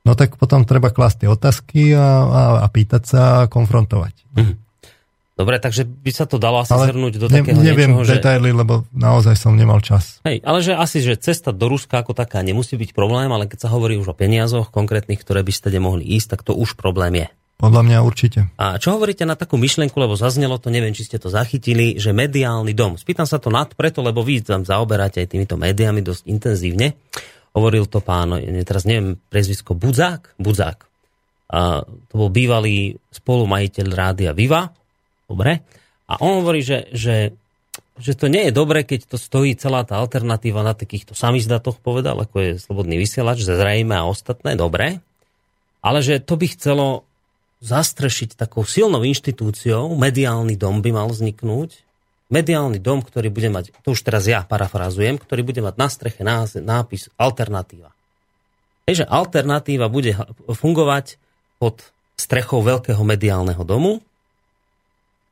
no 0.07 0.15
tak 0.15 0.39
potom 0.39 0.63
treba 0.63 0.95
klásť 0.95 1.27
tie 1.27 1.29
otázky 1.31 1.83
a, 1.95 2.07
a, 2.23 2.43
a 2.63 2.67
pýtať 2.71 3.03
sa 3.03 3.23
a 3.45 3.51
konfrontovať. 3.51 4.15
Mhm. 4.39 4.55
Dobre, 5.37 5.61
takže 5.61 5.85
by 5.85 6.13
sa 6.17 6.25
to 6.25 6.41
dalo 6.41 6.65
asi 6.65 6.73
ale 6.73 6.89
zhrnúť 6.89 7.21
do 7.21 7.29
ne, 7.29 7.45
takého 7.45 7.61
neviem 7.61 7.93
niečoho, 7.93 8.09
detaily, 8.09 8.57
že... 8.57 8.57
lebo 8.57 8.89
naozaj 8.97 9.37
som 9.37 9.53
nemal 9.53 9.85
čas. 9.85 10.25
Hej, 10.25 10.41
ale 10.41 10.65
že 10.65 10.73
asi, 10.73 11.05
že 11.05 11.21
cesta 11.21 11.53
do 11.53 11.69
Ruska 11.69 12.01
ako 12.01 12.17
taká 12.17 12.41
nemusí 12.41 12.73
byť 12.73 12.97
problém, 12.97 13.29
ale 13.29 13.45
keď 13.45 13.69
sa 13.69 13.73
hovorí 13.77 14.01
už 14.01 14.09
o 14.09 14.17
peniazoch 14.17 14.73
konkrétnych, 14.73 15.21
ktoré 15.21 15.45
by 15.45 15.53
ste 15.53 15.77
mohli 15.77 16.09
ísť, 16.09 16.29
tak 16.33 16.41
to 16.41 16.57
už 16.57 16.81
problém 16.81 17.21
je. 17.21 17.29
Podľa 17.57 17.83
mňa 17.89 17.99
určite. 18.05 18.53
A 18.61 18.77
čo 18.77 18.93
hovoríte 18.93 19.25
na 19.25 19.33
takú 19.33 19.57
myšlenku, 19.57 19.97
lebo 19.97 20.13
zaznelo 20.13 20.61
to, 20.61 20.69
neviem, 20.69 20.93
či 20.93 21.09
ste 21.09 21.17
to 21.17 21.33
zachytili, 21.33 21.97
že 21.97 22.13
mediálny 22.13 22.77
dom. 22.77 23.01
Spýtam 23.01 23.25
sa 23.25 23.41
to 23.41 23.49
nad 23.49 23.73
preto, 23.73 24.05
lebo 24.05 24.21
vy 24.21 24.45
tam 24.45 24.61
zaoberáte 24.61 25.25
aj 25.25 25.33
týmito 25.33 25.57
médiami 25.57 26.05
dosť 26.05 26.29
intenzívne. 26.29 26.93
Hovoril 27.57 27.89
to 27.89 28.05
pán, 28.05 28.37
teraz 28.69 28.85
neviem, 28.85 29.17
prezvisko 29.33 29.73
Budzák? 29.73 30.37
Budzák. 30.37 30.79
A 31.49 31.81
to 31.81 32.15
bol 32.21 32.29
bývalý 32.29 33.01
spolumajiteľ 33.09 33.87
rádia 33.89 34.37
Viva. 34.37 34.69
Dobre. 35.25 35.65
A 36.13 36.21
on 36.21 36.45
hovorí, 36.45 36.61
že, 36.61 36.93
že, 36.93 37.33
že 37.97 38.13
to 38.13 38.29
nie 38.29 38.51
je 38.51 38.53
dobre, 38.53 38.85
keď 38.85 39.09
to 39.09 39.17
stojí 39.17 39.57
celá 39.57 39.81
tá 39.89 39.97
alternatíva 39.97 40.61
na 40.61 40.77
takýchto 40.77 41.17
samizdatoch, 41.17 41.81
povedal, 41.81 42.21
ako 42.21 42.37
je 42.37 42.51
Slobodný 42.61 43.01
vysielač, 43.01 43.41
zrejme 43.41 43.97
a 43.97 44.05
ostatné, 44.05 44.61
dobre. 44.61 45.01
Ale 45.81 46.05
že 46.05 46.21
to 46.21 46.37
by 46.37 46.53
chcelo 46.53 47.09
zastrešiť 47.65 48.37
takou 48.37 48.63
silnou 48.65 49.03
inštitúciou, 49.03 49.97
mediálny 49.97 50.55
dom 50.57 50.85
by 50.85 50.91
mal 50.93 51.09
vzniknúť, 51.09 51.83
mediálny 52.29 52.83
dom, 52.83 53.01
ktorý 53.01 53.31
bude 53.31 53.49
mať, 53.49 53.73
to 53.87 53.95
už 53.95 54.03
teraz 54.03 54.27
ja 54.27 54.43
parafrazujem, 54.43 55.17
ktorý 55.17 55.47
bude 55.47 55.61
mať 55.63 55.75
na 55.79 55.89
streche 55.89 56.23
nápis 56.61 57.09
alternatíva. 57.17 57.95
Takže 58.87 59.07
alternatíva 59.07 59.91
bude 59.91 60.15
fungovať 60.47 61.19
pod 61.59 61.91
strechou 62.15 62.63
veľkého 62.63 63.03
mediálneho 63.03 63.63
domu 63.67 64.05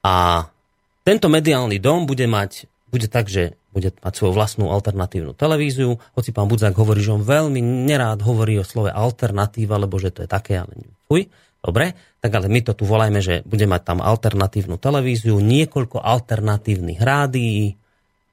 a 0.02 0.46
tento 1.04 1.28
mediálny 1.28 1.78
dom 1.78 2.08
bude 2.08 2.24
mať 2.24 2.66
bude 2.94 3.10
tak, 3.10 3.26
že 3.26 3.58
bude 3.74 3.90
mať 3.90 4.14
svoju 4.14 4.32
vlastnú 4.38 4.70
alternatívnu 4.70 5.34
televíziu. 5.34 5.98
Hoci 6.14 6.30
pán 6.30 6.46
Budzák 6.46 6.78
hovorí, 6.78 7.02
že 7.02 7.10
on 7.10 7.26
veľmi 7.26 7.58
nerád 7.58 8.22
hovorí 8.22 8.54
o 8.54 8.62
slove 8.62 8.94
alternatíva, 8.94 9.82
lebo 9.82 9.98
že 9.98 10.14
to 10.14 10.22
je 10.22 10.30
také, 10.30 10.62
ale 10.62 10.78
fuj. 11.10 11.26
Dobre, 11.64 11.96
tak 12.20 12.28
ale 12.36 12.52
my 12.52 12.60
to 12.60 12.76
tu 12.76 12.84
volajme, 12.84 13.24
že 13.24 13.40
bude 13.48 13.64
mať 13.64 13.82
tam 13.88 13.98
alternatívnu 14.04 14.76
televíziu, 14.76 15.40
niekoľko 15.40 15.96
alternatívnych 15.96 17.00
rádií, 17.00 17.72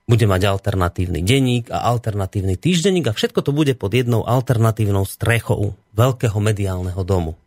bude 0.03 0.27
mať 0.27 0.41
alternatívny 0.51 1.23
denník 1.23 1.71
a 1.71 1.87
alternatívny 1.87 2.59
týždenník 2.59 3.07
a 3.07 3.15
všetko 3.15 3.39
to 3.39 3.55
bude 3.55 3.71
pod 3.79 3.95
jednou 3.95 4.27
alternatívnou 4.27 5.07
strechou 5.07 5.79
veľkého 5.95 6.35
mediálneho 6.43 6.99
domu. 7.07 7.39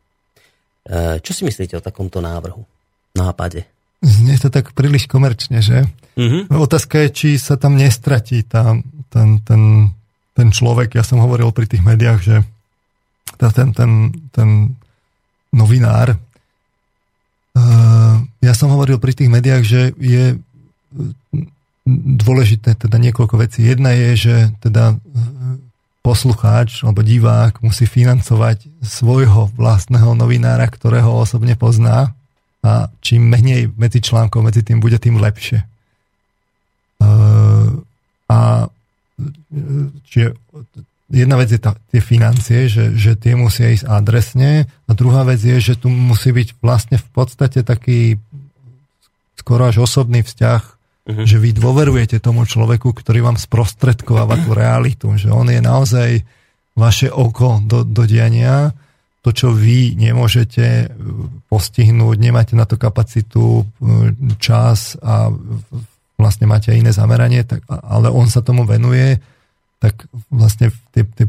E, 0.89 1.21
čo 1.21 1.37
si 1.37 1.45
myslíte 1.45 1.77
o 1.77 1.85
takomto 1.85 2.25
návrhu, 2.25 2.65
nápade? 3.13 3.69
Znie 4.01 4.41
to 4.41 4.49
tak 4.49 4.73
príliš 4.73 5.05
komerčne, 5.05 5.61
že? 5.61 5.85
Mm-hmm. 6.17 6.49
Otázka 6.49 7.05
je, 7.05 7.09
či 7.13 7.29
sa 7.37 7.61
tam 7.61 7.77
nestratí 7.77 8.41
tá, 8.49 8.73
ten, 9.13 9.45
ten, 9.45 9.93
ten 10.33 10.49
človek. 10.49 10.97
Ja 10.97 11.05
som 11.05 11.21
hovoril 11.21 11.53
pri 11.53 11.69
tých 11.69 11.85
médiách, 11.85 12.21
že 12.25 12.37
ten, 13.37 13.77
ten, 13.77 13.91
ten 14.33 14.49
novinár. 15.55 16.19
Ja 18.43 18.53
som 18.53 18.75
hovoril 18.75 18.99
pri 18.99 19.15
tých 19.15 19.31
médiách, 19.31 19.63
že 19.63 19.95
je 19.97 20.37
dôležité 22.19 22.75
teda 22.75 22.99
niekoľko 22.99 23.39
vecí. 23.39 23.63
Jedna 23.63 23.95
je, 23.95 24.11
že 24.19 24.37
teda 24.59 24.99
poslucháč 26.05 26.85
alebo 26.85 27.01
divák 27.01 27.65
musí 27.65 27.89
financovať 27.89 28.69
svojho 28.85 29.49
vlastného 29.57 30.13
novinára, 30.13 30.69
ktorého 30.69 31.09
osobne 31.17 31.57
pozná 31.57 32.13
a 32.61 32.93
čím 33.01 33.29
menej 33.29 33.73
medzi 33.77 34.05
článkov 34.05 34.45
medzi 34.45 34.61
tým 34.61 34.85
bude, 34.85 35.01
tým 35.01 35.17
lepšie. 35.17 35.65
A 38.29 38.69
čiže 40.09 40.37
jedna 41.15 41.39
vec 41.39 41.55
je 41.55 41.63
tá, 41.63 41.79
tie 41.95 42.03
financie, 42.03 42.67
že, 42.67 42.91
že 42.99 43.15
tie 43.15 43.39
musia 43.39 43.71
ísť 43.71 43.87
adresne 43.87 44.67
a 44.85 44.91
druhá 44.93 45.23
vec 45.23 45.39
je, 45.39 45.57
že 45.63 45.79
tu 45.79 45.87
musí 45.87 46.35
byť 46.35 46.59
vlastne 46.59 46.99
v 46.99 47.09
podstate 47.15 47.63
taký 47.63 48.19
skoro 49.39 49.71
až 49.71 49.87
osobný 49.87 50.27
vzťah, 50.27 50.63
uh-huh. 50.63 51.25
že 51.25 51.37
vy 51.39 51.55
dôverujete 51.55 52.19
tomu 52.19 52.43
človeku, 52.45 52.91
ktorý 52.91 53.31
vám 53.31 53.39
sprostredkováva 53.39 54.43
tú 54.43 54.51
realitu, 54.53 55.07
že 55.15 55.31
on 55.31 55.47
je 55.47 55.63
naozaj 55.63 56.11
vaše 56.75 57.07
oko 57.07 57.63
do, 57.63 57.87
do 57.87 58.03
diania, 58.03 58.75
to, 59.25 59.33
čo 59.33 59.57
vy 59.57 59.97
nemôžete 59.97 60.93
postihnúť, 61.49 62.17
nemáte 62.21 62.53
na 62.53 62.69
to 62.69 62.77
kapacitu, 62.77 63.65
čas 64.37 65.01
a 65.01 65.33
vlastne 66.21 66.45
máte 66.45 66.77
aj 66.77 66.79
iné 66.85 66.93
zameranie, 66.93 67.41
tak, 67.41 67.65
ale 67.69 68.13
on 68.13 68.29
sa 68.29 68.45
tomu 68.45 68.69
venuje, 68.69 69.17
tak 69.85 70.09
vlastne 70.33 70.73
tie, 70.97 71.05
tie, 71.05 71.29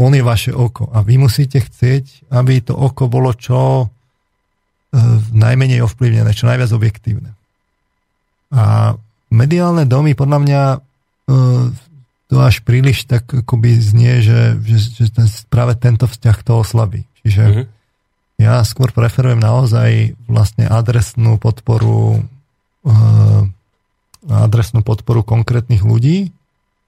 on 0.00 0.16
je 0.16 0.24
vaše 0.24 0.56
oko 0.56 0.88
a 0.88 1.04
vy 1.04 1.20
musíte 1.20 1.60
chcieť, 1.60 2.32
aby 2.32 2.64
to 2.64 2.72
oko 2.72 3.12
bolo 3.12 3.36
čo 3.36 3.84
e, 3.84 3.86
najmenej 5.36 5.84
ovplyvnené, 5.84 6.32
čo 6.32 6.48
najviac 6.48 6.72
objektívne. 6.72 7.36
A 8.56 8.96
mediálne 9.28 9.84
domy 9.84 10.16
podľa 10.16 10.38
mňa 10.40 10.62
e, 10.72 10.78
to 12.32 12.36
až 12.40 12.64
príliš 12.64 13.04
tak 13.04 13.28
akoby 13.28 13.76
znie, 13.76 14.24
že, 14.24 14.56
že, 14.64 15.04
že 15.04 15.12
ten, 15.12 15.28
práve 15.52 15.76
tento 15.76 16.08
vzťah 16.08 16.38
to 16.40 16.64
oslabí. 16.64 17.04
Čiže 17.20 17.44
mm-hmm. 17.44 17.66
ja 18.40 18.64
skôr 18.64 18.96
preferujem 18.96 19.44
naozaj 19.44 20.16
vlastne 20.24 20.64
adresnú 20.72 21.36
podporu 21.36 22.24
e, 22.88 22.90
adresnú 24.28 24.80
podporu 24.80 25.20
konkrétnych 25.20 25.84
ľudí, 25.84 26.32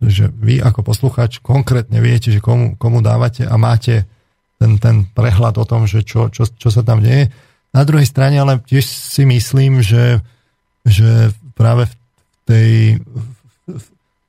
že 0.00 0.32
vy 0.32 0.64
ako 0.64 0.80
poslucháč 0.80 1.44
konkrétne 1.44 2.00
viete, 2.00 2.32
že 2.32 2.40
komu, 2.40 2.74
komu 2.80 3.04
dávate 3.04 3.44
a 3.44 3.54
máte 3.60 4.08
ten, 4.56 4.80
ten 4.80 5.04
prehľad 5.04 5.60
o 5.60 5.68
tom, 5.68 5.84
že 5.84 6.04
čo, 6.04 6.32
čo, 6.32 6.48
čo 6.48 6.68
sa 6.72 6.80
tam 6.80 7.04
deje. 7.04 7.28
Na 7.76 7.84
druhej 7.84 8.08
strane 8.08 8.40
ale 8.40 8.60
tiež 8.64 8.84
si 8.84 9.28
myslím, 9.28 9.84
že, 9.84 10.24
že 10.88 11.32
práve 11.52 11.88
v 11.88 11.94
tej, 12.48 12.70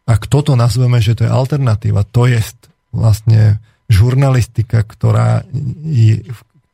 ak 0.04 0.28
toto 0.28 0.60
nazveme, 0.60 1.00
že 1.00 1.16
to 1.16 1.24
je 1.26 1.32
alternatíva, 1.32 2.04
to 2.04 2.28
je 2.28 2.40
vlastne 2.92 3.64
žurnalistika, 3.88 4.84
ktorá 4.84 5.44
je, 5.84 6.24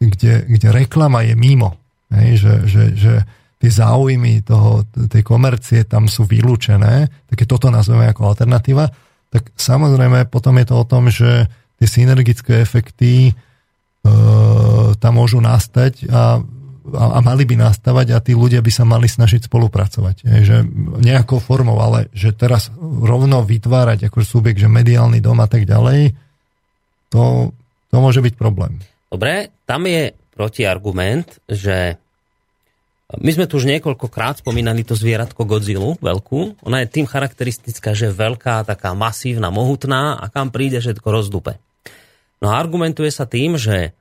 kde, 0.01 0.33
kde 0.45 0.67
reklama 0.69 1.25
je 1.25 1.33
mimo. 1.37 1.77
Hej, 2.13 2.29
že, 2.39 2.53
že, 2.65 2.83
že 2.97 3.13
tie 3.57 3.71
záujmy 3.73 4.45
toho, 4.45 4.85
tej 5.09 5.25
komercie 5.25 5.81
tam 5.83 6.05
sú 6.05 6.29
vylúčené, 6.29 7.09
tak 7.25 7.37
toto 7.49 7.73
nazveme 7.73 8.05
ako 8.05 8.33
alternatíva, 8.33 8.85
tak 9.33 9.49
samozrejme 9.57 10.29
potom 10.29 10.55
je 10.61 10.65
to 10.65 10.75
o 10.77 10.85
tom, 10.85 11.09
že 11.09 11.49
tie 11.77 11.87
synergické 11.89 12.61
efekty 12.61 13.29
e, 13.29 13.33
tam 14.97 15.13
môžu 15.17 15.41
nastať 15.41 16.09
a, 16.09 16.41
a, 16.93 17.03
a 17.17 17.19
mali 17.21 17.43
by 17.49 17.57
nastávať 17.57 18.07
a 18.13 18.21
tí 18.21 18.37
ľudia 18.37 18.61
by 18.61 18.71
sa 18.71 18.85
mali 18.85 19.09
snažiť 19.09 19.49
spolupracovať. 19.49 20.25
Je, 20.25 20.37
že 20.45 20.57
nejakou 21.01 21.41
formou, 21.41 21.81
ale 21.81 22.13
že 22.13 22.33
teraz 22.33 22.69
rovno 22.81 23.41
vytvárať 23.41 24.09
ako 24.09 24.21
subjekt, 24.21 24.61
že 24.61 24.69
mediálny 24.69 25.17
dom 25.17 25.41
a 25.41 25.49
tak 25.49 25.65
ďalej, 25.65 26.13
to, 27.09 27.51
to 27.89 27.97
môže 27.97 28.21
byť 28.21 28.33
problém. 28.37 28.79
Dobre, 29.07 29.49
tam 29.65 29.87
je 29.87 30.13
protiargument, 30.35 31.25
že 31.49 31.97
my 33.07 33.31
sme 33.31 33.47
tu 33.47 33.55
už 33.55 33.71
niekoľkokrát 33.71 34.43
spomínali 34.43 34.83
to 34.83 34.91
zvieratko 34.91 35.47
Godzilla, 35.47 35.95
veľkú. 36.03 36.59
Ona 36.67 36.83
je 36.83 36.91
tým 36.91 37.07
charakteristická, 37.07 37.95
že 37.95 38.11
veľká, 38.11 38.67
taká 38.67 38.91
masívna, 38.91 39.47
mohutná 39.47 40.19
a 40.19 40.27
kam 40.27 40.51
príde 40.51 40.83
všetko 40.83 41.07
rozdupe. 41.07 41.55
No 42.43 42.51
a 42.51 42.59
argumentuje 42.59 43.07
sa 43.07 43.23
tým, 43.23 43.55
že 43.55 43.95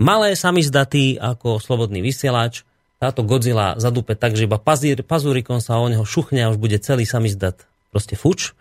malé 0.00 0.32
samizdaty 0.32 1.20
ako 1.20 1.60
slobodný 1.60 2.00
vysielač, 2.00 2.64
táto 2.96 3.28
Godzilla 3.28 3.76
zadupe 3.76 4.16
tak, 4.16 4.40
že 4.40 4.48
iba 4.48 4.56
pazúrikom 4.56 5.60
sa 5.60 5.76
o 5.76 5.84
neho 5.92 6.08
šuchne 6.08 6.40
a 6.40 6.48
už 6.48 6.56
bude 6.56 6.80
celý 6.80 7.04
samizdat 7.04 7.68
proste 7.92 8.16
fuč. 8.16 8.56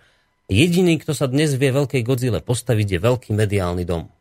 Jediný, 0.52 1.00
kto 1.00 1.16
sa 1.16 1.32
dnes 1.32 1.56
vie 1.56 1.72
veľkej 1.72 2.04
Godzilla 2.04 2.44
postaviť, 2.44 3.00
je 3.00 3.00
veľký 3.00 3.32
mediálny 3.32 3.88
dom. 3.88 4.12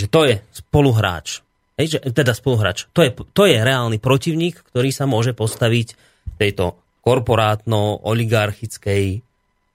Že 0.00 0.06
to 0.08 0.20
je 0.24 0.34
spoluhráč 0.64 1.43
Hej, 1.74 1.98
že, 1.98 2.06
teda 2.14 2.30
spoluhráč. 2.34 2.86
To 2.94 3.02
je, 3.02 3.10
to 3.34 3.46
je 3.50 3.58
reálny 3.58 3.98
protivník, 3.98 4.62
ktorý 4.70 4.94
sa 4.94 5.10
môže 5.10 5.34
postaviť 5.34 5.98
tejto 6.38 6.78
korporátno-oligarchickej, 7.02 9.04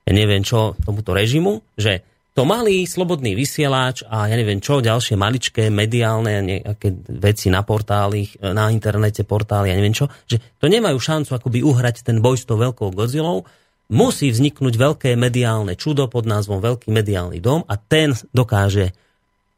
ja 0.07 0.11
neviem 0.15 0.39
čo, 0.41 0.79
tomuto 0.81 1.13
režimu, 1.13 1.61
že 1.77 2.01
to 2.33 2.45
malý 2.47 2.87
slobodný 2.87 3.35
vysielač 3.35 4.07
a 4.07 4.31
ja 4.31 4.35
neviem 4.39 4.63
čo, 4.63 4.79
ďalšie 4.79 5.19
maličké 5.19 5.67
mediálne 5.67 6.39
nejaké 6.39 6.95
veci 7.19 7.51
na 7.51 7.67
portáli, 7.67 8.31
na 8.39 8.71
internete, 8.71 9.27
portály, 9.27 9.67
ja 9.69 9.75
neviem 9.75 9.91
čo, 9.91 10.07
že 10.23 10.39
to 10.55 10.71
nemajú 10.71 10.95
šancu 10.95 11.35
akoby 11.35 11.67
uhrať 11.67 12.07
ten 12.07 12.23
boj 12.23 12.39
s 12.39 12.47
tou 12.47 12.55
veľkou 12.55 12.95
Godzillou, 12.95 13.43
musí 13.91 14.31
vzniknúť 14.31 14.77
veľké 14.77 15.17
mediálne 15.19 15.75
čudo 15.75 16.07
pod 16.07 16.23
názvom 16.29 16.61
Veľký 16.61 16.93
mediálny 16.93 17.41
dom 17.41 17.65
a 17.65 17.73
ten 17.75 18.13
dokáže 18.31 18.93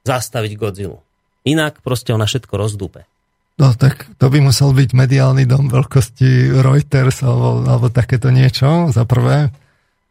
zastaviť 0.08 0.58
Godzillu. 0.58 1.11
Inak 1.48 1.82
proste 1.82 2.14
ona 2.14 2.30
všetko 2.30 2.54
rozdúpe. 2.54 3.06
No 3.58 3.74
tak 3.78 4.10
to 4.18 4.32
by 4.32 4.42
musel 4.42 4.74
byť 4.74 4.90
mediálny 4.96 5.46
dom 5.46 5.70
veľkosti 5.70 6.62
Reuters 6.66 7.22
alebo, 7.22 7.62
alebo 7.68 7.88
takéto 7.94 8.34
niečo 8.34 8.90
za 8.90 9.06
prvé, 9.06 9.54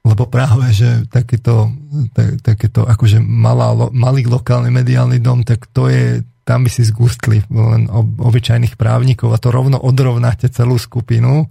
lebo 0.06 0.30
práve, 0.30 0.70
že 0.70 1.08
takéto, 1.10 1.74
tak, 2.14 2.40
takéto 2.46 2.86
akože 2.86 3.18
malá, 3.18 3.74
malý 3.90 4.30
lokálny 4.30 4.70
mediálny 4.70 5.18
dom, 5.18 5.42
tak 5.42 5.66
to 5.70 5.90
je 5.90 6.22
tam 6.50 6.66
by 6.66 6.70
si 6.72 6.82
zgustli 6.82 7.46
len 7.46 7.86
obyčajných 8.18 8.74
právnikov 8.74 9.30
a 9.30 9.38
to 9.38 9.54
rovno 9.54 9.78
odrovnáte 9.78 10.50
celú 10.50 10.82
skupinu 10.82 11.46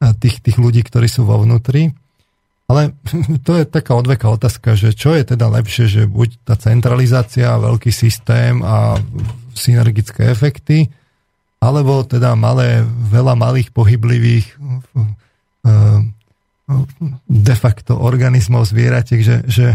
tých, 0.00 0.40
tých 0.40 0.56
ľudí, 0.56 0.80
ktorí 0.88 1.04
sú 1.04 1.28
vo 1.28 1.36
vnútri. 1.44 1.92
Ale 2.66 2.94
to 3.46 3.58
je 3.58 3.64
taká 3.66 3.94
odveká 3.94 4.26
otázka, 4.30 4.74
že 4.74 4.92
čo 4.92 5.14
je 5.14 5.22
teda 5.22 5.46
lepšie, 5.50 5.86
že 5.86 6.02
buď 6.10 6.42
tá 6.46 6.54
centralizácia, 6.58 7.58
veľký 7.58 7.90
systém 7.94 8.60
a 8.62 8.98
synergické 9.56 10.28
efekty, 10.28 10.90
alebo 11.62 12.04
teda 12.04 12.36
malé, 12.36 12.84
veľa 12.86 13.34
malých 13.34 13.72
pohyblivých 13.72 14.46
eh, 14.54 16.00
de 17.26 17.54
facto 17.56 17.96
organizmov 17.96 18.66
zvieratiek, 18.66 19.22
že, 19.22 19.36
že 19.46 19.66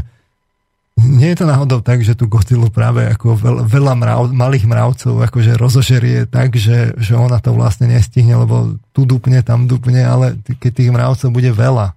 nie 0.99 1.31
je 1.33 1.39
to 1.39 1.49
náhodou 1.49 1.79
tak, 1.79 2.03
že 2.03 2.13
tu 2.13 2.27
Godzilla 2.27 2.67
práve 2.67 3.07
ako 3.07 3.39
veľa, 3.39 3.61
veľa 3.65 3.93
mrav, 3.95 4.21
malých 4.35 4.67
mravcov 4.67 5.23
akože 5.23 5.55
rozožerie 5.55 6.27
tak, 6.27 6.59
že, 6.59 6.93
že 6.99 7.15
ona 7.15 7.39
to 7.39 7.55
vlastne 7.55 7.89
nestihne, 7.89 8.35
lebo 8.35 8.75
tu 8.91 9.07
dupne, 9.07 9.39
tam 9.41 9.65
dupne, 9.65 10.03
ale 10.03 10.37
keď 10.59 10.71
tých 10.75 10.91
mravcov 10.91 11.29
bude 11.31 11.49
veľa, 11.55 11.95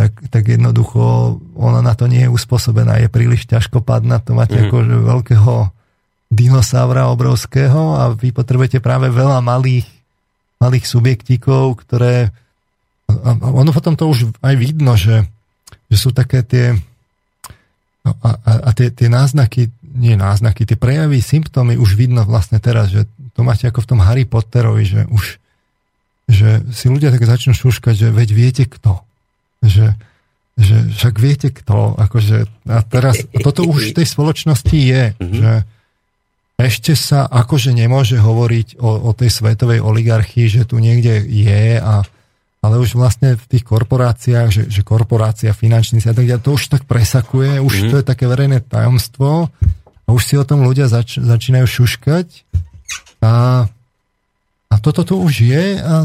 tak, 0.00 0.16
tak 0.32 0.48
jednoducho 0.48 1.36
ona 1.52 1.84
na 1.84 1.92
to 1.92 2.08
nie 2.08 2.24
je 2.24 2.32
uspôsobená, 2.32 2.96
je 3.04 3.12
príliš 3.12 3.44
ťažkopadná, 3.44 4.24
to 4.24 4.32
máte 4.32 4.56
mm. 4.56 4.72
akože 4.72 4.96
veľkého 5.04 5.54
dinosaura 6.32 7.12
obrovského 7.12 8.00
a 8.00 8.16
vy 8.16 8.32
potrebujete 8.32 8.80
práve 8.80 9.12
veľa 9.12 9.44
malých, 9.44 9.84
malých 10.56 10.84
subjektíkov, 10.88 11.84
ktoré 11.84 12.32
a 13.10 13.34
ono 13.42 13.74
potom 13.74 13.98
to 13.98 14.06
už 14.06 14.30
aj 14.38 14.54
vidno, 14.54 14.94
že, 14.94 15.26
že 15.90 15.96
sú 15.98 16.14
také 16.14 16.46
tie 16.46 16.78
no 18.06 18.14
a, 18.22 18.38
a, 18.38 18.52
a 18.66 18.70
tie, 18.70 18.94
tie 18.94 19.10
náznaky, 19.10 19.66
nie 19.98 20.14
náznaky, 20.14 20.62
tie 20.62 20.78
prejavy, 20.78 21.18
symptómy 21.18 21.74
už 21.74 21.98
vidno 21.98 22.22
vlastne 22.22 22.62
teraz, 22.62 22.94
že 22.94 23.10
to 23.34 23.42
máte 23.42 23.66
ako 23.66 23.82
v 23.82 23.88
tom 23.90 24.00
Harry 24.00 24.24
Potterovi, 24.24 24.86
že 24.86 25.02
už 25.10 25.42
že 26.30 26.62
si 26.70 26.86
ľudia 26.86 27.10
tak 27.10 27.26
začnú 27.26 27.52
šuškať, 27.52 28.06
že 28.06 28.08
veď 28.14 28.28
viete 28.30 28.64
kto. 28.70 29.02
Že, 29.60 29.86
že 30.56 30.76
však 30.96 31.14
viete 31.20 31.48
kto. 31.52 31.96
Akože, 32.00 32.48
a 32.68 32.80
teraz, 32.84 33.20
a 33.24 33.38
toto 33.44 33.68
už 33.68 33.92
v 33.92 33.96
tej 34.00 34.06
spoločnosti 34.08 34.78
je, 34.78 35.02
mm-hmm. 35.16 35.36
že 35.36 35.52
ešte 36.60 36.92
sa 36.92 37.24
akože 37.24 37.72
nemôže 37.72 38.20
hovoriť 38.20 38.76
o, 38.76 39.08
o 39.08 39.10
tej 39.16 39.32
svetovej 39.32 39.80
oligarchii, 39.80 40.46
že 40.48 40.62
tu 40.68 40.76
niekde 40.76 41.24
je, 41.24 41.80
a, 41.80 42.04
ale 42.60 42.74
už 42.76 43.00
vlastne 43.00 43.40
v 43.40 43.44
tých 43.48 43.64
korporáciách, 43.64 44.48
že, 44.52 44.62
že 44.68 44.84
korporácia, 44.84 45.56
finančníci 45.56 46.04
a 46.04 46.12
tak 46.12 46.28
ďalej, 46.28 46.44
to 46.44 46.52
už 46.60 46.68
tak 46.68 46.84
presakuje, 46.84 47.64
už 47.64 47.74
mm. 47.74 47.88
to 47.88 47.96
je 48.00 48.04
také 48.04 48.28
verejné 48.28 48.60
tajomstvo 48.60 49.48
a 50.04 50.08
už 50.12 50.22
si 50.24 50.36
o 50.36 50.44
tom 50.44 50.60
ľudia 50.68 50.84
zač, 50.92 51.16
začínajú 51.16 51.64
šuškať 51.64 52.28
a, 53.24 53.64
a 54.68 54.74
toto 54.84 55.00
tu 55.08 55.16
už 55.16 55.34
je 55.40 55.64
a 55.80 56.04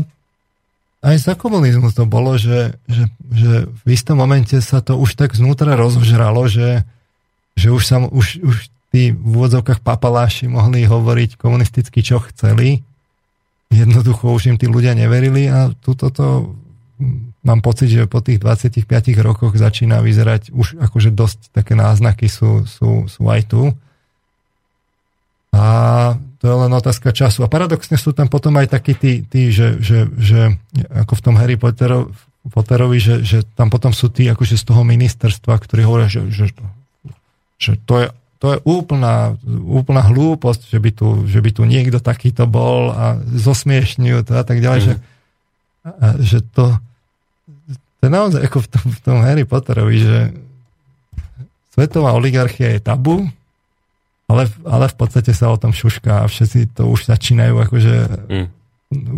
aj 1.06 1.18
za 1.22 1.34
komunizmu 1.38 1.94
to 1.94 2.10
bolo, 2.10 2.34
že, 2.42 2.74
že, 2.90 3.06
že 3.30 3.70
v 3.70 3.88
istom 3.94 4.18
momente 4.18 4.58
sa 4.58 4.82
to 4.82 4.98
už 4.98 5.14
tak 5.14 5.38
znútra 5.38 5.78
rozžralo, 5.78 6.50
že, 6.50 6.82
že 7.54 7.70
už, 7.70 7.84
sa, 7.86 8.02
už, 8.02 8.42
už 8.42 8.56
tí 8.90 9.14
v 9.14 9.22
úvodzovkách 9.38 9.86
papaláši 9.86 10.50
mohli 10.50 10.82
hovoriť 10.90 11.38
komunisticky, 11.38 12.02
čo 12.02 12.18
chceli. 12.34 12.82
Jednoducho 13.70 14.34
už 14.34 14.50
im 14.50 14.58
tí 14.58 14.66
ľudia 14.66 14.98
neverili 14.98 15.46
a 15.46 15.70
túto 15.78 16.10
to 16.10 16.58
mám 17.46 17.62
pocit, 17.62 17.94
že 17.94 18.10
po 18.10 18.26
tých 18.26 18.42
25 18.42 18.90
rokoch 19.22 19.54
začína 19.54 20.02
vyzerať 20.02 20.50
už 20.50 20.82
akože 20.82 21.14
dosť 21.14 21.54
také 21.54 21.78
náznaky 21.78 22.26
sú, 22.26 22.66
sú, 22.66 23.06
sú 23.06 23.22
aj 23.30 23.42
tu. 23.46 23.70
A 25.54 25.66
to 26.46 26.54
je 26.54 26.62
len 26.62 26.74
otázka 26.78 27.10
času. 27.10 27.42
A 27.42 27.50
paradoxne 27.50 27.98
sú 27.98 28.14
tam 28.14 28.30
potom 28.30 28.54
aj 28.62 28.70
takí 28.70 28.94
tí, 28.94 29.26
tí 29.26 29.50
že, 29.50 29.82
že, 29.82 30.06
že 30.14 30.54
ako 30.94 31.18
v 31.18 31.24
tom 31.26 31.36
Harry 31.42 31.58
Potterovi, 31.58 32.14
Potterovi 32.46 33.02
že, 33.02 33.26
že 33.26 33.42
tam 33.58 33.74
potom 33.74 33.90
sú 33.90 34.14
tí 34.14 34.30
akože 34.30 34.54
z 34.54 34.62
toho 34.70 34.86
ministerstva, 34.86 35.58
ktorí 35.58 35.82
hovoria, 35.82 36.06
že, 36.06 36.22
že, 36.30 36.54
že 37.58 37.82
to 37.90 38.06
je 38.06 38.08
to 38.36 38.52
je 38.54 38.60
úplná, 38.62 39.34
úplná 39.66 40.06
hlúposť, 40.06 40.70
že 40.70 40.78
by, 40.78 40.92
tu, 40.94 41.26
že 41.26 41.42
by 41.42 41.50
tu 41.50 41.66
niekto 41.66 41.98
takýto 41.98 42.46
bol 42.46 42.94
a 42.94 43.18
zosmiešňujú 43.18 44.22
to 44.22 44.38
a 44.38 44.44
tak 44.46 44.62
ďalej, 44.62 44.80
mm. 44.80 44.86
že, 44.86 44.94
a, 45.82 46.08
že 46.22 46.38
to, 46.54 46.78
to 47.74 48.02
je 48.06 48.12
naozaj 48.12 48.46
ako 48.46 48.60
v 48.62 48.68
tom, 48.70 48.86
v 48.86 49.00
tom 49.02 49.18
Harry 49.26 49.50
Potterovi, 49.50 49.98
že 49.98 50.18
svetová 51.74 52.14
oligarchia 52.14 52.76
je 52.78 52.86
tabu, 52.86 53.26
ale, 54.26 54.50
ale 54.66 54.86
v 54.90 54.96
podstate 54.98 55.32
sa 55.32 55.54
o 55.54 55.58
tom 55.60 55.72
šušká 55.72 56.26
a 56.26 56.30
všetci 56.30 56.74
to 56.74 56.90
už 56.90 57.06
začínajú 57.06 57.56
akože 57.62 57.96
mm. 58.30 58.48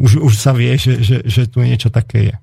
už, 0.03 0.11
už 0.23 0.33
sa 0.35 0.51
vie, 0.51 0.75
že, 0.75 0.99
že, 0.99 1.17
že 1.23 1.47
tu 1.47 1.63
niečo 1.63 1.87
také 1.87 2.33
je. 2.33 2.35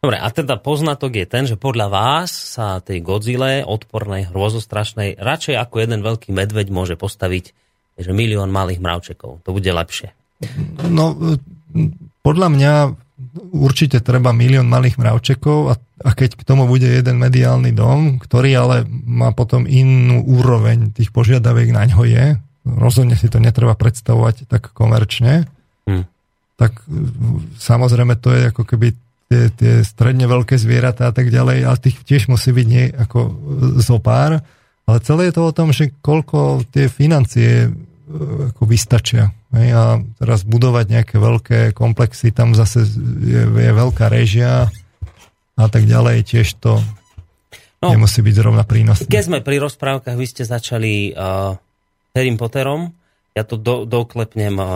Dobre, 0.00 0.20
a 0.20 0.28
teda 0.30 0.60
poznatok 0.60 1.18
je 1.18 1.26
ten, 1.26 1.44
že 1.48 1.56
podľa 1.58 1.88
vás 1.88 2.30
sa 2.30 2.78
tej 2.84 3.02
Godzile, 3.02 3.66
odpornej, 3.66 4.30
hrozostrašnej, 4.30 5.18
radšej 5.18 5.56
ako 5.56 5.74
jeden 5.82 6.00
veľký 6.04 6.30
medveď 6.30 6.68
môže 6.70 6.94
postaviť 6.94 7.52
že 7.96 8.12
milión 8.12 8.52
malých 8.52 8.80
mravčekov. 8.84 9.40
To 9.40 9.50
bude 9.56 9.68
lepšie. 9.72 10.12
No, 10.84 11.16
podľa 12.20 12.48
mňa 12.52 12.72
určite 13.52 14.02
treba 14.02 14.34
milión 14.34 14.66
malých 14.66 14.98
mravčekov 14.98 15.58
a, 15.70 15.74
a 15.78 16.10
keď 16.12 16.40
k 16.40 16.46
tomu 16.46 16.64
bude 16.66 16.86
jeden 16.86 17.16
mediálny 17.20 17.70
dom, 17.76 18.18
ktorý 18.18 18.50
ale 18.56 18.76
má 18.88 19.30
potom 19.36 19.64
inú 19.64 20.24
úroveň 20.24 20.92
tých 20.92 21.12
požiadaviek 21.14 21.70
na 21.70 21.86
ňo 21.86 22.02
je, 22.06 22.36
rozhodne 22.66 23.14
si 23.14 23.30
to 23.30 23.38
netreba 23.38 23.78
predstavovať 23.78 24.50
tak 24.50 24.74
komerčne, 24.74 25.46
hmm. 25.86 26.04
tak 26.58 26.82
samozrejme 27.60 28.18
to 28.18 28.34
je 28.34 28.42
ako 28.50 28.62
keby 28.66 28.96
tie, 29.30 29.50
tie 29.54 29.72
stredne 29.82 30.26
veľké 30.26 30.58
zvieratá 30.58 31.10
a 31.10 31.14
tak 31.14 31.30
ďalej, 31.30 31.58
ale 31.66 31.76
tých 31.82 31.98
tiež 32.02 32.30
musí 32.30 32.50
byť 32.54 32.66
nie 32.66 32.90
ako 32.90 33.18
zopár. 33.82 34.42
Ale 34.86 34.98
celé 35.02 35.28
je 35.30 35.34
to 35.34 35.42
o 35.50 35.56
tom, 35.56 35.74
že 35.74 35.90
koľko 35.98 36.62
tie 36.70 36.86
financie 36.86 37.66
e, 37.66 37.70
ako 38.54 38.62
vystačia. 38.70 39.34
A 39.50 39.98
teraz 40.18 40.46
budovať 40.46 40.86
nejaké 40.86 41.16
veľké 41.18 41.58
komplexy, 41.74 42.30
tam 42.30 42.54
zase 42.54 42.86
je, 43.22 43.42
je 43.50 43.72
veľká 43.74 44.06
režia 44.06 44.70
a 45.56 45.66
tak 45.66 45.88
ďalej, 45.88 46.22
tiež 46.22 46.60
to 46.62 46.78
no, 47.82 47.88
nemusí 47.90 48.22
byť 48.22 48.34
zrovna 48.36 48.62
prínosné. 48.62 49.10
Keď 49.10 49.22
sme 49.26 49.38
pri 49.42 49.58
rozprávkach, 49.58 50.14
vy 50.14 50.26
ste 50.28 50.44
začali 50.46 51.16
uh, 51.16 51.56
Harry 52.14 52.30
Potterom, 52.38 52.94
ja 53.34 53.42
to 53.42 53.58
do, 53.58 53.88
doklepnem 53.88 54.54
uh, 54.56 54.68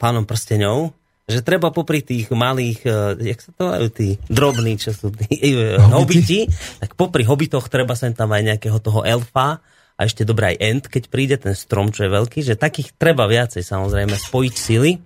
pánom 0.00 0.24
prsteňov, 0.24 0.94
že 1.30 1.46
treba 1.46 1.70
popri 1.70 2.02
tých 2.02 2.30
malých, 2.30 2.80
uh, 2.86 3.14
jak 3.18 3.38
sa 3.42 3.50
to 3.54 3.62
majú 3.70 3.86
tí 3.90 4.16
drobní, 4.30 4.78
čo 4.78 4.94
sú 4.94 5.10
tí 5.12 5.52
uh, 5.52 5.82
hobiti, 5.90 6.46
tak 6.80 6.94
popri 6.94 7.26
hobitoch 7.26 7.66
treba 7.68 7.92
sem 7.98 8.14
tam 8.14 8.30
aj 8.30 8.54
nejakého 8.54 8.78
toho 8.78 9.02
elfa 9.02 9.60
a 10.00 10.08
ešte 10.08 10.24
dobrý 10.24 10.56
aj 10.56 10.60
end, 10.64 10.84
keď 10.88 11.02
príde 11.12 11.36
ten 11.36 11.52
strom, 11.52 11.92
čo 11.92 12.08
je 12.08 12.16
veľký, 12.16 12.40
že 12.40 12.56
takých 12.56 12.96
treba 12.96 13.28
viacej 13.28 13.60
samozrejme 13.60 14.16
spojiť 14.16 14.54
sily. 14.56 14.96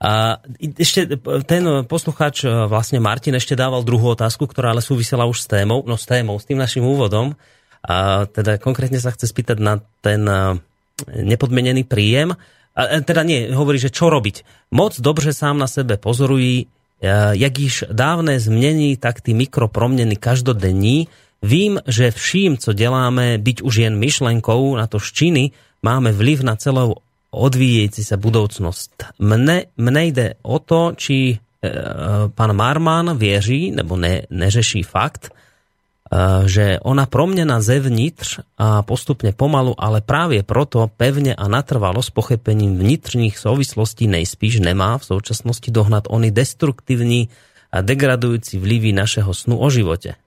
A 0.00 0.38
ešte 0.78 1.18
ten 1.50 1.84
poslucháč, 1.84 2.46
vlastne 2.46 3.02
Martin, 3.02 3.34
ešte 3.34 3.58
dával 3.58 3.82
druhú 3.82 4.14
otázku, 4.14 4.46
ktorá 4.46 4.70
ale 4.70 4.86
súvisela 4.86 5.26
už 5.26 5.44
s 5.44 5.46
témou, 5.50 5.82
no 5.82 5.98
s 5.98 6.06
témou, 6.06 6.38
s 6.38 6.46
tým 6.46 6.62
našim 6.62 6.86
úvodom. 6.86 7.34
A 7.82 8.30
teda 8.30 8.62
konkrétne 8.62 9.02
sa 9.02 9.10
chce 9.10 9.26
spýtať 9.26 9.58
na 9.58 9.82
ten 9.98 10.22
nepodmenený 11.10 11.84
príjem. 11.90 12.38
A, 12.78 13.02
teda 13.02 13.26
nie, 13.26 13.50
hovorí, 13.50 13.82
že 13.82 13.90
čo 13.90 14.08
robiť. 14.08 14.70
Moc 14.70 14.94
dobře 14.94 15.34
sám 15.34 15.58
na 15.58 15.66
sebe 15.66 15.96
pozorují, 15.96 16.64
e, 16.64 16.66
jak 17.36 17.58
již 17.58 17.74
dávné 17.92 18.40
změní, 18.40 18.96
tak 18.96 19.20
ty 19.20 19.34
mikroproměny 19.34 20.16
každodenní. 20.16 21.08
Vím, 21.42 21.80
že 21.86 22.10
vším, 22.10 22.58
co 22.58 22.72
děláme, 22.72 23.38
byť 23.38 23.62
už 23.62 23.76
jen 23.76 23.98
myšlenkou 23.98 24.76
na 24.76 24.86
to 24.86 24.98
ščiny, 24.98 25.50
máme 25.82 26.12
vliv 26.12 26.40
na 26.40 26.56
celou 26.56 26.94
odvíjející 27.30 28.04
se 28.04 28.16
budoucnost. 28.16 29.04
Mne, 29.18 29.64
mne 29.76 30.04
jde 30.04 30.34
o 30.42 30.58
to, 30.58 30.92
či 30.96 31.38
e, 31.38 31.38
pan 32.34 32.52
Marman 32.52 33.16
věří, 33.16 33.70
nebo 33.70 33.96
ne, 33.96 34.22
neřeší 34.30 34.82
fakt, 34.82 35.32
Eh, 36.10 36.48
že 36.50 36.82
ona 36.82 37.06
promnená 37.06 37.62
zevnitř 37.62 38.42
a 38.58 38.82
postupne 38.82 39.30
pomalu, 39.30 39.78
ale 39.78 40.02
právě 40.02 40.42
proto 40.42 40.90
pevne 40.90 41.38
a 41.38 41.46
natrvalo 41.46 42.02
s 42.02 42.10
pochepením 42.10 42.78
vnitřních 42.78 43.38
souvislostí 43.38 44.10
nejspíš 44.10 44.58
nemá 44.58 44.98
v 44.98 45.04
současnosti 45.04 45.70
dohnat 45.70 46.10
ony 46.10 46.34
destruktívní 46.34 47.30
a 47.70 47.78
degradujúci 47.80 48.58
vlivy 48.58 48.90
našeho 48.90 49.30
snu 49.30 49.62
o 49.62 49.70
živote. 49.70 50.18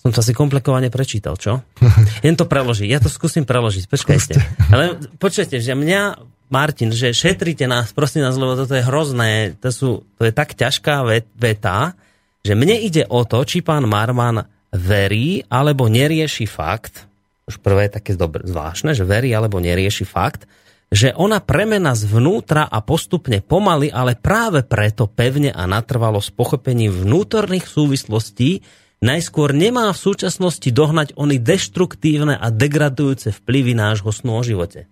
Som 0.00 0.16
to 0.16 0.24
asi 0.24 0.32
komplikovane 0.32 0.88
prečítal, 0.88 1.36
čo? 1.36 1.60
Jen 2.24 2.36
to 2.36 2.48
preložiť. 2.48 2.88
Ja 2.88 3.00
to 3.04 3.12
skúsim 3.12 3.44
preložiť. 3.44 3.84
Počkajte. 3.84 4.34
Ale 4.72 4.96
počujete, 5.20 5.60
že 5.60 5.76
mňa, 5.76 6.16
Martin, 6.48 6.88
že 6.88 7.12
šetrite 7.12 7.68
nás, 7.68 7.92
prosím 7.92 8.24
nás, 8.24 8.40
lebo 8.40 8.56
toto 8.56 8.72
je 8.72 8.82
hrozné. 8.82 9.60
To, 9.60 9.68
sú, 9.68 9.90
to 10.16 10.24
je 10.24 10.32
tak 10.32 10.56
ťažká 10.56 11.04
veta, 11.36 11.92
že 12.40 12.56
mne 12.56 12.80
ide 12.80 13.04
o 13.12 13.28
to, 13.28 13.44
či 13.44 13.60
pán 13.60 13.84
Marman 13.84 14.40
verí 14.72 15.44
alebo 15.52 15.90
nerieši 15.90 16.48
fakt, 16.48 17.04
už 17.50 17.58
prvé 17.60 17.90
je 17.90 17.96
také 18.00 18.14
dobré, 18.14 18.46
zvláštne, 18.46 18.94
že 18.94 19.02
verí 19.02 19.34
alebo 19.34 19.58
nerieši 19.58 20.06
fakt, 20.06 20.46
že 20.90 21.14
ona 21.14 21.38
premena 21.38 21.94
zvnútra 21.94 22.66
a 22.66 22.82
postupne 22.82 23.38
pomaly, 23.42 23.94
ale 23.94 24.18
práve 24.18 24.66
preto 24.66 25.06
pevne 25.06 25.54
a 25.54 25.66
natrvalo 25.66 26.18
s 26.18 26.34
pochopením 26.34 26.90
vnútorných 26.90 27.66
súvislostí 27.66 28.62
najskôr 29.00 29.56
nemá 29.56 29.90
v 29.90 29.98
súčasnosti 29.98 30.68
dohnať 30.68 31.16
oni 31.16 31.40
deštruktívne 31.40 32.36
a 32.36 32.46
degradujúce 32.52 33.32
vplyvy 33.32 33.72
nášho 33.72 34.12
snu 34.12 34.36
o 34.36 34.42
živote. 34.44 34.84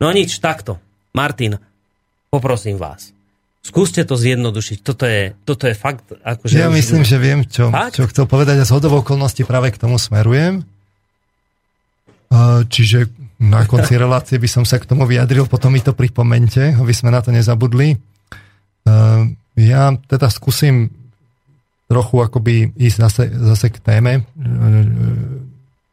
No 0.00 0.10
nič, 0.10 0.40
takto. 0.40 0.80
Martin, 1.12 1.60
poprosím 2.32 2.80
vás. 2.80 3.12
Skúste 3.62 4.02
to 4.02 4.18
zjednodušiť. 4.18 4.78
Toto 4.82 5.06
je, 5.06 5.38
toto 5.46 5.70
je 5.70 5.74
fakt... 5.78 6.10
Akože 6.10 6.58
ja 6.58 6.66
myslím, 6.66 7.06
že 7.06 7.16
viem, 7.20 7.46
čo, 7.46 7.70
čo 7.70 8.10
chcel 8.10 8.26
povedať 8.26 8.58
a 8.58 8.66
z 8.66 8.74
hodov 8.74 9.06
okolností 9.06 9.46
práve 9.46 9.70
k 9.70 9.78
tomu 9.78 10.02
smerujem. 10.02 10.66
Čiže 12.66 13.12
na 13.38 13.62
konci 13.68 13.94
relácie 14.02 14.42
by 14.42 14.48
som 14.50 14.64
sa 14.66 14.82
k 14.82 14.88
tomu 14.90 15.06
vyjadril, 15.06 15.46
potom 15.46 15.70
mi 15.70 15.78
to 15.78 15.94
pripomente, 15.94 16.74
aby 16.74 16.90
sme 16.90 17.14
na 17.14 17.22
to 17.22 17.30
nezabudli. 17.30 17.94
Ja 19.54 19.94
teda 20.10 20.26
skúsim 20.26 20.90
trochu 21.92 22.16
akoby 22.24 22.72
ísť 22.72 22.96
zase, 23.04 23.24
zase 23.28 23.66
k 23.68 23.78
téme. 23.84 24.24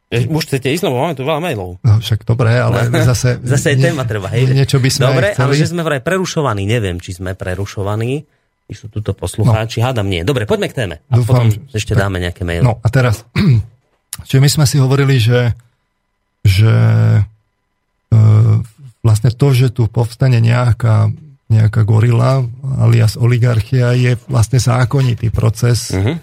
Už 0.10 0.44
chcete 0.48 0.72
ísť, 0.72 0.88
lebo 0.88 1.04
máme 1.04 1.14
tu 1.14 1.28
veľa 1.28 1.44
mailov. 1.44 1.78
No, 1.84 2.00
však 2.00 2.24
dobre, 2.24 2.56
ale 2.56 2.88
zase... 3.12 3.38
zase 3.44 3.76
je 3.76 3.92
téma 3.92 4.08
treba, 4.08 4.32
hej? 4.32 4.48
Niečo 4.48 4.80
by 4.80 4.90
sme 4.90 5.12
Dobre, 5.12 5.28
chceli. 5.36 5.44
ale 5.44 5.54
že 5.60 5.68
sme 5.68 5.82
vraj 5.84 6.02
prerušovaní, 6.02 6.64
neviem, 6.64 6.98
či 7.04 7.20
sme 7.20 7.36
prerušovaní. 7.36 8.24
Či 8.70 8.74
sú 8.74 8.86
tuto 8.88 9.12
poslucháči, 9.18 9.82
no. 9.82 9.92
hádam 9.92 10.08
nie. 10.08 10.22
Dobre, 10.26 10.46
poďme 10.46 10.70
k 10.70 10.78
téme. 10.78 10.96
A 11.10 11.18
Dúfam, 11.18 11.50
potom 11.50 11.74
ešte 11.74 11.94
tak, 11.98 12.06
dáme 12.06 12.22
nejaké 12.22 12.42
maily. 12.46 12.62
No 12.66 12.78
a 12.80 12.88
teraz, 12.90 13.26
čiže 14.30 14.40
my 14.40 14.50
sme 14.50 14.66
si 14.70 14.78
hovorili, 14.78 15.18
že, 15.18 15.54
že 16.46 16.74
e, 18.14 18.20
vlastne 19.02 19.30
to, 19.34 19.48
že 19.54 19.74
tu 19.74 19.90
povstane 19.90 20.38
nejaká, 20.38 21.10
nejaká 21.50 21.82
gorila, 21.82 22.46
alias 22.78 23.18
oligarchia, 23.18 23.98
je 23.98 24.14
vlastne 24.30 24.62
zákonitý 24.62 25.34
proces. 25.34 25.92
Uh-huh 25.92 26.22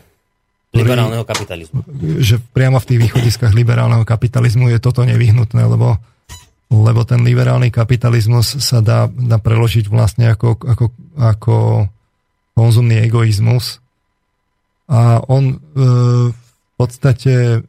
liberálneho 0.76 1.24
kapitalizmu. 1.24 1.80
Že 2.20 2.36
priamo 2.52 2.78
v 2.80 2.88
tých 2.88 3.00
východiskách 3.08 3.52
liberálneho 3.56 4.04
kapitalizmu 4.04 4.68
je 4.72 4.78
toto 4.82 5.02
nevyhnutné, 5.08 5.62
lebo, 5.64 5.96
lebo 6.68 7.00
ten 7.08 7.24
liberálny 7.24 7.72
kapitalizmus 7.72 8.60
sa 8.60 8.84
dá, 8.84 9.08
dá 9.08 9.40
preložiť 9.40 9.88
vlastne 9.88 10.32
ako, 10.32 10.60
ako, 10.60 10.86
ako 11.16 11.56
konzumný 12.56 13.00
egoizmus. 13.04 13.80
A 14.86 15.20
on 15.26 15.56
e, 15.56 15.56
v 16.32 16.72
podstate 16.78 17.64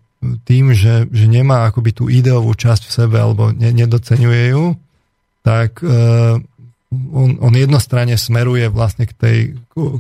tým, 0.46 0.74
že, 0.74 1.08
že 1.10 1.26
nemá 1.30 1.70
akoby 1.70 1.92
tú 1.94 2.06
ideovú 2.10 2.52
časť 2.54 2.90
v 2.90 2.96
sebe 2.96 3.18
alebo 3.22 3.54
ne, 3.54 3.70
nedocenuje 3.74 4.54
ju, 4.54 4.66
tak 5.46 5.82
e, 5.82 5.88
on, 6.92 7.36
on 7.44 7.52
jednostranne 7.52 8.16
smeruje 8.16 8.72
vlastne 8.72 9.04
k, 9.12 9.14
tej, 9.14 9.38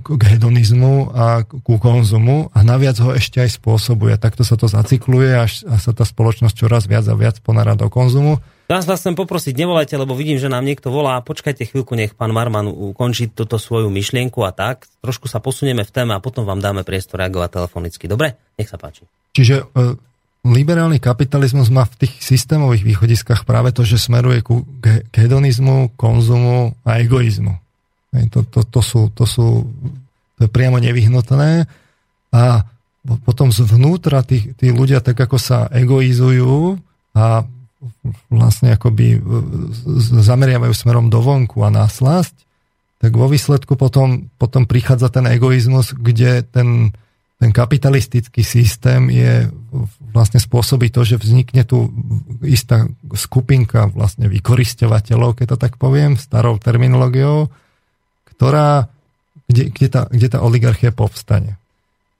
k 0.08 0.22
hedonizmu 0.24 1.12
a 1.12 1.44
ku 1.44 1.76
konzumu 1.84 2.48
a 2.56 2.64
naviac 2.64 2.96
ho 3.04 3.12
ešte 3.12 3.44
aj 3.44 3.60
spôsobuje. 3.60 4.16
Takto 4.16 4.48
sa 4.48 4.56
to 4.56 4.72
zacykluje 4.72 5.36
až, 5.36 5.68
a 5.68 5.76
sa 5.84 5.92
tá 5.92 6.08
spoločnosť 6.08 6.56
čoraz 6.56 6.88
viac 6.88 7.04
a 7.12 7.16
viac 7.20 7.44
ponára 7.44 7.76
do 7.76 7.92
konzumu. 7.92 8.40
Ja 8.68 8.84
vás 8.84 9.00
chcem 9.00 9.16
poprosiť, 9.16 9.56
nevolajte, 9.56 9.96
lebo 9.96 10.12
vidím, 10.12 10.40
že 10.40 10.52
nám 10.52 10.68
niekto 10.68 10.92
volá. 10.92 11.24
Počkajte 11.24 11.72
chvíľku, 11.72 11.96
nech 11.96 12.16
pán 12.16 12.36
Marman 12.36 12.68
ukončí 12.68 13.32
túto 13.32 13.56
svoju 13.56 13.88
myšlienku 13.88 14.44
a 14.44 14.52
tak. 14.52 14.92
Trošku 15.00 15.32
sa 15.32 15.40
posunieme 15.40 15.88
v 15.88 15.92
téme 15.92 16.12
a 16.16 16.24
potom 16.24 16.44
vám 16.44 16.60
dáme 16.60 16.84
priestor 16.84 17.24
reagovať 17.24 17.64
telefonicky. 17.64 18.12
Dobre? 18.12 18.36
Nech 18.60 18.68
sa 18.68 18.76
páči. 18.76 19.08
Čiže 19.32 19.72
e, 19.72 19.96
liberálny 20.46 21.02
kapitalizmus 21.02 21.72
má 21.74 21.88
v 21.88 22.06
tých 22.06 22.14
systémových 22.22 22.84
východiskách 22.84 23.46
práve 23.48 23.74
to, 23.74 23.82
že 23.82 24.02
smeruje 24.02 24.44
ku 24.46 24.68
hedonizmu, 25.16 25.96
konzumu 25.98 26.78
a 26.86 27.02
egoizmu. 27.02 27.56
To, 28.34 28.40
to, 28.48 28.60
to, 28.66 28.82
sú, 28.82 29.14
to 29.14 29.26
sú 29.28 29.68
to 30.38 30.46
je 30.46 30.50
priamo 30.54 30.78
nevyhnutné 30.78 31.66
a 32.30 32.44
potom 33.26 33.50
zvnútra 33.50 34.22
tí, 34.22 34.54
tí 34.54 34.70
ľudia 34.70 35.02
tak 35.02 35.18
ako 35.18 35.42
sa 35.42 35.66
egoizujú 35.74 36.78
a 37.18 37.42
vlastne 38.30 38.78
akoby 38.78 39.18
zameriavajú 40.22 40.74
smerom 40.74 41.10
do 41.10 41.22
vonku 41.22 41.62
a 41.66 41.74
na 41.74 41.90
slasť, 41.90 42.36
tak 43.02 43.14
vo 43.14 43.30
výsledku 43.30 43.78
potom, 43.78 44.30
potom 44.38 44.66
prichádza 44.70 45.10
ten 45.10 45.26
egoizmus, 45.30 45.94
kde 45.94 46.46
ten, 46.46 46.94
ten 47.38 47.54
kapitalistický 47.54 48.42
systém 48.42 49.14
je 49.14 49.46
vlastne 50.10 50.42
spôsobí 50.42 50.90
to, 50.90 51.06
že 51.06 51.22
vznikne 51.22 51.62
tu 51.62 51.94
istá 52.42 52.90
skupinka 53.14 53.94
vlastne 53.94 54.26
vykoristovateľov, 54.26 55.38
keď 55.38 55.54
to 55.54 55.58
tak 55.62 55.78
poviem, 55.78 56.18
starou 56.18 56.58
terminológiou, 56.58 57.54
ktorá, 58.34 58.90
kde, 59.46 59.70
kde, 59.70 59.88
tá, 59.94 60.02
kde 60.10 60.28
tá 60.34 60.42
oligarchia 60.42 60.90
povstane. 60.90 61.62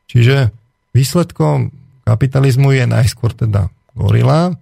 Čiže 0.06 0.54
výsledkom 0.94 1.74
kapitalizmu 2.06 2.78
je 2.78 2.86
najskôr 2.86 3.34
teda 3.34 3.74
gorila 3.98 4.54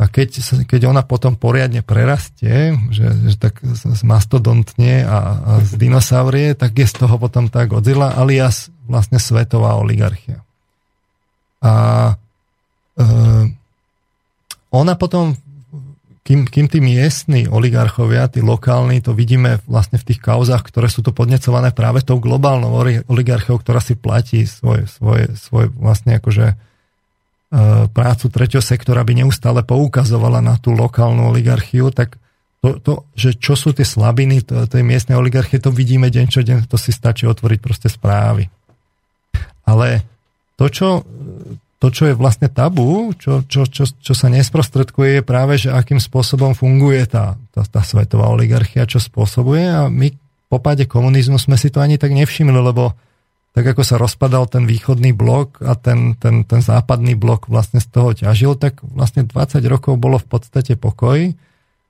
a 0.00 0.08
keď, 0.08 0.40
keď 0.64 0.88
ona 0.88 1.04
potom 1.04 1.36
poriadne 1.36 1.84
prerastie, 1.84 2.72
že, 2.88 3.12
že 3.28 3.36
tak 3.36 3.60
zmastodontne 3.60 5.04
a, 5.04 5.18
a 5.36 5.52
z 5.60 5.76
dinosaurie, 5.76 6.56
tak 6.56 6.72
je 6.72 6.88
z 6.88 7.04
toho 7.04 7.20
potom 7.20 7.52
tá 7.52 7.68
Godzilla 7.68 8.16
alias 8.16 8.72
vlastne 8.88 9.20
svetová 9.20 9.76
oligarchia. 9.76 10.40
A 11.60 11.72
e, 12.96 13.04
ona 14.72 14.96
potom, 14.96 15.36
kým, 16.24 16.48
kým 16.48 16.72
tí 16.72 16.80
miestni 16.80 17.44
oligarchovia, 17.44 18.32
tí 18.32 18.40
lokálni, 18.40 19.04
to 19.04 19.12
vidíme 19.12 19.60
vlastne 19.68 20.00
v 20.00 20.16
tých 20.16 20.24
kauzach, 20.24 20.64
ktoré 20.64 20.88
sú 20.88 21.04
tu 21.04 21.12
podnecované 21.12 21.76
práve 21.76 22.00
tou 22.00 22.16
globálnou 22.16 22.72
oligarchiou, 23.04 23.60
ktorá 23.60 23.84
si 23.84 24.00
platí 24.00 24.48
svoje, 24.48 24.88
svoje, 24.88 25.28
svoje 25.36 25.68
vlastne 25.76 26.16
akože 26.16 26.69
prácu 27.90 28.30
tretieho 28.30 28.62
sektora 28.62 29.02
by 29.02 29.26
neustále 29.26 29.66
poukazovala 29.66 30.38
na 30.38 30.54
tú 30.54 30.70
lokálnu 30.70 31.34
oligarchiu, 31.34 31.90
tak 31.90 32.14
to, 32.62 32.78
to, 32.78 32.92
že 33.16 33.34
čo 33.40 33.58
sú 33.58 33.74
tie 33.74 33.82
slabiny 33.82 34.44
tej 34.44 34.82
miestnej 34.84 35.18
oligarchie, 35.18 35.58
to 35.58 35.74
vidíme 35.74 36.12
deň 36.12 36.26
čo 36.30 36.44
deň, 36.46 36.70
to 36.70 36.76
si 36.78 36.94
stačí 36.94 37.26
otvoriť 37.26 37.58
proste 37.58 37.88
správy. 37.90 38.46
Ale 39.66 40.04
to, 40.60 40.68
čo, 40.68 40.88
to, 41.80 41.86
čo 41.88 42.12
je 42.12 42.14
vlastne 42.14 42.52
tabu, 42.52 43.16
čo, 43.16 43.42
čo, 43.48 43.64
čo, 43.64 43.88
čo 43.88 44.12
sa 44.12 44.28
nesprostredkuje, 44.28 45.18
je 45.18 45.22
práve, 45.24 45.56
že 45.56 45.72
akým 45.72 45.98
spôsobom 45.98 46.52
funguje 46.52 47.02
tá, 47.08 47.40
tá, 47.50 47.64
tá 47.64 47.80
svetová 47.80 48.28
oligarchia, 48.28 48.84
čo 48.84 49.00
spôsobuje 49.00 49.64
a 49.64 49.88
my 49.88 50.12
po 50.52 50.60
páde 50.60 50.84
komunizmu 50.84 51.40
sme 51.40 51.56
si 51.56 51.72
to 51.72 51.80
ani 51.80 51.96
tak 51.96 52.12
nevšimli, 52.12 52.60
lebo 52.60 52.92
tak 53.50 53.64
ako 53.66 53.82
sa 53.82 53.98
rozpadal 53.98 54.46
ten 54.46 54.62
východný 54.62 55.10
blok 55.10 55.58
a 55.66 55.74
ten, 55.74 56.14
ten, 56.14 56.46
ten 56.46 56.62
západný 56.62 57.18
blok 57.18 57.50
vlastne 57.50 57.82
z 57.82 57.88
toho 57.90 58.14
ťažil, 58.14 58.54
tak 58.54 58.78
vlastne 58.86 59.26
20 59.26 59.58
rokov 59.66 59.98
bolo 59.98 60.22
v 60.22 60.26
podstate 60.30 60.78
pokoj. 60.78 61.34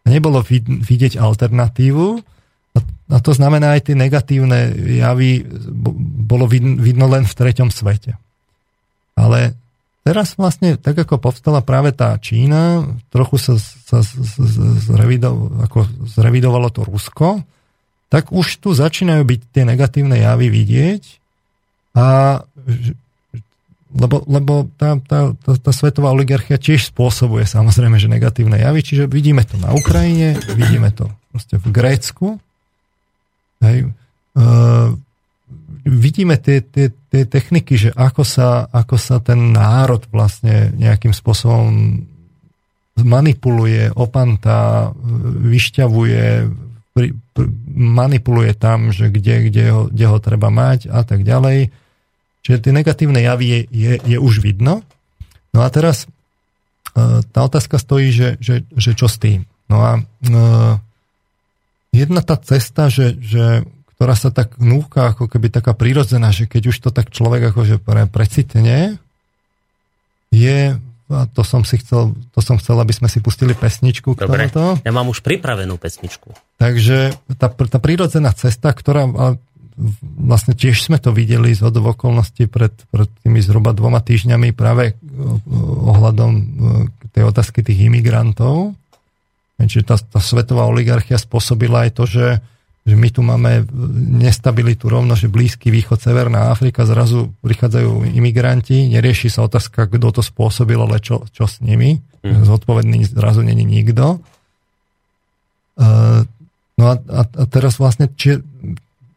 A 0.00 0.06
nebolo 0.08 0.40
vidieť 0.40 1.20
alternatívu. 1.20 2.24
A 3.12 3.16
to 3.20 3.36
znamená 3.36 3.76
aj 3.76 3.92
tie 3.92 3.96
negatívne 3.98 4.72
javy 4.72 5.44
bolo 6.24 6.48
vidno 6.48 7.04
len 7.12 7.28
v 7.28 7.36
treťom 7.36 7.68
svete. 7.68 8.16
Ale 9.12 9.52
teraz 10.00 10.40
vlastne, 10.40 10.80
tak 10.80 10.96
ako 10.96 11.20
povstala 11.20 11.60
práve 11.60 11.92
tá 11.92 12.16
Čína, 12.16 12.88
trochu 13.12 13.36
sa, 13.36 13.60
sa 13.60 14.00
zrevido, 14.80 15.52
ako 15.60 15.84
zrevidovalo 16.08 16.72
to 16.72 16.88
Rusko, 16.88 17.44
tak 18.08 18.32
už 18.32 18.64
tu 18.64 18.72
začínajú 18.72 19.20
byť 19.28 19.40
tie 19.52 19.68
negatívne 19.68 20.16
javy 20.16 20.48
vidieť 20.48 21.20
a 21.96 22.40
lebo, 23.90 24.22
lebo 24.30 24.70
tá, 24.78 24.94
tá, 25.02 25.34
tá, 25.34 25.52
tá 25.58 25.72
svetová 25.74 26.14
oligarchia 26.14 26.62
tiež 26.62 26.94
spôsobuje 26.94 27.42
samozrejme, 27.42 27.98
že 27.98 28.06
negatívne 28.06 28.62
javy, 28.62 28.86
čiže 28.86 29.10
vidíme 29.10 29.42
to 29.42 29.58
na 29.58 29.74
Ukrajine, 29.74 30.38
vidíme 30.54 30.94
to 30.94 31.10
proste 31.34 31.58
v 31.58 31.66
Grécku, 31.74 32.38
Hej. 33.60 33.92
Uh, 34.32 34.96
vidíme 35.84 36.40
tie, 36.40 36.64
tie, 36.64 36.88
tie 37.12 37.22
techniky, 37.28 37.76
že 37.76 37.90
ako 37.92 38.24
sa, 38.24 38.64
ako 38.72 38.96
sa 38.96 39.20
ten 39.20 39.52
národ 39.52 40.00
vlastne 40.08 40.72
nejakým 40.76 41.12
spôsobom 41.12 42.04
manipuluje, 43.00 43.88
opantá, 43.96 44.92
vyšťavuje, 45.40 46.52
pri, 46.92 47.16
pri, 47.32 47.46
manipuluje 47.72 48.52
tam, 48.52 48.92
že 48.92 49.08
kde, 49.08 49.48
kde, 49.48 49.64
ho, 49.72 49.82
kde 49.88 50.04
ho 50.04 50.18
treba 50.20 50.52
mať 50.52 50.90
a 50.92 51.00
tak 51.00 51.24
ďalej. 51.24 51.72
Čiže 52.50 52.66
tie 52.66 52.74
negatívne 52.74 53.22
javy 53.22 53.46
je, 53.46 53.60
je, 53.70 53.92
je 54.02 54.18
už 54.18 54.42
vidno. 54.42 54.82
No 55.54 55.62
a 55.62 55.70
teraz 55.70 56.10
uh, 56.98 57.22
tá 57.30 57.46
otázka 57.46 57.78
stojí, 57.78 58.10
že, 58.10 58.42
že, 58.42 58.66
že 58.74 58.98
čo 58.98 59.06
s 59.06 59.22
tým? 59.22 59.46
No 59.70 59.86
a 59.86 60.02
uh, 60.02 60.74
jedna 61.94 62.26
tá 62.26 62.34
cesta, 62.34 62.90
že, 62.90 63.14
že, 63.22 63.62
ktorá 63.94 64.18
sa 64.18 64.34
tak 64.34 64.58
núka, 64.58 65.14
ako 65.14 65.30
keby 65.30 65.46
taká 65.54 65.78
prírodzená, 65.78 66.34
že 66.34 66.50
keď 66.50 66.74
už 66.74 66.76
to 66.82 66.90
tak 66.90 67.14
človek 67.14 67.54
akože 67.54 67.78
pre, 67.78 68.10
precitne, 68.10 68.98
je 70.34 70.74
a 71.10 71.26
to 71.26 71.42
som 71.42 71.66
si 71.66 71.78
chcel, 71.82 72.14
to 72.30 72.38
som 72.42 72.54
chcel, 72.62 72.78
aby 72.78 72.94
sme 72.94 73.10
si 73.10 73.18
pustili 73.18 73.50
pesničku 73.50 74.14
k 74.14 74.30
Dobre, 74.30 74.46
tomuto. 74.46 74.78
ja 74.82 74.92
mám 74.94 75.10
už 75.10 75.26
pripravenú 75.26 75.74
pesničku. 75.74 76.30
Takže 76.62 77.14
tá, 77.34 77.50
tá 77.50 77.78
prírodzená 77.82 78.30
cesta, 78.30 78.70
ktorá 78.70 79.10
vlastne 80.20 80.52
tiež 80.52 80.84
sme 80.84 81.00
to 81.00 81.10
videli 81.10 81.56
z 81.56 81.64
hodov 81.64 81.96
okolností 81.96 82.46
pred, 82.46 82.72
pred 82.92 83.08
tými 83.24 83.40
zhruba 83.40 83.72
dvoma 83.72 84.04
týždňami 84.04 84.52
práve 84.52 84.94
ohľadom 85.88 86.32
e, 86.36 86.42
tej 87.16 87.24
otázky 87.28 87.64
tých 87.64 87.88
imigrantov. 87.88 88.76
Čiže 89.60 89.84
tá, 89.84 89.96
tá 90.00 90.20
svetová 90.20 90.64
oligarchia 90.68 91.20
spôsobila 91.20 91.88
aj 91.88 91.90
to, 91.92 92.04
že 92.08 92.26
že 92.80 92.96
my 92.96 93.08
tu 93.12 93.20
máme 93.20 93.68
nestabilitu 94.18 94.88
rovno, 94.88 95.12
že 95.12 95.28
Blízky 95.28 95.68
východ, 95.68 96.00
Severná 96.00 96.48
Afrika, 96.48 96.88
zrazu 96.88 97.28
prichádzajú 97.44 98.08
imigranti, 98.16 98.88
nerieši 98.88 99.28
sa 99.28 99.44
otázka, 99.44 99.84
kto 99.84 100.08
to 100.10 100.22
spôsobil, 100.24 100.80
ale 100.80 100.96
čo, 100.98 101.28
čo 101.28 101.44
s 101.44 101.60
nimi. 101.60 102.00
Mm. 102.24 102.42
Zodpovedný 102.48 103.04
zrazu 103.04 103.44
není 103.44 103.68
nikto. 103.68 104.24
Uh, 105.76 106.24
no 106.80 106.84
a, 106.90 106.94
a, 106.96 107.22
a 107.28 107.44
teraz 107.46 107.76
vlastne, 107.76 108.08
či, 108.16 108.40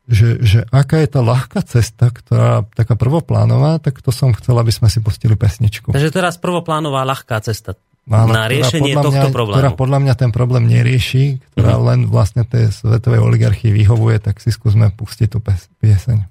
že, 0.04 0.44
že 0.44 0.60
aká 0.68 1.00
je 1.00 1.08
tá 1.08 1.22
ľahká 1.24 1.64
cesta, 1.64 2.12
ktorá 2.12 2.68
taká 2.76 3.00
prvoplánová, 3.00 3.80
tak 3.80 4.04
to 4.04 4.12
som 4.12 4.36
chcel, 4.36 4.60
aby 4.60 4.72
sme 4.72 4.92
si 4.92 5.00
pustili 5.00 5.40
pesničku. 5.40 5.96
Takže 5.96 6.12
teraz 6.12 6.36
prvoplánová 6.36 7.08
ľahká 7.08 7.40
cesta 7.40 7.80
Áno, 8.12 8.36
na 8.36 8.52
riešenie 8.52 9.00
tohto 9.00 9.32
mňa, 9.32 9.32
problému. 9.32 9.60
Ktorá 9.64 9.72
podľa 9.80 10.00
mňa 10.04 10.14
ten 10.20 10.32
problém 10.36 10.68
nerieši, 10.68 11.40
ktorá 11.56 11.80
mm-hmm. 11.80 11.88
len 11.88 12.00
vlastne 12.12 12.44
tej 12.44 12.76
svetovej 12.76 13.24
oligarchii 13.24 13.72
vyhovuje, 13.72 14.20
tak 14.20 14.44
si 14.44 14.52
skúsme 14.52 14.92
pustiť 14.92 15.28
tú 15.32 15.40
pieseň. 15.80 16.28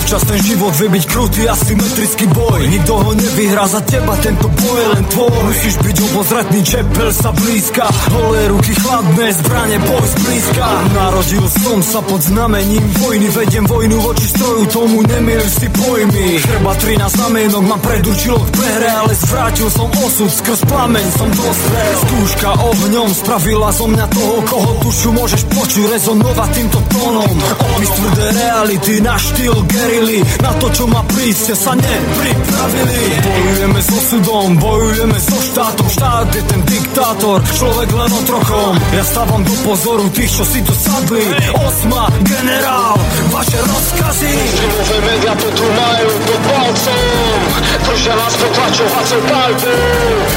Občas 0.00 0.24
ten 0.24 0.40
život 0.40 0.72
vie 0.80 0.88
krutý, 1.04 1.44
asymetrický 1.44 2.24
boj. 2.32 2.64
Nikto 2.72 3.04
ho 3.04 3.12
nevyhrá 3.12 3.68
za 3.68 3.84
teba, 3.84 4.16
tento 4.24 4.48
boj 4.48 4.76
je 4.80 4.88
len 4.96 5.04
tvoj. 5.12 5.36
Musíš 5.44 5.76
byť 5.76 5.96
obozretný, 6.08 6.60
čepel 6.64 7.12
sa 7.12 7.30
blízka. 7.36 7.84
Holé 8.16 8.48
ruky 8.48 8.72
chladné, 8.80 9.28
zbranie, 9.36 9.76
boj 9.84 10.04
zblízka. 10.16 10.66
Narodil 10.96 11.44
som 11.52 11.78
sa 11.84 12.00
pod 12.00 12.20
znamením 12.24 12.80
vojny 12.96 13.28
Vediem 13.28 13.68
vojnu 13.68 13.96
voči 14.00 14.26
stroju, 14.32 14.64
tomu 14.72 15.04
nemil 15.04 15.44
si 15.44 15.68
pojmy. 15.68 16.26
Chrba 16.48 16.72
13 16.80 17.20
znamenok 17.20 17.64
ma 17.68 17.76
predurčilo 17.76 18.40
k 18.40 18.48
prehre 18.56 18.88
Ale 18.88 19.12
zvrátil 19.12 19.68
som 19.68 19.92
osud, 20.00 20.32
skrz 20.32 20.64
plameň 20.64 21.06
som 21.12 21.28
dostrel 21.28 21.92
Skúška 22.08 22.50
ohňom 22.56 23.08
spravila 23.12 23.68
zo 23.68 23.84
mňa 23.84 24.06
toho, 24.08 24.36
koho 24.48 24.70
dušu 24.80 25.12
môžeš 25.12 25.42
počuť 25.52 25.84
Rezonovať 25.92 26.50
týmto 26.56 26.80
tónom. 26.88 27.36
Opis 27.60 27.90
tvrdé 27.92 28.26
reality 28.32 28.94
na 29.04 29.14
štýl 29.20 29.56
Gary 29.68 29.89
verili 29.90 30.22
Na 30.42 30.52
to, 30.62 30.70
čo 30.70 30.86
má 30.86 31.02
prísť, 31.02 31.58
sa 31.58 31.74
nepripravili. 31.74 33.02
Bojujeme 33.26 33.80
s 33.82 33.90
osudom, 33.90 34.48
bojujeme 34.56 35.18
so 35.18 35.38
štátom. 35.42 35.86
Štát 35.90 36.30
je 36.30 36.42
ten 36.46 36.60
diktátor, 36.62 37.42
človek 37.50 37.90
len 37.90 38.10
otrokom 38.14 38.78
Ja 38.94 39.02
stávam 39.02 39.42
do 39.42 39.54
pozoru 39.66 40.06
tých, 40.14 40.30
čo 40.30 40.44
si 40.46 40.62
to 40.62 40.72
sadli 40.72 41.26
Osma, 41.66 42.06
generál, 42.22 42.94
vaše 43.34 43.58
rozkazy. 43.58 44.30
Filmové 44.30 44.98
média 45.10 45.32
to 45.34 45.48
tu 45.50 45.66
majú 45.74 46.08
pod 46.22 46.40
palcom 46.46 47.38
Držia 47.90 48.14
nás 48.14 48.34
potlačovacou 48.38 49.20
palbou 49.26 49.82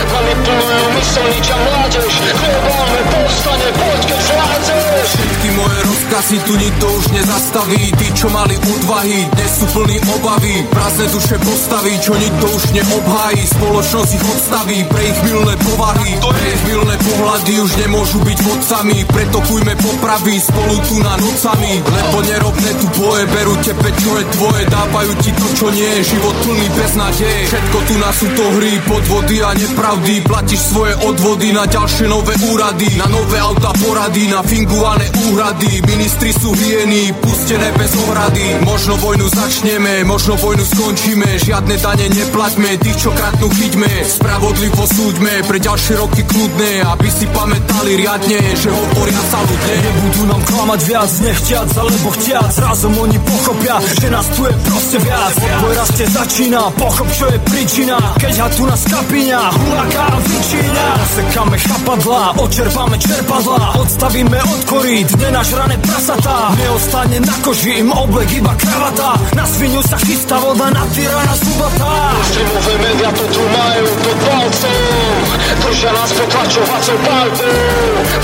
Manipulujú 0.10 0.86
mysl, 0.98 1.24
ničia 1.38 1.58
mládež 1.62 2.14
Globálne 2.34 3.02
povstane, 3.14 3.70
poď 3.78 4.02
keď 4.10 4.20
vládzeš 4.34 4.83
Všetky 4.94 5.50
moje 5.58 5.80
rozkazy 5.90 6.38
tu 6.46 6.54
nikto 6.54 6.86
už 6.86 7.06
nezastaví. 7.18 7.82
Tí, 7.98 8.08
čo 8.14 8.30
mali 8.30 8.54
odvahy, 8.62 9.26
dnes 9.34 9.52
sú 9.58 9.66
plní 9.74 9.98
obavy. 10.22 10.62
Prázdne 10.70 11.10
duše 11.10 11.36
postaví, 11.42 11.98
čo 11.98 12.14
nikto 12.14 12.46
už 12.46 12.64
neobhájí 12.78 13.42
Spoločnosť 13.58 14.12
ich 14.14 14.26
odstaví 14.30 14.78
pre 14.86 15.02
ich 15.10 15.20
milné 15.26 15.54
povahy 15.66 16.12
Pre 16.22 16.46
ich 16.46 16.64
milné 16.70 16.96
pohľady 17.02 17.54
už 17.66 17.72
nemôžu 17.82 18.22
byť 18.22 18.38
vodcami. 18.46 18.98
Preto 19.10 19.38
kujme 19.50 19.74
popravy 19.82 20.36
spolu 20.38 20.78
tu 20.86 20.96
na 21.02 21.18
nocami. 21.18 21.74
Lebo 21.82 22.18
nerobne 22.30 22.72
tu 22.78 22.86
boje, 22.94 23.24
berú 23.34 23.56
tepe 23.66 23.90
čo 23.98 24.12
je 24.22 24.26
tvoje. 24.38 24.62
Dávajú 24.70 25.12
ti 25.26 25.32
to 25.34 25.48
čo 25.58 25.68
nie 25.74 25.90
je, 26.02 26.14
život 26.14 26.36
plný 26.46 26.68
beznádej 26.78 27.40
Všetko 27.50 27.78
tu 27.90 27.96
na 27.98 28.12
sú 28.14 28.28
to 28.38 28.46
hry, 28.62 28.78
podvody 28.86 29.42
a 29.42 29.58
nepravdy. 29.58 30.22
Platíš 30.22 30.62
svoje 30.70 30.94
odvody 31.02 31.50
na 31.50 31.66
ďalšie 31.66 32.06
nové 32.06 32.38
úrady 32.46 32.94
Na 33.02 33.10
nové 33.10 33.42
auta 33.42 33.74
porady, 33.74 34.30
na 34.30 34.46
fingované 34.84 35.08
úhrady 35.32 35.80
Ministri 35.88 36.36
sú 36.36 36.52
hyeny, 36.52 37.16
pustené 37.24 37.72
bez 37.80 37.96
ohrady. 38.04 38.60
Možno 38.68 39.00
vojnu 39.00 39.32
začneme, 39.32 40.04
možno 40.04 40.36
vojnu 40.36 40.60
skončíme 40.60 41.40
Žiadne 41.40 41.76
dane 41.80 42.08
neplaťme, 42.12 42.76
tých 42.84 43.08
čo 43.08 43.16
kratnú 43.16 43.48
chyťme. 43.48 43.88
Spravodlivo 44.04 44.84
súďme, 44.84 45.48
pre 45.48 45.64
ďalšie 45.64 45.96
roky 45.96 46.28
kľudné 46.28 46.84
Aby 46.84 47.08
si 47.08 47.26
pamätali 47.32 47.96
riadne, 47.96 48.40
že 48.60 48.68
hovoria 48.68 49.24
sa 49.32 49.40
ľudne 49.48 49.76
Nebudú 49.88 50.22
nám 50.28 50.42
klamať 50.52 50.80
viac, 50.84 51.12
nechtiac 51.24 51.70
alebo 51.80 52.08
chtiac. 52.20 52.52
Razom 52.52 52.94
oni 53.00 53.18
pochopia, 53.24 53.80
že 53.80 54.08
nás 54.12 54.28
tu 54.36 54.44
je 54.44 54.54
proste 54.68 54.98
viac. 55.00 55.32
Odboj 55.40 55.74
rastie 55.80 56.06
začína, 56.12 56.62
pochop 56.76 57.08
čo 57.16 57.26
je 57.32 57.38
príčina. 57.48 57.96
Keď 58.20 58.34
ha 58.36 58.48
tu 58.52 58.68
nás 58.68 58.84
kapiňa, 58.84 59.42
hulaká 59.48 60.08
vyčíňa. 60.28 60.88
Osekáme 61.08 61.56
chapadlá, 61.56 62.24
očerpáme 62.36 62.98
čerpadlá. 63.00 63.80
Odstavíme 63.80 64.40
od 64.44 64.62
korít, 64.74 65.10
nenažrané 65.18 65.78
prasatá. 65.78 66.56
Neostane 66.58 67.20
na 67.20 67.36
koži 67.46 67.70
im 67.80 67.92
oblek 67.92 68.32
iba 68.34 68.54
kravata. 68.58 69.22
Na 69.38 69.46
svinu 69.46 69.82
sa 69.86 69.98
chystá 70.02 70.42
voda 70.42 70.70
na 70.74 70.84
tyrana 70.94 71.36
zubatá 71.38 71.94
Streamové 72.34 72.76
média 72.82 73.10
to 73.14 73.26
tu 73.30 73.44
majú 73.54 73.86
pod 74.02 74.18
palcom. 74.26 75.22
Držia 75.62 75.92
nás 75.94 76.12
potlačovacou 76.18 76.98
palbou. 77.06 77.58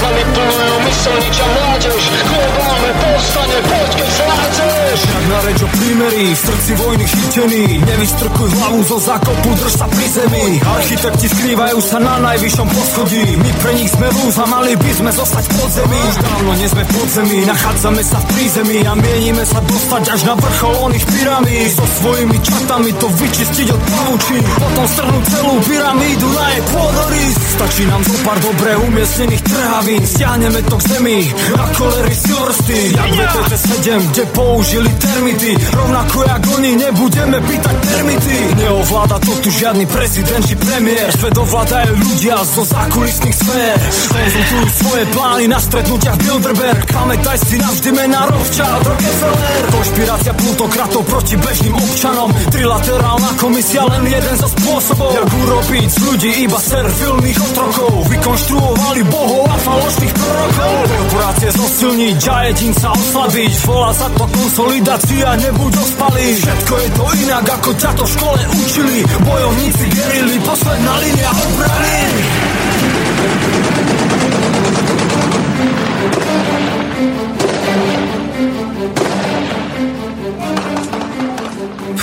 Manipulujú 0.02 0.78
mysl, 0.90 1.14
ničia 1.22 1.48
mládež. 1.54 2.04
Globálne 2.30 2.92
povstane, 2.98 3.58
poď 3.70 3.92
keď 4.00 4.10
vládzeš 4.10 5.00
Tak 5.06 5.24
na 5.30 5.40
reč 5.46 5.60
o 5.62 5.70
prímery, 5.70 6.26
v 6.34 6.40
srdci 6.40 6.72
vojny 6.78 7.06
chytený 7.06 7.64
Nevystrkuj 7.86 8.50
hlavu 8.58 8.80
zo 8.86 8.98
zákopu, 8.98 9.50
drž 9.60 9.74
sa 9.78 9.86
pri 9.86 10.08
zemi. 10.10 10.46
Architekti 10.66 11.28
skrývajú 11.30 11.78
sa 11.84 11.98
na 12.02 12.16
najvyššom 12.26 12.68
poschodí. 12.74 13.24
My 13.38 13.52
pre 13.62 13.72
nich 13.78 13.90
sme 13.94 14.08
lúz 14.10 14.36
a 14.42 14.46
mali 14.50 14.74
by 14.74 14.92
sme 14.98 15.12
zostať 15.14 15.46
pod 15.54 15.70
zemi 15.70 16.02
dávno 16.40 16.56
nie 16.56 16.72
sme 16.72 16.84
pod 16.88 17.08
zemi, 17.12 17.44
nachádzame 17.44 18.00
sa 18.00 18.16
v 18.24 18.26
prízemí 18.32 18.80
A 18.88 18.96
mienime 18.96 19.44
sa 19.44 19.60
dostať 19.60 20.04
až 20.08 20.22
na 20.24 20.34
vrchol 20.40 20.76
oných 20.88 21.06
pyramíd. 21.12 21.68
So 21.76 21.84
svojimi 22.00 22.38
čatami 22.40 22.92
to 22.96 23.08
vyčistiť 23.12 23.68
od 23.76 23.82
pavučín 23.84 24.44
Potom 24.48 24.86
strhnúť 24.88 25.24
celú 25.36 25.54
pyramídu 25.68 26.28
na 26.32 26.46
jej 26.56 26.64
pôdorys 26.72 27.36
Stačí 27.60 27.84
nám 27.92 28.02
zo 28.08 28.18
pár 28.24 28.40
dobre 28.40 28.72
umiestnených 28.88 29.44
trhavín. 29.44 30.02
Stiahneme 30.08 30.60
to 30.64 30.76
k 30.80 30.84
zemi 30.88 31.20
na 31.60 31.66
kolery 31.76 32.16
Silversty 32.16 32.80
Jak 32.96 33.10
VTT-7, 33.20 33.88
kde 34.16 34.24
použili 34.32 34.90
termity. 34.96 35.52
Rovnako 35.76 36.18
jak 36.24 36.44
oni 36.56 36.72
nebudeme 36.80 37.38
pýtať 37.44 37.76
termity 37.84 38.38
Neovláda 38.64 39.20
to 39.20 39.36
tu 39.44 39.52
žiadny 39.52 39.84
prezident 39.92 40.40
či 40.48 40.56
premiér. 40.56 41.12
Svet 41.20 41.36
ovládajú 41.36 41.92
ľudia 42.00 42.40
zo 42.48 42.64
zákulisných 42.64 43.36
sfér. 43.36 43.76
Konzultujú 44.08 44.66
svoje 44.80 45.04
plány 45.12 45.46
na 45.52 45.60
stretnutiach 45.60 46.29
Bilderberg 46.30 46.86
Pamätaj 46.94 47.42
si 47.42 47.58
navždy 47.58 47.90
mena 47.90 48.30
Rothschild, 48.30 48.86
Rockefeller. 48.86 49.62
Konšpirácia 49.74 50.34
Pluto 50.38 50.60
autokratov 50.60 51.08
proti 51.08 51.40
bežným 51.40 51.72
občanom. 51.72 52.30
Trilaterálna 52.52 53.32
komisia 53.40 53.88
len 53.88 54.04
jeden 54.06 54.36
zo 54.36 54.52
spôsobov. 54.52 55.16
Jak 55.16 55.32
urobiť 55.32 55.88
z 55.88 55.98
ľudí 56.04 56.32
iba 56.44 56.60
servilných 56.60 57.40
otrokov. 57.40 58.06
Vykonštruovali 58.12 59.02
bohov 59.08 59.48
a 59.48 59.56
falošných 59.56 60.14
prorokov. 60.14 60.74
Korporácie 60.84 61.50
zosilniť 61.56 62.22
a 62.28 62.36
jedinca 62.52 62.88
oslabiť. 62.92 63.52
Volá 63.64 63.92
sa 63.96 64.08
to 64.14 64.26
konsolidácia, 64.28 65.28
nebuď 65.40 65.74
ospalý. 65.80 66.28
Všetko 66.38 66.74
je 66.76 66.90
to 66.92 67.04
inak, 67.24 67.46
ako 67.48 67.70
ťa 67.80 67.92
to 67.96 68.04
v 68.04 68.12
škole 68.20 68.42
učili. 68.60 68.98
Bojovníci 69.24 69.86
gerili, 69.96 70.36
posledná 70.44 70.94
línia 71.00 71.32
obrany 71.34 72.59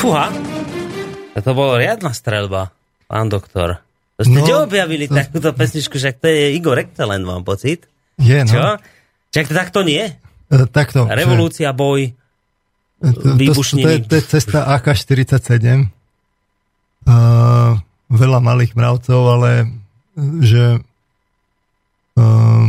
Fúha, 0.06 0.30
to 1.34 1.50
bolo 1.50 1.82
riadna 1.82 2.14
strelba, 2.14 2.70
pán 3.10 3.26
doktor. 3.26 3.82
To 4.14 4.22
ste 4.22 4.38
no, 4.38 4.62
objavili 4.62 5.10
to... 5.10 5.18
takúto 5.18 5.50
pesničku, 5.50 5.98
že 5.98 6.14
to 6.14 6.30
je 6.30 6.54
Igor 6.54 6.78
Excellent, 6.78 7.26
mám 7.26 7.42
pocit. 7.42 7.90
Je, 8.14 8.38
no. 8.46 8.54
Čo? 8.54 8.78
Čak 9.34 9.50
to 9.50 9.54
takto 9.58 9.82
nie? 9.82 10.06
E, 10.06 10.56
takto. 10.70 11.10
Revolúcia, 11.10 11.74
že... 11.74 11.78
boj, 11.82 12.14
to, 13.02 13.18
to, 13.18 13.58
to, 13.58 13.88
je, 13.90 13.98
to 14.06 14.14
je 14.14 14.24
cesta 14.30 14.78
AK-47. 14.78 15.90
Uh, 17.02 17.74
veľa 18.06 18.38
malých 18.38 18.78
mravcov, 18.78 19.20
ale 19.26 19.74
že 20.38 20.86
uh, 22.14 22.66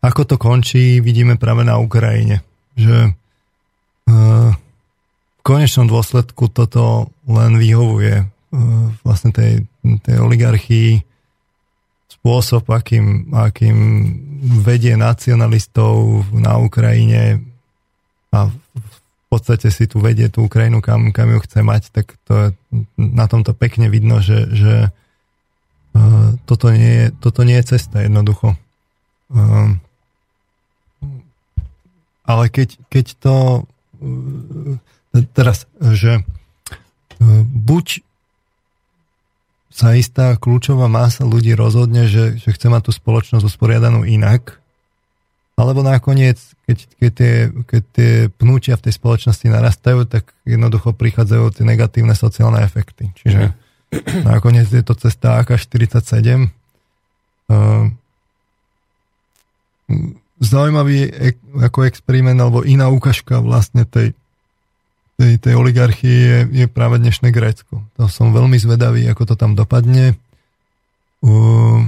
ako 0.00 0.22
to 0.24 0.40
končí, 0.40 1.04
vidíme 1.04 1.36
práve 1.36 1.60
na 1.68 1.76
Ukrajine. 1.76 2.40
Že 2.72 3.12
uh, 4.08 4.56
konečnom 5.50 5.90
dôsledku 5.90 6.46
toto 6.46 7.10
len 7.26 7.58
vyhovuje 7.58 8.22
uh, 8.22 8.28
vlastne 9.02 9.34
tej, 9.34 9.66
tej 10.06 10.16
oligarchii 10.22 11.02
spôsob, 12.06 12.70
akým, 12.70 13.34
akým 13.34 13.76
vedie 14.62 14.94
nacionalistov 14.94 16.22
na 16.30 16.54
Ukrajine 16.62 17.42
a 18.30 18.46
v 18.46 19.26
podstate 19.26 19.74
si 19.74 19.90
tu 19.90 19.98
vedie 19.98 20.30
tú 20.30 20.46
Ukrajinu, 20.46 20.78
kam, 20.78 21.10
kam 21.10 21.34
ju 21.34 21.38
chce 21.42 21.66
mať, 21.66 21.82
tak 21.90 22.14
to 22.26 22.32
je, 22.34 22.48
na 22.98 23.26
tomto 23.26 23.50
pekne 23.50 23.90
vidno, 23.90 24.22
že, 24.22 24.46
že 24.54 24.74
uh, 25.98 26.30
toto, 26.46 26.70
nie 26.70 26.94
je, 26.94 27.06
toto 27.18 27.42
nie 27.42 27.58
je 27.58 27.74
cesta 27.74 28.06
jednoducho. 28.06 28.54
Uh, 29.30 29.74
ale 32.22 32.44
keď, 32.54 32.78
keď 32.86 33.06
to 33.18 33.34
uh, 33.62 34.78
teraz, 35.32 35.66
že 35.80 36.20
uh, 36.20 37.42
buď 37.44 38.02
sa 39.70 39.94
istá 39.94 40.34
kľúčová 40.34 40.90
masa 40.90 41.22
ľudí 41.22 41.54
rozhodne, 41.54 42.10
že, 42.10 42.36
že 42.36 42.50
chce 42.50 42.66
mať 42.68 42.90
tú 42.90 42.92
spoločnosť 42.92 43.46
usporiadanú 43.46 44.02
inak, 44.02 44.60
alebo 45.60 45.84
nakoniec, 45.84 46.40
keď, 46.64 46.78
keď, 46.96 47.10
tie, 47.12 47.34
keď 47.68 47.82
tie 47.92 48.12
pnúčia 48.32 48.74
v 48.80 48.84
tej 48.88 48.94
spoločnosti 48.96 49.44
narastajú, 49.44 50.08
tak 50.08 50.32
jednoducho 50.48 50.96
prichádzajú 50.96 51.44
tie 51.52 51.64
negatívne 51.68 52.16
sociálne 52.16 52.64
efekty. 52.64 53.12
Čiže 53.20 53.52
mm. 53.92 54.24
nakoniec 54.24 54.72
je 54.72 54.80
to 54.80 54.96
cesta 54.96 55.36
AK-47. 55.44 56.48
Uh, 57.50 57.92
zaujímavý 60.40 61.12
ako 61.60 61.84
experiment 61.84 62.40
alebo 62.40 62.64
iná 62.64 62.88
ukážka 62.88 63.44
vlastne 63.44 63.84
tej, 63.84 64.16
tej, 65.20 65.36
tej 65.36 65.54
oligarchie 65.60 66.16
je, 66.16 66.38
je 66.64 66.66
práve 66.66 66.96
dnešné 66.96 67.28
Grécko. 67.28 67.84
To 68.00 68.08
som 68.08 68.32
veľmi 68.32 68.56
zvedavý, 68.56 69.04
ako 69.12 69.28
to 69.28 69.34
tam 69.36 69.52
dopadne. 69.52 70.16
Uh, 71.20 71.84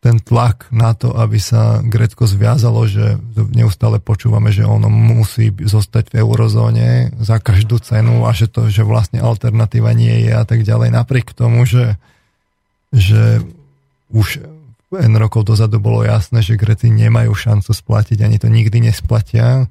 ten 0.00 0.16
tlak 0.16 0.72
na 0.72 0.96
to, 0.96 1.12
aby 1.12 1.36
sa 1.36 1.84
Grécko 1.84 2.24
zviazalo, 2.24 2.88
že 2.88 3.20
neustále 3.52 4.00
počúvame, 4.00 4.48
že 4.48 4.64
ono 4.64 4.88
musí 4.88 5.52
zostať 5.52 6.08
v 6.08 6.24
eurozóne 6.24 7.12
za 7.20 7.36
každú 7.36 7.76
cenu 7.84 8.24
a 8.24 8.32
že 8.32 8.48
to, 8.48 8.72
že 8.72 8.80
vlastne 8.80 9.20
alternatíva 9.20 9.92
nie 9.92 10.24
je 10.24 10.32
a 10.32 10.48
tak 10.48 10.64
ďalej. 10.64 10.96
Napriek 10.96 11.36
tomu, 11.36 11.68
že, 11.68 12.00
že 12.96 13.44
už 14.08 14.40
N 14.90 15.14
rokov 15.20 15.44
dozadu 15.44 15.76
bolo 15.76 16.00
jasné, 16.00 16.40
že 16.40 16.56
Greci 16.56 16.88
nemajú 16.88 17.36
šancu 17.36 17.70
splatiť, 17.70 18.24
ani 18.24 18.40
to 18.40 18.48
nikdy 18.48 18.80
nesplatia, 18.80 19.68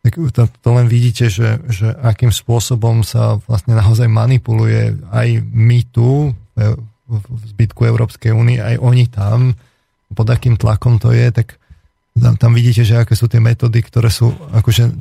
tak 0.00 0.16
to, 0.16 0.48
to 0.48 0.70
len 0.72 0.88
vidíte, 0.88 1.28
že, 1.28 1.60
že 1.68 1.92
akým 1.92 2.32
spôsobom 2.32 3.04
sa 3.04 3.36
vlastne 3.44 3.76
naozaj 3.76 4.08
manipuluje 4.08 4.96
aj 5.12 5.28
my 5.44 5.84
tu 5.92 6.32
v 7.10 7.42
zbytku 7.52 7.84
Európskej 7.84 8.32
únie, 8.32 8.62
aj 8.62 8.80
oni 8.80 9.10
tam, 9.10 9.52
pod 10.14 10.26
akým 10.30 10.56
tlakom 10.56 10.96
to 10.96 11.12
je, 11.12 11.28
tak 11.34 11.60
tam, 12.16 12.34
tam 12.40 12.52
vidíte, 12.56 12.82
že 12.82 13.02
aké 13.02 13.14
sú 13.14 13.28
tie 13.28 13.42
metódy, 13.42 13.80
ktoré 13.82 14.08
sú 14.08 14.32
akože 14.56 14.92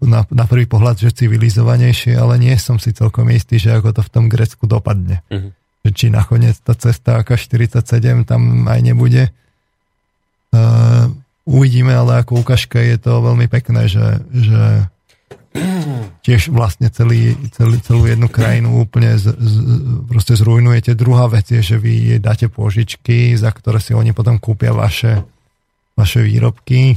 na, 0.00 0.24
na 0.32 0.44
prvý 0.48 0.64
pohľad, 0.64 0.96
že 0.96 1.12
civilizovanejšie, 1.12 2.16
ale 2.16 2.40
nie 2.40 2.56
som 2.56 2.80
si 2.80 2.96
celkom 2.96 3.28
istý, 3.28 3.60
že 3.60 3.76
ako 3.76 4.00
to 4.00 4.02
v 4.04 4.12
tom 4.12 4.24
Grecku 4.32 4.64
dopadne. 4.64 5.20
Uh-huh. 5.28 5.52
Že 5.84 5.90
či 5.92 6.06
nakoniec 6.08 6.56
tá 6.62 6.72
cesta 6.72 7.20
AK-47 7.20 8.24
tam 8.24 8.64
aj 8.64 8.80
nebude. 8.80 9.28
Uh, 10.52 11.12
uvidíme, 11.46 11.92
ale 11.94 12.22
ako 12.22 12.42
ukážka 12.42 12.78
je 12.78 12.98
to 12.98 13.22
veľmi 13.22 13.46
pekné, 13.50 13.90
že, 13.90 14.22
že 14.30 14.86
tiež 16.22 16.48
vlastne 16.48 16.88
celý, 16.88 17.36
celý, 17.52 17.76
celú 17.84 18.08
jednu 18.08 18.30
krajinu 18.30 18.80
úplne 18.80 19.18
z, 19.20 19.36
z, 19.36 19.54
proste 20.08 20.32
zrujnujete. 20.38 20.96
Druhá 20.96 21.28
vec 21.28 21.50
je, 21.52 21.60
že 21.60 21.76
vy 21.76 22.16
jej 22.16 22.20
dáte 22.22 22.48
požičky, 22.48 23.36
za 23.36 23.52
ktoré 23.52 23.82
si 23.82 23.92
oni 23.92 24.16
potom 24.16 24.40
kúpia 24.40 24.72
vaše, 24.72 25.20
vaše 25.98 26.24
výrobky. 26.24 26.96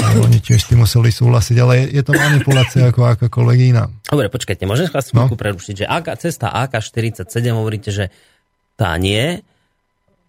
A 0.00 0.08
oni 0.16 0.40
tiež 0.40 0.64
s 0.64 0.68
tým 0.72 0.80
museli 0.80 1.12
súhlasiť, 1.12 1.56
ale 1.60 1.84
je, 1.84 2.00
je 2.00 2.02
to 2.02 2.16
manipulácia 2.16 2.88
ako 2.88 3.12
akákoľvek 3.12 3.58
iná. 3.76 3.92
Dobre, 4.08 4.32
počkajte, 4.32 4.64
môžem 4.64 4.88
vás 4.88 5.12
no? 5.12 5.28
prerušiť, 5.28 5.84
že 5.84 5.86
AK, 5.86 6.06
cesta 6.16 6.48
AK-47 6.48 7.28
hovoríte, 7.52 7.92
že 7.92 8.08
tá 8.80 8.96
nie, 8.96 9.44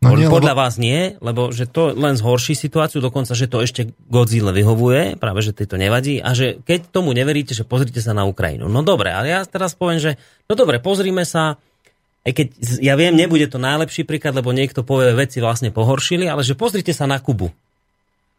No 0.04 0.20
nie, 0.20 0.28
Podľa 0.28 0.54
lebo... 0.54 0.62
vás 0.68 0.76
nie, 0.76 1.16
lebo 1.24 1.56
že 1.56 1.64
to 1.64 1.96
len 1.96 2.20
zhorší 2.20 2.54
situáciu, 2.54 3.00
dokonca, 3.00 3.32
že 3.32 3.48
to 3.48 3.64
ešte 3.64 3.96
Godzilla 4.12 4.52
vyhovuje, 4.52 5.16
práve 5.16 5.40
že 5.40 5.56
to 5.56 5.80
nevadí 5.80 6.20
a 6.20 6.36
že 6.36 6.60
keď 6.62 6.92
tomu 6.92 7.16
neveríte, 7.16 7.56
že 7.56 7.64
pozrite 7.64 8.04
sa 8.04 8.12
na 8.12 8.28
Ukrajinu. 8.28 8.68
No 8.68 8.84
dobre, 8.84 9.16
ale 9.16 9.32
ja 9.32 9.40
teraz 9.48 9.74
poviem, 9.74 10.04
že 10.04 10.12
no 10.52 10.60
dobre, 10.60 10.84
pozrime 10.84 11.24
sa, 11.24 11.56
aj 12.28 12.32
keď 12.36 12.48
ja 12.84 13.00
viem, 13.00 13.16
nebude 13.16 13.48
to 13.48 13.58
najlepší 13.58 14.04
príklad, 14.04 14.36
lebo 14.36 14.52
niekto 14.52 14.84
povie, 14.84 15.16
veci 15.16 15.40
vlastne 15.40 15.72
pohoršili, 15.72 16.28
ale 16.28 16.44
že 16.44 16.60
pozrite 16.60 16.92
sa 16.92 17.08
na 17.08 17.18
Kubu. 17.24 17.50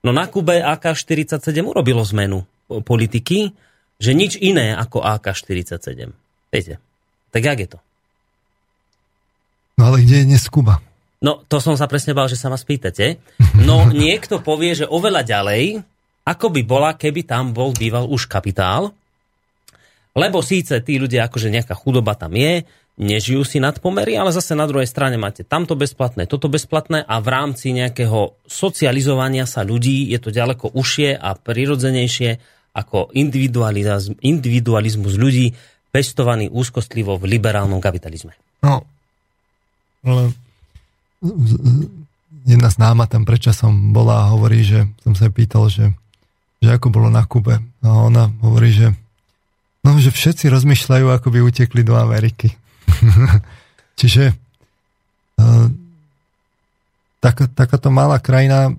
No 0.05 0.13
na 0.13 0.29
Kube 0.29 0.61
AK-47 0.61 1.65
urobilo 1.65 2.05
zmenu 2.05 2.45
politiky, 2.69 3.57
že 3.97 4.13
nič 4.13 4.37
iné 4.37 4.77
ako 4.77 5.01
AK-47. 5.01 6.13
Viete, 6.53 6.77
tak 7.33 7.43
jak 7.43 7.59
je 7.59 7.69
to? 7.73 7.79
No 9.81 9.91
ale 9.91 10.05
kde 10.05 10.23
je 10.23 10.29
dnes 10.29 10.45
Kuba? 10.47 10.79
No, 11.25 11.41
to 11.49 11.57
som 11.57 11.73
sa 11.73 11.89
presne 11.89 12.13
bál, 12.13 12.29
že 12.29 12.37
sa 12.37 12.53
ma 12.53 12.61
spýtate. 12.61 13.17
No, 13.65 13.89
niekto 14.05 14.45
povie, 14.45 14.77
že 14.77 14.85
oveľa 14.85 15.25
ďalej, 15.25 15.81
ako 16.29 16.47
by 16.53 16.63
bola, 16.69 16.93
keby 16.93 17.25
tam 17.25 17.57
bol 17.57 17.73
býval 17.73 18.05
už 18.13 18.29
kapitál, 18.29 18.93
lebo 20.13 20.45
síce 20.45 20.77
tí 20.85 21.01
ľudia, 21.01 21.27
akože 21.27 21.49
nejaká 21.49 21.73
chudoba 21.73 22.13
tam 22.15 22.37
je, 22.37 22.63
nežijú 22.95 23.43
si 23.43 23.59
nad 23.59 23.75
pomery, 23.83 24.15
ale 24.15 24.31
zase 24.31 24.55
na 24.55 24.69
druhej 24.71 24.87
strane 24.87 25.19
máte 25.19 25.43
tamto 25.43 25.75
bezplatné, 25.75 26.31
toto 26.31 26.47
bezplatné 26.47 27.03
a 27.03 27.19
v 27.19 27.29
rámci 27.33 27.75
nejakého 27.75 28.39
socializovania 28.47 29.49
sa 29.51 29.67
ľudí 29.67 30.15
je 30.15 30.19
to 30.23 30.31
ďaleko 30.31 30.71
užšie 30.71 31.19
a 31.19 31.35
prirodzenejšie 31.35 32.39
ako 32.75 33.11
individualizmus, 33.11 34.15
individualizmus 34.23 35.19
ľudí 35.19 35.51
pestovaný 35.91 36.51
úzkostlivo 36.51 37.19
v 37.19 37.39
liberálnom 37.39 37.83
kapitalizme. 37.83 38.35
No, 38.63 38.87
ale 40.07 40.44
jedna 42.45 42.69
známa 42.69 43.09
tam 43.09 43.25
predčasom 43.25 43.97
bola 43.97 44.29
a 44.29 44.31
hovorí, 44.37 44.61
že 44.61 44.85
som 45.01 45.17
sa 45.17 45.33
pýtal, 45.33 45.73
že, 45.73 45.91
že 46.61 46.69
ako 46.77 46.93
bolo 46.93 47.09
na 47.09 47.25
Kube. 47.25 47.59
A 47.81 47.89
ona 47.89 48.29
hovorí, 48.45 48.71
že 48.71 48.93
no, 49.81 49.97
že 49.97 50.13
všetci 50.13 50.53
rozmýšľajú, 50.53 51.07
ako 51.09 51.29
by 51.33 51.39
utekli 51.41 51.81
do 51.81 51.97
Ameriky. 51.97 52.53
Čiže 54.01 54.37
uh, 55.41 55.67
tak, 57.25 57.49
takáto 57.57 57.89
malá 57.89 58.21
krajina 58.21 58.77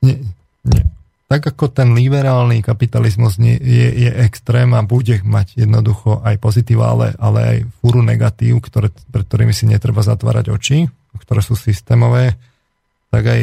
nie, 0.00 0.16
nie. 0.64 0.82
tak 1.28 1.44
ako 1.44 1.68
ten 1.68 1.92
liberálny 1.92 2.64
kapitalizmus 2.64 3.36
nie, 3.36 3.60
je, 3.60 4.08
je 4.08 4.10
extrém 4.24 4.72
a 4.72 4.80
bude 4.80 5.20
mať 5.20 5.60
jednoducho 5.60 6.24
aj 6.24 6.40
pozitíva, 6.40 6.92
ale, 6.96 7.12
ale 7.20 7.40
aj 7.44 7.58
fúru 7.80 8.00
negatív, 8.00 8.64
ktoré, 8.64 8.88
pred 9.12 9.24
ktorými 9.28 9.52
si 9.52 9.68
netreba 9.68 10.00
zatvárať 10.00 10.52
oči, 10.52 10.88
ktoré 11.20 11.40
sú 11.40 11.54
systémové, 11.54 12.34
tak 13.10 13.24
aj 13.30 13.42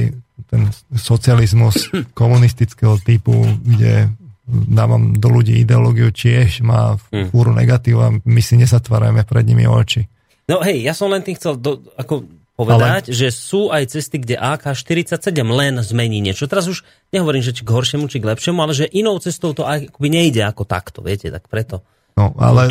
ten 0.51 0.61
socializmus 0.91 1.91
komunistického 2.19 2.99
typu, 2.99 3.33
kde 3.63 4.11
dávam 4.51 5.15
do 5.15 5.31
ľudí 5.31 5.63
ideológiu, 5.63 6.11
tiež 6.11 6.65
má 6.65 6.99
hm. 7.11 7.31
fúru 7.31 7.55
negatív 7.55 8.03
a 8.03 8.11
my 8.11 8.41
si 8.43 8.59
nesatvárajme 8.59 9.23
pred 9.23 9.45
nimi 9.47 9.63
oči. 9.63 10.05
No 10.49 10.59
hej, 10.59 10.83
ja 10.83 10.91
som 10.91 11.07
len 11.07 11.23
tým 11.23 11.39
chcel 11.39 11.55
do, 11.55 11.79
ako 11.95 12.27
povedať, 12.59 13.09
Ale... 13.09 13.15
že 13.15 13.31
sú 13.31 13.71
aj 13.71 13.95
cesty, 13.95 14.19
kde 14.19 14.35
AK-47 14.35 15.31
len 15.39 15.79
zmení 15.79 16.19
niečo. 16.19 16.51
Teraz 16.51 16.67
už 16.67 16.83
nehovorím, 17.15 17.41
že 17.41 17.55
či 17.55 17.63
k 17.63 17.71
horšiemu, 17.71 18.05
či 18.11 18.19
k 18.19 18.27
lepšiemu, 18.27 18.59
ale 18.59 18.73
že 18.75 18.91
inou 18.91 19.15
cestou 19.23 19.55
to 19.55 19.63
akoby 19.63 20.11
nejde 20.11 20.43
ako 20.43 20.67
takto, 20.67 20.99
viete, 20.99 21.31
tak 21.31 21.47
preto. 21.47 21.81
No, 22.19 22.35
ale 22.35 22.67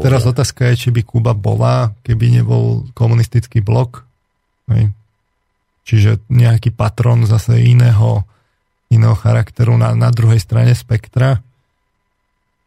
teraz 0.00 0.22
otázka 0.22 0.70
je, 0.70 0.86
či 0.86 0.88
by 0.94 1.02
Kuba 1.02 1.34
bola, 1.34 1.90
keby 2.06 2.40
nebol 2.40 2.86
komunistický 2.94 3.58
blok, 3.58 4.03
Hej. 4.70 4.92
Čiže 5.84 6.10
nejaký 6.32 6.72
patron 6.72 7.28
zase 7.28 7.60
iného, 7.60 8.24
iného 8.88 9.16
charakteru 9.16 9.76
na, 9.76 9.92
na 9.92 10.08
druhej 10.08 10.40
strane 10.40 10.72
spektra. 10.72 11.44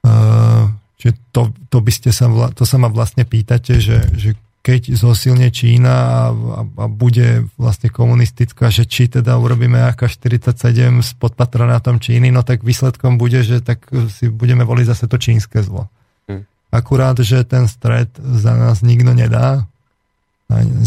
Uh, 0.05 0.69
čiže 1.01 1.17
to, 1.33 1.49
to, 1.73 1.77
by 1.81 1.91
ste 1.91 2.13
sa, 2.13 2.29
to 2.53 2.63
sa 2.63 2.77
ma 2.77 2.93
vlastne 2.93 3.25
pýtate, 3.25 3.81
že, 3.81 4.05
že 4.13 4.37
keď 4.67 4.99
zosilne 4.99 5.47
Čína 5.47 5.95
a, 5.95 6.21
a, 6.35 6.61
a 6.67 6.85
bude 6.91 7.47
vlastne 7.55 7.87
komunistická, 7.87 8.67
že 8.67 8.83
či 8.83 9.07
teda 9.07 9.39
urobíme 9.39 9.79
AK-47 9.95 10.99
s 10.99 11.15
podpatronátom 11.15 12.03
Číny, 12.03 12.35
no 12.35 12.43
tak 12.43 12.67
výsledkom 12.67 13.15
bude, 13.15 13.47
že 13.47 13.63
tak 13.63 13.87
si 14.11 14.27
budeme 14.27 14.67
voliť 14.67 14.85
zase 14.91 15.05
to 15.07 15.15
čínske 15.15 15.63
zlo. 15.63 15.87
Hm. 16.27 16.43
Akurát, 16.69 17.15
že 17.15 17.47
ten 17.47 17.71
stred 17.71 18.11
za 18.19 18.59
nás 18.59 18.83
nikto 18.83 19.15
nedá. 19.15 19.63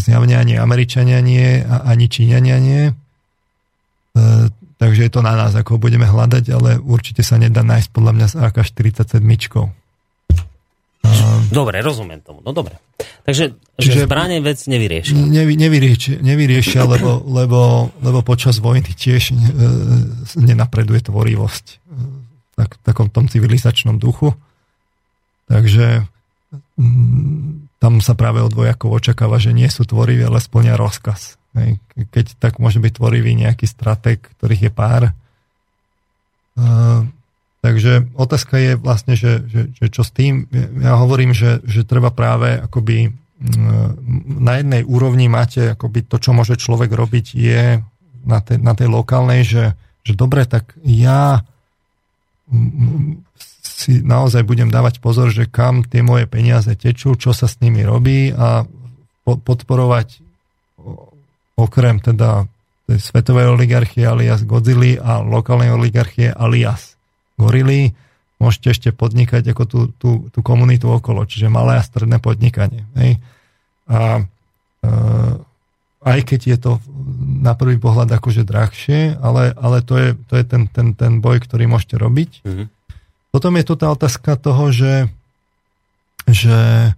Zjavne 0.01 0.41
ani 0.41 0.57
Američania 0.57 1.21
nie, 1.21 1.61
ani 1.61 2.09
Číňania 2.09 2.57
nie. 2.57 2.81
E, 2.89 2.93
takže 4.81 5.05
je 5.05 5.11
to 5.13 5.21
na 5.21 5.37
nás, 5.37 5.53
ako 5.53 5.77
budeme 5.77 6.09
hľadať, 6.09 6.43
ale 6.49 6.81
určite 6.81 7.21
sa 7.21 7.37
nedá 7.37 7.61
nájsť 7.61 7.89
podľa 7.93 8.11
mňa 8.17 8.27
s 8.27 8.35
AK-47. 8.41 9.21
Dobre, 11.51 11.83
rozumiem 11.83 12.23
tomu. 12.23 12.39
No 12.41 12.55
dobre. 12.55 12.79
Takže 13.27 13.53
že 13.75 14.05
zbranie 14.05 14.39
vec 14.39 14.61
nevyriešia. 14.65 15.17
Nevy, 15.17 15.57
nevyriešia, 15.57 16.21
nevyriešia 16.21 16.85
lebo, 16.85 17.21
lebo, 17.27 17.91
lebo 17.99 18.19
počas 18.21 18.61
vojny 18.61 18.93
tiež 18.93 19.33
e, 19.33 19.35
nenapreduje 20.37 21.05
tvorivosť 21.09 21.65
e, 21.65 21.75
tak, 22.55 22.69
v 22.77 22.81
takom 22.85 23.07
tom 23.09 23.25
civilizačnom 23.27 23.97
duchu. 23.97 24.31
Takže 25.49 26.07
mm, 26.77 27.70
tam 27.81 27.97
sa 27.97 28.13
práve 28.13 28.45
od 28.45 28.53
vojakov 28.53 28.93
očakáva, 28.93 29.41
že 29.41 29.57
nie 29.57 29.65
sú 29.65 29.89
tvoriví, 29.89 30.21
ale 30.21 30.37
splňa 30.37 30.77
rozkaz. 30.77 31.41
Keď 31.97 32.37
tak 32.37 32.61
môže 32.61 32.77
byť 32.77 33.01
tvorivý 33.01 33.33
nejaký 33.33 33.65
strateg, 33.65 34.21
ktorých 34.37 34.69
je 34.69 34.71
pár. 34.71 35.03
Takže 37.65 38.13
otázka 38.13 38.61
je 38.61 38.71
vlastne, 38.77 39.17
že, 39.17 39.41
že, 39.49 39.61
že 39.73 39.85
čo 39.89 40.05
s 40.05 40.13
tým, 40.13 40.45
ja 40.77 40.93
hovorím, 41.01 41.33
že, 41.33 41.57
že 41.65 41.81
treba 41.81 42.13
práve 42.13 42.61
akoby 42.61 43.17
na 44.37 44.61
jednej 44.61 44.85
úrovni 44.85 45.25
máte 45.25 45.73
akoby 45.73 46.05
to, 46.05 46.21
čo 46.21 46.37
môže 46.37 46.61
človek 46.61 46.93
robiť 46.93 47.25
je 47.33 47.81
na 48.21 48.39
tej, 48.45 48.61
na 48.61 48.77
tej 48.77 48.85
lokálnej, 48.93 49.41
že, 49.41 49.73
že 50.05 50.13
dobre, 50.13 50.45
tak 50.45 50.77
ja 50.85 51.41
si 53.81 54.05
naozaj 54.05 54.45
budem 54.45 54.69
dávať 54.69 55.01
pozor, 55.01 55.33
že 55.33 55.49
kam 55.49 55.81
tie 55.81 56.05
moje 56.05 56.29
peniaze 56.29 56.69
tečú, 56.77 57.17
čo 57.17 57.33
sa 57.33 57.49
s 57.49 57.57
nimi 57.57 57.81
robí 57.81 58.29
a 58.29 58.69
podporovať 59.25 60.21
okrem 61.57 61.97
teda 61.97 62.45
tej 62.85 62.99
svetovej 62.99 63.53
oligarchie 63.53 64.05
alias 64.05 64.45
Godzilla 64.45 65.01
a 65.01 65.11
lokálnej 65.23 65.73
oligarchie 65.73 66.29
alias 66.29 66.99
gorily, 67.39 67.95
môžete 68.41 68.67
ešte 68.73 68.89
podnikať 68.93 69.53
ako 69.53 69.63
tú, 69.65 69.79
tú, 69.95 70.09
tú 70.33 70.39
komunitu 70.41 70.89
okolo, 70.89 71.25
čiže 71.25 71.49
malé 71.49 71.77
a 71.77 71.85
stredné 71.85 72.17
podnikanie. 72.17 72.85
Hej. 72.97 73.21
A 73.89 74.25
e, 74.81 74.91
aj 76.01 76.19
keď 76.25 76.41
je 76.41 76.57
to 76.57 76.71
na 77.41 77.53
prvý 77.53 77.77
pohľad 77.77 78.09
akože 78.09 78.41
drahšie, 78.41 79.21
ale, 79.21 79.53
ale 79.53 79.85
to 79.85 79.93
je, 79.97 80.09
to 80.25 80.33
je 80.41 80.43
ten, 80.45 80.65
ten, 80.69 80.97
ten 80.97 81.21
boj, 81.21 81.41
ktorý 81.45 81.69
môžete 81.69 81.95
robiť. 82.01 82.31
Mm-hmm. 82.41 82.67
Potom 83.31 83.55
je 83.55 83.63
tu 83.63 83.79
tá 83.79 83.87
otázka 83.91 84.35
toho, 84.35 84.75
že, 84.75 85.07
že, 86.27 86.91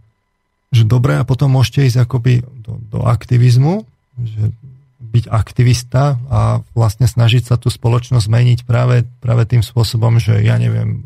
že 0.73 0.83
dobre, 0.83 1.21
a 1.21 1.23
potom 1.23 1.53
môžete 1.53 1.85
ísť 1.85 2.09
akoby 2.09 2.41
do, 2.41 2.81
do 2.89 2.99
aktivizmu, 3.05 3.85
že 4.17 4.49
byť 5.13 5.25
aktivista 5.29 6.17
a 6.25 6.65
vlastne 6.73 7.05
snažiť 7.05 7.53
sa 7.53 7.55
tú 7.61 7.69
spoločnosť 7.69 8.25
zmeniť 8.25 8.59
práve, 8.65 9.05
práve 9.21 9.45
tým 9.45 9.61
spôsobom, 9.61 10.17
že 10.17 10.41
ja 10.41 10.57
neviem, 10.57 11.05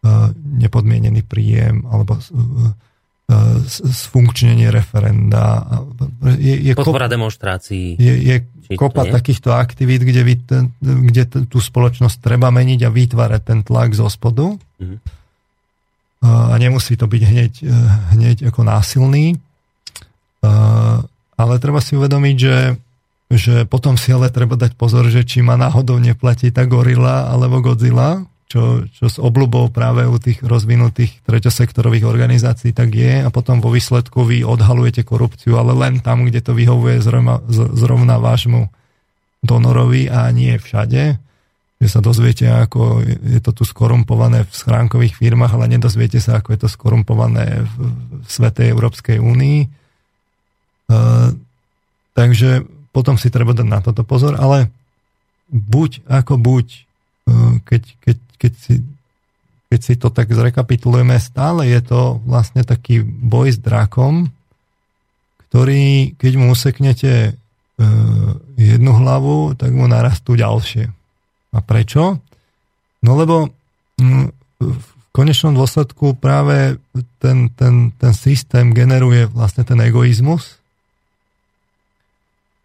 e, 0.00 0.08
nepodmienený 0.56 1.20
príjem 1.28 1.84
alebo 1.84 2.16
sfunkčnenie 3.68 4.68
e, 4.68 4.74
referenda. 4.74 5.64
Je, 6.38 6.70
je 6.70 6.72
Podpora 6.74 7.06
kop, 7.06 7.14
demonstrácií. 7.14 7.96
Je, 7.98 8.14
je 8.18 8.36
kopa 8.76 9.06
nie? 9.06 9.12
takýchto 9.14 9.50
aktivít, 9.54 10.02
kde, 10.06 10.22
vy, 10.22 10.34
ten, 10.38 10.64
kde 10.80 11.46
tú 11.46 11.58
spoločnosť 11.58 12.22
treba 12.22 12.50
meniť 12.54 12.86
a 12.86 12.90
vytvárať 12.90 13.42
ten 13.42 13.60
tlak 13.66 13.94
zo 13.94 14.06
spodu. 14.06 14.54
Mhm. 14.82 14.96
A 16.20 16.52
nemusí 16.60 17.00
to 17.00 17.08
byť 17.08 17.22
hneď, 17.24 17.52
e, 17.64 17.76
hneď 18.18 18.36
ako 18.52 18.60
násilný. 18.66 19.40
Ale 21.40 21.54
treba 21.60 21.80
si 21.84 21.96
uvedomiť, 21.96 22.36
že 22.36 22.56
že 23.30 23.62
potom 23.62 23.94
si 23.94 24.10
ale 24.10 24.26
treba 24.26 24.58
dať 24.58 24.74
pozor, 24.74 25.06
že 25.06 25.22
či 25.22 25.38
ma 25.38 25.54
náhodou 25.54 26.02
neplatí 26.02 26.50
tá 26.50 26.66
gorila 26.66 27.30
alebo 27.30 27.62
Godzilla, 27.62 28.26
čo, 28.50 28.82
čo 28.90 29.06
s 29.06 29.22
obľubou 29.22 29.70
práve 29.70 30.02
u 30.10 30.18
tých 30.18 30.42
rozvinutých 30.42 31.22
treťosektorových 31.22 32.02
organizácií 32.02 32.74
tak 32.74 32.90
je 32.90 33.22
a 33.22 33.30
potom 33.30 33.62
vo 33.62 33.70
výsledku 33.70 34.26
vy 34.26 34.42
odhalujete 34.42 35.06
korupciu, 35.06 35.54
ale 35.54 35.70
len 35.78 36.02
tam, 36.02 36.26
kde 36.26 36.42
to 36.42 36.52
vyhovuje 36.58 36.98
zrovna, 36.98 37.38
zrovna 37.48 38.18
vášmu 38.18 38.66
donorovi 39.46 40.10
a 40.10 40.26
nie 40.34 40.58
všade. 40.58 41.22
Že 41.80 41.88
sa 41.88 42.00
dozviete, 42.02 42.44
ako 42.50 43.06
je 43.06 43.40
to 43.40 43.54
tu 43.54 43.64
skorumpované 43.64 44.44
v 44.44 44.52
schránkových 44.52 45.16
firmách, 45.16 45.54
ale 45.54 45.70
nedozviete 45.70 46.18
sa, 46.18 46.42
ako 46.42 46.52
je 46.52 46.60
to 46.66 46.68
skorumpované 46.68 47.64
v, 47.64 47.72
v 48.20 48.28
Svetej 48.28 48.68
Európskej 48.68 49.16
únii. 49.16 49.58
Uh, 50.90 51.32
takže 52.18 52.66
potom 52.90 53.14
si 53.14 53.30
treba 53.30 53.54
dať 53.54 53.68
na 53.70 53.78
toto 53.78 54.02
pozor, 54.02 54.34
ale 54.36 54.68
buď 55.50 56.06
ako 56.06 56.34
buď, 56.38 56.66
e, 56.66 56.80
keď, 57.64 57.82
keď, 58.00 58.16
keď, 58.38 58.52
si, 58.56 58.74
keď 59.70 59.80
si 59.80 59.94
to 59.96 60.08
tak 60.10 60.30
zrekapitulujeme, 60.30 61.16
stále 61.18 61.68
je 61.68 61.80
to 61.82 62.18
vlastne 62.24 62.62
taký 62.62 63.02
boj 63.04 63.54
s 63.54 63.58
drakom, 63.58 64.30
ktorý, 65.48 66.14
keď 66.14 66.32
mu 66.38 66.54
useknete 66.54 67.12
e, 67.26 67.32
jednu 68.54 68.92
hlavu, 68.94 69.58
tak 69.58 69.74
mu 69.74 69.90
narastú 69.90 70.38
ďalšie. 70.38 70.86
A 71.50 71.58
prečo? 71.58 72.22
No 73.02 73.18
lebo 73.18 73.50
v 74.60 74.88
konečnom 75.10 75.58
dôsledku 75.58 76.14
práve 76.14 76.78
ten, 77.18 77.50
ten, 77.58 77.90
ten 77.98 78.12
systém 78.14 78.70
generuje 78.70 79.26
vlastne 79.26 79.66
ten 79.66 79.80
egoizmus, 79.82 80.60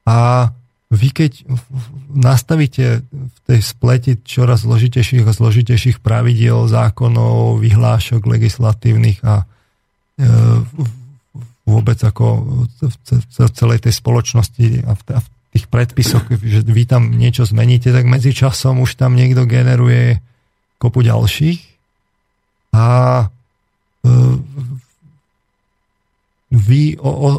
a 0.05 0.49
vy 0.95 1.09
keď 1.11 1.31
nastavíte 2.15 3.03
v 3.11 3.37
tej 3.45 3.59
spleti 3.61 4.17
čoraz 4.23 4.63
zložitejších 4.63 5.27
a 5.27 5.35
zložitejších 5.35 5.97
pravidiel, 5.99 6.65
zákonov, 6.71 7.59
vyhlášok 7.59 8.23
legislatívnych 8.23 9.19
a 9.21 9.43
e, 9.43 10.25
vôbec 11.67 11.99
ako 11.99 12.25
v 12.79 13.51
celej 13.51 13.79
tej 13.85 13.93
spoločnosti 13.93 14.65
a 14.87 14.95
v, 14.95 15.01
tých 15.55 15.71
predpisoch, 15.71 16.27
že 16.35 16.67
vy 16.67 16.83
tam 16.83 17.15
niečo 17.15 17.47
zmeníte, 17.47 17.95
tak 17.95 18.03
medzi 18.03 18.35
časom 18.35 18.83
už 18.83 18.99
tam 18.99 19.15
niekto 19.15 19.47
generuje 19.47 20.19
kopu 20.75 20.99
ďalších 20.99 21.59
a 22.75 22.87
e, 23.23 23.25
vy 26.55 26.95
o, 26.95 27.11
o, 27.11 27.29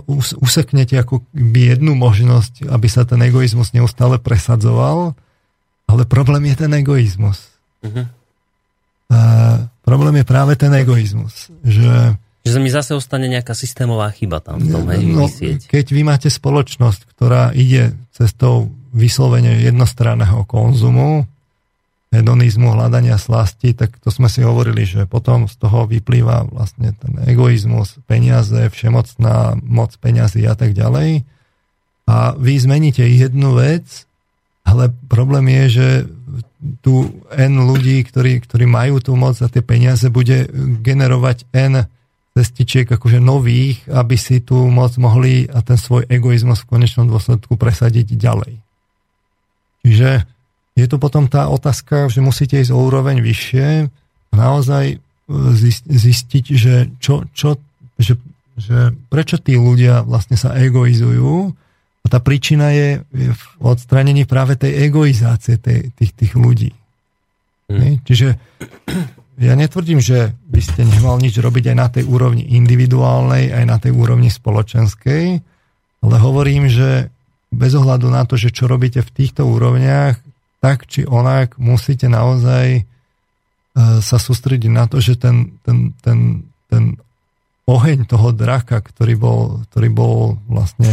useknete 0.45 1.01
ako 1.01 1.25
jednu 1.35 1.97
možnosť, 1.97 2.69
aby 2.69 2.89
sa 2.93 3.09
ten 3.09 3.19
egoizmus 3.25 3.73
neustále 3.73 4.21
presadzoval, 4.21 5.17
ale 5.89 6.03
problém 6.05 6.53
je 6.53 6.57
ten 6.67 6.73
egoizmus. 6.77 7.49
Uh-huh. 7.81 8.05
A 9.09 9.21
problém 9.87 10.21
je 10.21 10.27
práve 10.29 10.53
ten 10.61 10.71
egoizmus, 10.77 11.49
že 11.65 12.21
že 12.47 12.63
mi 12.63 12.71
zase 12.71 12.95
ostane 12.95 13.27
nejaká 13.27 13.59
systémová 13.59 14.07
chyba 14.15 14.39
tam 14.39 14.63
v 14.63 14.71
tom, 14.71 14.87
hej, 14.95 15.03
no, 15.03 15.27
Keď 15.67 15.87
vy 15.91 16.07
máte 16.07 16.31
spoločnosť, 16.31 17.11
ktorá 17.11 17.51
ide 17.51 17.99
cestou 18.15 18.71
vyslovene 18.95 19.67
jednostranného 19.67 20.47
konzumu, 20.47 21.27
hedonizmu, 22.21 22.73
hľadania 22.73 23.21
slasti, 23.21 23.77
tak 23.77 24.01
to 24.01 24.09
sme 24.09 24.27
si 24.27 24.41
hovorili, 24.41 24.89
že 24.89 25.05
potom 25.05 25.47
z 25.47 25.55
toho 25.61 25.85
vyplýva 25.85 26.49
vlastne 26.49 26.97
ten 26.97 27.17
egoizmus, 27.29 28.01
peniaze, 28.09 28.73
všemocná 28.73 29.61
moc 29.61 29.93
peniazy 30.01 30.49
a 30.49 30.57
tak 30.57 30.73
ďalej. 30.73 31.23
A 32.07 32.33
vy 32.39 32.53
zmeníte 32.57 33.03
jednu 33.03 33.59
vec, 33.59 34.07
ale 34.67 34.91
problém 35.11 35.47
je, 35.51 35.65
že 35.69 35.89
tu 36.83 37.23
N 37.31 37.53
ľudí, 37.63 38.03
ktorí, 38.03 38.43
ktorí 38.43 38.67
majú 38.67 38.99
tú 38.99 39.15
moc 39.15 39.39
a 39.39 39.47
tie 39.47 39.63
peniaze, 39.63 40.11
bude 40.11 40.51
generovať 40.83 41.47
N 41.55 41.87
cestičiek 42.37 42.85
akože 42.85 43.17
nových, 43.17 43.81
aby 43.89 44.17
si 44.21 44.45
tú 44.45 44.69
moc 44.69 44.93
mohli 45.01 45.49
a 45.49 45.65
ten 45.65 45.81
svoj 45.81 46.05
egoizmus 46.11 46.67
v 46.67 46.71
konečnom 46.77 47.09
dôsledku 47.09 47.57
presadiť 47.57 48.13
ďalej. 48.13 48.61
Čiže 49.87 50.11
je 50.77 50.85
tu 50.85 51.01
potom 51.01 51.25
tá 51.25 51.49
otázka, 51.49 52.13
že 52.13 52.21
musíte 52.21 52.61
ísť 52.61 52.71
o 52.71 52.79
úroveň 52.85 53.25
vyššie 53.25 53.89
a 54.31 54.35
naozaj 54.37 54.85
e, 54.93 54.97
zistiť, 55.89 56.45
že, 56.53 56.93
čo, 57.01 57.25
čo, 57.33 57.57
že, 57.97 58.21
že 58.61 58.93
prečo 59.09 59.41
tí 59.41 59.57
ľudia 59.57 60.05
vlastne 60.05 60.37
sa 60.37 60.53
egoizujú 60.53 61.57
a 62.05 62.07
tá 62.13 62.21
príčina 62.21 62.77
je, 62.77 63.01
je 63.09 63.33
v 63.33 63.45
odstranení 63.65 64.29
práve 64.29 64.61
tej 64.61 64.93
egoizácie 64.93 65.57
tej, 65.57 65.91
tých, 65.97 66.13
tých 66.13 66.33
ľudí. 66.37 66.71
Hmm. 67.67 67.99
Čiže 68.05 68.37
ja 69.37 69.53
netvrdím, 69.57 69.99
že 69.99 70.37
by 70.47 70.61
ste 70.61 70.87
nemal 70.87 71.17
nič 71.19 71.41
robiť 71.41 71.73
aj 71.73 71.77
na 71.77 71.89
tej 71.91 72.05
úrovni 72.05 72.47
individuálnej, 72.53 73.51
aj 73.51 73.65
na 73.65 73.77
tej 73.81 73.97
úrovni 73.97 74.29
spoločenskej, 74.29 75.25
ale 76.05 76.17
hovorím, 76.21 76.69
že 76.69 77.09
bez 77.51 77.73
ohľadu 77.73 78.13
na 78.13 78.23
to, 78.29 78.37
že 78.39 78.53
čo 78.53 78.69
robíte 78.69 79.01
v 79.01 79.11
týchto 79.11 79.49
úrovniach, 79.49 80.21
tak 80.67 80.91
či 80.91 81.07
onak 81.07 81.63
musíte 81.63 82.11
naozaj 82.11 82.67
e, 82.75 82.83
sa 84.03 84.19
sústrediť 84.19 84.67
na 84.67 84.91
to, 84.91 84.99
že 84.99 85.15
ten, 85.15 85.63
ten, 85.63 85.95
ten, 86.03 86.43
ten 86.67 86.99
oheň 87.71 88.11
toho 88.11 88.35
draka, 88.35 88.83
ktorý 88.83 89.15
bol, 89.15 89.63
ktorý 89.71 89.89
bol 89.95 90.43
vlastne 90.51 90.91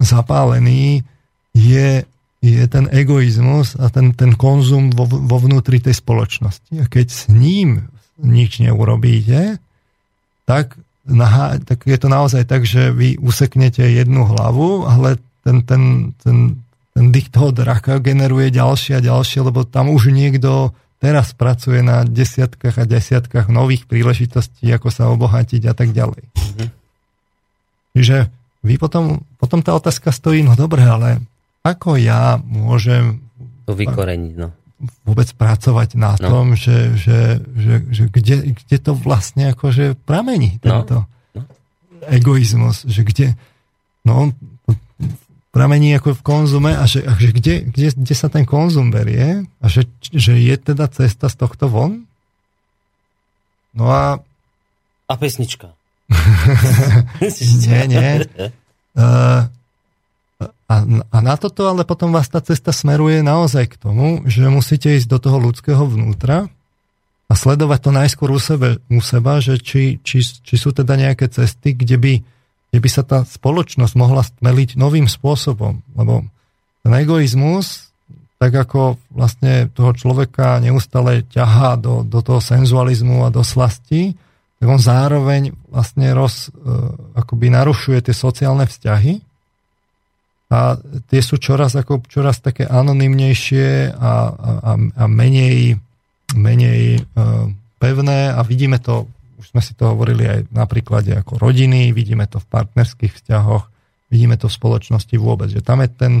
zapálený, 0.00 1.04
je, 1.52 2.08
je 2.40 2.62
ten 2.72 2.88
egoizmus 2.88 3.76
a 3.76 3.92
ten, 3.92 4.16
ten 4.16 4.32
konzum 4.32 4.88
vo, 4.96 5.04
vo 5.04 5.36
vnútri 5.36 5.76
tej 5.76 6.00
spoločnosti. 6.00 6.80
A 6.80 6.88
keď 6.88 7.06
s 7.12 7.28
ním 7.28 7.84
nič 8.16 8.64
neurobíte, 8.64 9.60
tak, 10.48 10.80
na, 11.04 11.60
tak 11.68 11.84
je 11.84 12.00
to 12.00 12.08
naozaj 12.08 12.48
tak, 12.48 12.64
že 12.64 12.96
vy 12.96 13.20
useknete 13.20 13.84
jednu 13.84 14.24
hlavu, 14.24 14.88
ale 14.88 15.20
ten, 15.44 15.60
ten, 15.68 16.16
ten, 16.24 16.64
toho 17.30 17.50
draka 17.54 18.02
generuje 18.02 18.50
ďalšie 18.50 18.98
a 18.98 19.04
ďalšie, 19.04 19.46
lebo 19.46 19.64
tam 19.64 19.88
už 19.94 20.10
niekto 20.10 20.74
teraz 21.00 21.32
pracuje 21.32 21.80
na 21.80 22.04
desiatkách 22.04 22.76
a 22.76 22.84
desiatkách 22.84 23.48
nových 23.48 23.88
príležitostí, 23.88 24.68
ako 24.68 24.88
sa 24.92 25.08
obohatiť 25.08 25.62
a 25.70 25.74
tak 25.74 25.96
ďalej. 25.96 26.28
Čiže 27.96 28.30
vy 28.60 28.74
potom, 28.76 29.24
potom 29.40 29.64
tá 29.64 29.72
otázka 29.72 30.12
stojí, 30.12 30.44
no 30.44 30.52
dobre, 30.54 30.84
ale 30.84 31.24
ako 31.64 31.96
ja 31.96 32.36
môžem 32.44 33.24
to 33.64 33.72
vykoreniť, 33.72 34.34
no. 34.36 34.52
vôbec 35.08 35.28
pracovať 35.32 35.96
na 35.96 36.16
no. 36.20 36.28
tom, 36.28 36.44
že, 36.52 36.92
že, 36.96 37.40
že, 37.56 37.74
že 37.88 38.04
kde, 38.12 38.36
kde 38.56 38.76
to 38.76 38.92
vlastne 38.92 39.52
akože 39.56 39.96
pramení 40.04 40.60
no. 40.60 40.84
tento 40.84 40.96
no. 41.32 41.40
No. 41.40 41.42
egoizmus, 42.12 42.84
že 42.84 43.00
kde, 43.04 43.26
no 44.04 44.36
pramení 45.50 45.98
ako 45.98 46.14
v 46.14 46.22
konzume 46.22 46.72
a 46.78 46.86
že, 46.86 47.02
a 47.02 47.18
že 47.18 47.34
kde, 47.34 47.54
kde, 47.66 47.88
kde 47.94 48.14
sa 48.14 48.30
ten 48.30 48.46
konzum 48.46 48.94
berie 48.94 49.46
a 49.58 49.66
že, 49.66 49.90
že 50.14 50.38
je 50.38 50.54
teda 50.54 50.86
cesta 50.86 51.26
z 51.26 51.36
tohto 51.36 51.66
von? 51.66 52.06
No 53.74 53.90
a... 53.90 54.22
A 55.10 55.14
pesnička. 55.18 55.74
nie, 57.66 57.80
nie. 57.86 58.10
Uh, 58.94 59.46
a, 60.70 60.74
a 60.86 61.18
na 61.18 61.34
toto 61.34 61.66
ale 61.66 61.82
potom 61.82 62.14
vás 62.14 62.30
tá 62.30 62.38
cesta 62.38 62.70
smeruje 62.70 63.26
naozaj 63.26 63.74
k 63.74 63.76
tomu, 63.78 64.22
že 64.30 64.46
musíte 64.46 64.94
ísť 64.94 65.10
do 65.10 65.18
toho 65.18 65.38
ľudského 65.42 65.82
vnútra 65.82 66.46
a 67.30 67.32
sledovať 67.34 67.78
to 67.82 67.90
najskôr 67.90 68.30
u, 68.30 68.40
sebe, 68.42 68.78
u 68.86 69.02
seba, 69.02 69.42
že 69.42 69.58
či, 69.58 69.98
či, 70.02 70.22
či 70.22 70.54
sú 70.54 70.70
teda 70.70 70.94
nejaké 70.94 71.30
cesty, 71.30 71.74
kde 71.74 71.96
by 71.98 72.12
kde 72.70 72.78
by 72.78 72.88
sa 72.90 73.02
tá 73.02 73.26
spoločnosť 73.26 73.94
mohla 73.98 74.22
stmeliť 74.22 74.78
novým 74.78 75.10
spôsobom. 75.10 75.82
Lebo 75.98 76.26
ten 76.86 76.92
egoizmus, 76.94 77.90
tak 78.38 78.56
ako 78.56 78.96
vlastne 79.12 79.68
toho 79.74 79.92
človeka 79.92 80.62
neustále 80.62 81.26
ťahá 81.28 81.76
do, 81.76 82.06
do 82.06 82.22
toho 82.22 82.40
senzualizmu 82.40 83.26
a 83.26 83.34
do 83.34 83.42
slasti, 83.42 84.16
tak 84.62 84.66
on 84.70 84.80
zároveň 84.80 85.52
vlastne 85.68 86.14
roz, 86.14 86.48
e, 86.48 86.62
akoby 87.16 87.52
narušuje 87.52 88.08
tie 88.08 88.14
sociálne 88.16 88.64
vzťahy 88.64 89.20
a 90.50 90.74
tie 91.06 91.20
sú 91.22 91.38
čoraz, 91.38 91.78
ako, 91.78 92.02
čoraz 92.10 92.42
také 92.42 92.66
anonymnejšie 92.66 93.94
a, 93.94 94.12
a, 94.34 94.72
a 94.74 95.04
menej, 95.06 95.78
menej 96.34 97.06
uh, 97.14 97.46
pevné 97.78 98.34
a 98.34 98.42
vidíme 98.42 98.82
to 98.82 99.06
už 99.40 99.56
sme 99.56 99.64
si 99.64 99.72
to 99.72 99.96
hovorili 99.96 100.28
aj 100.28 100.40
na 100.52 100.68
príklade 100.68 101.16
ako 101.16 101.40
rodiny, 101.40 101.96
vidíme 101.96 102.28
to 102.28 102.36
v 102.36 102.46
partnerských 102.52 103.16
vzťahoch, 103.16 103.64
vidíme 104.12 104.36
to 104.36 104.52
v 104.52 104.56
spoločnosti 104.60 105.16
vôbec, 105.16 105.48
že 105.48 105.64
tam 105.64 105.80
je 105.80 105.88
ten, 105.88 106.14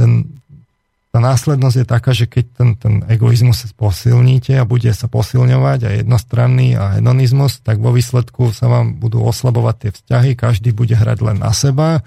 ten 0.00 0.40
tá 1.10 1.18
následnosť 1.18 1.76
je 1.82 1.86
taká, 1.86 2.10
že 2.14 2.30
keď 2.30 2.44
ten, 2.54 2.68
ten 2.78 2.94
egoizmus 3.10 3.66
posilníte 3.74 4.54
a 4.54 4.62
bude 4.62 4.94
sa 4.94 5.10
posilňovať 5.10 5.80
a 5.82 5.90
jednostranný 5.98 6.78
a 6.78 7.02
hedonizmus, 7.02 7.58
tak 7.66 7.82
vo 7.82 7.90
výsledku 7.90 8.54
sa 8.54 8.70
vám 8.70 8.94
budú 9.02 9.18
oslabovať 9.26 9.74
tie 9.82 9.90
vzťahy, 9.90 10.30
každý 10.38 10.70
bude 10.70 10.94
hrať 10.94 11.18
len 11.26 11.42
na 11.42 11.50
seba, 11.50 11.98
e, 11.98 12.02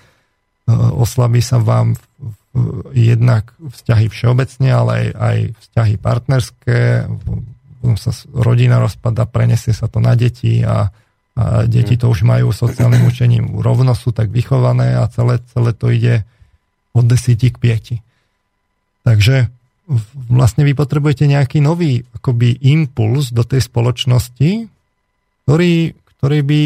oslabí 0.72 1.44
sa 1.44 1.60
vám 1.60 2.00
jednak 2.96 3.52
vzťahy 3.60 4.08
všeobecne, 4.08 4.70
ale 4.72 4.92
aj, 4.94 5.08
aj 5.20 5.38
vzťahy 5.68 5.94
partnerské, 6.00 6.80
potom 7.84 8.00
sa 8.00 8.16
rodina 8.32 8.80
rozpada, 8.80 9.28
prenesie 9.28 9.76
sa 9.76 9.92
to 9.92 10.00
na 10.00 10.16
deti 10.16 10.64
a, 10.64 10.88
a 11.36 11.68
deti 11.68 12.00
to 12.00 12.08
už 12.08 12.24
majú 12.24 12.56
sociálnym 12.56 13.04
učením 13.04 13.60
rovno 13.60 13.92
sú 13.92 14.16
tak 14.16 14.32
vychované 14.32 14.96
a 14.96 15.04
celé, 15.12 15.44
celé 15.52 15.76
to 15.76 15.92
ide 15.92 16.24
od 16.96 17.04
desíti 17.04 17.52
k 17.52 17.60
pieti. 17.60 17.96
Takže 19.04 19.52
vlastne 20.32 20.64
vy 20.64 20.72
potrebujete 20.80 21.28
nejaký 21.28 21.60
nový 21.60 22.08
akoby 22.16 22.64
impuls 22.72 23.36
do 23.36 23.44
tej 23.44 23.60
spoločnosti, 23.68 24.72
ktorý, 25.44 25.92
ktorý 25.92 26.40
by 26.40 26.62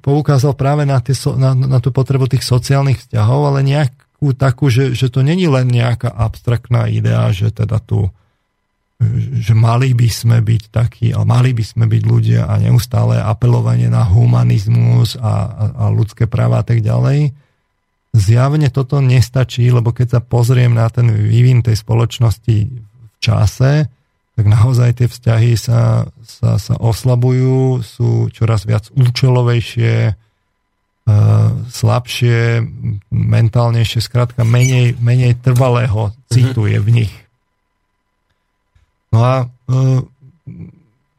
poukázal 0.00 0.56
práve 0.56 0.88
na, 0.88 1.04
tie, 1.04 1.12
na, 1.36 1.52
na 1.52 1.84
tú 1.84 1.92
potrebu 1.92 2.32
tých 2.32 2.48
sociálnych 2.48 3.04
vzťahov, 3.04 3.52
ale 3.52 3.60
nejakú 3.60 4.32
takú, 4.32 4.72
že, 4.72 4.96
že 4.96 5.12
to 5.12 5.20
není 5.20 5.44
len 5.52 5.68
nejaká 5.68 6.08
abstraktná 6.08 6.88
idea, 6.88 7.28
že 7.28 7.52
teda 7.52 7.76
tu 7.84 8.08
že 9.36 9.52
mali 9.52 9.92
by 9.92 10.08
sme 10.08 10.40
byť 10.40 10.62
takí, 10.72 11.12
ale 11.12 11.28
mali 11.28 11.50
by 11.52 11.64
sme 11.64 11.84
byť 11.84 12.02
ľudia 12.08 12.48
a 12.48 12.56
neustále 12.56 13.20
apelovanie 13.20 13.92
na 13.92 14.08
humanizmus 14.08 15.20
a, 15.20 15.20
a, 15.20 15.64
a 15.76 15.84
ľudské 15.92 16.24
práva 16.24 16.60
a 16.60 16.64
tak 16.64 16.80
ďalej. 16.80 17.36
Zjavne 18.16 18.72
toto 18.72 19.04
nestačí, 19.04 19.68
lebo 19.68 19.92
keď 19.92 20.16
sa 20.16 20.20
pozriem 20.24 20.72
na 20.72 20.88
ten 20.88 21.12
vývin 21.12 21.60
tej 21.60 21.76
spoločnosti 21.76 22.56
v 22.72 23.16
čase, 23.20 23.92
tak 24.36 24.44
naozaj 24.48 25.00
tie 25.00 25.08
vzťahy 25.08 25.52
sa, 25.60 26.08
sa, 26.24 26.56
sa 26.56 26.74
oslabujú, 26.80 27.84
sú 27.84 28.32
čoraz 28.32 28.64
viac 28.64 28.88
účelovejšie, 28.96 30.12
uh, 30.12 31.48
slabšie, 31.68 32.64
mentálnejšie, 33.12 34.00
skrátka 34.00 34.44
menej, 34.44 34.96
menej 35.00 35.36
trvalého 35.40 36.16
citu 36.32 36.64
je 36.64 36.80
v 36.80 36.88
nich. 37.04 37.12
No 39.16 39.24
a 39.24 39.34
e, 39.40 39.44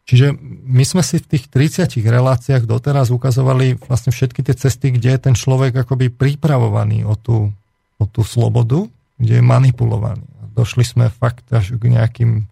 čiže 0.05 0.37
my 0.69 0.85
sme 0.85 1.01
si 1.01 1.17
v 1.17 1.33
tých 1.33 1.49
30 1.49 1.89
reláciách 1.97 2.69
doteraz 2.69 3.09
ukazovali 3.09 3.81
vlastne 3.89 4.13
všetky 4.13 4.45
tie 4.45 4.53
cesty, 4.53 4.93
kde 4.93 5.17
je 5.17 5.19
ten 5.25 5.33
človek 5.33 5.73
akoby 5.81 6.13
pripravovaný 6.13 7.09
o 7.09 7.17
tú, 7.17 7.49
o 7.97 8.05
tú 8.05 8.21
slobodu, 8.21 8.85
kde 9.17 9.41
je 9.41 9.43
manipulovaný. 9.43 10.21
Došli 10.53 10.85
sme 10.85 11.09
fakt 11.09 11.49
až 11.49 11.73
k 11.73 11.89
nejakým 11.89 12.45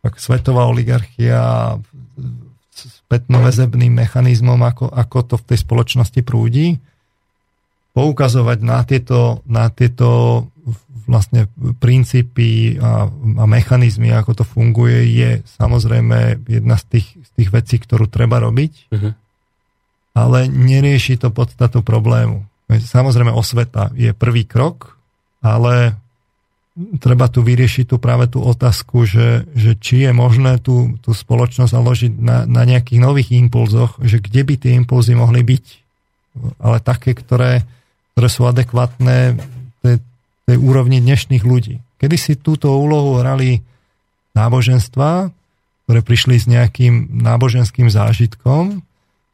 tak 0.00 0.16
svetová 0.16 0.64
oligarchia 0.64 1.76
spätnovezebným 2.72 3.92
mechanizmom, 3.92 4.60
ako, 4.64 4.88
ako 4.88 5.18
to 5.28 5.34
v 5.36 5.46
tej 5.52 5.58
spoločnosti 5.60 6.20
prúdi. 6.24 6.80
Poukazovať 7.92 8.58
na 8.64 8.80
tieto, 8.84 9.44
na 9.48 9.68
tieto 9.68 10.44
vlastne 11.06 11.46
princípy 11.78 12.78
a, 12.82 13.06
a 13.10 13.44
mechanizmy, 13.46 14.10
ako 14.10 14.42
to 14.42 14.44
funguje, 14.44 15.06
je 15.10 15.30
samozrejme 15.58 16.46
jedna 16.50 16.76
z 16.76 16.84
tých, 16.98 17.08
z 17.14 17.30
tých 17.38 17.50
vecí, 17.54 17.76
ktorú 17.78 18.10
treba 18.10 18.42
robiť, 18.42 18.72
uh-huh. 18.90 19.12
ale 20.18 20.38
nerieši 20.50 21.18
to 21.22 21.30
podstatu 21.30 21.80
problému. 21.86 22.42
Samozrejme 22.66 23.30
osveta 23.30 23.94
je 23.94 24.10
prvý 24.10 24.42
krok, 24.42 24.98
ale 25.38 25.94
treba 27.00 27.30
tu 27.32 27.40
vyriešiť 27.40 27.88
tu 27.88 27.96
práve 27.96 28.28
tú 28.28 28.44
otázku, 28.44 29.08
že, 29.08 29.48
že 29.56 29.78
či 29.80 30.04
je 30.04 30.12
možné 30.12 30.60
tú, 30.60 30.98
tú 31.00 31.16
spoločnosť 31.16 31.72
založiť 31.72 32.12
na, 32.20 32.44
na 32.44 32.62
nejakých 32.68 33.00
nových 33.00 33.32
impulzoch, 33.32 33.96
že 34.04 34.20
kde 34.20 34.42
by 34.44 34.54
tie 34.60 34.72
impulzy 34.76 35.16
mohli 35.16 35.40
byť, 35.40 35.64
ale 36.60 36.82
také, 36.84 37.16
ktoré, 37.16 37.64
ktoré 38.12 38.28
sú 38.28 38.44
adekvátne 38.44 39.40
tej 39.80 40.04
úrovni 40.54 41.02
dnešných 41.02 41.42
ľudí. 41.42 41.82
Kedy 41.98 42.16
si 42.16 42.32
túto 42.38 42.70
úlohu 42.70 43.18
hrali 43.18 43.66
náboženstva, 44.38 45.34
ktoré 45.86 46.00
prišli 46.06 46.36
s 46.38 46.46
nejakým 46.46 47.10
náboženským 47.18 47.90
zážitkom 47.90 48.82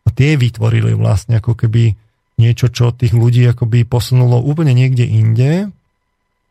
a 0.04 0.08
tie 0.08 0.40
vytvorili 0.40 0.96
vlastne 0.96 1.36
ako 1.36 1.52
keby 1.52 1.92
niečo, 2.40 2.72
čo 2.72 2.96
tých 2.96 3.12
ľudí 3.12 3.44
akoby 3.44 3.84
posunulo 3.84 4.40
úplne 4.40 4.72
niekde 4.72 5.04
inde, 5.04 5.68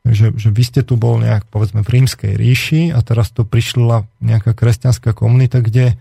že, 0.06 0.34
že 0.34 0.50
vy 0.50 0.64
ste 0.66 0.82
tu 0.82 0.98
bol 0.98 1.22
nejak, 1.22 1.50
povedzme, 1.50 1.86
v 1.86 2.02
rímskej 2.02 2.34
ríši 2.34 2.82
a 2.94 3.02
teraz 3.06 3.30
tu 3.30 3.46
prišla 3.46 4.10
nejaká 4.22 4.58
kresťanská 4.58 5.14
komunita, 5.14 5.62
kde, 5.62 5.98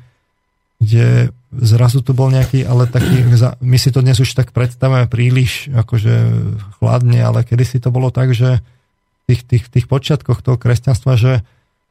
kde 0.81 1.29
zrazu 1.53 2.01
tu 2.01 2.17
bol 2.17 2.33
nejaký, 2.33 2.65
ale 2.65 2.89
taký, 2.89 3.29
my 3.71 3.79
si 3.79 3.93
to 3.93 4.01
dnes 4.01 4.19
už 4.19 4.33
tak 4.33 4.57
predstavujeme 4.57 5.07
príliš 5.07 5.69
akože 5.71 6.15
chladne, 6.81 7.21
ale 7.21 7.45
kedysi 7.45 7.79
to 7.79 7.93
bolo 7.93 8.09
tak, 8.09 8.33
že 8.33 8.59
v 8.59 9.23
tých, 9.31 9.43
tých, 9.47 9.65
tých 9.69 9.87
počiatkoch 9.87 10.43
toho 10.43 10.59
kresťanstva, 10.59 11.15
že, 11.15 11.45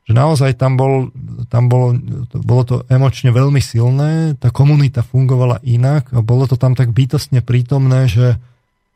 že 0.03 0.11
naozaj 0.11 0.57
tam, 0.59 0.75
bol, 0.75 1.13
tam 1.47 1.71
bolo, 1.71 1.95
bolo 2.33 2.63
to 2.65 2.75
emočne 2.91 3.31
veľmi 3.31 3.61
silné, 3.63 4.35
tá 4.41 4.51
komunita 4.51 5.05
fungovala 5.05 5.63
inak 5.63 6.11
a 6.11 6.19
bolo 6.19 6.49
to 6.49 6.59
tam 6.59 6.75
tak 6.75 6.91
bytostne 6.91 7.39
prítomné, 7.39 8.11
že, 8.11 8.35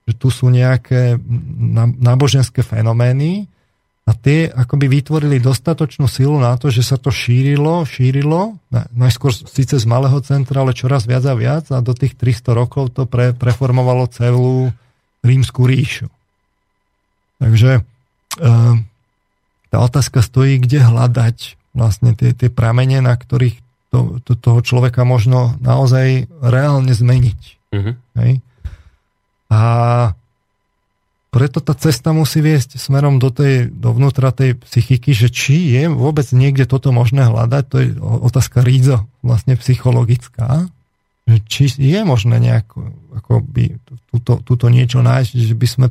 že 0.10 0.14
tu 0.18 0.28
sú 0.28 0.52
nejaké 0.52 1.16
náboženské 2.04 2.66
fenomény 2.66 3.48
a 4.04 4.12
tie 4.12 4.52
akoby 4.52 5.00
vytvorili 5.00 5.40
dostatočnú 5.40 6.12
silu 6.12 6.36
na 6.36 6.60
to, 6.60 6.68
že 6.68 6.84
sa 6.84 7.00
to 7.00 7.08
šírilo, 7.08 7.88
šírilo, 7.88 8.60
najskôr 8.92 9.32
síce 9.32 9.80
z 9.80 9.86
malého 9.88 10.20
centra, 10.20 10.60
ale 10.60 10.76
čoraz 10.76 11.08
viac 11.08 11.24
a 11.24 11.36
viac 11.40 11.72
a 11.72 11.80
do 11.80 11.96
tých 11.96 12.20
300 12.20 12.52
rokov 12.52 12.92
to 12.92 13.08
pre, 13.08 13.32
preformovalo 13.32 14.12
celú 14.12 14.76
rímsku 15.24 15.64
ríšu. 15.64 16.12
Takže 17.40 17.80
uh, 17.80 18.76
tá 19.72 19.78
otázka 19.80 20.20
stojí, 20.20 20.60
kde 20.60 20.84
hľadať 20.84 21.56
vlastne 21.72 22.12
tie, 22.12 22.36
tie 22.36 22.52
pramene, 22.52 23.00
na 23.00 23.16
ktorých 23.16 23.64
to, 23.88 24.20
to, 24.28 24.36
toho 24.36 24.60
človeka 24.60 25.08
možno 25.08 25.56
naozaj 25.64 26.28
reálne 26.44 26.92
zmeniť. 26.92 27.40
Uh-huh. 27.72 27.94
Hej? 28.20 28.44
A 29.48 29.62
preto 31.34 31.66
tá 31.66 31.74
cesta 31.74 32.14
musí 32.14 32.46
viesť 32.46 32.78
smerom 32.78 33.18
do 33.18 33.34
tej, 33.34 33.74
dovnútra 33.74 34.30
tej 34.30 34.54
psychiky, 34.54 35.18
že 35.18 35.34
či 35.34 35.74
je 35.74 35.90
vôbec 35.90 36.30
niekde 36.30 36.70
toto 36.70 36.94
možné 36.94 37.26
hľadať, 37.26 37.64
to 37.66 37.78
je 37.82 37.88
otázka 37.98 38.62
rízo, 38.62 39.10
vlastne 39.26 39.58
psychologická, 39.58 40.70
že 41.26 41.38
či 41.50 41.74
je 41.74 42.06
možné 42.06 42.38
nejako, 42.38 42.94
ako 43.18 43.42
by 43.42 43.82
túto, 44.14 44.46
túto 44.46 44.66
niečo 44.70 45.02
nájsť, 45.02 45.32
že 45.34 45.56
by 45.58 45.68
sme 45.68 45.88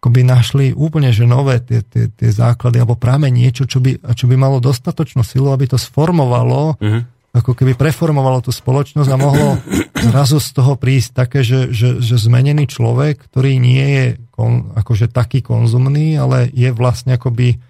akoby 0.00 0.20
našli 0.24 0.66
úplne 0.72 1.12
že 1.12 1.28
nové 1.28 1.60
tie, 1.60 1.80
tie, 1.84 2.08
tie 2.08 2.30
základy 2.32 2.80
alebo 2.80 2.96
práve 2.96 3.28
niečo, 3.28 3.64
čo 3.64 3.80
by, 3.80 4.00
čo 4.12 4.28
by 4.28 4.36
malo 4.36 4.60
dostatočnú 4.60 5.20
silu, 5.20 5.52
aby 5.52 5.68
to 5.68 5.76
sformovalo, 5.76 6.76
uh-huh. 6.80 7.00
ako 7.36 7.52
keby 7.52 7.76
preformovalo 7.76 8.40
tú 8.40 8.48
spoločnosť 8.48 9.10
a 9.12 9.20
mohlo 9.20 9.60
zrazu 10.08 10.40
z 10.40 10.56
toho 10.56 10.76
prísť 10.80 11.16
také, 11.16 11.44
že, 11.44 11.68
že, 11.72 12.00
že 12.00 12.16
zmenený 12.16 12.64
človek, 12.68 13.28
ktorý 13.28 13.60
nie 13.60 13.84
je 13.84 14.06
kon, 14.40 14.72
akože 14.72 15.12
taký 15.12 15.44
konzumný, 15.44 16.16
ale 16.16 16.48
je 16.48 16.72
vlastne 16.72 17.20
akoby 17.20 17.60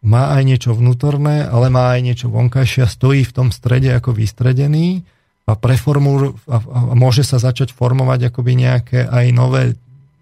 má 0.00 0.32
aj 0.32 0.48
niečo 0.48 0.72
vnútorné, 0.72 1.44
ale 1.44 1.68
má 1.68 1.92
aj 1.92 2.00
niečo 2.00 2.32
vonkajšie 2.32 2.88
a 2.88 2.88
stojí 2.88 3.20
v 3.28 3.36
tom 3.36 3.48
strede 3.52 3.92
ako 3.92 4.16
vystredený 4.16 5.04
a, 5.44 5.52
preformul, 5.60 6.40
a, 6.48 6.56
a 6.56 6.96
môže 6.96 7.20
sa 7.20 7.36
začať 7.36 7.76
formovať 7.76 8.32
akoby 8.32 8.64
nejaké 8.64 9.04
aj 9.04 9.26
nové 9.36 9.76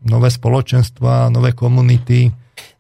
nové 0.05 0.31
spoločenstva, 0.31 1.33
nové 1.33 1.55
komunity. 1.55 2.31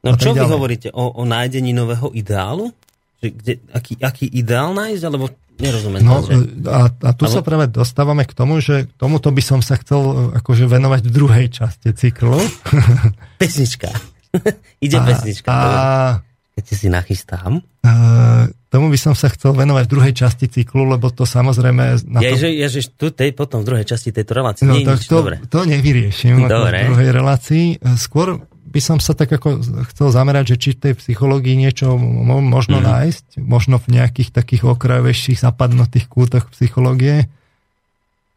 No 0.02 0.14
čo 0.14 0.34
vy 0.34 0.46
hovoríte 0.46 0.94
o, 0.94 1.18
o 1.18 1.22
nájdení 1.26 1.74
nového 1.74 2.14
ideálu? 2.14 2.70
Že 3.18 3.28
kde, 3.34 3.54
aký, 3.74 3.92
aký 3.98 4.26
ideál 4.30 4.70
nájsť, 4.74 5.02
alebo 5.02 5.26
nerozumiem. 5.58 6.00
No, 6.02 6.22
že... 6.22 6.34
a, 6.66 6.90
a 6.90 7.10
tu 7.14 7.26
alebo... 7.26 7.34
sa 7.34 7.40
práve 7.42 7.66
dostávame 7.70 8.24
k 8.24 8.32
tomu, 8.32 8.62
že 8.62 8.86
tomuto 8.96 9.34
by 9.34 9.42
som 9.42 9.60
sa 9.60 9.78
chcel 9.78 10.32
akože 10.38 10.70
venovať 10.70 11.02
v 11.06 11.10
druhej 11.10 11.46
časti 11.50 11.90
cyklu. 11.94 12.38
Pesnička. 13.42 13.90
Ide 14.84 14.98
a, 14.98 15.04
pesnička. 15.04 15.48
A, 15.50 15.62
keď 16.54 16.64
si 16.68 16.88
nachystám. 16.90 17.64
A, 17.82 17.92
tomu 18.68 18.92
by 18.92 18.98
som 19.00 19.16
sa 19.16 19.32
chcel 19.32 19.56
venovať 19.56 19.88
v 19.88 19.92
druhej 19.96 20.14
časti 20.14 20.46
cyklu, 20.52 20.84
lebo 20.84 21.08
to 21.08 21.24
samozrejme... 21.24 22.04
Na 22.04 22.20
to... 22.20 22.24
Ježe, 22.28 22.48
ježiš, 22.52 22.84
tu 23.00 23.08
tej, 23.08 23.32
potom 23.32 23.64
v 23.64 23.72
druhej 23.72 23.86
časti 23.88 24.12
tejto 24.12 24.36
relácie. 24.36 24.68
No, 24.68 24.76
Nie, 24.76 24.84
tak 24.84 25.00
nič, 25.00 25.08
to, 25.08 25.24
dobre. 25.24 25.40
to 25.48 25.64
nevyriešim 25.64 26.44
dobre. 26.44 26.84
v 26.84 26.92
druhej 26.92 27.10
relácii. 27.16 27.66
Skôr 27.96 28.44
by 28.78 28.80
som 28.80 28.98
sa 29.02 29.18
tak 29.18 29.34
ako 29.34 29.58
chcel 29.90 30.14
zamerať, 30.14 30.54
že 30.54 30.56
či 30.62 30.68
v 30.78 30.80
tej 30.86 30.94
psychológii 31.02 31.58
niečo 31.58 31.98
možno 31.98 32.78
mm. 32.78 32.84
nájsť, 32.86 33.24
možno 33.42 33.82
v 33.82 33.98
nejakých 33.98 34.30
takých 34.30 34.70
okrajovejších 34.70 35.42
zapadnutých 35.42 36.06
kútoch 36.06 36.46
psychológie, 36.54 37.26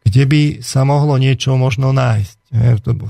kde 0.02 0.22
by 0.26 0.42
sa 0.66 0.82
mohlo 0.82 1.14
niečo 1.14 1.54
možno 1.54 1.94
nájsť. 1.94 2.36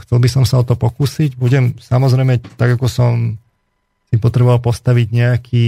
Chcel 0.04 0.18
by 0.20 0.28
som 0.28 0.44
sa 0.44 0.60
o 0.60 0.64
to 0.68 0.76
pokúsiť. 0.76 1.40
Budem 1.40 1.80
samozrejme, 1.80 2.44
tak 2.60 2.76
ako 2.76 2.86
som 2.92 3.40
si 4.12 4.20
potreboval 4.20 4.60
postaviť 4.60 5.08
nejaký 5.08 5.66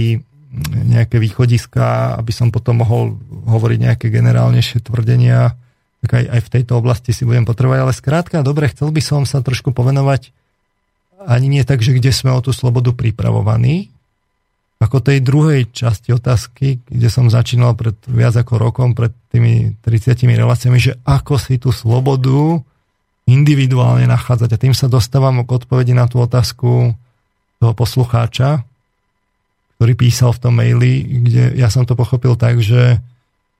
nejaké 0.71 1.19
východiska, 1.19 2.15
aby 2.15 2.31
som 2.31 2.47
potom 2.47 2.79
mohol 2.79 3.19
hovoriť 3.27 3.79
nejaké 3.91 4.07
generálnejšie 4.07 4.87
tvrdenia, 4.87 5.51
tak 6.05 6.21
aj, 6.21 6.25
aj 6.31 6.41
v 6.47 6.51
tejto 6.55 6.73
oblasti 6.79 7.11
si 7.11 7.27
budem 7.27 7.43
potrebovať. 7.43 7.79
Ale 7.83 7.91
skrátka, 7.91 8.45
dobre, 8.45 8.71
chcel 8.71 8.93
by 8.93 9.01
som 9.03 9.27
sa 9.27 9.43
trošku 9.43 9.75
povenovať 9.75 10.31
ani 11.23 11.47
nie 11.47 11.63
tak, 11.63 11.79
že 11.79 11.95
kde 11.95 12.11
sme 12.11 12.35
o 12.35 12.43
tú 12.43 12.51
slobodu 12.51 12.91
pripravovaní, 12.91 13.95
ako 14.75 14.99
tej 14.99 15.23
druhej 15.23 15.71
časti 15.71 16.11
otázky, 16.11 16.83
kde 16.83 17.07
som 17.07 17.31
začínal 17.31 17.79
pred 17.79 17.95
viac 18.05 18.35
ako 18.35 18.59
rokom, 18.59 18.91
pred 18.91 19.15
tými 19.31 19.79
30 19.81 20.19
reláciami, 20.35 20.77
že 20.77 20.99
ako 21.07 21.39
si 21.39 21.55
tú 21.55 21.71
slobodu 21.71 22.59
individuálne 23.25 24.05
nachádzať. 24.05 24.49
A 24.51 24.61
tým 24.61 24.75
sa 24.75 24.91
dostávam 24.91 25.41
k 25.41 25.49
odpovedi 25.49 25.95
na 25.95 26.05
tú 26.05 26.21
otázku 26.21 26.93
toho 27.57 27.73
poslucháča, 27.73 28.61
ktorý 29.79 29.93
písal 29.97 30.35
v 30.35 30.41
tom 30.43 30.53
maili, 30.59 31.01
kde 31.23 31.55
ja 31.55 31.71
som 31.71 31.87
to 31.87 31.97
pochopil 31.97 32.35
tak, 32.35 32.59
že, 32.59 32.99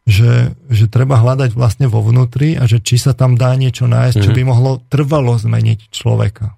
že, 0.04 0.52
že 0.70 0.86
treba 0.92 1.18
hľadať 1.18 1.56
vlastne 1.56 1.88
vo 1.88 2.04
vnútri 2.04 2.60
a 2.60 2.68
že 2.68 2.84
či 2.84 3.00
sa 3.00 3.16
tam 3.16 3.40
dá 3.40 3.56
niečo 3.56 3.88
nájsť, 3.88 4.16
mm-hmm. 4.20 4.28
čo 4.30 4.36
by 4.36 4.44
mhm. 4.44 4.50
mohlo 4.52 4.72
trvalo 4.92 5.34
zmeniť 5.40 5.90
človeka. 5.90 6.54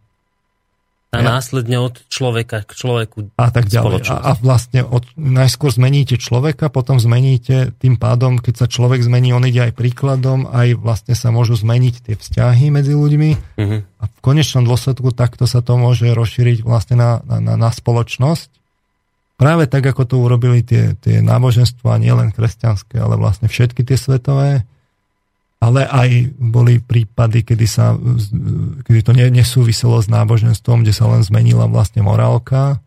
A 1.08 1.24
následne 1.24 1.80
od 1.80 2.04
človeka 2.12 2.68
k 2.68 2.72
človeku 2.76 3.32
a 3.40 3.48
tak 3.48 3.72
ďalej. 3.72 4.12
A, 4.12 4.20
a 4.20 4.32
vlastne 4.36 4.84
od, 4.84 5.08
najskôr 5.16 5.72
zmeníte 5.72 6.20
človeka, 6.20 6.68
potom 6.68 7.00
zmeníte 7.00 7.72
tým 7.80 7.96
pádom, 7.96 8.36
keď 8.36 8.54
sa 8.60 8.68
človek 8.68 9.00
zmení, 9.08 9.32
on 9.32 9.48
ide 9.48 9.72
aj 9.72 9.74
príkladom, 9.80 10.52
aj 10.52 10.76
vlastne 10.76 11.16
sa 11.16 11.32
môžu 11.32 11.56
zmeniť 11.56 11.96
tie 12.12 12.16
vzťahy 12.20 12.76
medzi 12.76 12.92
ľuďmi. 12.92 13.30
Mm-hmm. 13.56 13.80
a 13.98 14.04
v 14.04 14.20
konečnom 14.20 14.68
dôsledku 14.68 15.16
takto 15.16 15.48
sa 15.48 15.64
to 15.64 15.80
môže 15.80 16.04
rozšíriť 16.12 16.68
vlastne 16.68 17.00
na, 17.00 17.24
na, 17.24 17.40
na, 17.40 17.54
na 17.56 17.70
spoločnosť. 17.72 18.52
Práve 19.40 19.70
tak, 19.70 19.88
ako 19.88 20.04
to 20.04 20.16
urobili 20.20 20.60
tie, 20.66 20.98
tie 21.00 21.24
náboženstva, 21.24 22.04
nielen 22.04 22.36
kresťanské, 22.36 23.00
ale 23.00 23.16
vlastne 23.16 23.48
všetky 23.48 23.86
tie 23.86 23.96
svetové, 23.96 24.68
ale 25.58 25.90
aj 25.90 26.38
boli 26.38 26.78
prípady, 26.78 27.42
kedy, 27.42 27.66
sa, 27.66 27.98
kedy 28.86 29.00
to 29.02 29.12
nesúviselo 29.14 29.98
s 29.98 30.08
náboženstvom, 30.08 30.86
kde 30.86 30.94
sa 30.94 31.10
len 31.10 31.26
zmenila 31.26 31.66
vlastne 31.66 32.06
morálka. 32.06 32.78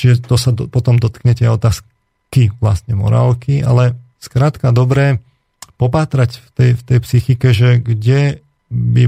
Čiže 0.00 0.24
to 0.24 0.36
sa 0.40 0.50
do, 0.56 0.66
potom 0.72 0.96
dotknete 0.96 1.44
otázky 1.44 2.48
vlastne 2.64 2.96
morálky, 2.96 3.60
ale 3.60 3.92
skrátka 4.24 4.72
dobre 4.72 5.20
popátrať 5.76 6.40
v 6.40 6.48
tej, 6.56 6.70
v 6.80 6.82
tej 6.82 6.98
psychike, 7.04 7.48
že 7.52 7.76
kde 7.76 8.40
by 8.72 9.04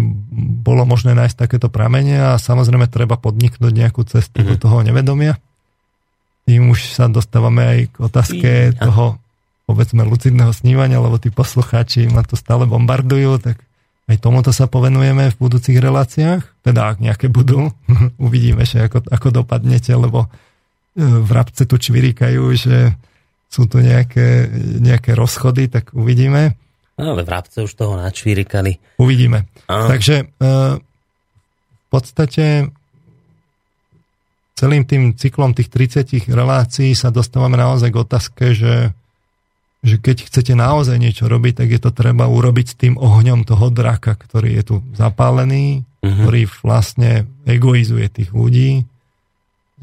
bolo 0.61 0.85
možné 0.85 1.16
nájsť 1.16 1.40
takéto 1.40 1.73
pramene 1.73 2.20
a 2.20 2.36
samozrejme 2.36 2.85
treba 2.93 3.16
podniknúť 3.16 3.73
nejakú 3.73 4.05
cestu 4.05 4.44
mm-hmm. 4.44 4.51
do 4.52 4.56
toho 4.61 4.85
nevedomia 4.85 5.40
tým 6.44 6.70
už 6.70 6.93
sa 6.93 7.09
dostávame 7.09 7.62
aj 7.65 7.78
k 7.89 7.97
otázke 8.05 8.51
I, 8.70 8.77
toho, 8.77 9.16
povedzme, 9.65 10.05
lucidného 10.05 10.53
snívania, 10.53 11.01
lebo 11.01 11.16
tí 11.16 11.32
poslucháči 11.32 12.09
ma 12.12 12.20
to 12.24 12.36
stále 12.36 12.69
bombardujú, 12.69 13.41
tak 13.41 13.57
aj 14.05 14.20
tomuto 14.20 14.53
sa 14.53 14.69
povenujeme 14.69 15.32
v 15.32 15.41
budúcich 15.41 15.81
reláciách, 15.81 16.45
teda 16.61 16.93
ak 16.93 17.01
nejaké 17.01 17.32
budú, 17.32 17.73
uvidíme, 18.27 18.69
že 18.69 18.85
ako, 18.85 19.09
ako 19.09 19.28
dopadnete, 19.45 19.97
lebo 19.97 20.28
e, 20.28 20.28
v 21.01 21.31
rabce 21.32 21.65
tu 21.65 21.81
čvirikajú, 21.81 22.45
že 22.53 22.93
sú 23.49 23.65
tu 23.70 23.81
nejaké, 23.81 24.51
nejaké 24.82 25.16
rozchody, 25.16 25.70
tak 25.70 25.95
uvidíme. 25.95 26.59
No, 26.99 27.16
ale 27.16 27.23
v 27.27 27.31
rabce 27.31 27.62
už 27.62 27.73
toho 27.74 27.95
načvirikali. 27.99 28.99
Uvidíme. 29.01 29.47
Aha. 29.66 29.89
Takže 29.89 30.16
e, 30.20 30.24
v 30.78 31.86
podstate 31.89 32.69
celým 34.55 34.86
tým 34.86 35.15
cyklom 35.19 35.55
tých 35.55 35.70
30 35.70 36.31
relácií 36.31 36.95
sa 36.95 37.11
dostávame 37.11 37.59
naozaj 37.59 37.91
k 37.91 38.01
otázke, 38.01 38.45
že, 38.55 38.95
že 39.85 40.01
keď 40.01 40.32
chcete 40.32 40.56
naozaj 40.56 40.97
niečo 40.97 41.28
robiť, 41.28 41.61
tak 41.61 41.69
je 41.77 41.81
to 41.81 41.93
treba 41.93 42.24
urobiť 42.24 42.66
s 42.73 42.77
tým 42.81 42.94
ohňom 42.97 43.44
toho 43.44 43.69
draka, 43.69 44.16
ktorý 44.16 44.56
je 44.56 44.62
tu 44.65 44.74
zapálený, 44.97 45.85
uh-huh. 45.85 46.24
ktorý 46.24 46.48
vlastne 46.65 47.28
egoizuje 47.44 48.09
tých 48.09 48.32
ľudí, 48.32 48.89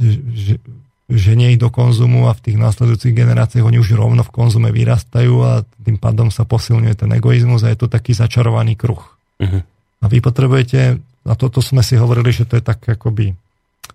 že, 0.02 0.57
ženie 1.06 1.53
ich 1.53 1.61
do 1.61 1.69
konzumu 1.69 2.26
a 2.26 2.34
v 2.34 2.49
tých 2.49 2.57
následujúcich 2.57 3.14
generáciách 3.14 3.61
oni 3.61 3.78
už 3.78 3.94
rovno 3.94 4.26
v 4.26 4.34
konzume 4.34 4.73
vyrastajú 4.73 5.36
a 5.45 5.52
tým 5.86 6.02
pádom 6.02 6.34
sa 6.34 6.49
posilňuje 6.49 7.06
ten 7.06 7.11
egoizmus 7.14 7.61
a 7.61 7.69
je 7.69 7.86
to 7.86 7.88
taký 7.91 8.18
začarovaný 8.18 8.73
kruh. 8.73 9.06
Uh-huh. 9.38 9.61
A 10.02 10.06
vy 10.10 10.18
potrebujete, 10.18 10.98
a 11.30 11.34
toto 11.38 11.61
sme 11.61 11.86
si 11.86 11.94
hovorili, 11.94 12.34
že 12.34 12.49
to 12.49 12.57
je 12.57 12.64
tak 12.65 12.82
akoby 12.90 13.38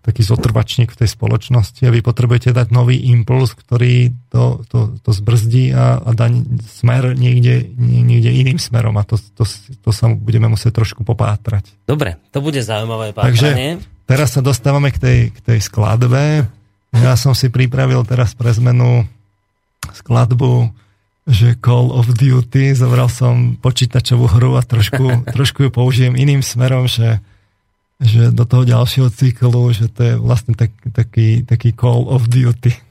taký 0.07 0.23
zotrvačník 0.23 0.95
v 0.95 0.99
tej 1.03 1.09
spoločnosti 1.11 1.83
a 1.83 1.91
vy 1.91 1.99
potrebujete 1.99 2.55
dať 2.55 2.71
nový 2.71 3.11
impuls, 3.11 3.59
ktorý 3.59 4.15
to, 4.31 4.63
to, 4.71 4.95
to 5.03 5.11
zbrzdí 5.11 5.75
a, 5.75 5.99
a 5.99 6.11
dá 6.15 6.31
smer 6.63 7.19
niekde, 7.19 7.67
niekde 7.79 8.31
iným 8.31 8.63
smerom 8.63 8.95
a 8.99 9.03
to, 9.03 9.19
to, 9.35 9.43
to 9.83 9.91
sa 9.91 10.07
budeme 10.11 10.47
musieť 10.47 10.79
trošku 10.79 11.03
popátrať. 11.03 11.71
Dobre, 11.91 12.23
to 12.31 12.39
bude 12.39 12.63
zaujímavé 12.63 13.15
pátranie. 13.15 13.35
Takže 13.35 13.51
teraz 14.07 14.39
sa 14.39 14.43
dostávame 14.43 14.95
k 14.95 14.99
tej, 15.03 15.19
k 15.35 15.39
tej 15.43 15.59
skladbe. 15.59 16.47
Ja 16.95 17.19
som 17.19 17.35
si 17.35 17.51
pripravil 17.51 18.07
teraz 18.07 18.31
pre 18.39 18.55
zmenu 18.55 19.11
skladbu, 19.91 20.71
že 21.27 21.59
Call 21.59 21.91
of 21.91 22.07
Duty, 22.15 22.79
zobral 22.79 23.11
som 23.11 23.59
počítačovú 23.59 24.31
hru 24.39 24.55
a 24.55 24.63
trošku, 24.63 25.21
trošku 25.35 25.67
ju 25.67 25.71
použijem 25.75 26.15
iným 26.15 26.47
smerom, 26.47 26.87
že, 26.87 27.19
že 27.97 28.28
do 28.28 28.44
toho 28.44 28.68
ďalšieho 28.68 29.09
cyklu, 29.09 29.73
že 29.73 29.89
to 29.89 30.01
je 30.05 30.14
vlastne 30.20 30.52
tak, 30.52 30.73
taký, 30.93 31.43
taký 31.48 31.73
Call 31.73 32.05
of 32.09 32.28
Duty. 32.28 32.86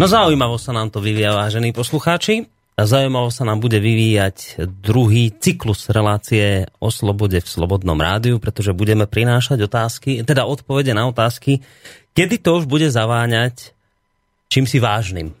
No 0.00 0.08
zaujímavo 0.08 0.56
sa 0.56 0.72
nám 0.72 0.88
to 0.88 1.04
vyvíja, 1.04 1.36
vážení 1.36 1.76
poslucháči. 1.76 2.48
A 2.80 2.88
zaujímavo 2.88 3.28
sa 3.28 3.44
nám 3.44 3.60
bude 3.60 3.76
vyvíjať 3.76 4.64
druhý 4.80 5.28
cyklus 5.28 5.92
relácie 5.92 6.64
o 6.80 6.88
slobode 6.88 7.36
v 7.36 7.44
Slobodnom 7.44 8.00
rádiu, 8.00 8.40
pretože 8.40 8.72
budeme 8.72 9.04
prinášať 9.04 9.60
otázky, 9.68 10.24
teda 10.24 10.48
odpovede 10.48 10.96
na 10.96 11.04
otázky, 11.04 11.60
kedy 12.16 12.40
to 12.40 12.56
už 12.56 12.64
bude 12.64 12.88
zaváňať 12.88 13.76
čím 14.48 14.64
si 14.64 14.80
vážnym. 14.80 15.36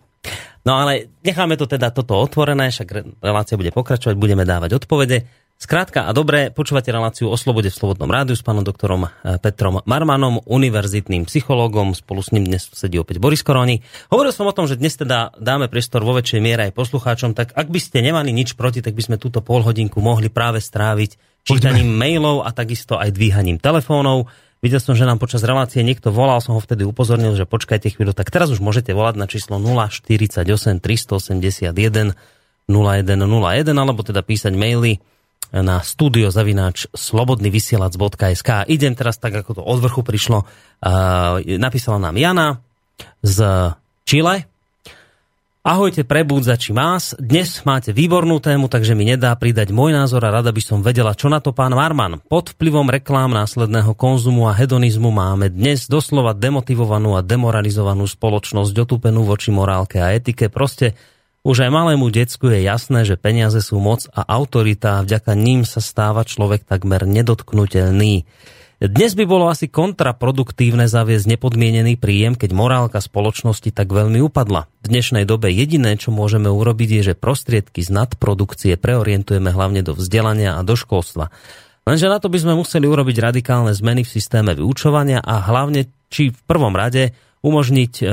No 0.68 0.76
ale 0.76 1.08
necháme 1.24 1.56
to 1.56 1.64
teda 1.64 1.88
toto 1.88 2.20
otvorené, 2.20 2.68
však 2.68 3.16
relácia 3.24 3.56
bude 3.56 3.72
pokračovať, 3.72 4.12
budeme 4.20 4.44
dávať 4.44 4.76
odpovede. 4.76 5.24
Skrátka 5.60 6.08
a 6.08 6.16
dobre, 6.16 6.48
počúvate 6.48 6.88
reláciu 6.88 7.28
o 7.28 7.36
slobode 7.36 7.68
v 7.68 7.76
Slobodnom 7.76 8.08
rádiu 8.08 8.32
s 8.32 8.40
pánom 8.40 8.64
doktorom 8.64 9.04
eh, 9.04 9.36
Petrom 9.36 9.84
Marmanom, 9.84 10.40
univerzitným 10.48 11.28
psychológom. 11.28 11.92
Spolu 11.92 12.24
s 12.24 12.32
ním 12.32 12.48
dnes 12.48 12.72
sedí 12.72 12.96
opäť 12.96 13.20
Boris 13.20 13.44
Koroni. 13.44 13.84
Hovoril 14.08 14.32
som 14.32 14.48
o 14.48 14.56
tom, 14.56 14.64
že 14.64 14.80
dnes 14.80 14.96
teda 14.96 15.36
dáme 15.36 15.68
priestor 15.68 16.00
vo 16.00 16.16
väčšej 16.16 16.40
miere 16.40 16.72
aj 16.72 16.80
poslucháčom, 16.80 17.36
tak 17.36 17.52
ak 17.52 17.68
by 17.68 17.76
ste 17.76 18.00
nemali 18.00 18.32
nič 18.32 18.56
proti, 18.56 18.80
tak 18.80 18.96
by 18.96 19.04
sme 19.04 19.16
túto 19.20 19.44
polhodinku 19.44 20.00
mohli 20.00 20.32
práve 20.32 20.64
stráviť 20.64 21.44
čítaním 21.44 21.92
mailov 21.92 22.48
a 22.48 22.56
takisto 22.56 22.96
aj 22.96 23.12
dvíhaním 23.12 23.60
telefónov. 23.60 24.32
Videl 24.64 24.80
som, 24.80 24.96
že 24.96 25.04
nám 25.04 25.20
počas 25.20 25.44
relácie 25.44 25.84
niekto 25.84 26.08
volal, 26.08 26.40
som 26.40 26.56
ho 26.56 26.64
vtedy 26.64 26.88
upozornil, 26.88 27.36
že 27.36 27.44
počkajte 27.44 28.00
chvíľu, 28.00 28.16
tak 28.16 28.32
teraz 28.32 28.48
už 28.48 28.64
môžete 28.64 28.96
volať 28.96 29.20
na 29.20 29.28
číslo 29.28 29.60
048 29.60 30.40
381 30.80 32.16
0101 32.64 33.76
alebo 33.76 34.00
teda 34.00 34.24
písať 34.24 34.56
maily 34.56 35.04
na 35.50 35.82
studio 35.82 36.30
zavináč 36.30 36.86
slobodnyvysielac.sk. 36.94 38.70
Idem 38.70 38.94
teraz 38.94 39.18
tak, 39.18 39.34
ako 39.34 39.58
to 39.58 39.62
od 39.66 39.78
vrchu 39.82 40.06
prišlo. 40.06 40.46
Napísala 41.58 41.98
nám 41.98 42.14
Jana 42.14 42.62
z 43.20 43.38
Chile. 44.06 44.46
Ahojte, 45.60 46.08
prebúdzači 46.08 46.72
más. 46.72 47.12
Dnes 47.20 47.60
máte 47.68 47.92
výbornú 47.92 48.40
tému, 48.40 48.72
takže 48.72 48.96
mi 48.96 49.04
nedá 49.04 49.36
pridať 49.36 49.76
môj 49.76 49.92
názor 49.92 50.24
a 50.24 50.32
rada 50.32 50.56
by 50.56 50.62
som 50.64 50.80
vedela, 50.80 51.12
čo 51.12 51.28
na 51.28 51.36
to 51.36 51.52
pán 51.52 51.76
Marman. 51.76 52.16
Pod 52.32 52.56
vplyvom 52.56 52.88
reklám 52.88 53.36
následného 53.36 53.92
konzumu 53.92 54.48
a 54.48 54.56
hedonizmu 54.56 55.12
máme 55.12 55.52
dnes 55.52 55.84
doslova 55.84 56.32
demotivovanú 56.32 57.12
a 57.12 57.20
demoralizovanú 57.20 58.08
spoločnosť, 58.08 58.72
otupenú 58.72 59.28
voči 59.28 59.52
morálke 59.52 60.00
a 60.00 60.16
etike. 60.16 60.48
Proste 60.48 60.96
Už 61.40 61.64
aj 61.64 61.72
malému 61.72 62.12
decku 62.12 62.52
je 62.52 62.60
jasné, 62.68 63.08
že 63.08 63.16
peniaze 63.16 63.64
sú 63.64 63.80
moc 63.80 64.04
a 64.12 64.28
autorita 64.28 65.00
a 65.00 65.04
vďaka 65.08 65.32
ním 65.32 65.64
sa 65.64 65.80
stáva 65.80 66.20
človek 66.28 66.68
takmer 66.68 67.08
nedotknutelný. 67.08 68.28
Dnes 68.80 69.12
by 69.16 69.24
bolo 69.24 69.48
asi 69.48 69.68
kontraproduktívne 69.72 70.84
zaviesť 70.84 71.36
nepodmienený 71.36 71.96
príjem, 71.96 72.36
keď 72.36 72.52
morálka 72.52 73.00
spoločnosti 73.00 73.72
tak 73.72 73.88
veľmi 73.88 74.20
upadla. 74.20 74.68
V 74.84 74.86
dnešnej 74.92 75.24
dobe 75.24 75.48
jediné, 75.48 75.96
čo 75.96 76.12
môžeme 76.12 76.52
urobiť, 76.52 76.88
je, 77.00 77.02
že 77.12 77.14
prostriedky 77.16 77.80
z 77.84 77.88
nadprodukcie 77.88 78.76
preorientujeme 78.76 79.48
hlavne 79.48 79.80
do 79.80 79.96
vzdelania 79.96 80.60
a 80.60 80.64
do 80.64 80.76
školstva. 80.76 81.32
Lenže 81.88 82.12
na 82.12 82.20
to 82.20 82.28
by 82.28 82.36
sme 82.36 82.52
museli 82.52 82.84
urobiť 82.84 83.16
radikálne 83.16 83.72
zmeny 83.72 84.04
v 84.04 84.12
systéme 84.12 84.52
vyučovania 84.52 85.24
a 85.24 85.40
hlavne, 85.40 85.88
či 86.12 86.36
v 86.36 86.40
prvom 86.44 86.76
rade 86.76 87.16
umožniť 87.40 87.92
e, 88.00 88.04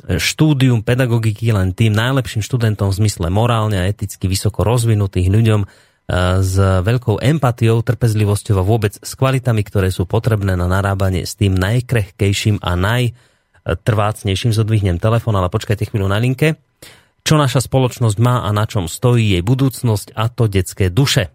štúdium 0.00 0.80
pedagogiky 0.80 1.52
len 1.52 1.76
tým 1.76 1.92
najlepším 1.92 2.40
študentom 2.40 2.88
v 2.88 2.98
zmysle 3.04 3.28
morálne 3.28 3.76
a 3.76 3.88
eticky 3.88 4.24
vysoko 4.24 4.64
rozvinutých 4.64 5.28
ľuďom 5.28 5.60
e, 5.62 5.66
s 6.40 6.54
veľkou 6.56 7.20
empatiou, 7.20 7.84
trpezlivosťou 7.84 8.56
a 8.56 8.64
vôbec 8.64 8.96
s 8.96 9.12
kvalitami, 9.12 9.60
ktoré 9.60 9.92
sú 9.92 10.08
potrebné 10.08 10.56
na 10.56 10.64
narábanie 10.64 11.28
s 11.28 11.36
tým 11.36 11.52
najkrehkejším 11.52 12.64
a 12.64 12.72
najtrvácnejším. 12.72 14.56
Zodvihnem 14.56 14.96
telefon, 14.96 15.36
ale 15.36 15.52
počkajte 15.52 15.92
chvíľu 15.92 16.08
na 16.08 16.16
linke. 16.16 16.56
Čo 17.22 17.38
naša 17.38 17.60
spoločnosť 17.62 18.16
má 18.18 18.42
a 18.42 18.50
na 18.50 18.64
čom 18.66 18.90
stojí 18.90 19.38
jej 19.38 19.44
budúcnosť 19.44 20.16
a 20.16 20.26
to 20.32 20.48
detské 20.48 20.88
duše. 20.88 21.30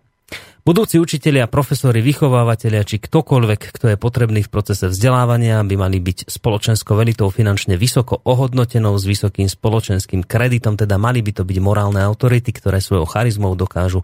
Budúci 0.67 0.99
učitelia, 0.99 1.47
profesori, 1.47 2.03
vychovávateľia 2.03 2.83
či 2.83 2.99
ktokoľvek, 2.99 3.71
kto 3.71 3.85
je 3.87 3.95
potrebný 3.95 4.43
v 4.43 4.51
procese 4.51 4.91
vzdelávania, 4.91 5.63
by 5.63 5.79
mali 5.79 6.03
byť 6.03 6.27
spoločenskou 6.27 6.91
velitou 6.91 7.31
finančne 7.31 7.79
vysoko 7.79 8.19
ohodnotenou 8.27 8.91
s 8.99 9.07
vysokým 9.07 9.47
spoločenským 9.47 10.27
kreditom, 10.27 10.75
teda 10.75 10.99
mali 10.99 11.23
by 11.23 11.39
to 11.39 11.47
byť 11.47 11.57
morálne 11.63 12.03
autority, 12.03 12.51
ktoré 12.51 12.83
svojou 12.83 13.07
charizmou 13.07 13.55
dokážu 13.55 14.03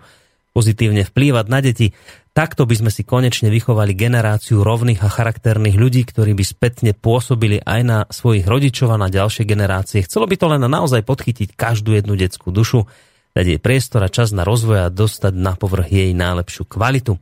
pozitívne 0.55 1.03
vplývať 1.03 1.45
na 1.51 1.59
deti. 1.59 1.91
Takto 2.31 2.63
by 2.63 2.79
sme 2.79 2.91
si 2.95 3.03
konečne 3.03 3.51
vychovali 3.51 3.91
generáciu 3.91 4.63
rovných 4.63 5.03
a 5.03 5.11
charakterných 5.11 5.75
ľudí, 5.75 6.07
ktorí 6.07 6.31
by 6.31 6.47
spätne 6.47 6.95
pôsobili 6.95 7.59
aj 7.59 7.81
na 7.83 7.99
svojich 8.07 8.47
rodičov 8.47 8.87
a 8.87 8.95
na 8.95 9.11
ďalšie 9.11 9.43
generácie. 9.43 9.99
Chcelo 10.07 10.31
by 10.31 10.39
to 10.39 10.47
len 10.47 10.63
naozaj 10.63 11.03
podchytiť 11.03 11.59
každú 11.59 11.91
jednu 11.91 12.15
detskú 12.15 12.55
dušu 12.55 12.87
dať 13.33 13.45
jej 13.45 13.59
priestor 13.61 14.01
a 14.05 14.13
čas 14.13 14.31
na 14.31 14.45
rozvoj 14.45 14.87
a 14.87 14.93
dostať 14.93 15.33
na 15.33 15.57
povrch 15.57 15.89
jej 15.89 16.13
najlepšiu 16.13 16.69
kvalitu. 16.69 17.17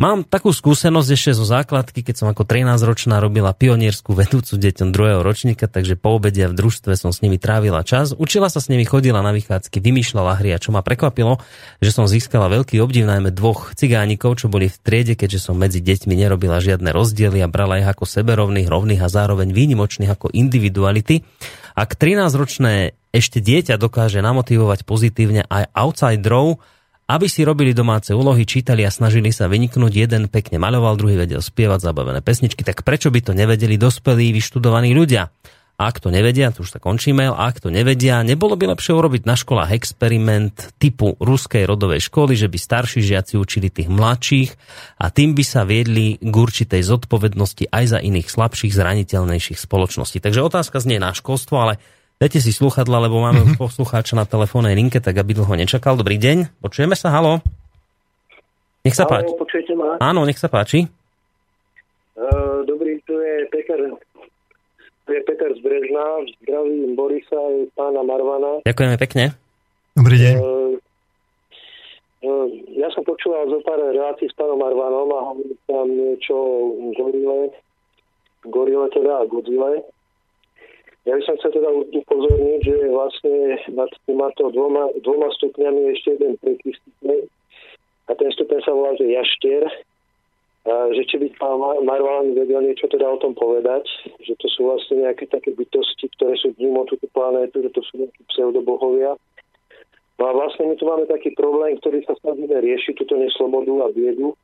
Mám 0.00 0.24
takú 0.24 0.56
skúsenosť 0.56 1.08
ešte 1.12 1.32
zo 1.36 1.44
základky, 1.44 2.00
keď 2.00 2.14
som 2.16 2.26
ako 2.32 2.48
13-ročná 2.48 3.20
robila 3.20 3.52
pionierskú 3.52 4.16
vedúcu 4.16 4.56
deťom 4.56 4.88
druhého 4.88 5.20
ročníka, 5.20 5.68
takže 5.68 6.00
po 6.00 6.16
obede 6.16 6.48
v 6.48 6.56
družstve 6.56 6.96
som 6.96 7.12
s 7.12 7.20
nimi 7.20 7.36
trávila 7.36 7.84
čas. 7.84 8.16
Učila 8.16 8.48
sa 8.48 8.64
s 8.64 8.72
nimi, 8.72 8.88
chodila 8.88 9.20
na 9.20 9.36
vychádzky, 9.36 9.78
vymýšľala 9.84 10.40
hry 10.40 10.56
a 10.56 10.58
čo 10.58 10.72
ma 10.72 10.80
prekvapilo, 10.80 11.44
že 11.84 11.92
som 11.92 12.08
získala 12.08 12.48
veľký 12.48 12.80
obdiv 12.80 13.04
najmä 13.04 13.36
dvoch 13.36 13.76
cigánikov, 13.76 14.40
čo 14.40 14.48
boli 14.48 14.72
v 14.72 14.80
triede, 14.80 15.14
keďže 15.14 15.52
som 15.52 15.60
medzi 15.60 15.84
deťmi 15.84 16.16
nerobila 16.16 16.58
žiadne 16.58 16.88
rozdiely 16.88 17.44
a 17.44 17.52
brala 17.52 17.84
ich 17.84 17.86
ako 17.86 18.08
seberovných, 18.08 18.72
rovných 18.72 19.04
a 19.04 19.12
zároveň 19.12 19.52
výnimočných 19.52 20.08
ako 20.08 20.32
individuality. 20.32 21.20
Ak 21.76 22.00
13-ročné 22.00 22.96
ešte 23.12 23.44
dieťa 23.44 23.76
dokáže 23.76 24.24
namotivovať 24.24 24.88
pozitívne 24.88 25.44
aj 25.46 25.68
outsiderov, 25.76 26.64
aby 27.12 27.28
si 27.28 27.44
robili 27.44 27.76
domáce 27.76 28.16
úlohy, 28.16 28.48
čítali 28.48 28.88
a 28.88 28.90
snažili 28.90 29.28
sa 29.36 29.44
vyniknúť. 29.44 29.92
Jeden 29.92 30.32
pekne 30.32 30.56
maľoval, 30.56 30.96
druhý 30.96 31.20
vedel 31.20 31.44
spievať 31.44 31.84
zabavené 31.84 32.24
pesničky, 32.24 32.64
tak 32.64 32.80
prečo 32.88 33.12
by 33.12 33.20
to 33.20 33.36
nevedeli 33.36 33.76
dospelí, 33.76 34.32
vyštudovaní 34.32 34.96
ľudia? 34.96 35.28
Ak 35.82 35.98
to 35.98 36.14
nevedia, 36.14 36.54
to 36.54 36.62
už 36.62 36.78
sa 36.78 36.80
končíme, 36.80 37.26
ak 37.26 37.58
to 37.58 37.68
nevedia, 37.72 38.22
nebolo 38.22 38.54
by 38.54 38.70
lepšie 38.70 38.94
urobiť 38.94 39.26
na 39.26 39.34
školách 39.34 39.74
experiment 39.74 40.54
typu 40.78 41.18
ruskej 41.18 41.66
rodovej 41.66 42.06
školy, 42.06 42.38
že 42.38 42.46
by 42.46 42.54
starší 42.60 43.02
žiaci 43.02 43.34
učili 43.34 43.66
tých 43.66 43.90
mladších 43.90 44.50
a 45.02 45.10
tým 45.10 45.34
by 45.34 45.42
sa 45.42 45.66
viedli 45.66 46.22
k 46.22 46.30
určitej 46.30 46.86
zodpovednosti 46.86 47.66
aj 47.72 47.84
za 47.88 47.98
iných 47.98 48.30
slabších, 48.30 48.70
zraniteľnejších 48.70 49.58
spoločností. 49.58 50.22
Takže 50.22 50.44
otázka 50.44 50.78
znie 50.78 51.02
na 51.02 51.16
školstvo, 51.16 51.56
ale 51.58 51.82
Dajte 52.22 52.38
si 52.38 52.54
sluchadla, 52.54 53.10
lebo 53.10 53.18
máme 53.18 53.42
už 53.42 53.58
poslucháča 53.58 54.14
na 54.14 54.22
telefónnej 54.22 54.78
linke, 54.78 55.02
tak 55.02 55.18
aby 55.18 55.34
dlho 55.34 55.58
nečakal. 55.58 55.98
Dobrý 55.98 56.22
deň, 56.22 56.54
počujeme 56.62 56.94
sa, 56.94 57.10
halo. 57.10 57.42
Nech 58.86 58.94
sa 58.94 59.10
páči. 59.10 59.34
Počujete 59.34 59.74
ma? 59.74 59.98
Áno, 59.98 60.22
nech 60.22 60.38
sa 60.38 60.46
páči. 60.46 60.86
Uh, 62.14 62.62
dobrý, 62.62 63.02
tu 63.10 63.18
je 63.18 63.42
Peter, 63.50 63.74
tu 65.02 65.10
je 65.10 65.18
Peter 65.26 65.50
z 65.50 65.60
Brežna, 65.66 66.22
zdravím 66.46 66.94
Borisa 66.94 67.34
a 67.34 67.66
pána 67.74 68.06
Marvana. 68.06 68.62
Ďakujeme 68.70 68.96
pekne. 69.02 69.34
Dobrý 69.98 70.14
deň. 70.22 70.34
Uh, 70.38 70.78
uh, 72.22 72.46
ja 72.78 72.86
som 72.94 73.02
počúval 73.02 73.50
zo 73.50 73.58
pár 73.66 73.82
relácií 73.82 74.30
s 74.30 74.34
pánom 74.38 74.62
Marvanom 74.62 75.10
a 75.10 75.20
hovoril 75.26 75.58
tam 75.66 75.90
niečo 75.90 76.38
o 76.38 76.94
gorile, 76.94 77.50
gorile 78.46 78.86
teda 78.94 79.10
a 79.10 79.26
Godzilla. 79.26 79.82
Ja 81.02 81.18
by 81.18 81.22
som 81.26 81.34
chcel 81.42 81.58
teda 81.58 81.70
upozorniť, 81.74 82.60
že 82.62 82.76
vlastne 82.94 83.58
nad 83.74 83.90
týmto 84.06 84.54
dvoma, 84.54 84.86
dvoma 85.02 85.34
stupňami 85.34 85.80
je 85.82 85.90
ešte 85.98 86.08
jeden 86.14 86.34
tretí 86.38 86.70
stupeň. 86.78 87.26
A 88.06 88.10
ten 88.14 88.30
stupeň 88.30 88.58
sa 88.62 88.70
volá, 88.70 88.94
že 88.94 89.10
jaštier. 89.10 89.66
A 90.62 90.94
že 90.94 91.02
či 91.10 91.18
by 91.18 91.26
pán 91.42 91.58
Marvan 91.82 92.38
vedel 92.38 92.62
niečo 92.62 92.86
teda 92.86 93.10
o 93.10 93.18
tom 93.18 93.34
povedať, 93.34 93.82
že 94.22 94.38
to 94.38 94.46
sú 94.46 94.70
vlastne 94.70 95.02
nejaké 95.02 95.26
také 95.26 95.50
bytosti, 95.50 96.06
ktoré 96.14 96.38
sú 96.38 96.54
mimo 96.54 96.86
túto 96.86 97.10
planétu, 97.10 97.66
že 97.66 97.74
to 97.74 97.82
sú 97.82 98.06
nejaké 98.06 98.22
pseudobohovia. 98.30 99.18
No 100.22 100.22
a 100.22 100.32
vlastne 100.38 100.70
my 100.70 100.78
tu 100.78 100.86
máme 100.86 101.10
taký 101.10 101.34
problém, 101.34 101.82
ktorý 101.82 102.06
sa 102.06 102.14
snažíme 102.22 102.62
riešiť, 102.62 102.94
túto 102.94 103.18
neslobodu 103.18 103.74
a 103.82 103.88
biedu. 103.90 104.38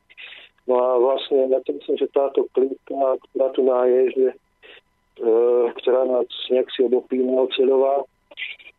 No 0.67 0.75
a 0.75 0.99
vlastne 0.99 1.55
ja 1.55 1.63
si 1.63 1.71
myslím, 1.71 2.03
že 2.03 2.11
táto 2.11 2.51
klika, 2.51 3.15
ktorá 3.31 3.47
tu 3.55 3.63
má 3.63 3.87
je, 3.87 4.03
že 4.11 4.27
ktorá 5.83 6.03
nás 6.07 6.29
nejak 6.51 6.69
si 6.73 6.87
obopína 6.87 7.47
oceľová, 7.47 8.07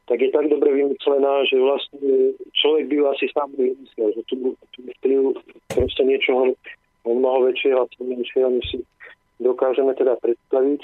tak 0.09 0.25
je 0.25 0.29
tak 0.33 0.49
dobre 0.49 0.73
vymyslená, 0.73 1.45
že 1.45 1.61
vlastne 1.61 2.33
človek 2.57 2.89
by 2.89 2.95
asi 3.13 3.29
sám 3.29 3.53
vymyslel, 3.53 4.09
že 4.17 4.21
tu, 4.25 4.35
tu 4.73 4.79
vplyv 4.99 5.37
proste 5.69 6.01
niečoho 6.01 6.57
o 7.05 7.11
mnoho 7.13 7.45
väčšieho 7.45 7.85
a 7.85 7.85
menšieho, 8.01 8.49
než 8.49 8.65
si 8.73 8.77
dokážeme 9.37 9.93
teda 9.93 10.17
predstaviť. 10.17 10.81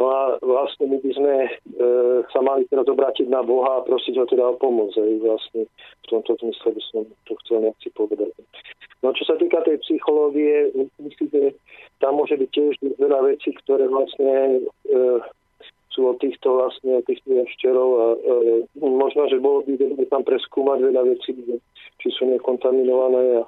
No 0.00 0.04
a 0.08 0.22
vlastne 0.40 0.88
my 0.88 0.96
by 1.00 1.10
sme 1.12 1.34
e, 1.44 1.50
sa 2.32 2.40
mali 2.40 2.64
teraz 2.72 2.88
obrátiť 2.88 3.28
na 3.28 3.44
Boha 3.44 3.80
a 3.80 3.84
prosiť 3.84 4.16
ho 4.16 4.24
teda 4.24 4.48
o 4.48 4.56
pomoc. 4.56 4.96
Aj 4.96 5.12
vlastne 5.20 5.68
v 5.68 6.06
tomto 6.08 6.40
zmysle 6.40 6.72
by 6.72 6.82
som 6.88 7.00
to 7.28 7.32
chcel 7.44 7.60
nejak 7.60 7.76
si 7.84 7.92
povedať. 7.92 8.32
No 9.00 9.16
čo 9.16 9.24
sa 9.24 9.34
týka 9.40 9.64
tej 9.64 9.80
psychológie, 9.88 10.68
myslím, 11.00 11.28
že 11.32 11.56
tam 12.04 12.20
môže 12.20 12.36
byť 12.36 12.50
tiež 12.52 12.72
veľa 13.00 13.32
vecí, 13.32 13.56
ktoré 13.64 13.88
vlastne 13.88 14.60
e, 14.60 15.00
sú 15.88 16.00
od 16.04 16.20
týchto 16.20 16.60
vlastne 16.60 17.00
týchto 17.08 17.48
šterov 17.56 17.88
a 17.96 18.06
e, 18.12 18.18
možno, 18.76 19.24
že 19.32 19.40
bolo 19.40 19.64
by 19.64 19.80
dobre 19.80 20.04
tam 20.04 20.20
preskúmať 20.20 20.78
veľa 20.84 21.02
vecí, 21.16 21.32
či 21.96 22.08
sú 22.12 22.28
nekontaminované 22.28 23.40
a 23.40 23.44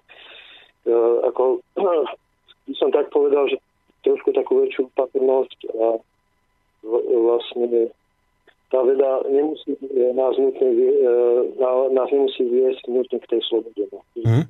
e, 0.88 0.94
ako 1.28 1.60
by 2.68 2.74
som 2.80 2.88
tak 2.88 3.12
povedal, 3.12 3.44
že 3.52 3.60
trošku 4.08 4.32
takú 4.32 4.64
väčšiu 4.64 4.88
opatrnosť 4.88 5.58
a 5.76 6.00
vlastne 7.12 7.92
tá 8.72 8.80
veda 8.88 9.20
nemusí 9.28 9.76
nás, 10.16 10.34
nutne, 10.40 10.68
nás 11.92 12.08
nemusí 12.08 12.40
viesť 12.40 12.82
nutne 12.88 13.20
k 13.20 13.30
tej 13.36 13.40
slobode. 13.46 13.84
Mm. 14.16 14.48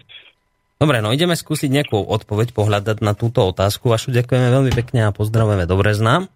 Dobre, 0.83 0.99
no 0.99 1.15
ideme 1.15 1.39
skúsiť 1.39 1.71
nejakú 1.71 1.95
odpoveď 1.95 2.51
pohľadať 2.51 3.07
na 3.07 3.15
túto 3.15 3.47
otázku. 3.47 3.87
Vašu 3.87 4.11
ďakujeme 4.11 4.51
veľmi 4.51 4.73
pekne 4.75 5.07
a 5.07 5.15
pozdravujeme 5.15 5.63
do 5.71 5.79
Brezna. 5.79 6.27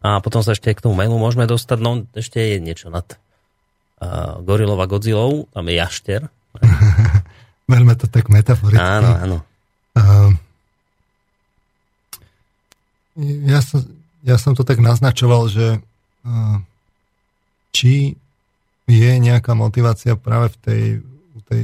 A 0.00 0.24
potom 0.24 0.40
sa 0.40 0.56
ešte 0.56 0.72
k 0.72 0.80
tomu 0.80 0.96
mailu 0.96 1.20
môžeme 1.20 1.44
dostať. 1.44 1.78
No 1.84 2.08
ešte 2.16 2.40
je 2.40 2.64
niečo 2.64 2.88
nad 2.88 3.04
uh, 4.00 4.40
Gorilova 4.40 4.88
Godzillou. 4.88 5.52
Tam 5.52 5.68
je 5.68 5.74
jašter. 5.76 6.32
Veľmi 7.76 7.92
to 8.00 8.08
tak 8.08 8.32
metaforicky. 8.32 8.80
Áno, 8.80 9.10
áno. 9.20 9.38
Uh, 9.92 10.32
ja, 13.44 13.60
som, 13.60 13.84
ja 14.24 14.40
som 14.40 14.56
to 14.56 14.64
tak 14.64 14.80
naznačoval, 14.80 15.52
že 15.52 15.76
uh, 16.24 16.56
či 17.76 18.16
je 18.88 19.12
nejaká 19.20 19.52
motivácia 19.52 20.16
práve 20.16 20.56
v 20.56 20.58
tej, 20.64 20.82
v 21.36 21.42
tej 21.52 21.62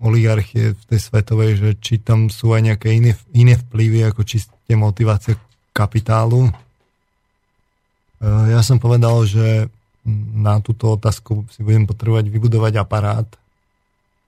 oligarchie 0.00 0.76
v 0.76 0.82
tej 0.92 1.00
svetovej, 1.00 1.50
že 1.56 1.70
či 1.80 1.94
tam 1.96 2.28
sú 2.28 2.52
aj 2.52 2.62
nejaké 2.72 2.92
iné, 2.92 3.16
iné 3.32 3.56
vplyvy 3.56 4.04
ako 4.12 4.28
čisté 4.28 4.76
motivácie 4.76 5.40
kapitálu. 5.72 6.48
E, 6.48 6.52
ja 8.52 8.60
som 8.60 8.76
povedal, 8.76 9.24
že 9.24 9.72
na 10.36 10.60
túto 10.60 10.94
otázku 10.94 11.48
si 11.48 11.64
budem 11.64 11.88
potrebovať 11.88 12.28
vybudovať 12.28 12.72
aparát. 12.76 13.28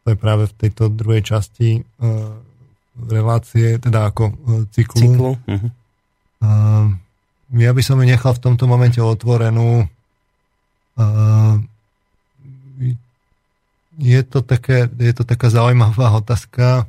To 0.04 0.12
je 0.12 0.16
práve 0.16 0.48
v 0.48 0.56
tejto 0.56 0.88
druhej 0.88 1.20
časti 1.20 1.80
e, 1.80 1.82
relácie, 3.12 3.76
teda 3.76 4.08
ako 4.08 4.24
e, 4.24 4.34
cyklu. 4.72 5.00
cyklu. 5.04 5.32
Uh-huh. 5.36 5.70
Ja 7.48 7.70
by 7.74 7.82
som 7.82 7.98
ju 7.98 8.06
nechal 8.06 8.32
v 8.36 8.42
tomto 8.44 8.70
momente 8.70 9.02
otvorenú 9.02 9.88
je, 13.98 14.20
to 14.22 14.40
také, 14.46 14.86
je 14.86 15.12
to 15.12 15.26
taká 15.26 15.50
zaujímavá 15.50 16.14
otázka, 16.22 16.86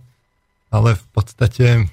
ale 0.69 0.95
v 0.95 1.05
podstate 1.11 1.89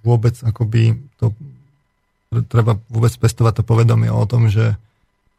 vôbec 0.00 0.32
akoby 0.40 0.96
to 1.20 1.36
treba 2.48 2.80
vôbec 2.88 3.12
pestovať 3.12 3.60
to 3.60 3.64
povedomie 3.64 4.08
o 4.08 4.24
tom, 4.24 4.48
že, 4.48 4.76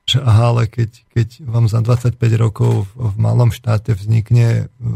že 0.06 0.22
aha, 0.22 0.58
ale 0.58 0.64
keď, 0.70 0.90
keď 1.14 1.28
vám 1.46 1.66
za 1.70 1.82
25 1.82 2.18
rokov 2.38 2.90
v, 2.94 3.14
v 3.14 3.16
malom 3.18 3.54
štáte 3.54 3.94
vznikne 3.94 4.66
e, 4.70 4.88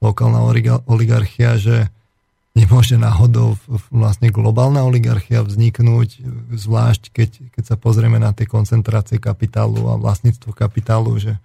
lokálna 0.00 0.40
oligarchia, 0.88 1.60
že 1.60 1.92
nemôže 2.54 2.98
náhodou 2.98 3.54
vlastne 3.94 4.34
globálna 4.34 4.82
oligarchia 4.82 5.46
vzniknúť, 5.46 6.22
zvlášť 6.50 7.02
keď, 7.14 7.30
keď 7.54 7.64
sa 7.64 7.76
pozrieme 7.78 8.18
na 8.18 8.34
tie 8.34 8.44
koncentrácie 8.44 9.22
kapitálu 9.22 9.86
a 9.90 10.00
vlastníctvo 10.00 10.50
kapitálu, 10.50 11.14
že 11.16 11.38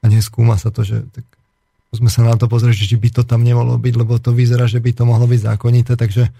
a 0.00 0.08
neskúma 0.08 0.56
sa 0.56 0.72
to, 0.72 0.84
že 0.84 1.04
tak 1.12 1.24
sme 1.90 2.08
sa 2.08 2.22
na 2.22 2.38
to 2.38 2.46
pozrieť, 2.46 2.86
že 2.86 2.96
by 2.96 3.10
to 3.10 3.22
tam 3.26 3.42
nemalo 3.42 3.74
byť, 3.74 3.94
lebo 3.98 4.16
to 4.22 4.30
vyzerá, 4.30 4.70
že 4.70 4.78
by 4.78 4.94
to 4.94 5.02
mohlo 5.04 5.26
byť 5.26 5.40
zákonité, 5.42 5.98
takže 5.98 6.30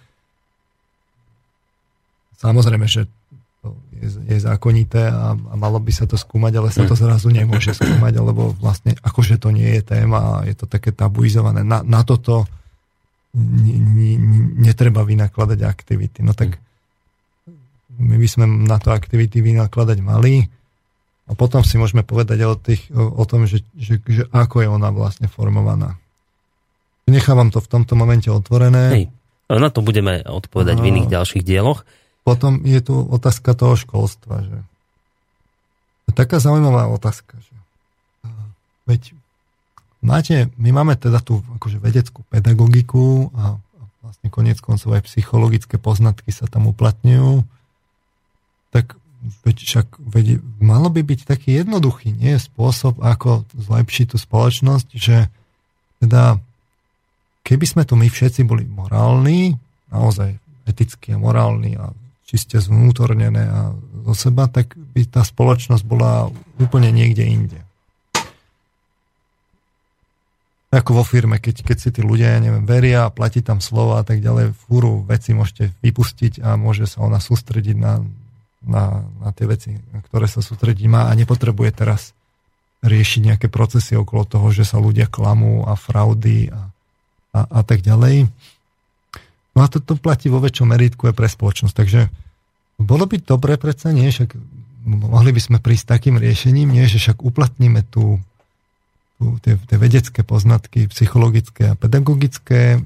Samozrejme, 2.41 2.89
že 2.89 3.05
to 3.61 3.77
je, 4.01 4.09
je 4.33 4.39
zákonité 4.41 5.13
a, 5.13 5.37
a 5.37 5.55
malo 5.61 5.77
by 5.77 5.93
sa 5.93 6.09
to 6.09 6.17
skúmať, 6.17 6.57
ale 6.57 6.73
sa 6.73 6.89
to 6.89 6.97
mm. 6.97 7.03
zrazu 7.05 7.29
nemôže 7.29 7.77
skúmať, 7.77 8.17
lebo 8.17 8.57
vlastne 8.57 8.97
akože 9.05 9.37
to 9.37 9.53
nie 9.53 9.69
je 9.77 9.83
téma 9.85 10.19
a 10.41 10.49
je 10.49 10.57
to 10.57 10.65
také 10.65 10.89
tabuizované. 10.89 11.61
Na, 11.61 11.85
na 11.85 12.01
toto 12.01 12.49
netreba 13.35 15.07
vynakladať 15.07 15.61
aktivity. 15.63 16.27
No 16.27 16.35
tak 16.35 16.59
my 18.01 18.17
by 18.19 18.29
sme 18.29 18.45
na 18.67 18.83
to 18.83 18.91
aktivity 18.91 19.39
vynakladať 19.39 19.99
mali 20.03 20.51
a 21.31 21.33
potom 21.39 21.63
si 21.63 21.79
môžeme 21.79 22.03
povedať 22.03 22.43
o, 22.43 22.59
tých, 22.59 22.91
o, 22.91 23.23
o 23.23 23.25
tom, 23.29 23.47
že, 23.47 23.63
že, 23.79 24.03
že 24.03 24.27
ako 24.35 24.67
je 24.67 24.69
ona 24.71 24.91
vlastne 24.91 25.31
formovaná. 25.31 25.95
Nechávam 27.07 27.55
to 27.55 27.63
v 27.63 27.71
tomto 27.71 27.95
momente 27.95 28.27
otvorené. 28.31 28.85
Hej. 28.91 29.07
Na 29.51 29.71
to 29.71 29.83
budeme 29.83 30.23
odpovedať 30.23 30.79
a... 30.79 30.83
v 30.83 30.89
iných 30.95 31.11
ďalších 31.11 31.43
dieloch. 31.43 31.83
Potom 32.23 32.63
je 32.63 32.79
tu 32.83 32.95
otázka 32.99 33.55
toho 33.55 33.75
školstva. 33.75 34.47
Že... 34.47 34.59
Taká 36.15 36.39
zaujímavá 36.39 36.87
otázka. 36.91 37.35
Že... 37.39 37.55
Veď 38.87 39.03
máte, 40.01 40.49
my 40.57 40.71
máme 40.73 40.97
teda 40.97 41.21
tú 41.21 41.45
akože 41.61 41.81
vedeckú 41.81 42.25
pedagogiku 42.29 43.31
a, 43.37 43.61
vlastne 44.01 44.29
konec 44.33 44.59
koncov 44.65 44.97
aj 44.97 45.07
psychologické 45.07 45.77
poznatky 45.77 46.33
sa 46.33 46.49
tam 46.49 46.69
uplatňujú. 46.73 47.45
Tak 48.73 48.97
veď 49.45 49.57
však 49.61 49.87
veď, 50.01 50.41
malo 50.59 50.89
by 50.89 51.05
byť 51.05 51.29
taký 51.29 51.61
jednoduchý 51.61 52.17
nie 52.17 52.41
spôsob, 52.41 53.05
ako 53.05 53.45
zlepšiť 53.53 54.07
tú 54.13 54.17
spoločnosť, 54.17 54.89
že 54.97 55.29
teda 56.01 56.41
keby 57.45 57.65
sme 57.69 57.83
tu 57.85 57.95
my 58.01 58.09
všetci 58.09 58.41
boli 58.49 58.65
morálni, 58.65 59.61
naozaj 59.93 60.41
etickí 60.65 61.13
a 61.13 61.21
morálni 61.21 61.77
a 61.77 61.93
čiste 62.25 62.63
zvnútornené 62.63 63.43
a 63.43 63.61
zo 64.07 64.15
seba, 64.15 64.47
tak 64.47 64.79
by 64.79 65.03
tá 65.05 65.27
spoločnosť 65.27 65.83
bola 65.85 66.31
úplne 66.63 66.89
niekde 66.95 67.27
inde. 67.27 67.61
Ako 70.71 71.03
vo 71.03 71.05
firme, 71.05 71.43
keď, 71.43 71.67
keď 71.67 71.77
si 71.83 71.89
tí 71.91 71.99
ľudia, 71.99 72.39
ja 72.39 72.39
neviem, 72.39 72.63
veria 72.63 73.11
a 73.11 73.15
platí 73.15 73.43
tam 73.43 73.59
slova 73.59 73.99
a 73.99 74.05
tak 74.07 74.23
ďalej, 74.23 74.55
fúru 74.55 75.03
veci 75.03 75.35
môžete 75.35 75.75
vypustiť 75.83 76.39
a 76.47 76.55
môže 76.55 76.87
sa 76.87 77.03
ona 77.03 77.19
sústrediť 77.19 77.75
na, 77.75 77.99
na, 78.63 79.03
na 79.19 79.31
tie 79.35 79.51
veci, 79.51 79.75
na 79.91 79.99
ktoré 79.99 80.31
sa 80.31 80.39
sústrediť 80.39 80.87
má 80.87 81.11
a 81.11 81.19
nepotrebuje 81.19 81.71
teraz 81.75 82.15
riešiť 82.87 83.35
nejaké 83.35 83.47
procesy 83.51 83.99
okolo 83.99 84.23
toho, 84.25 84.47
že 84.55 84.63
sa 84.63 84.79
ľudia 84.79 85.11
klamú 85.11 85.67
a 85.67 85.75
fraudy 85.75 86.55
a, 86.55 86.71
a, 87.35 87.41
a 87.51 87.61
tak 87.67 87.83
ďalej. 87.83 88.31
No 89.59 89.67
a 89.67 89.67
to, 89.67 89.83
to 89.83 89.99
platí 89.99 90.31
vo 90.31 90.39
väčšom 90.39 90.71
meritku 90.71 91.11
aj 91.11 91.19
pre 91.19 91.27
spoločnosť. 91.27 91.75
Takže 91.75 92.01
bolo 92.79 93.05
by 93.11 93.21
dobre 93.21 93.59
predsa, 93.59 93.91
nie? 93.91 94.09
Však 94.09 94.33
mohli 94.87 95.35
by 95.35 95.41
sme 95.43 95.59
prísť 95.59 95.99
takým 95.99 96.17
riešením, 96.17 96.73
nie? 96.73 96.87
Že 96.87 96.99
však 97.11 97.19
uplatníme 97.27 97.85
tu 97.91 98.23
tie, 99.45 99.61
tie 99.61 99.77
vedecké 99.77 100.25
poznatky, 100.25 100.89
psychologické 100.89 101.73
a 101.73 101.79
pedagogické, 101.79 102.81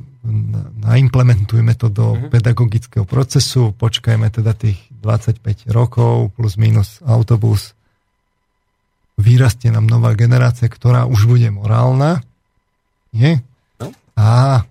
naimplementujme 0.82 1.77
to 1.77 1.93
do 1.93 2.16
uh-huh. 2.16 2.32
pedagogického 2.32 3.05
procesu, 3.05 3.77
počkajme 3.77 4.32
teda 4.32 4.56
tých 4.56 4.81
25 5.05 5.69
rokov 5.70 6.32
plus 6.35 6.56
minus 6.56 6.98
autobus, 7.05 7.77
vyrastie 9.20 9.70
nám 9.70 9.86
nová 9.86 10.16
generácia, 10.16 10.66
ktorá 10.66 11.06
už 11.06 11.28
bude 11.28 11.48
morálna, 11.52 12.24
nie? 13.15 13.39
No. 13.78 13.94
A 14.19 14.65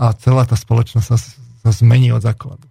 a 0.00 0.14
celá 0.16 0.46
tá 0.46 0.54
spoločnosť 0.54 1.06
sa, 1.06 1.18
sa 1.66 1.70
zmení 1.74 2.14
od 2.14 2.22
základu. 2.22 2.64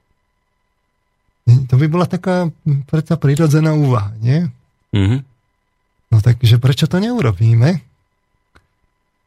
To 1.49 1.75
by 1.81 1.85
bola 1.89 2.05
taká 2.05 2.53
predsa 2.85 3.17
prirodzená 3.17 3.73
úvaha, 3.73 4.13
nie? 4.21 4.45
Mm-hmm. 4.93 5.19
No 6.09 6.17
takže 6.21 6.61
prečo 6.61 6.85
to 6.85 7.01
neurobíme? 7.01 7.81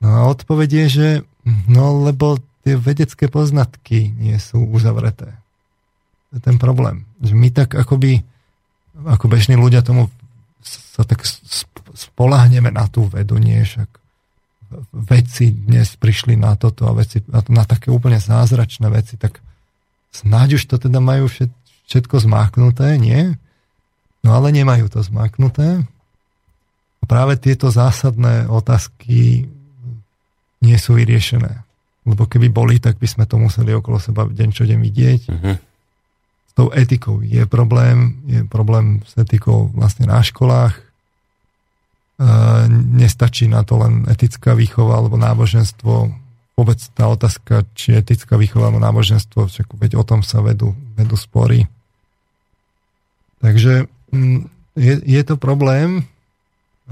No 0.03 0.09
a 0.11 0.21
odpoveď 0.35 0.69
je, 0.85 0.87
že 0.91 1.09
no 1.71 2.03
lebo 2.03 2.43
tie 2.67 2.75
vedecké 2.75 3.31
poznatky 3.31 4.11
nie 4.19 4.35
sú 4.43 4.67
uzavreté. 4.67 5.31
To 6.31 6.33
je 6.39 6.43
ten 6.43 6.59
problém. 6.59 7.07
Že 7.23 7.35
my 7.39 7.49
tak 7.55 7.79
akoby, 7.79 8.27
ako 9.07 9.31
bežní 9.31 9.55
ľudia 9.55 9.87
tomu 9.87 10.11
sa 10.63 11.07
tak 11.07 11.23
spolahneme 11.95 12.75
na 12.75 12.87
tú 12.91 13.07
vedu, 13.07 13.39
nie 13.39 13.63
však 13.63 13.89
veci 14.93 15.53
dnes 15.53 15.95
prišli 16.01 16.35
na 16.35 16.57
toto 16.57 16.89
a 16.89 16.97
veci, 16.97 17.21
na, 17.29 17.45
to, 17.45 17.51
na 17.53 17.65
také 17.69 17.93
úplne 17.93 18.17
zázračné 18.17 18.89
veci, 18.89 19.21
tak 19.21 19.45
snáď 20.13 20.57
už 20.57 20.63
to 20.65 20.77
teda 20.81 20.97
majú 21.01 21.29
všetko 21.29 22.17
zmáknuté, 22.25 22.97
nie? 22.97 23.37
No 24.25 24.39
ale 24.39 24.55
nemajú 24.55 24.89
to 24.89 25.05
zmáknuté. 25.05 25.85
A 27.03 27.05
práve 27.05 27.37
tieto 27.37 27.69
zásadné 27.69 28.47
otázky 28.47 29.51
nie 30.63 30.79
sú 30.79 30.95
vyriešené. 30.97 31.67
Lebo 32.07 32.27
keby 32.27 32.51
boli, 32.51 32.79
tak 32.79 32.99
by 32.99 33.07
sme 33.07 33.25
to 33.27 33.39
museli 33.39 33.75
okolo 33.75 33.99
seba 33.99 34.27
deň 34.27 34.49
čo 34.51 34.67
deň 34.67 34.79
vidieť. 34.79 35.21
Uh-huh. 35.31 35.55
S 36.47 36.53
tou 36.55 36.69
etikou 36.75 37.23
je 37.23 37.47
problém, 37.47 38.19
je 38.27 38.43
problém 38.47 39.03
s 39.07 39.15
etikou 39.19 39.71
vlastne 39.75 40.07
na 40.07 40.23
školách, 40.23 40.75
nestačí 42.93 43.49
na 43.49 43.67
to 43.67 43.81
len 43.81 44.07
etická 44.07 44.55
výchova 44.55 45.01
alebo 45.01 45.19
náboženstvo. 45.19 46.13
Vôbec 46.53 46.79
tá 46.93 47.09
otázka, 47.09 47.65
či 47.73 47.97
etická 47.97 48.37
výchova 48.37 48.69
alebo 48.69 48.85
náboženstvo, 48.85 49.49
však 49.49 49.73
veď 49.75 49.97
o 49.99 50.05
tom 50.05 50.21
sa 50.21 50.45
vedú, 50.45 50.77
vedú 50.95 51.17
spory. 51.17 51.67
Takže 53.41 53.89
mm, 54.13 54.41
je, 54.79 54.95
je 55.03 55.23
to 55.25 55.35
problém 55.41 56.07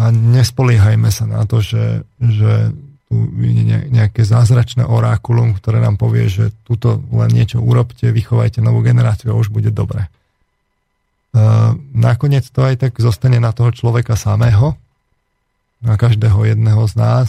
a 0.00 0.10
nespoliehajme 0.10 1.12
sa 1.12 1.28
na 1.28 1.44
to, 1.44 1.60
že, 1.62 2.02
že 2.18 2.72
tu 3.10 3.26
je 3.42 3.90
nejaké 3.90 4.22
zázračné 4.22 4.86
orákulum, 4.86 5.58
ktoré 5.58 5.82
nám 5.82 5.98
povie, 5.98 6.30
že 6.30 6.54
tuto 6.62 7.02
len 7.10 7.34
niečo 7.34 7.58
urobte, 7.58 8.06
vychovajte 8.14 8.62
novú 8.62 8.86
generáciu 8.86 9.34
a 9.34 9.40
už 9.42 9.50
bude 9.50 9.74
dobre. 9.74 10.06
Nakoniec 11.90 12.46
to 12.54 12.62
aj 12.62 12.86
tak 12.86 12.94
zostane 13.02 13.42
na 13.42 13.50
toho 13.50 13.74
človeka 13.74 14.14
samého, 14.14 14.78
na 15.82 15.98
každého 15.98 16.54
jedného 16.54 16.86
z 16.86 16.94
nás. 16.94 17.28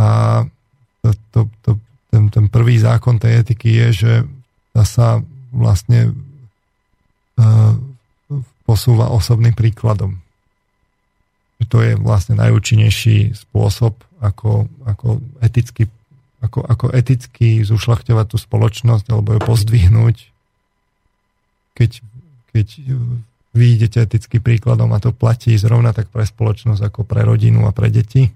A 0.00 0.42
to, 1.04 1.12
to, 1.28 1.40
to, 1.60 1.70
ten, 2.08 2.32
ten 2.32 2.48
prvý 2.48 2.80
zákon 2.80 3.20
tej 3.20 3.44
etiky 3.44 3.68
je, 3.68 3.88
že 3.92 4.12
sa 4.80 5.20
vlastne 5.52 6.16
uh, 7.36 7.76
posúva 8.64 9.12
osobným 9.12 9.52
príkladom. 9.52 10.16
To 11.68 11.78
je 11.82 11.92
vlastne 11.98 12.38
najúčinnejší 12.38 13.36
spôsob, 13.36 13.98
ako, 14.22 14.70
ako, 14.86 15.22
eticky, 15.42 15.90
ako, 16.42 16.62
ako 16.62 16.86
eticky 16.94 17.62
zušľachtovať 17.66 18.26
tú 18.32 18.36
spoločnosť 18.38 19.06
alebo 19.10 19.34
ju 19.36 19.40
pozdvihnúť, 19.42 20.16
keď, 21.74 21.90
keď 22.54 22.66
vy 23.52 23.66
idete 23.76 24.00
etický 24.00 24.40
príkladom 24.40 24.92
a 24.96 25.02
to 25.02 25.12
platí 25.12 25.52
zrovna 25.60 25.92
tak 25.92 26.08
pre 26.08 26.24
spoločnosť 26.24 26.80
ako 26.88 27.00
pre 27.04 27.20
rodinu 27.26 27.68
a 27.68 27.72
pre 27.72 27.92
deti. 27.92 28.32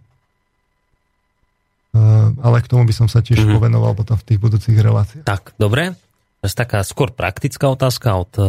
Ale 2.36 2.60
k 2.60 2.68
tomu 2.68 2.84
by 2.84 2.92
som 2.92 3.08
sa 3.08 3.24
tiež 3.24 3.40
mm-hmm. 3.40 3.56
povenoval 3.56 3.96
potom 3.96 4.20
v 4.20 4.26
tých 4.28 4.38
budúcich 4.40 4.76
reláciách. 4.76 5.24
Tak, 5.24 5.56
dobre. 5.56 5.96
Je 6.44 6.52
taká 6.52 6.84
skôr 6.84 7.08
praktická 7.10 7.72
otázka 7.72 8.12
od, 8.12 8.32
e, 8.36 8.44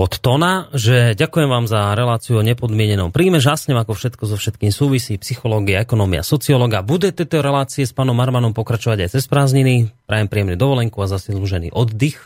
od 0.00 0.16
Tona, 0.16 0.72
že 0.72 1.12
ďakujem 1.12 1.44
vám 1.44 1.68
za 1.68 1.92
reláciu 1.92 2.40
o 2.40 2.46
nepodmienenom 2.46 3.12
príjme. 3.12 3.36
Žasnem, 3.36 3.76
ako 3.76 3.92
všetko 3.92 4.22
so 4.24 4.40
všetkým 4.40 4.72
súvisí, 4.72 5.20
psychológia, 5.20 5.84
ekonomia, 5.84 6.24
sociológa. 6.24 6.80
Bude 6.80 7.12
tieto 7.12 7.44
relácie 7.44 7.84
s 7.84 7.92
pánom 7.92 8.16
Marmanom 8.16 8.56
pokračovať 8.56 9.04
aj 9.04 9.10
cez 9.12 9.28
prázdniny. 9.28 9.92
Prajem 10.08 10.32
príjemný 10.32 10.56
dovolenku 10.56 11.04
a 11.04 11.06
zaslúžený 11.06 11.76
oddych. 11.76 12.16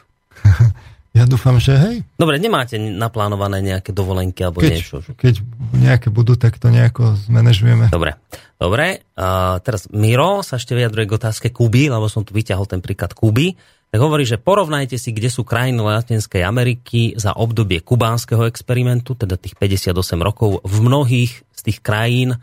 Ja 1.15 1.31
dúfam, 1.31 1.63
že 1.63 1.79
hej. 1.79 1.97
Dobre, 2.19 2.43
nemáte 2.43 2.75
naplánované 2.75 3.63
nejaké 3.63 3.95
dovolenky 3.95 4.43
alebo 4.43 4.59
Keď, 4.59 4.71
niečo? 4.75 4.99
keď 5.15 5.47
nejaké 5.71 6.11
budú, 6.11 6.35
tak 6.35 6.59
to 6.59 6.75
nejako 6.75 7.15
zmanéžujeme. 7.31 7.87
Dobre. 7.87 8.19
Dobre, 8.59 9.07
a 9.15 9.63
teraz 9.63 9.87
Miro 9.95 10.43
sa 10.43 10.59
ešte 10.59 10.75
vyjadruje 10.75 11.07
k 11.07 11.15
otázke 11.15 11.55
Kuby, 11.55 11.87
lebo 11.87 12.11
som 12.11 12.27
tu 12.27 12.35
vyťahol 12.35 12.67
ten 12.67 12.83
príklad 12.83 13.15
Kuby. 13.15 13.55
Tak 13.95 14.03
hovorí, 14.03 14.27
že 14.27 14.43
porovnajte 14.43 14.99
si, 14.99 15.15
kde 15.15 15.31
sú 15.31 15.47
krajiny 15.47 15.79
Latinskej 15.79 16.43
Ameriky 16.43 17.15
za 17.15 17.31
obdobie 17.31 17.79
kubánskeho 17.79 18.43
experimentu, 18.43 19.15
teda 19.15 19.39
tých 19.39 19.55
58 19.55 19.95
rokov. 20.19 20.59
V 20.67 20.83
mnohých 20.83 21.47
z 21.55 21.61
tých 21.63 21.79
krajín 21.79 22.35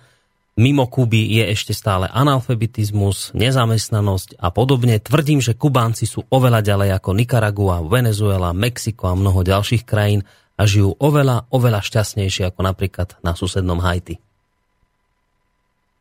mimo 0.55 0.87
Kuby 0.87 1.27
je 1.27 1.51
ešte 1.51 1.75
stále 1.75 2.07
analfabetizmus, 2.07 3.35
nezamestnanosť 3.35 4.39
a 4.39 4.47
podobne. 4.47 4.95
Tvrdím, 5.03 5.43
že 5.43 5.51
Kubánci 5.51 6.07
sú 6.07 6.23
oveľa 6.31 6.63
ďalej 6.63 6.95
ako 6.95 7.19
Nikaragua, 7.19 7.83
Venezuela, 7.83 8.55
Mexiko 8.55 9.11
a 9.11 9.19
mnoho 9.19 9.43
ďalších 9.43 9.83
krajín 9.83 10.23
a 10.55 10.63
žijú 10.63 10.95
oveľa, 11.03 11.51
oveľa 11.51 11.83
šťastnejšie 11.83 12.47
ako 12.47 12.63
napríklad 12.63 13.19
na 13.27 13.35
susednom 13.35 13.83
Haiti. 13.83 14.23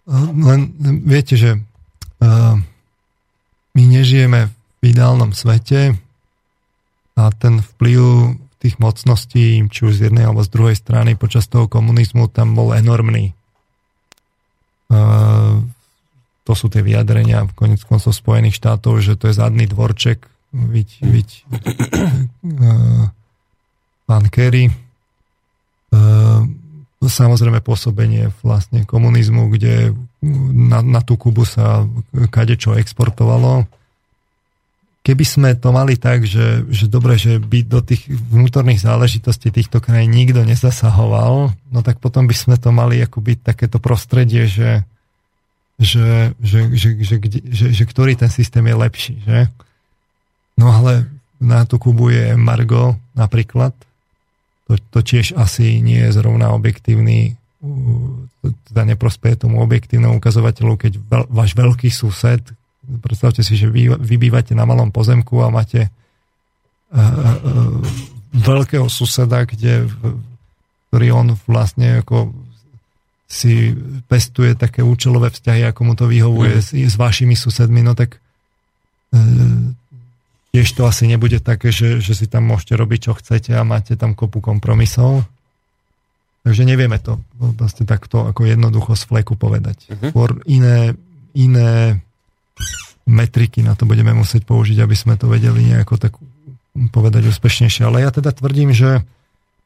Len 0.06 0.60
viete, 1.02 1.35
že 1.35 1.59
uh, 1.59 2.55
my 3.74 3.82
nežijeme 3.82 4.47
v 4.47 4.60
ideálnom 4.81 5.36
svete 5.36 5.97
a 7.16 7.23
ten 7.36 7.61
vplyv 7.61 8.01
tých 8.61 8.77
mocností, 8.77 9.65
či 9.73 9.81
už 9.89 9.97
z 9.97 10.12
jednej 10.12 10.28
alebo 10.28 10.44
z 10.44 10.52
druhej 10.52 10.77
strany 10.77 11.16
počas 11.16 11.48
toho 11.48 11.65
komunizmu 11.65 12.28
tam 12.28 12.52
bol 12.52 12.77
enormný. 12.77 13.32
Uh, 14.93 15.65
to 16.44 16.52
sú 16.52 16.69
tie 16.69 16.85
vyjadrenia 16.85 17.48
v 17.48 17.57
konec 17.57 17.81
koncov 17.86 18.12
Spojených 18.12 18.59
štátov, 18.61 19.01
že 19.01 19.16
to 19.16 19.32
je 19.32 19.39
zadný 19.39 19.65
dvorček, 19.65 20.28
viď, 20.52 20.89
viď 21.01 21.28
uh, 22.61 23.09
pán 24.05 24.24
Kerry. 24.28 24.69
Uh, 25.90 26.44
samozrejme 27.01 27.65
pôsobenie 27.65 28.28
vlastne 28.44 28.85
komunizmu, 28.85 29.48
kde 29.48 29.97
na, 30.52 30.85
na 30.85 31.01
tú 31.01 31.16
Kubu 31.16 31.48
sa 31.48 31.89
kadečo 32.28 32.77
exportovalo. 32.77 33.65
Keby 35.01 35.24
sme 35.24 35.51
to 35.56 35.72
mali 35.72 35.97
tak, 35.97 36.28
že, 36.28 36.68
že 36.68 36.85
dobre, 36.85 37.16
že 37.16 37.40
by 37.40 37.64
do 37.64 37.81
tých 37.81 38.05
vnútorných 38.05 38.85
záležitostí 38.85 39.48
týchto 39.48 39.81
krajín 39.81 40.12
nikto 40.12 40.44
nezasahoval, 40.44 41.56
no 41.56 41.78
tak 41.81 41.97
potom 42.05 42.28
by 42.28 42.36
sme 42.36 42.60
to 42.60 42.68
mali 42.68 43.01
akoby 43.01 43.40
takéto 43.40 43.81
prostredie, 43.81 44.44
že, 44.44 44.85
že, 45.81 46.36
že, 46.36 46.68
že, 46.77 46.89
že, 47.01 47.16
že, 47.16 47.39
že, 47.48 47.66
že 47.72 47.85
ktorý 47.89 48.12
ten 48.12 48.28
systém 48.28 48.60
je 48.68 48.77
lepší. 48.77 49.14
Že? 49.24 49.48
No 50.60 50.68
ale 50.68 51.09
na 51.40 51.64
tú 51.64 51.81
Kubu 51.81 52.12
je 52.12 52.36
embargo 52.36 53.01
napríklad, 53.16 53.72
to, 54.68 54.77
to 54.93 55.01
tiež 55.01 55.32
asi 55.32 55.81
nie 55.81 56.05
je 56.05 56.12
zrovna 56.12 56.52
objektívny, 56.52 57.40
teda 58.68 58.85
neprospeje 58.85 59.40
tomu 59.40 59.64
objektívnemu 59.64 60.20
ukazovateľu, 60.20 60.77
keď 60.77 60.93
váš 61.32 61.56
veľký 61.56 61.89
sused, 61.89 62.44
predstavte 62.99 63.47
si, 63.47 63.55
že 63.55 63.71
vy, 63.71 63.95
vy 63.95 64.17
bývate 64.19 64.59
na 64.59 64.67
malom 64.67 64.91
pozemku 64.91 65.39
a 65.39 65.55
máte 65.55 65.87
uh, 65.87 66.99
uh, 66.99 67.79
veľkého 68.35 68.91
suseda, 68.91 69.47
kde, 69.47 69.87
ktorý 70.91 71.07
on 71.15 71.29
vlastne 71.47 72.03
ako 72.03 72.35
si 73.31 73.79
pestuje 74.11 74.59
také 74.59 74.83
účelové 74.83 75.31
vzťahy, 75.31 75.62
ako 75.71 75.81
mu 75.87 75.95
to 75.95 76.11
vyhovuje 76.11 76.59
mm. 76.59 76.62
s, 76.67 76.69
s 76.75 76.95
vašimi 76.99 77.39
susedmi, 77.39 77.87
no 77.87 77.95
tak 77.95 78.19
uh, 78.19 79.71
tiež 80.51 80.69
to 80.75 80.83
asi 80.87 81.07
nebude 81.07 81.39
také, 81.39 81.71
že, 81.71 82.03
že 82.03 82.19
si 82.19 82.27
tam 82.27 82.51
môžete 82.51 82.75
robiť, 82.75 82.99
čo 83.07 83.12
chcete 83.15 83.55
a 83.55 83.62
máte 83.62 83.95
tam 83.95 84.19
kopu 84.19 84.43
kompromisov. 84.43 85.23
Takže 86.41 86.65
nevieme 86.65 86.97
to 86.97 87.21
vlastne 87.37 87.85
takto 87.85 88.25
ako 88.25 88.49
jednoducho 88.49 88.97
z 88.97 89.05
fleku 89.07 89.37
povedať. 89.37 89.93
Uh-huh. 89.93 90.41
iné, 90.49 90.97
iné 91.37 92.01
metriky 93.09 93.65
na 93.65 93.74
to 93.74 93.85
budeme 93.89 94.15
musieť 94.15 94.47
použiť, 94.47 94.78
aby 94.82 94.97
sme 94.97 95.15
to 95.19 95.27
vedeli 95.27 95.66
nejako 95.66 95.99
tak 95.99 96.15
povedať 96.95 97.27
úspešnejšie. 97.27 97.87
Ale 97.87 98.07
ja 98.07 98.11
teda 98.15 98.31
tvrdím, 98.31 98.70
že, 98.70 99.03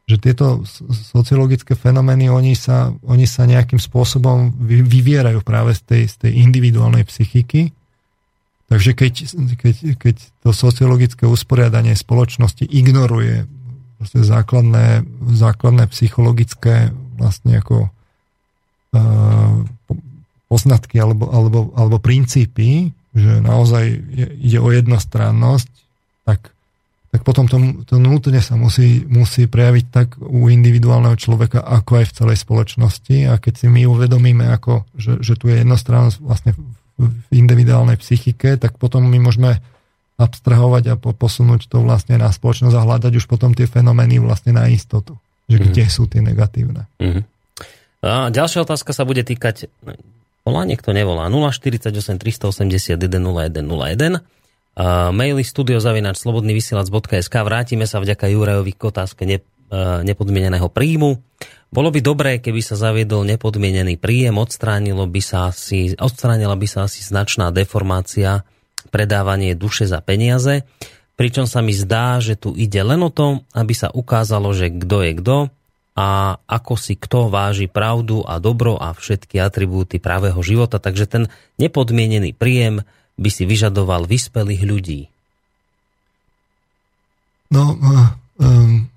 že 0.08 0.16
tieto 0.16 0.64
sociologické 1.12 1.76
fenomény, 1.76 2.32
oni 2.32 2.56
sa, 2.56 2.94
oni 3.04 3.28
sa 3.28 3.44
nejakým 3.44 3.78
spôsobom 3.78 4.54
vyvierajú 4.64 5.44
práve 5.44 5.76
z 5.76 5.82
tej, 5.84 6.02
z 6.08 6.14
tej 6.24 6.32
individuálnej 6.40 7.04
psychiky 7.04 7.74
Takže 8.68 8.90
keď, 8.96 9.12
keď, 9.60 9.74
keď 10.00 10.16
to 10.40 10.50
sociologické 10.50 11.28
usporiadanie 11.28 11.92
spoločnosti 11.92 12.64
ignoruje 12.64 13.44
základné, 14.02 15.04
základné 15.36 15.84
psychologické 15.92 16.90
vlastne 17.14 17.60
ako 17.60 17.86
uh, 17.86 19.62
poznatky 20.54 21.02
alebo, 21.02 21.26
alebo, 21.34 21.74
alebo 21.74 21.98
princípy, 21.98 22.94
že 23.10 23.32
naozaj 23.42 23.84
ide 24.38 24.62
o 24.62 24.70
jednostrannosť, 24.70 25.70
tak, 26.22 26.54
tak 27.10 27.20
potom 27.26 27.50
to, 27.50 27.58
to 27.82 27.98
nutne 27.98 28.38
sa 28.38 28.54
musí, 28.54 29.02
musí 29.10 29.50
prejaviť 29.50 29.86
tak 29.90 30.08
u 30.22 30.46
individuálneho 30.46 31.18
človeka, 31.18 31.58
ako 31.58 31.90
aj 31.98 32.06
v 32.06 32.16
celej 32.22 32.38
spoločnosti. 32.38 33.16
A 33.26 33.42
keď 33.42 33.54
si 33.58 33.66
my 33.66 33.82
uvedomíme, 33.90 34.46
ako, 34.54 34.86
že, 34.94 35.18
že 35.18 35.34
tu 35.34 35.50
je 35.50 35.58
jednostrannosť 35.58 36.18
vlastne 36.22 36.54
v 36.94 37.10
individuálnej 37.34 37.98
psychike, 37.98 38.54
tak 38.54 38.78
potom 38.78 39.02
my 39.02 39.18
môžeme 39.18 39.58
abstrahovať 40.14 40.94
a 40.94 40.98
posunúť 40.98 41.66
to 41.66 41.82
vlastne 41.82 42.22
na 42.22 42.30
spoločnosť 42.30 42.74
a 42.78 42.86
hľadať 42.86 43.12
už 43.18 43.26
potom 43.26 43.50
tie 43.50 43.66
fenomény 43.66 44.22
vlastne 44.22 44.54
na 44.54 44.70
istotu, 44.70 45.18
že 45.50 45.58
mm-hmm. 45.58 45.74
kde 45.74 45.84
sú 45.90 46.06
tie 46.06 46.22
negatívne. 46.22 46.86
Mm-hmm. 47.02 47.24
A 48.04 48.30
ďalšia 48.30 48.62
otázka 48.62 48.94
sa 48.94 49.02
bude 49.02 49.26
týkať, 49.26 49.66
volá 50.44 50.68
niekto 50.68 50.92
nevolá, 50.92 51.32
048 51.32 52.20
381 52.20 53.00
0101 53.00 54.20
a 54.74 55.14
maily 55.14 55.46
studiozavinač 55.46 56.20
slobodnyvysielac.sk 56.20 57.34
vrátime 57.46 57.86
sa 57.86 58.02
vďaka 58.02 58.26
Jurajovi 58.28 58.72
k 58.74 58.82
otázke 58.90 59.22
ne, 59.24 59.38
nepodmieneného 60.04 60.66
príjmu. 60.66 61.22
Bolo 61.70 61.88
by 61.90 62.00
dobré, 62.02 62.30
keby 62.38 62.60
sa 62.62 62.78
zaviedol 62.78 63.26
nepodmienený 63.26 63.98
príjem, 63.98 64.38
odstránilo 64.38 65.06
by 65.06 65.22
sa 65.22 65.50
asi, 65.50 65.94
odstránila 65.98 66.54
by 66.58 66.66
sa 66.70 66.86
asi 66.86 67.02
značná 67.02 67.50
deformácia 67.54 68.46
predávanie 68.90 69.58
duše 69.58 69.86
za 69.86 69.98
peniaze, 70.02 70.66
pričom 71.18 71.46
sa 71.46 71.62
mi 71.62 71.74
zdá, 71.74 72.18
že 72.22 72.38
tu 72.38 72.54
ide 72.54 72.82
len 72.82 73.02
o 73.02 73.10
to, 73.10 73.42
aby 73.54 73.74
sa 73.74 73.90
ukázalo, 73.90 74.54
že 74.54 74.70
kto 74.70 74.96
je 75.02 75.12
kto 75.18 75.36
a 75.94 76.38
ako 76.50 76.74
si 76.74 76.98
kto 76.98 77.30
váži 77.30 77.70
pravdu 77.70 78.26
a 78.26 78.42
dobro 78.42 78.74
a 78.74 78.90
všetky 78.90 79.38
atribúty 79.38 80.02
pravého 80.02 80.38
života. 80.42 80.82
Takže 80.82 81.06
ten 81.06 81.22
nepodmienený 81.62 82.34
príjem 82.34 82.82
by 83.14 83.30
si 83.30 83.46
vyžadoval 83.46 84.10
vyspelých 84.10 84.62
ľudí. 84.66 85.00
No, 87.54 87.78
um, 88.42 88.90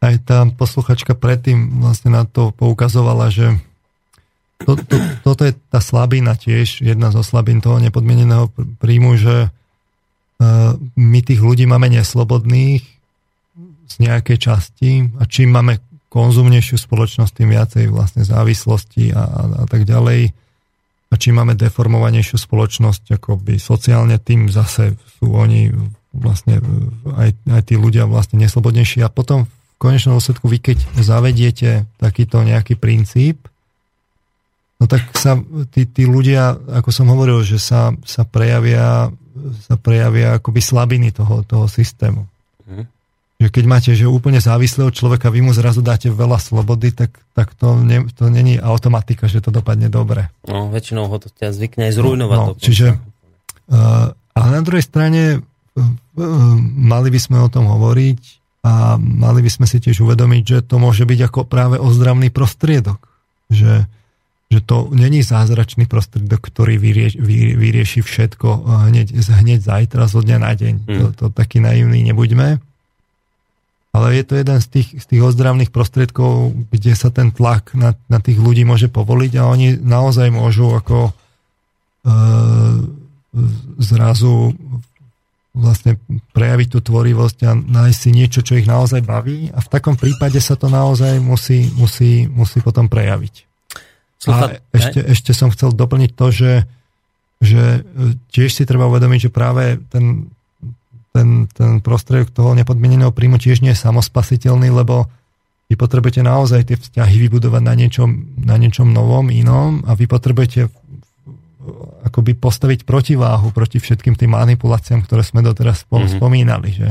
aj 0.00 0.14
tá 0.24 0.48
posluchačka 0.48 1.12
predtým 1.12 1.84
vlastne 1.84 2.16
na 2.16 2.24
to 2.24 2.48
poukazovala, 2.56 3.28
že 3.28 3.60
to, 4.64 4.80
to, 4.80 4.96
toto 5.20 5.44
je 5.44 5.52
tá 5.68 5.84
slabina 5.84 6.32
tiež, 6.32 6.80
jedna 6.80 7.12
zo 7.12 7.20
slabín 7.20 7.60
toho 7.60 7.76
nepodmieneného 7.76 8.48
príjmu, 8.80 9.20
že 9.20 9.52
uh, 9.52 10.72
my 10.96 11.20
tých 11.20 11.44
ľudí 11.44 11.68
máme 11.68 11.92
neslobodných 11.92 12.80
z 13.86 13.94
nejakej 14.00 14.38
časti 14.40 15.12
a 15.20 15.28
čím 15.28 15.52
máme 15.52 15.76
konzumnejšiu 16.16 16.80
spoločnosť, 16.80 17.32
tým 17.36 17.52
viacej 17.52 17.92
vlastne 17.92 18.24
závislosti 18.24 19.12
a, 19.12 19.20
a, 19.20 19.42
a 19.60 19.64
tak 19.68 19.84
ďalej. 19.84 20.32
A 21.12 21.14
čím 21.20 21.36
máme 21.36 21.52
deformovanejšiu 21.52 22.40
spoločnosť, 22.40 23.20
akoby 23.20 23.60
sociálne, 23.60 24.16
tým 24.16 24.48
zase 24.48 24.96
sú 25.20 25.36
oni 25.36 25.68
vlastne 26.16 26.64
aj, 27.20 27.36
aj 27.52 27.62
tí 27.68 27.76
ľudia 27.76 28.08
vlastne 28.08 28.40
neslobodnejší. 28.40 29.04
A 29.04 29.12
potom 29.12 29.44
v 29.44 29.52
konečnom 29.76 30.16
dôsledku 30.16 30.48
vy 30.48 30.58
keď 30.72 30.78
zavediete 30.96 31.84
takýto 32.00 32.40
nejaký 32.40 32.80
princíp, 32.80 33.44
no 34.80 34.88
tak 34.88 35.04
sa 35.12 35.36
tí, 35.68 35.84
tí 35.84 36.08
ľudia, 36.08 36.56
ako 36.80 36.88
som 36.88 37.12
hovoril, 37.12 37.44
že 37.44 37.60
sa, 37.60 37.92
sa 38.08 38.24
prejavia 38.24 39.12
sa 39.68 39.76
prejavia 39.76 40.40
akoby 40.40 40.60
slabiny 40.64 41.12
toho, 41.12 41.44
toho 41.44 41.68
systému. 41.68 42.24
Že 43.36 43.48
keď 43.52 43.64
máte 43.68 43.90
že 43.92 44.08
úplne 44.08 44.40
závislého 44.40 44.88
človeka, 44.88 45.28
vy 45.28 45.44
mu 45.44 45.52
zrazu 45.52 45.84
dáte 45.84 46.08
veľa 46.08 46.40
slobody, 46.40 46.88
tak, 46.88 47.12
tak 47.36 47.52
to, 47.52 47.76
ne, 47.76 48.08
to 48.16 48.32
není 48.32 48.56
automatika, 48.56 49.28
že 49.28 49.44
to 49.44 49.52
dopadne 49.52 49.92
dobre. 49.92 50.32
No, 50.48 50.72
väčšinou 50.72 51.04
ho 51.12 51.16
to 51.20 51.28
ťa 51.28 51.52
zvykne 51.52 51.92
aj 51.92 52.00
zrujnovať. 52.00 52.38
No, 52.40 52.56
čiže, 52.56 52.96
uh, 52.96 54.16
ale 54.16 54.46
na 54.48 54.60
druhej 54.64 54.80
strane 54.80 55.22
uh, 55.36 55.84
mali 56.80 57.12
by 57.12 57.20
sme 57.20 57.36
o 57.44 57.52
tom 57.52 57.68
hovoriť 57.68 58.20
a 58.64 58.96
mali 58.98 59.44
by 59.44 59.50
sme 59.52 59.66
si 59.68 59.84
tiež 59.84 60.00
uvedomiť, 60.00 60.42
že 60.42 60.58
to 60.64 60.80
môže 60.80 61.04
byť 61.04 61.20
ako 61.28 61.40
práve 61.44 61.76
ozdravný 61.76 62.32
prostriedok. 62.32 62.98
Že, 63.52 63.86
že 64.50 64.58
to 64.64 64.90
není 64.90 65.22
zázračný 65.22 65.86
prostriedok, 65.86 66.40
ktorý 66.40 66.80
vyrieš, 66.80 67.20
vy, 67.20 67.54
vyrieši 67.54 68.02
všetko 68.02 68.48
hneď, 68.90 69.12
hneď 69.12 69.60
zajtra, 69.62 70.10
zo 70.10 70.18
dňa 70.18 70.38
na 70.40 70.52
deň. 70.56 70.74
Mm. 70.82 70.98
To, 70.98 71.04
to 71.14 71.24
taký 71.30 71.62
naivný 71.62 72.00
nebuďme. 72.10 72.58
Ale 73.96 74.20
je 74.20 74.24
to 74.28 74.34
jeden 74.36 74.58
z 74.60 74.66
tých, 74.68 74.88
z 75.00 75.04
tých 75.08 75.22
ozdravných 75.24 75.72
prostriedkov, 75.72 76.52
kde 76.68 76.92
sa 76.92 77.08
ten 77.08 77.32
tlak 77.32 77.72
na, 77.72 77.96
na 78.12 78.20
tých 78.20 78.36
ľudí 78.36 78.68
môže 78.68 78.92
povoliť 78.92 79.32
a 79.40 79.48
oni 79.48 79.80
naozaj 79.80 80.28
môžu 80.28 80.76
ako 80.76 81.08
e, 81.08 81.12
zrazu 83.80 84.52
vlastne 85.56 85.96
prejaviť 86.36 86.68
tú 86.68 86.78
tvorivosť 86.84 87.38
a 87.48 87.56
nájsť 87.56 87.98
si 87.98 88.10
niečo, 88.12 88.44
čo 88.44 88.60
ich 88.60 88.68
naozaj 88.68 89.00
baví 89.00 89.48
a 89.56 89.64
v 89.64 89.68
takom 89.72 89.96
prípade 89.96 90.36
sa 90.44 90.52
to 90.52 90.68
naozaj 90.68 91.16
musí, 91.16 91.72
musí, 91.72 92.28
musí 92.28 92.60
potom 92.60 92.92
prejaviť. 92.92 93.48
Slucha, 94.20 94.46
a 94.52 94.76
ešte, 94.76 95.00
ešte 95.00 95.32
som 95.32 95.48
chcel 95.48 95.72
doplniť 95.72 96.12
to, 96.12 96.26
že, 96.28 96.52
že 97.40 97.88
tiež 98.28 98.52
si 98.52 98.68
treba 98.68 98.84
uvedomiť, 98.92 99.28
že 99.28 99.30
práve 99.32 99.80
ten, 99.88 100.28
ten, 101.16 101.48
ten 101.48 101.80
prostriedok 101.80 102.28
toho 102.28 102.52
nepodmieneného 102.52 103.16
príjmu 103.16 103.40
tiež 103.40 103.64
nie 103.64 103.72
je 103.72 103.80
samospasiteľný, 103.80 104.68
lebo 104.68 105.08
vy 105.66 105.74
potrebujete 105.74 106.20
naozaj 106.20 106.68
tie 106.68 106.76
vzťahy 106.76 107.16
vybudovať 107.26 107.62
na 107.64 107.74
niečom, 107.74 108.10
na 108.44 108.60
niečom 108.60 108.92
novom, 108.92 109.32
inom 109.32 109.82
a 109.88 109.96
vy 109.96 110.04
potrebujete 110.04 110.68
akoby 112.06 112.38
postaviť 112.38 112.86
protiváhu 112.86 113.50
proti 113.50 113.82
všetkým 113.82 114.14
tým 114.14 114.30
manipuláciám, 114.38 115.02
ktoré 115.02 115.26
sme 115.26 115.42
doteraz 115.42 115.82
spolu 115.82 116.06
mm-hmm. 116.06 116.20
spomínali, 116.20 116.70
že 116.70 116.88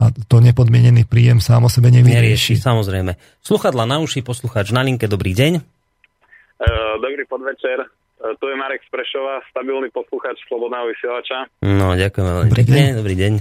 a 0.00 0.08
to 0.08 0.40
nepodmienený 0.40 1.04
príjem 1.04 1.44
sám 1.44 1.68
o 1.68 1.70
sebe 1.70 1.92
nevyrieši. 1.92 2.16
Nerieši, 2.16 2.54
samozrejme. 2.56 3.20
Sluchadla 3.44 3.84
na 3.84 4.00
uši, 4.00 4.24
poslucháč 4.24 4.72
na 4.72 4.80
linke, 4.80 5.04
dobrý 5.04 5.36
deň. 5.36 5.60
Uh, 5.60 6.96
dobrý 7.04 7.28
podvečer. 7.28 7.84
Uh, 8.20 8.36
tu 8.36 8.52
je 8.52 8.56
Marek 8.56 8.84
Sprešova, 8.84 9.40
stabilný 9.48 9.88
poslucháč 9.88 10.36
Slobodného 10.44 10.92
vysielača. 10.92 11.48
No, 11.64 11.96
ďakujem 11.96 12.26
veľmi 12.28 12.52
pekne, 12.52 12.82
dobrý 13.00 13.16
deň. 13.16 13.32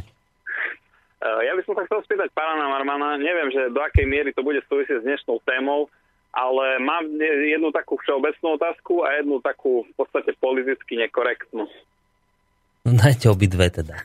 Uh, 1.20 1.44
ja 1.44 1.52
by 1.52 1.62
som 1.68 1.76
sa 1.76 1.84
chcel 1.84 2.00
spýtať 2.08 2.32
pána 2.32 2.72
Marmana, 2.72 3.20
neviem, 3.20 3.52
že 3.52 3.76
do 3.76 3.84
akej 3.84 4.08
miery 4.08 4.32
to 4.32 4.40
bude 4.40 4.64
súvisieť 4.72 5.04
s 5.04 5.08
dnešnou 5.08 5.44
témou, 5.44 5.92
ale 6.32 6.80
mám 6.80 7.04
jednu 7.20 7.76
takú 7.76 8.00
všeobecnú 8.00 8.56
otázku 8.56 9.04
a 9.04 9.20
jednu 9.20 9.44
takú 9.44 9.84
v 9.84 9.94
podstate 10.00 10.32
politicky 10.40 10.96
nekorektnú. 10.96 11.68
No 12.88 12.92
dajte 12.96 13.28
obidve 13.28 13.68
teda. 13.68 14.00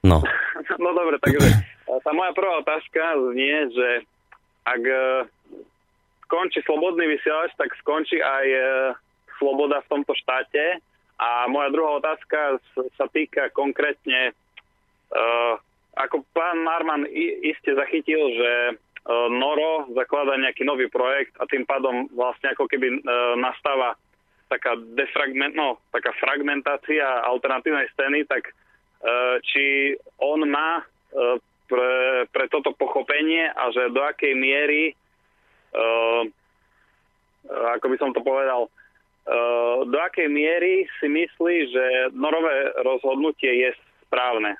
No. 0.00 0.24
no 0.82 0.90
dobre, 0.96 1.20
takže 1.20 1.52
tá 1.84 2.10
moja 2.16 2.32
prvá 2.32 2.64
otázka 2.64 3.02
znie, 3.34 3.68
že 3.76 3.88
ak 4.64 4.82
e, 4.84 5.00
skončí 6.24 6.64
slobodný 6.64 7.04
vysielač, 7.12 7.52
tak 7.58 7.74
skončí 7.82 8.22
aj 8.22 8.46
e, 8.46 8.62
sloboda 9.38 9.80
v 9.86 9.90
tomto 9.90 10.12
štáte. 10.18 10.82
A 11.18 11.50
moja 11.50 11.74
druhá 11.74 11.98
otázka 11.98 12.62
sa 12.94 13.06
týka 13.10 13.50
konkrétne, 13.50 14.30
uh, 15.10 15.54
ako 15.98 16.22
pán 16.30 16.62
Marman 16.62 17.10
iste 17.42 17.74
zachytil, 17.74 18.22
že 18.38 18.50
E, 19.08 19.12
Noro 19.32 19.88
zakladá 19.96 20.36
nejaký 20.36 20.68
nový 20.68 20.92
projekt 20.92 21.32
a 21.40 21.48
tým 21.48 21.64
pádom 21.64 22.12
vlastne 22.12 22.52
ako 22.52 22.68
keby 22.68 22.88
e, 22.92 23.00
nastáva 23.40 23.96
taká, 24.52 24.76
defragment, 24.76 25.56
no, 25.56 25.80
taká 25.88 26.12
fragmentácia 26.20 27.24
alternatívnej 27.24 27.88
scény, 27.96 28.28
tak 28.28 28.44
e, 28.44 28.52
či 29.48 29.64
on 30.20 30.44
má 30.44 30.84
pre, 31.68 32.24
pre 32.28 32.44
toto 32.52 32.76
pochopenie 32.76 33.48
a 33.48 33.72
že 33.72 33.92
do 33.92 34.00
akej 34.04 34.32
miery 34.36 34.92
ako 37.48 37.86
by 37.92 37.96
som 38.00 38.12
to 38.16 38.24
povedal, 38.24 38.72
do 39.88 39.98
akej 40.00 40.28
miery 40.32 40.88
si 40.98 41.06
myslí, 41.06 41.56
že 41.68 41.84
norové 42.16 42.72
rozhodnutie 42.80 43.68
je 43.68 43.70
správne. 44.08 44.56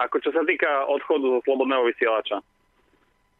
Ako 0.00 0.22
čo 0.22 0.30
sa 0.32 0.46
týka 0.46 0.86
odchodu 0.88 1.26
zo 1.36 1.40
slobodného 1.44 1.84
vysielača. 1.84 2.38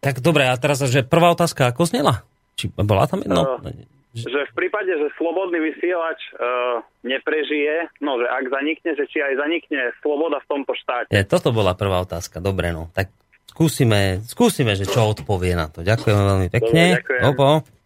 Tak 0.05 0.21
dobre, 0.23 0.47
a 0.47 0.55
teraz, 0.59 0.83
že 0.85 1.07
prvá 1.07 1.33
otázka, 1.33 1.71
ako 1.71 1.87
znela? 1.87 2.27
Či 2.59 2.71
bola 2.75 3.07
tam 3.07 3.23
jedno? 3.23 3.63
Uh, 3.63 3.73
že 4.15 4.51
v 4.51 4.55
prípade, 4.55 4.91
že 4.91 5.09
slobodný 5.15 5.63
vysielač 5.63 6.19
uh, 6.35 6.83
neprežije, 7.07 7.95
no 8.03 8.19
že 8.19 8.27
ak 8.27 8.45
zanikne, 8.51 8.91
že 8.99 9.05
či 9.07 9.23
aj 9.23 9.39
zanikne 9.39 9.95
sloboda 10.03 10.43
v 10.43 10.49
tomto 10.51 10.75
štáte. 10.75 11.15
Je, 11.15 11.23
toto 11.23 11.55
bola 11.55 11.79
prvá 11.79 12.03
otázka, 12.03 12.43
dobre, 12.43 12.75
no. 12.75 12.91
Tak 12.91 13.15
skúsime, 13.55 14.23
skúsime, 14.27 14.75
že 14.75 14.91
čo 14.91 15.07
odpovie 15.07 15.55
na 15.55 15.71
to. 15.71 15.87
Ďakujem 15.87 16.19
veľmi 16.19 16.49
pekne. 16.51 16.83
Dobre, 16.85 16.99
ďakujem. 17.03 17.23
Opo. 17.31 17.78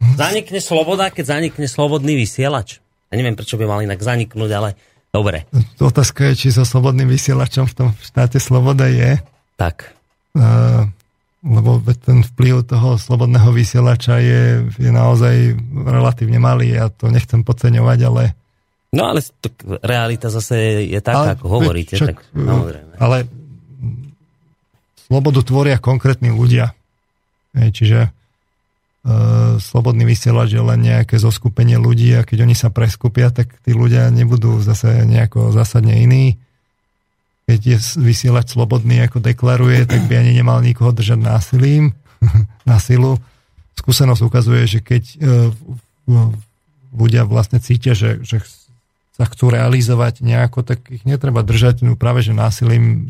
Zanikne 0.00 0.60
sloboda, 0.64 1.12
keď 1.12 1.40
zanikne 1.40 1.68
slobodný 1.68 2.16
vysielač. 2.16 2.80
Ja 3.12 3.14
neviem, 3.20 3.36
prečo 3.36 3.60
by 3.60 3.68
mal 3.68 3.84
inak 3.84 4.00
zaniknúť, 4.00 4.50
ale 4.54 4.68
dobre. 5.12 5.44
Otázka 5.76 6.32
je, 6.32 6.46
či 6.46 6.48
so 6.54 6.64
slobodným 6.64 7.10
vysielačom 7.10 7.68
v 7.68 7.74
tom 7.76 7.88
štáte 8.00 8.40
sloboda 8.40 8.88
je. 8.88 9.20
Tak 9.60 10.00
lebo 11.40 11.80
ten 12.04 12.20
vplyv 12.20 12.68
toho 12.68 13.00
slobodného 13.00 13.48
vysielača 13.56 14.20
je, 14.20 14.68
je 14.76 14.90
naozaj 14.92 15.56
relatívne 15.72 16.36
malý. 16.36 16.76
Ja 16.76 16.92
to 16.92 17.08
nechcem 17.08 17.40
podceňovať, 17.40 17.98
ale... 18.04 18.22
No 18.92 19.08
ale 19.08 19.24
to, 19.24 19.48
realita 19.80 20.28
zase 20.28 20.84
je 20.84 21.00
taká, 21.00 21.38
ako 21.38 21.46
hovoríte. 21.48 21.96
Čak, 21.96 22.12
tak, 22.12 22.18
Ale 23.00 23.24
slobodu 25.08 25.40
tvoria 25.40 25.80
konkrétni 25.80 26.28
ľudia. 26.28 26.76
Čiže 27.56 27.98
e, 28.04 28.10
slobodný 29.60 30.04
vysielač 30.04 30.52
je 30.52 30.60
len 30.60 30.80
nejaké 30.84 31.16
zoskupenie 31.16 31.80
ľudí 31.80 32.12
a 32.16 32.26
keď 32.26 32.44
oni 32.44 32.52
sa 32.52 32.68
preskupia, 32.68 33.32
tak 33.32 33.48
tí 33.64 33.72
ľudia 33.72 34.12
nebudú 34.12 34.60
zase 34.60 35.08
nejako 35.08 35.56
zásadne 35.56 35.96
iní 36.04 36.36
keď 37.50 37.60
je 37.66 37.78
vysielať 37.98 38.46
slobodný, 38.54 39.02
ako 39.02 39.18
deklaruje, 39.18 39.82
tak 39.82 40.06
by 40.06 40.22
ani 40.22 40.38
nemal 40.38 40.62
nikoho 40.62 40.94
držať 40.94 41.18
násilím, 41.18 41.98
na. 42.70 42.78
Skúsenosť 43.80 44.22
ukazuje, 44.22 44.68
že 44.68 44.78
keď 44.84 45.02
e, 45.08 45.16
ľudia 46.92 47.24
vlastne 47.24 47.64
cítia, 47.64 47.96
že, 47.96 48.20
že 48.20 48.44
sa 49.16 49.24
chcú 49.24 49.50
realizovať 49.50 50.20
nejako, 50.20 50.62
tak 50.62 50.84
ich 50.92 51.02
netreba 51.08 51.40
držať 51.40 51.82
no 51.82 51.96
práve, 51.96 52.20
že 52.20 52.36
násilím, 52.36 53.08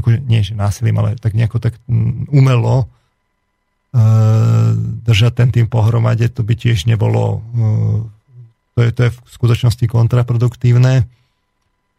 akože 0.00 0.18
nie, 0.24 0.40
že 0.40 0.56
násilím, 0.56 1.04
ale 1.04 1.20
tak 1.20 1.36
nejako 1.36 1.60
tak 1.60 1.76
umelo 2.32 2.88
e, 2.88 2.95
držať 5.06 5.32
ten 5.32 5.48
tým 5.48 5.66
pohromade, 5.70 6.28
to 6.28 6.44
by 6.44 6.52
tiež 6.52 6.84
nebolo 6.84 7.40
e, 7.56 7.64
to 8.76 8.78
je, 8.84 8.90
to 8.92 9.00
je 9.08 9.10
v 9.16 9.18
skutočnosti 9.32 9.84
kontraproduktívne. 9.88 11.08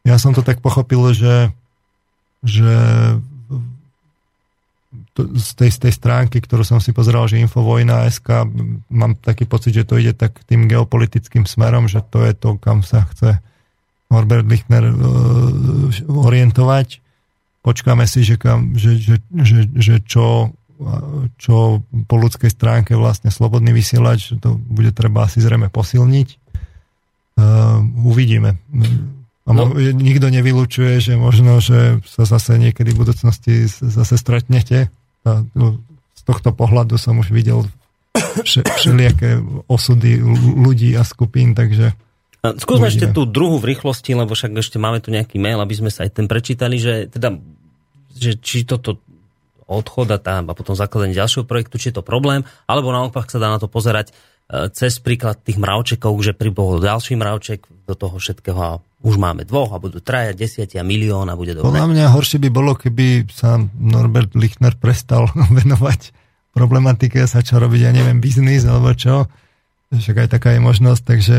Ja 0.06 0.16
som 0.22 0.38
to 0.38 0.46
tak 0.46 0.62
pochopil, 0.62 1.02
že 1.18 1.50
že 2.46 2.70
z, 5.18 5.50
tej, 5.58 5.70
z 5.74 5.80
tej 5.90 5.94
stránky, 5.98 6.38
ktorú 6.38 6.62
som 6.62 6.78
si 6.78 6.94
pozeral, 6.94 7.26
že 7.26 7.42
Infovojna 7.42 8.06
SK, 8.06 8.46
mám 8.94 9.18
taký 9.18 9.50
pocit, 9.50 9.74
že 9.74 9.88
to 9.88 9.98
ide 9.98 10.14
tak 10.14 10.46
tým 10.46 10.70
geopolitickým 10.70 11.50
smerom, 11.50 11.90
že 11.90 12.06
to 12.06 12.22
je 12.22 12.38
to, 12.38 12.62
kam 12.62 12.86
sa 12.86 13.10
chce 13.10 13.42
Norbert 14.14 14.46
Lichner 14.46 14.86
uh, 14.86 14.94
orientovať. 16.06 17.02
Počkáme 17.66 18.06
si, 18.06 18.24
že, 18.24 18.38
kam, 18.38 18.78
že, 18.78 18.96
že, 19.02 19.18
že, 19.34 19.68
že 19.74 19.96
čo, 20.06 20.54
čo 21.42 21.82
po 22.06 22.16
ľudskej 22.22 22.54
stránke 22.54 22.94
vlastne 22.94 23.34
slobodný 23.34 23.74
vysielač, 23.74 24.38
to 24.38 24.58
bude 24.58 24.94
treba 24.94 25.26
asi 25.26 25.42
zrejme 25.42 25.74
posilniť. 25.74 26.28
Uh, 27.38 27.86
uvidíme. 28.06 28.58
A 29.48 29.50
no. 29.56 29.72
nikto 29.78 30.28
nevylučuje, 30.28 31.00
že 31.00 31.14
možno, 31.16 31.64
že 31.64 32.04
sa 32.04 32.28
zase 32.28 32.60
niekedy 32.60 32.92
v 32.92 33.00
budúcnosti 33.06 33.70
zase 33.70 34.20
stretnete. 34.20 34.92
A 35.24 35.46
no, 35.56 35.80
z 36.18 36.22
tohto 36.28 36.52
pohľadu 36.52 37.00
som 37.00 37.22
už 37.22 37.32
videl 37.32 37.64
všelijaké 38.78 39.40
osudy 39.72 40.20
ľudí 40.58 40.94
a 41.00 41.08
skupín, 41.08 41.56
takže... 41.56 41.96
Skúsme 42.44 42.88
ešte 42.88 43.12
tú 43.12 43.26
druhú 43.28 43.58
v 43.60 43.76
rýchlosti, 43.76 44.14
lebo 44.14 44.36
však 44.36 44.56
ešte 44.56 44.78
máme 44.78 45.02
tu 45.02 45.10
nejaký 45.10 45.42
mail, 45.42 45.58
aby 45.60 45.74
sme 45.74 45.90
sa 45.92 46.06
aj 46.06 46.22
ten 46.22 46.26
prečítali, 46.30 46.78
že 46.80 47.10
teda, 47.10 47.40
že 48.14 48.40
či 48.40 48.64
toto 48.64 49.02
odchod 49.68 50.08
a, 50.16 50.18
tá, 50.18 50.40
a 50.40 50.54
potom 50.56 50.74
zakladanie 50.74 51.14
ďalšieho 51.14 51.44
projektu, 51.44 51.76
či 51.78 51.92
je 51.92 52.00
to 52.00 52.04
problém, 52.04 52.48
alebo 52.66 52.90
naopak 52.96 53.28
sa 53.28 53.38
dá 53.38 53.52
na 53.52 53.60
to 53.60 53.68
pozerať 53.68 54.10
e, 54.10 54.72
cez 54.72 54.98
príklad 55.04 55.44
tých 55.44 55.60
mravčekov, 55.60 56.16
že 56.24 56.32
pribol 56.32 56.80
ďalší 56.80 57.20
mravček 57.20 57.68
do 57.86 57.94
toho 57.94 58.16
všetkého 58.18 58.60
a 58.60 58.80
už 59.04 59.16
máme 59.22 59.46
dvoch 59.46 59.76
a 59.76 59.84
budú 59.84 60.02
traja, 60.02 60.34
desiatia, 60.34 60.82
milión 60.82 61.30
a 61.30 61.38
bude 61.38 61.54
dobre. 61.54 61.70
Podľa 61.70 61.88
mňa 61.94 62.06
horšie 62.16 62.42
by 62.42 62.50
bolo, 62.50 62.74
keby 62.74 63.30
sa 63.30 63.62
Norbert 63.78 64.34
Lichner 64.34 64.74
prestal 64.74 65.30
venovať 65.60 66.16
problematike 66.56 67.22
a 67.22 67.30
začal 67.30 67.68
robiť, 67.68 67.82
ja 67.86 67.92
neviem, 67.94 68.18
biznis 68.18 68.66
alebo 68.66 68.96
čo. 68.98 69.30
Však 69.94 70.26
aj 70.26 70.30
taká 70.34 70.58
je 70.58 70.60
možnosť, 70.64 71.02
takže 71.06 71.38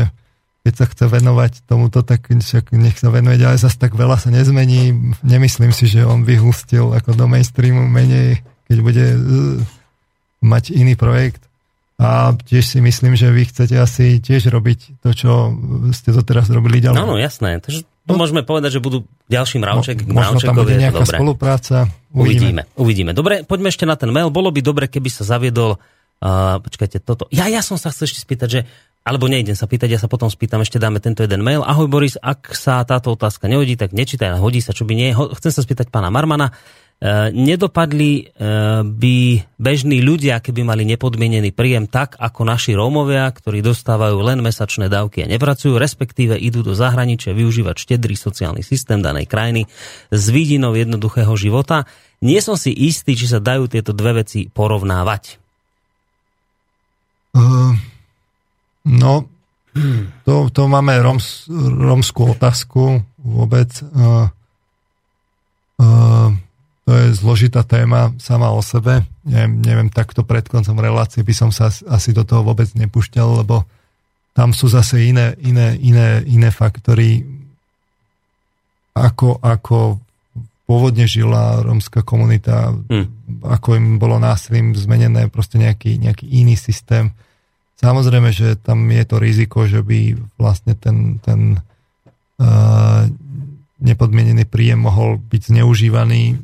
keď 0.63 0.73
sa 0.75 0.85
chce 0.85 1.05
venovať 1.07 1.63
tomuto, 1.65 2.03
tak 2.03 2.27
však 2.27 2.75
nech 2.75 2.99
sa 2.99 3.07
venuje 3.07 3.39
ale 3.39 3.55
zase 3.55 3.79
tak 3.79 3.95
veľa 3.95 4.19
sa 4.19 4.27
nezmení. 4.27 5.15
Nemyslím 5.23 5.71
si, 5.71 5.87
že 5.87 6.03
on 6.03 6.27
vyhustil 6.27 6.91
ako 6.91 7.15
do 7.15 7.25
mainstreamu 7.31 7.87
menej, 7.87 8.43
keď 8.67 8.77
bude 8.83 9.05
uh, 9.15 9.19
mať 10.43 10.75
iný 10.75 10.99
projekt. 10.99 11.47
A 11.99 12.31
tiež 12.31 12.63
si 12.63 12.79
myslím, 12.79 13.19
že 13.19 13.27
vy 13.27 13.43
chcete 13.43 13.75
asi 13.75 14.23
tiež 14.23 14.47
robiť 14.47 15.03
to, 15.03 15.11
čo 15.11 15.51
ste 15.91 16.15
to 16.15 16.23
teraz 16.23 16.47
robili 16.47 16.79
ďalej. 16.79 16.95
No, 16.95 17.11
no 17.11 17.19
jasné. 17.19 17.59
Takže 17.59 17.83
To 18.07 18.15
môžeme 18.15 18.47
povedať, 18.47 18.79
že 18.79 18.83
budú 18.83 19.03
ďalší 19.27 19.59
mravček 19.59 20.07
k 20.07 20.11
Možno 20.11 20.39
tam 20.39 20.55
bude 20.63 20.79
mravčekovi. 20.79 21.19
spolupráca. 21.19 21.91
Uvidíme, 22.15 22.71
uvidíme. 22.79 23.11
Dobre, 23.11 23.43
poďme 23.43 23.67
ešte 23.67 23.83
na 23.83 23.99
ten 23.99 24.15
mail. 24.15 24.31
Bolo 24.31 24.47
by 24.47 24.63
dobre, 24.63 24.87
keby 24.87 25.11
sa 25.11 25.27
zaviedol, 25.27 25.75
uh, 25.75 26.63
počkajte, 26.63 27.03
toto. 27.03 27.27
Ja, 27.35 27.51
ja 27.51 27.59
som 27.59 27.75
sa 27.75 27.91
chcel 27.91 28.07
ešte 28.07 28.23
spýtať, 28.23 28.47
že 28.47 28.61
alebo 29.09 29.25
nejdem 29.25 29.57
sa 29.57 29.65
pýtať, 29.65 29.89
ja 29.89 29.97
sa 29.97 30.05
potom 30.05 30.29
spýtam, 30.29 30.61
ešte 30.61 30.77
dáme 30.77 31.01
tento 31.01 31.25
jeden 31.25 31.41
mail. 31.41 31.65
Ahoj 31.65 31.89
Boris, 31.89 32.13
ak 32.21 32.53
sa 32.53 32.85
táto 32.85 33.17
otázka 33.17 33.49
nehodí, 33.49 33.73
tak 33.73 33.89
nečítaj, 33.89 34.37
hodí 34.37 34.61
sa, 34.61 34.69
čo 34.69 34.85
by 34.85 34.93
nie. 34.93 35.09
Chcem 35.17 35.49
sa 35.49 35.65
spýtať 35.65 35.89
pána 35.89 36.13
Marmana. 36.13 36.53
E, 37.01 37.33
nedopadli 37.33 38.21
e, 38.21 38.23
by 38.85 39.17
bežní 39.57 40.05
ľudia, 40.05 40.37
keby 40.37 40.61
mali 40.61 40.85
nepodmienený 40.85 41.49
príjem 41.57 41.89
tak, 41.89 42.21
ako 42.21 42.45
naši 42.45 42.77
Rómovia, 42.77 43.25
ktorí 43.33 43.65
dostávajú 43.65 44.21
len 44.21 44.45
mesačné 44.45 44.93
dávky 44.93 45.25
a 45.25 45.31
nepracujú, 45.31 45.81
respektíve 45.81 46.37
idú 46.37 46.61
do 46.61 46.77
zahraničia 46.77 47.33
využívať 47.33 47.81
štedrý 47.81 48.13
sociálny 48.13 48.61
systém 48.61 49.01
danej 49.01 49.25
krajiny 49.25 49.65
s 50.13 50.23
vidinou 50.29 50.77
jednoduchého 50.77 51.33
života. 51.33 51.89
Nie 52.21 52.45
som 52.45 52.53
si 52.53 52.69
istý, 52.75 53.17
či 53.17 53.25
sa 53.25 53.41
dajú 53.41 53.65
tieto 53.71 53.89
dve 53.89 54.21
veci 54.21 54.51
porovnávať. 54.53 55.41
Uh, 57.33 57.73
no, 58.85 59.25
to, 60.25 60.49
to 60.49 60.61
máme 60.67 60.97
roms, 60.99 61.47
romskú 61.79 62.33
otázku 62.33 62.99
vôbec. 63.21 63.69
Uh, 63.93 64.27
uh, 65.79 66.29
to 66.83 66.91
je 66.97 67.13
zložitá 67.13 67.61
téma 67.61 68.17
sama 68.17 68.49
o 68.49 68.65
sebe. 68.65 69.05
Neviem, 69.21 69.61
neviem, 69.61 69.89
takto 69.93 70.25
pred 70.25 70.41
koncom 70.49 70.81
relácie 70.81 71.21
by 71.21 71.33
som 71.37 71.49
sa 71.53 71.69
as- 71.69 71.85
asi 71.85 72.17
do 72.17 72.25
toho 72.25 72.41
vôbec 72.41 72.65
nepúšťal, 72.73 73.45
lebo 73.45 73.63
tam 74.33 74.57
sú 74.57 74.65
zase 74.71 75.05
iné, 75.05 75.37
iné, 75.43 75.77
iné, 75.77 76.25
iné 76.25 76.49
faktory, 76.49 77.27
ako, 78.97 79.37
ako 79.37 80.01
pôvodne 80.65 81.05
žila 81.05 81.61
rómska 81.61 82.01
komunita, 82.01 82.73
Hm. 82.89 83.05
ako 83.45 83.77
im 83.77 83.87
bolo 83.97 84.17
násilím 84.17 84.73
zmenené 84.73 85.29
proste 85.29 85.57
nejaký, 85.61 85.97
nejaký 86.01 86.25
iný 86.25 86.57
systém. 86.57 87.13
Samozrejme, 87.79 88.29
že 88.35 88.59
tam 88.59 88.91
je 88.91 89.03
to 89.07 89.15
riziko, 89.23 89.63
že 89.63 89.79
by 89.79 90.19
vlastne 90.35 90.75
ten, 90.75 91.23
ten 91.23 91.63
uh, 92.43 93.07
nepodmienený 93.79 94.43
príjem 94.43 94.83
mohol 94.83 95.15
byť 95.15 95.55
zneužívaný. 95.55 96.35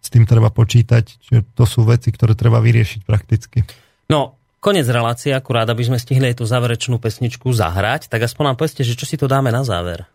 S 0.00 0.08
tým 0.08 0.24
treba 0.24 0.48
počítať, 0.48 1.04
že 1.20 1.44
to 1.52 1.68
sú 1.68 1.84
veci, 1.84 2.08
ktoré 2.08 2.32
treba 2.32 2.64
vyriešiť 2.64 3.00
prakticky. 3.04 3.64
No, 4.08 4.36
konec 4.64 4.88
relácie, 4.88 5.36
akurát, 5.36 5.68
aby 5.68 5.84
sme 5.84 6.00
stihli 6.00 6.32
aj 6.32 6.40
tú 6.40 6.48
záverečnú 6.48 6.96
pesničku 6.96 7.52
zahrať, 7.52 8.08
tak 8.08 8.24
aspoň 8.24 8.52
nám 8.52 8.56
povedzte, 8.56 8.84
že 8.84 8.96
čo 8.96 9.04
si 9.04 9.20
to 9.20 9.28
dáme 9.28 9.52
na 9.52 9.64
záver. 9.64 10.08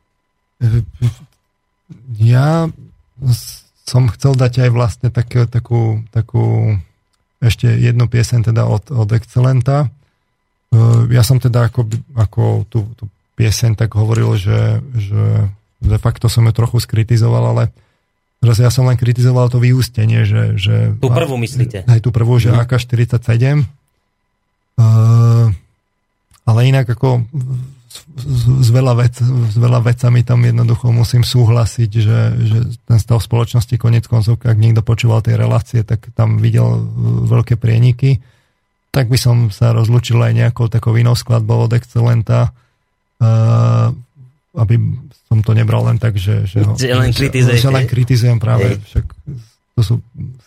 Ja 2.18 2.70
som 3.86 4.10
chcel 4.14 4.34
dať 4.38 4.66
aj 4.66 4.70
vlastne 4.74 5.10
také, 5.10 5.46
takú, 5.46 6.06
takú 6.14 6.78
ešte 7.42 7.70
jednu 7.70 8.06
piesen 8.10 8.46
teda 8.46 8.66
od, 8.70 8.90
od 8.94 9.10
Excelenta. 9.14 9.90
Uh, 10.70 11.10
Ja 11.10 11.26
som 11.26 11.42
teda 11.42 11.68
ako, 11.68 11.90
ako 12.14 12.42
tú, 12.70 12.86
tú 12.94 13.06
piesen 13.34 13.74
tak 13.74 13.96
hovoril, 13.98 14.38
že, 14.38 14.84
že 14.94 15.50
de 15.80 15.98
facto 15.98 16.28
som 16.30 16.46
ju 16.46 16.54
trochu 16.54 16.78
skritizoval, 16.78 17.56
ale 17.56 17.64
teraz 18.44 18.60
ja 18.60 18.70
som 18.70 18.86
len 18.86 19.00
kritizoval 19.00 19.48
to 19.50 19.58
vyústenie, 19.58 20.28
že... 20.28 20.60
že 20.60 20.76
Tú 21.00 21.10
prvú 21.10 21.40
myslíte? 21.40 21.88
Aj 21.88 22.00
tú 22.04 22.12
prvú, 22.12 22.38
že 22.38 22.52
Mhm. 22.52 22.60
AK-47. 22.68 23.66
Uh, 24.80 25.52
ale 26.48 26.60
inak 26.66 26.88
ako 26.88 27.28
s, 27.90 27.98
s, 28.16 28.44
s, 28.48 28.70
veľa 28.72 28.94
vec, 28.96 29.20
s 29.20 29.56
veľa 29.60 29.84
vecami 29.84 30.24
tam 30.24 30.40
jednoducho 30.40 30.88
musím 30.90 31.28
súhlasiť, 31.28 31.90
že, 31.92 32.20
že 32.40 32.58
ten 32.88 32.98
stav 32.98 33.20
spoločnosti 33.20 33.76
konec 33.76 34.08
koncov, 34.08 34.40
ak 34.40 34.56
niekto 34.56 34.80
počúval 34.80 35.20
tej 35.20 35.36
relácie, 35.36 35.84
tak 35.84 36.08
tam 36.16 36.40
videl 36.40 36.80
veľké 37.28 37.60
prieniky. 37.60 38.22
Tak 38.90 39.06
by 39.08 39.18
som 39.22 39.54
sa 39.54 39.72
rozlúčil 39.72 40.18
aj 40.18 40.34
nejakou 40.34 40.66
takou 40.68 40.98
inou 40.98 41.14
skladbou 41.14 41.70
od 41.70 41.72
Excelenta, 41.78 42.50
uh, 43.22 43.94
aby 44.58 44.76
som 45.30 45.46
to 45.46 45.54
nebral 45.54 45.86
len 45.86 46.02
tak, 46.02 46.18
že, 46.18 46.50
že, 46.50 46.66
ho, 46.66 46.74
Že 46.74 46.98
len 46.98 47.14
kritizujete. 47.14 47.62
že 47.62 47.70
len 47.70 47.86
kritizujem 47.86 48.38
práve, 48.42 48.76
Hej. 48.76 48.82
však 48.90 49.06
to 49.78 49.82
sú 49.86 49.96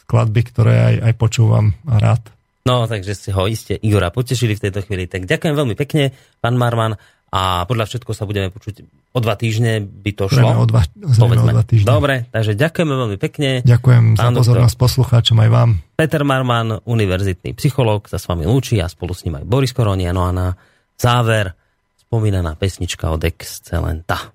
skladby, 0.05 0.43
ktoré 0.51 0.75
aj, 0.83 0.95
aj 1.07 1.15
počúvam 1.15 1.71
a 1.87 1.97
rád. 2.03 2.23
No, 2.63 2.87
takže 2.87 3.15
ste 3.15 3.31
ho 3.35 3.47
iste 3.51 3.75
Igora 3.79 4.15
potešili 4.15 4.55
v 4.55 4.63
tejto 4.69 4.87
chvíli. 4.87 5.11
Tak 5.11 5.27
ďakujem 5.27 5.55
veľmi 5.55 5.75
pekne, 5.75 6.15
pán 6.39 6.55
Marman. 6.55 6.95
A 7.33 7.65
podľa 7.65 7.89
všetko 7.89 8.13
sa 8.13 8.29
budeme 8.29 8.53
počuť 8.53 8.85
o 9.17 9.19
dva 9.25 9.41
týždne, 9.41 9.81
by 9.81 10.13
to 10.13 10.29
šlo. 10.29 10.53
Zrejme 10.53 10.61
o 10.61 10.67
dva, 10.69 10.85
zrejme 10.85 11.41
o 11.41 11.49
dva 11.49 11.65
týždne. 11.65 11.89
Dobre, 11.89 12.15
takže 12.29 12.53
ďakujeme 12.61 12.93
veľmi 12.93 13.17
pekne. 13.17 13.65
Ďakujem 13.65 14.05
za 14.15 14.21
Pán 14.21 14.37
doktor. 14.37 14.53
pozornosť 14.53 14.77
poslucháčom 14.77 15.37
aj 15.41 15.49
vám. 15.49 15.71
Peter 15.97 16.29
Marman, 16.29 16.85
univerzitný 16.85 17.57
psychológ, 17.57 18.13
sa 18.13 18.21
s 18.21 18.29
vami 18.29 18.45
lúči 18.45 18.85
a 18.85 18.87
spolu 18.93 19.17
s 19.17 19.25
ním 19.25 19.41
aj 19.41 19.49
Boris 19.49 19.73
Koronia. 19.73 20.13
No 20.13 20.29
a 20.29 20.31
na 20.37 20.53
záver 21.01 21.57
spomínaná 22.05 22.53
pesnička 22.61 23.09
od 23.09 23.25
Excelenta. 23.25 24.29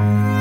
Vždy 0.00 0.35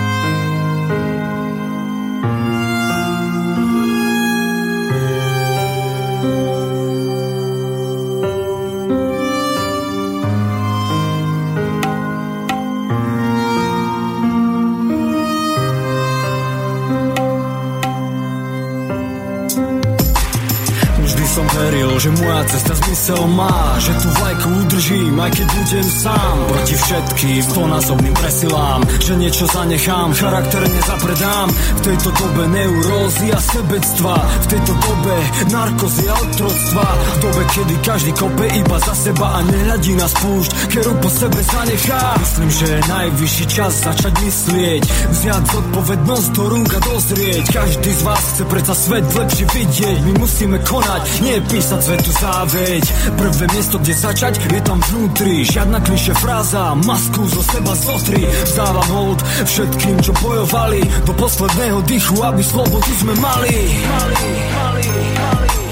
som 21.66 21.85
že 22.00 22.12
moja 22.12 22.44
cesta 22.52 22.74
zmysel 22.76 23.22
má 23.32 23.80
Že 23.80 23.92
tú 24.04 24.08
vlajku 24.20 24.50
udržím, 24.66 25.16
aj 25.16 25.32
keď 25.32 25.48
budem 25.48 25.88
sám. 25.88 26.36
Proti 26.52 26.76
všetkým 26.76 27.40
stonásobným 27.44 28.16
presilám 28.20 28.82
Že 29.00 29.14
niečo 29.16 29.46
zanechám, 29.48 30.10
charakter 30.12 30.62
nezapredám. 30.68 31.48
V 31.50 31.82
tejto 31.82 32.10
dobe 32.12 32.44
neurózy 32.52 33.28
a 33.32 33.40
sebectva 33.40 34.16
V 34.20 34.46
tejto 34.52 34.74
dobe 34.76 35.16
narkozy 35.48 36.04
a 36.12 36.16
otroctva. 36.20 36.86
V 36.86 37.18
dobe, 37.24 37.42
kedy 37.56 37.76
každý 37.86 38.12
kope 38.12 38.46
iba 38.52 38.78
za 38.84 38.94
seba 38.96 39.28
A 39.36 39.40
nehľadí 39.48 39.94
na 39.96 40.08
spúšť, 40.10 40.52
keru 40.76 40.94
po 41.00 41.10
sebe 41.10 41.40
zanechá. 41.40 42.04
Myslím, 42.20 42.50
že 42.52 42.66
je 42.68 42.80
najvyšší 42.92 43.46
čas 43.48 43.72
začať 43.88 44.14
myslieť 44.20 44.84
Vziať 45.16 45.44
zodpovednosť 45.48 46.28
do 46.36 46.44
rúk 46.52 46.70
a 46.76 46.80
dozrieť. 46.84 47.44
Každý 47.56 47.92
z 47.94 48.02
vás 48.04 48.24
chce 48.36 48.44
predsa 48.50 48.74
svet 48.76 49.06
lepšie 49.06 49.46
vidieť 49.48 49.98
My 50.04 50.14
musíme 50.20 50.58
konať, 50.60 51.04
nie 51.24 51.38
písať 51.46 51.85
svetu 51.86 52.12
záveď. 52.18 52.84
Prvé 53.14 53.45
miesto, 53.53 53.78
kde 53.78 53.94
začať, 53.94 54.34
je 54.49 54.62
tam 54.66 54.82
vnútri. 54.90 55.45
Žiadna 55.45 55.80
kliše 55.86 56.14
fráza, 56.18 56.74
masku 56.82 57.30
zo 57.30 57.41
seba 57.45 57.74
zotri 57.78 58.26
Vzdávam 58.26 58.90
hold 58.90 59.20
všetkým, 59.45 60.02
čo 60.02 60.12
bojovali. 60.18 60.82
Do 61.06 61.14
posledného 61.14 61.80
dychu, 61.86 62.18
aby 62.26 62.41
slobodu 62.41 62.91
sme 62.98 63.14
Mali, 63.22 63.57
mali, 63.86 64.30
mali, 64.57 64.90
mali, 65.14 65.65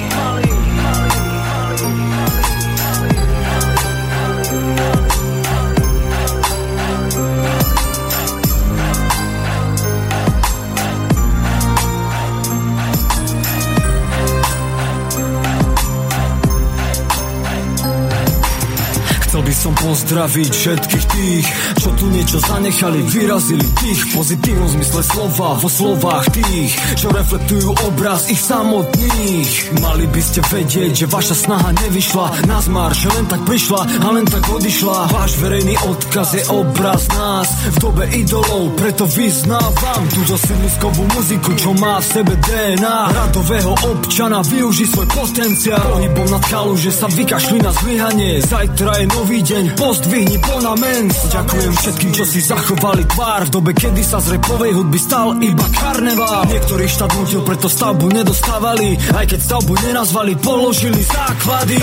som 19.63 19.71
pozdraviť 19.79 20.51
všetkých 20.51 21.05
tých, 21.07 21.47
čo 21.79 21.89
tu 21.95 22.11
niečo 22.11 22.35
zanechali, 22.35 22.99
vyrazili 23.07 23.63
tých 23.79 23.99
v 24.03 24.09
pozitívnom 24.19 24.67
zmysle 24.75 25.01
slova, 25.07 25.55
vo 25.55 25.69
slovách 25.71 26.35
tých, 26.35 26.75
čo 26.99 27.07
reflektujú 27.07 27.71
obraz 27.87 28.27
ich 28.27 28.43
samotných. 28.43 29.79
Mali 29.79 30.03
by 30.11 30.19
ste 30.19 30.43
vedieť, 30.43 30.91
že 30.91 31.05
vaša 31.07 31.35
snaha 31.47 31.71
nevyšla 31.79 32.43
na 32.43 32.59
zmar, 32.59 32.91
že 32.91 33.07
len 33.15 33.23
tak 33.31 33.39
prišla 33.47 33.81
a 34.03 34.07
len 34.11 34.27
tak 34.27 34.43
odišla. 34.51 34.97
Váš 35.15 35.31
verejný 35.39 35.75
odkaz 35.87 36.29
je 36.35 36.43
obraz 36.51 37.07
nás 37.15 37.47
v 37.47 37.75
dobe 37.79 38.03
idolov, 38.19 38.75
preto 38.75 39.07
vyznávam 39.07 40.03
túto 40.11 40.35
siliskovú 40.43 41.07
muziku, 41.15 41.55
čo 41.55 41.71
má 41.79 42.03
v 42.03 42.07
sebe 42.19 42.35
DNA 42.35 42.97
radového 43.15 43.71
občana, 43.87 44.43
využi 44.43 44.91
svoj 44.91 45.07
potenciál. 45.07 45.87
Pohybom 45.87 46.27
nad 46.35 46.43
kalu, 46.51 46.75
že 46.75 46.91
sa 46.91 47.07
vykašli 47.07 47.63
na 47.63 47.71
zlyhanie, 47.71 48.43
zajtra 48.43 48.91
je 48.99 49.05
nový 49.13 49.39
deň, 49.39 49.52
pozdvihni 49.77 50.37
plnament. 50.41 51.13
Ďakujem 51.29 51.73
všetkým, 51.77 52.11
čo 52.17 52.23
si 52.25 52.41
zachovali 52.41 53.05
tvár 53.05 53.45
v 53.45 53.53
dobe, 53.53 53.71
kedy 53.77 54.01
sa 54.01 54.17
z 54.17 54.37
repovej 54.37 54.73
hudby 54.73 54.97
stal 54.97 55.37
iba 55.37 55.65
karneval. 55.69 56.49
Niektorý 56.49 56.85
štát 56.89 57.11
nutil, 57.13 57.45
preto 57.45 57.69
stavbu 57.69 58.09
nedostávali, 58.09 58.97
aj 59.13 59.25
keď 59.29 59.39
stavbu 59.45 59.73
nenazvali, 59.85 60.33
položili 60.41 61.01
základy. 61.05 61.77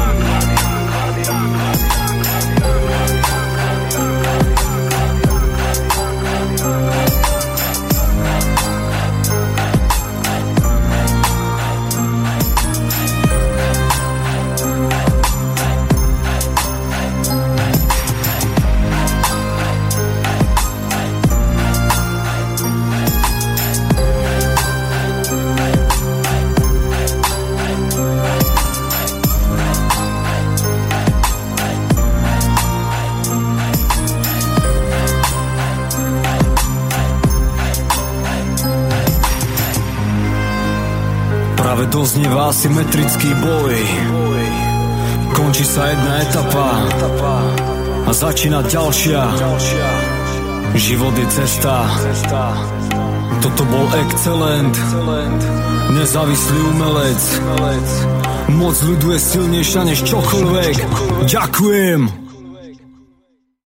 Práve 0.00 0.39
doznieva 41.90 42.54
asymetrický 42.54 43.34
boj. 43.42 43.76
Končí 45.34 45.66
sa 45.66 45.90
jedna 45.90 46.22
etapa 46.22 46.86
A 48.06 48.10
začína 48.14 48.62
ďalšia. 48.66 49.22
Život 50.78 51.14
je 51.18 51.26
cesta. 51.34 51.86
Toto 53.42 53.62
bol 53.66 53.86
excelent 54.06 54.74
Nezávislý 55.90 56.60
umelec. 56.70 57.22
Moc 58.54 58.76
ľudu 58.78 59.14
je 59.14 59.20
silnejšia 59.20 59.82
než 59.90 59.98
čokoľvek. 60.06 60.76
Ďakujem 61.26 62.29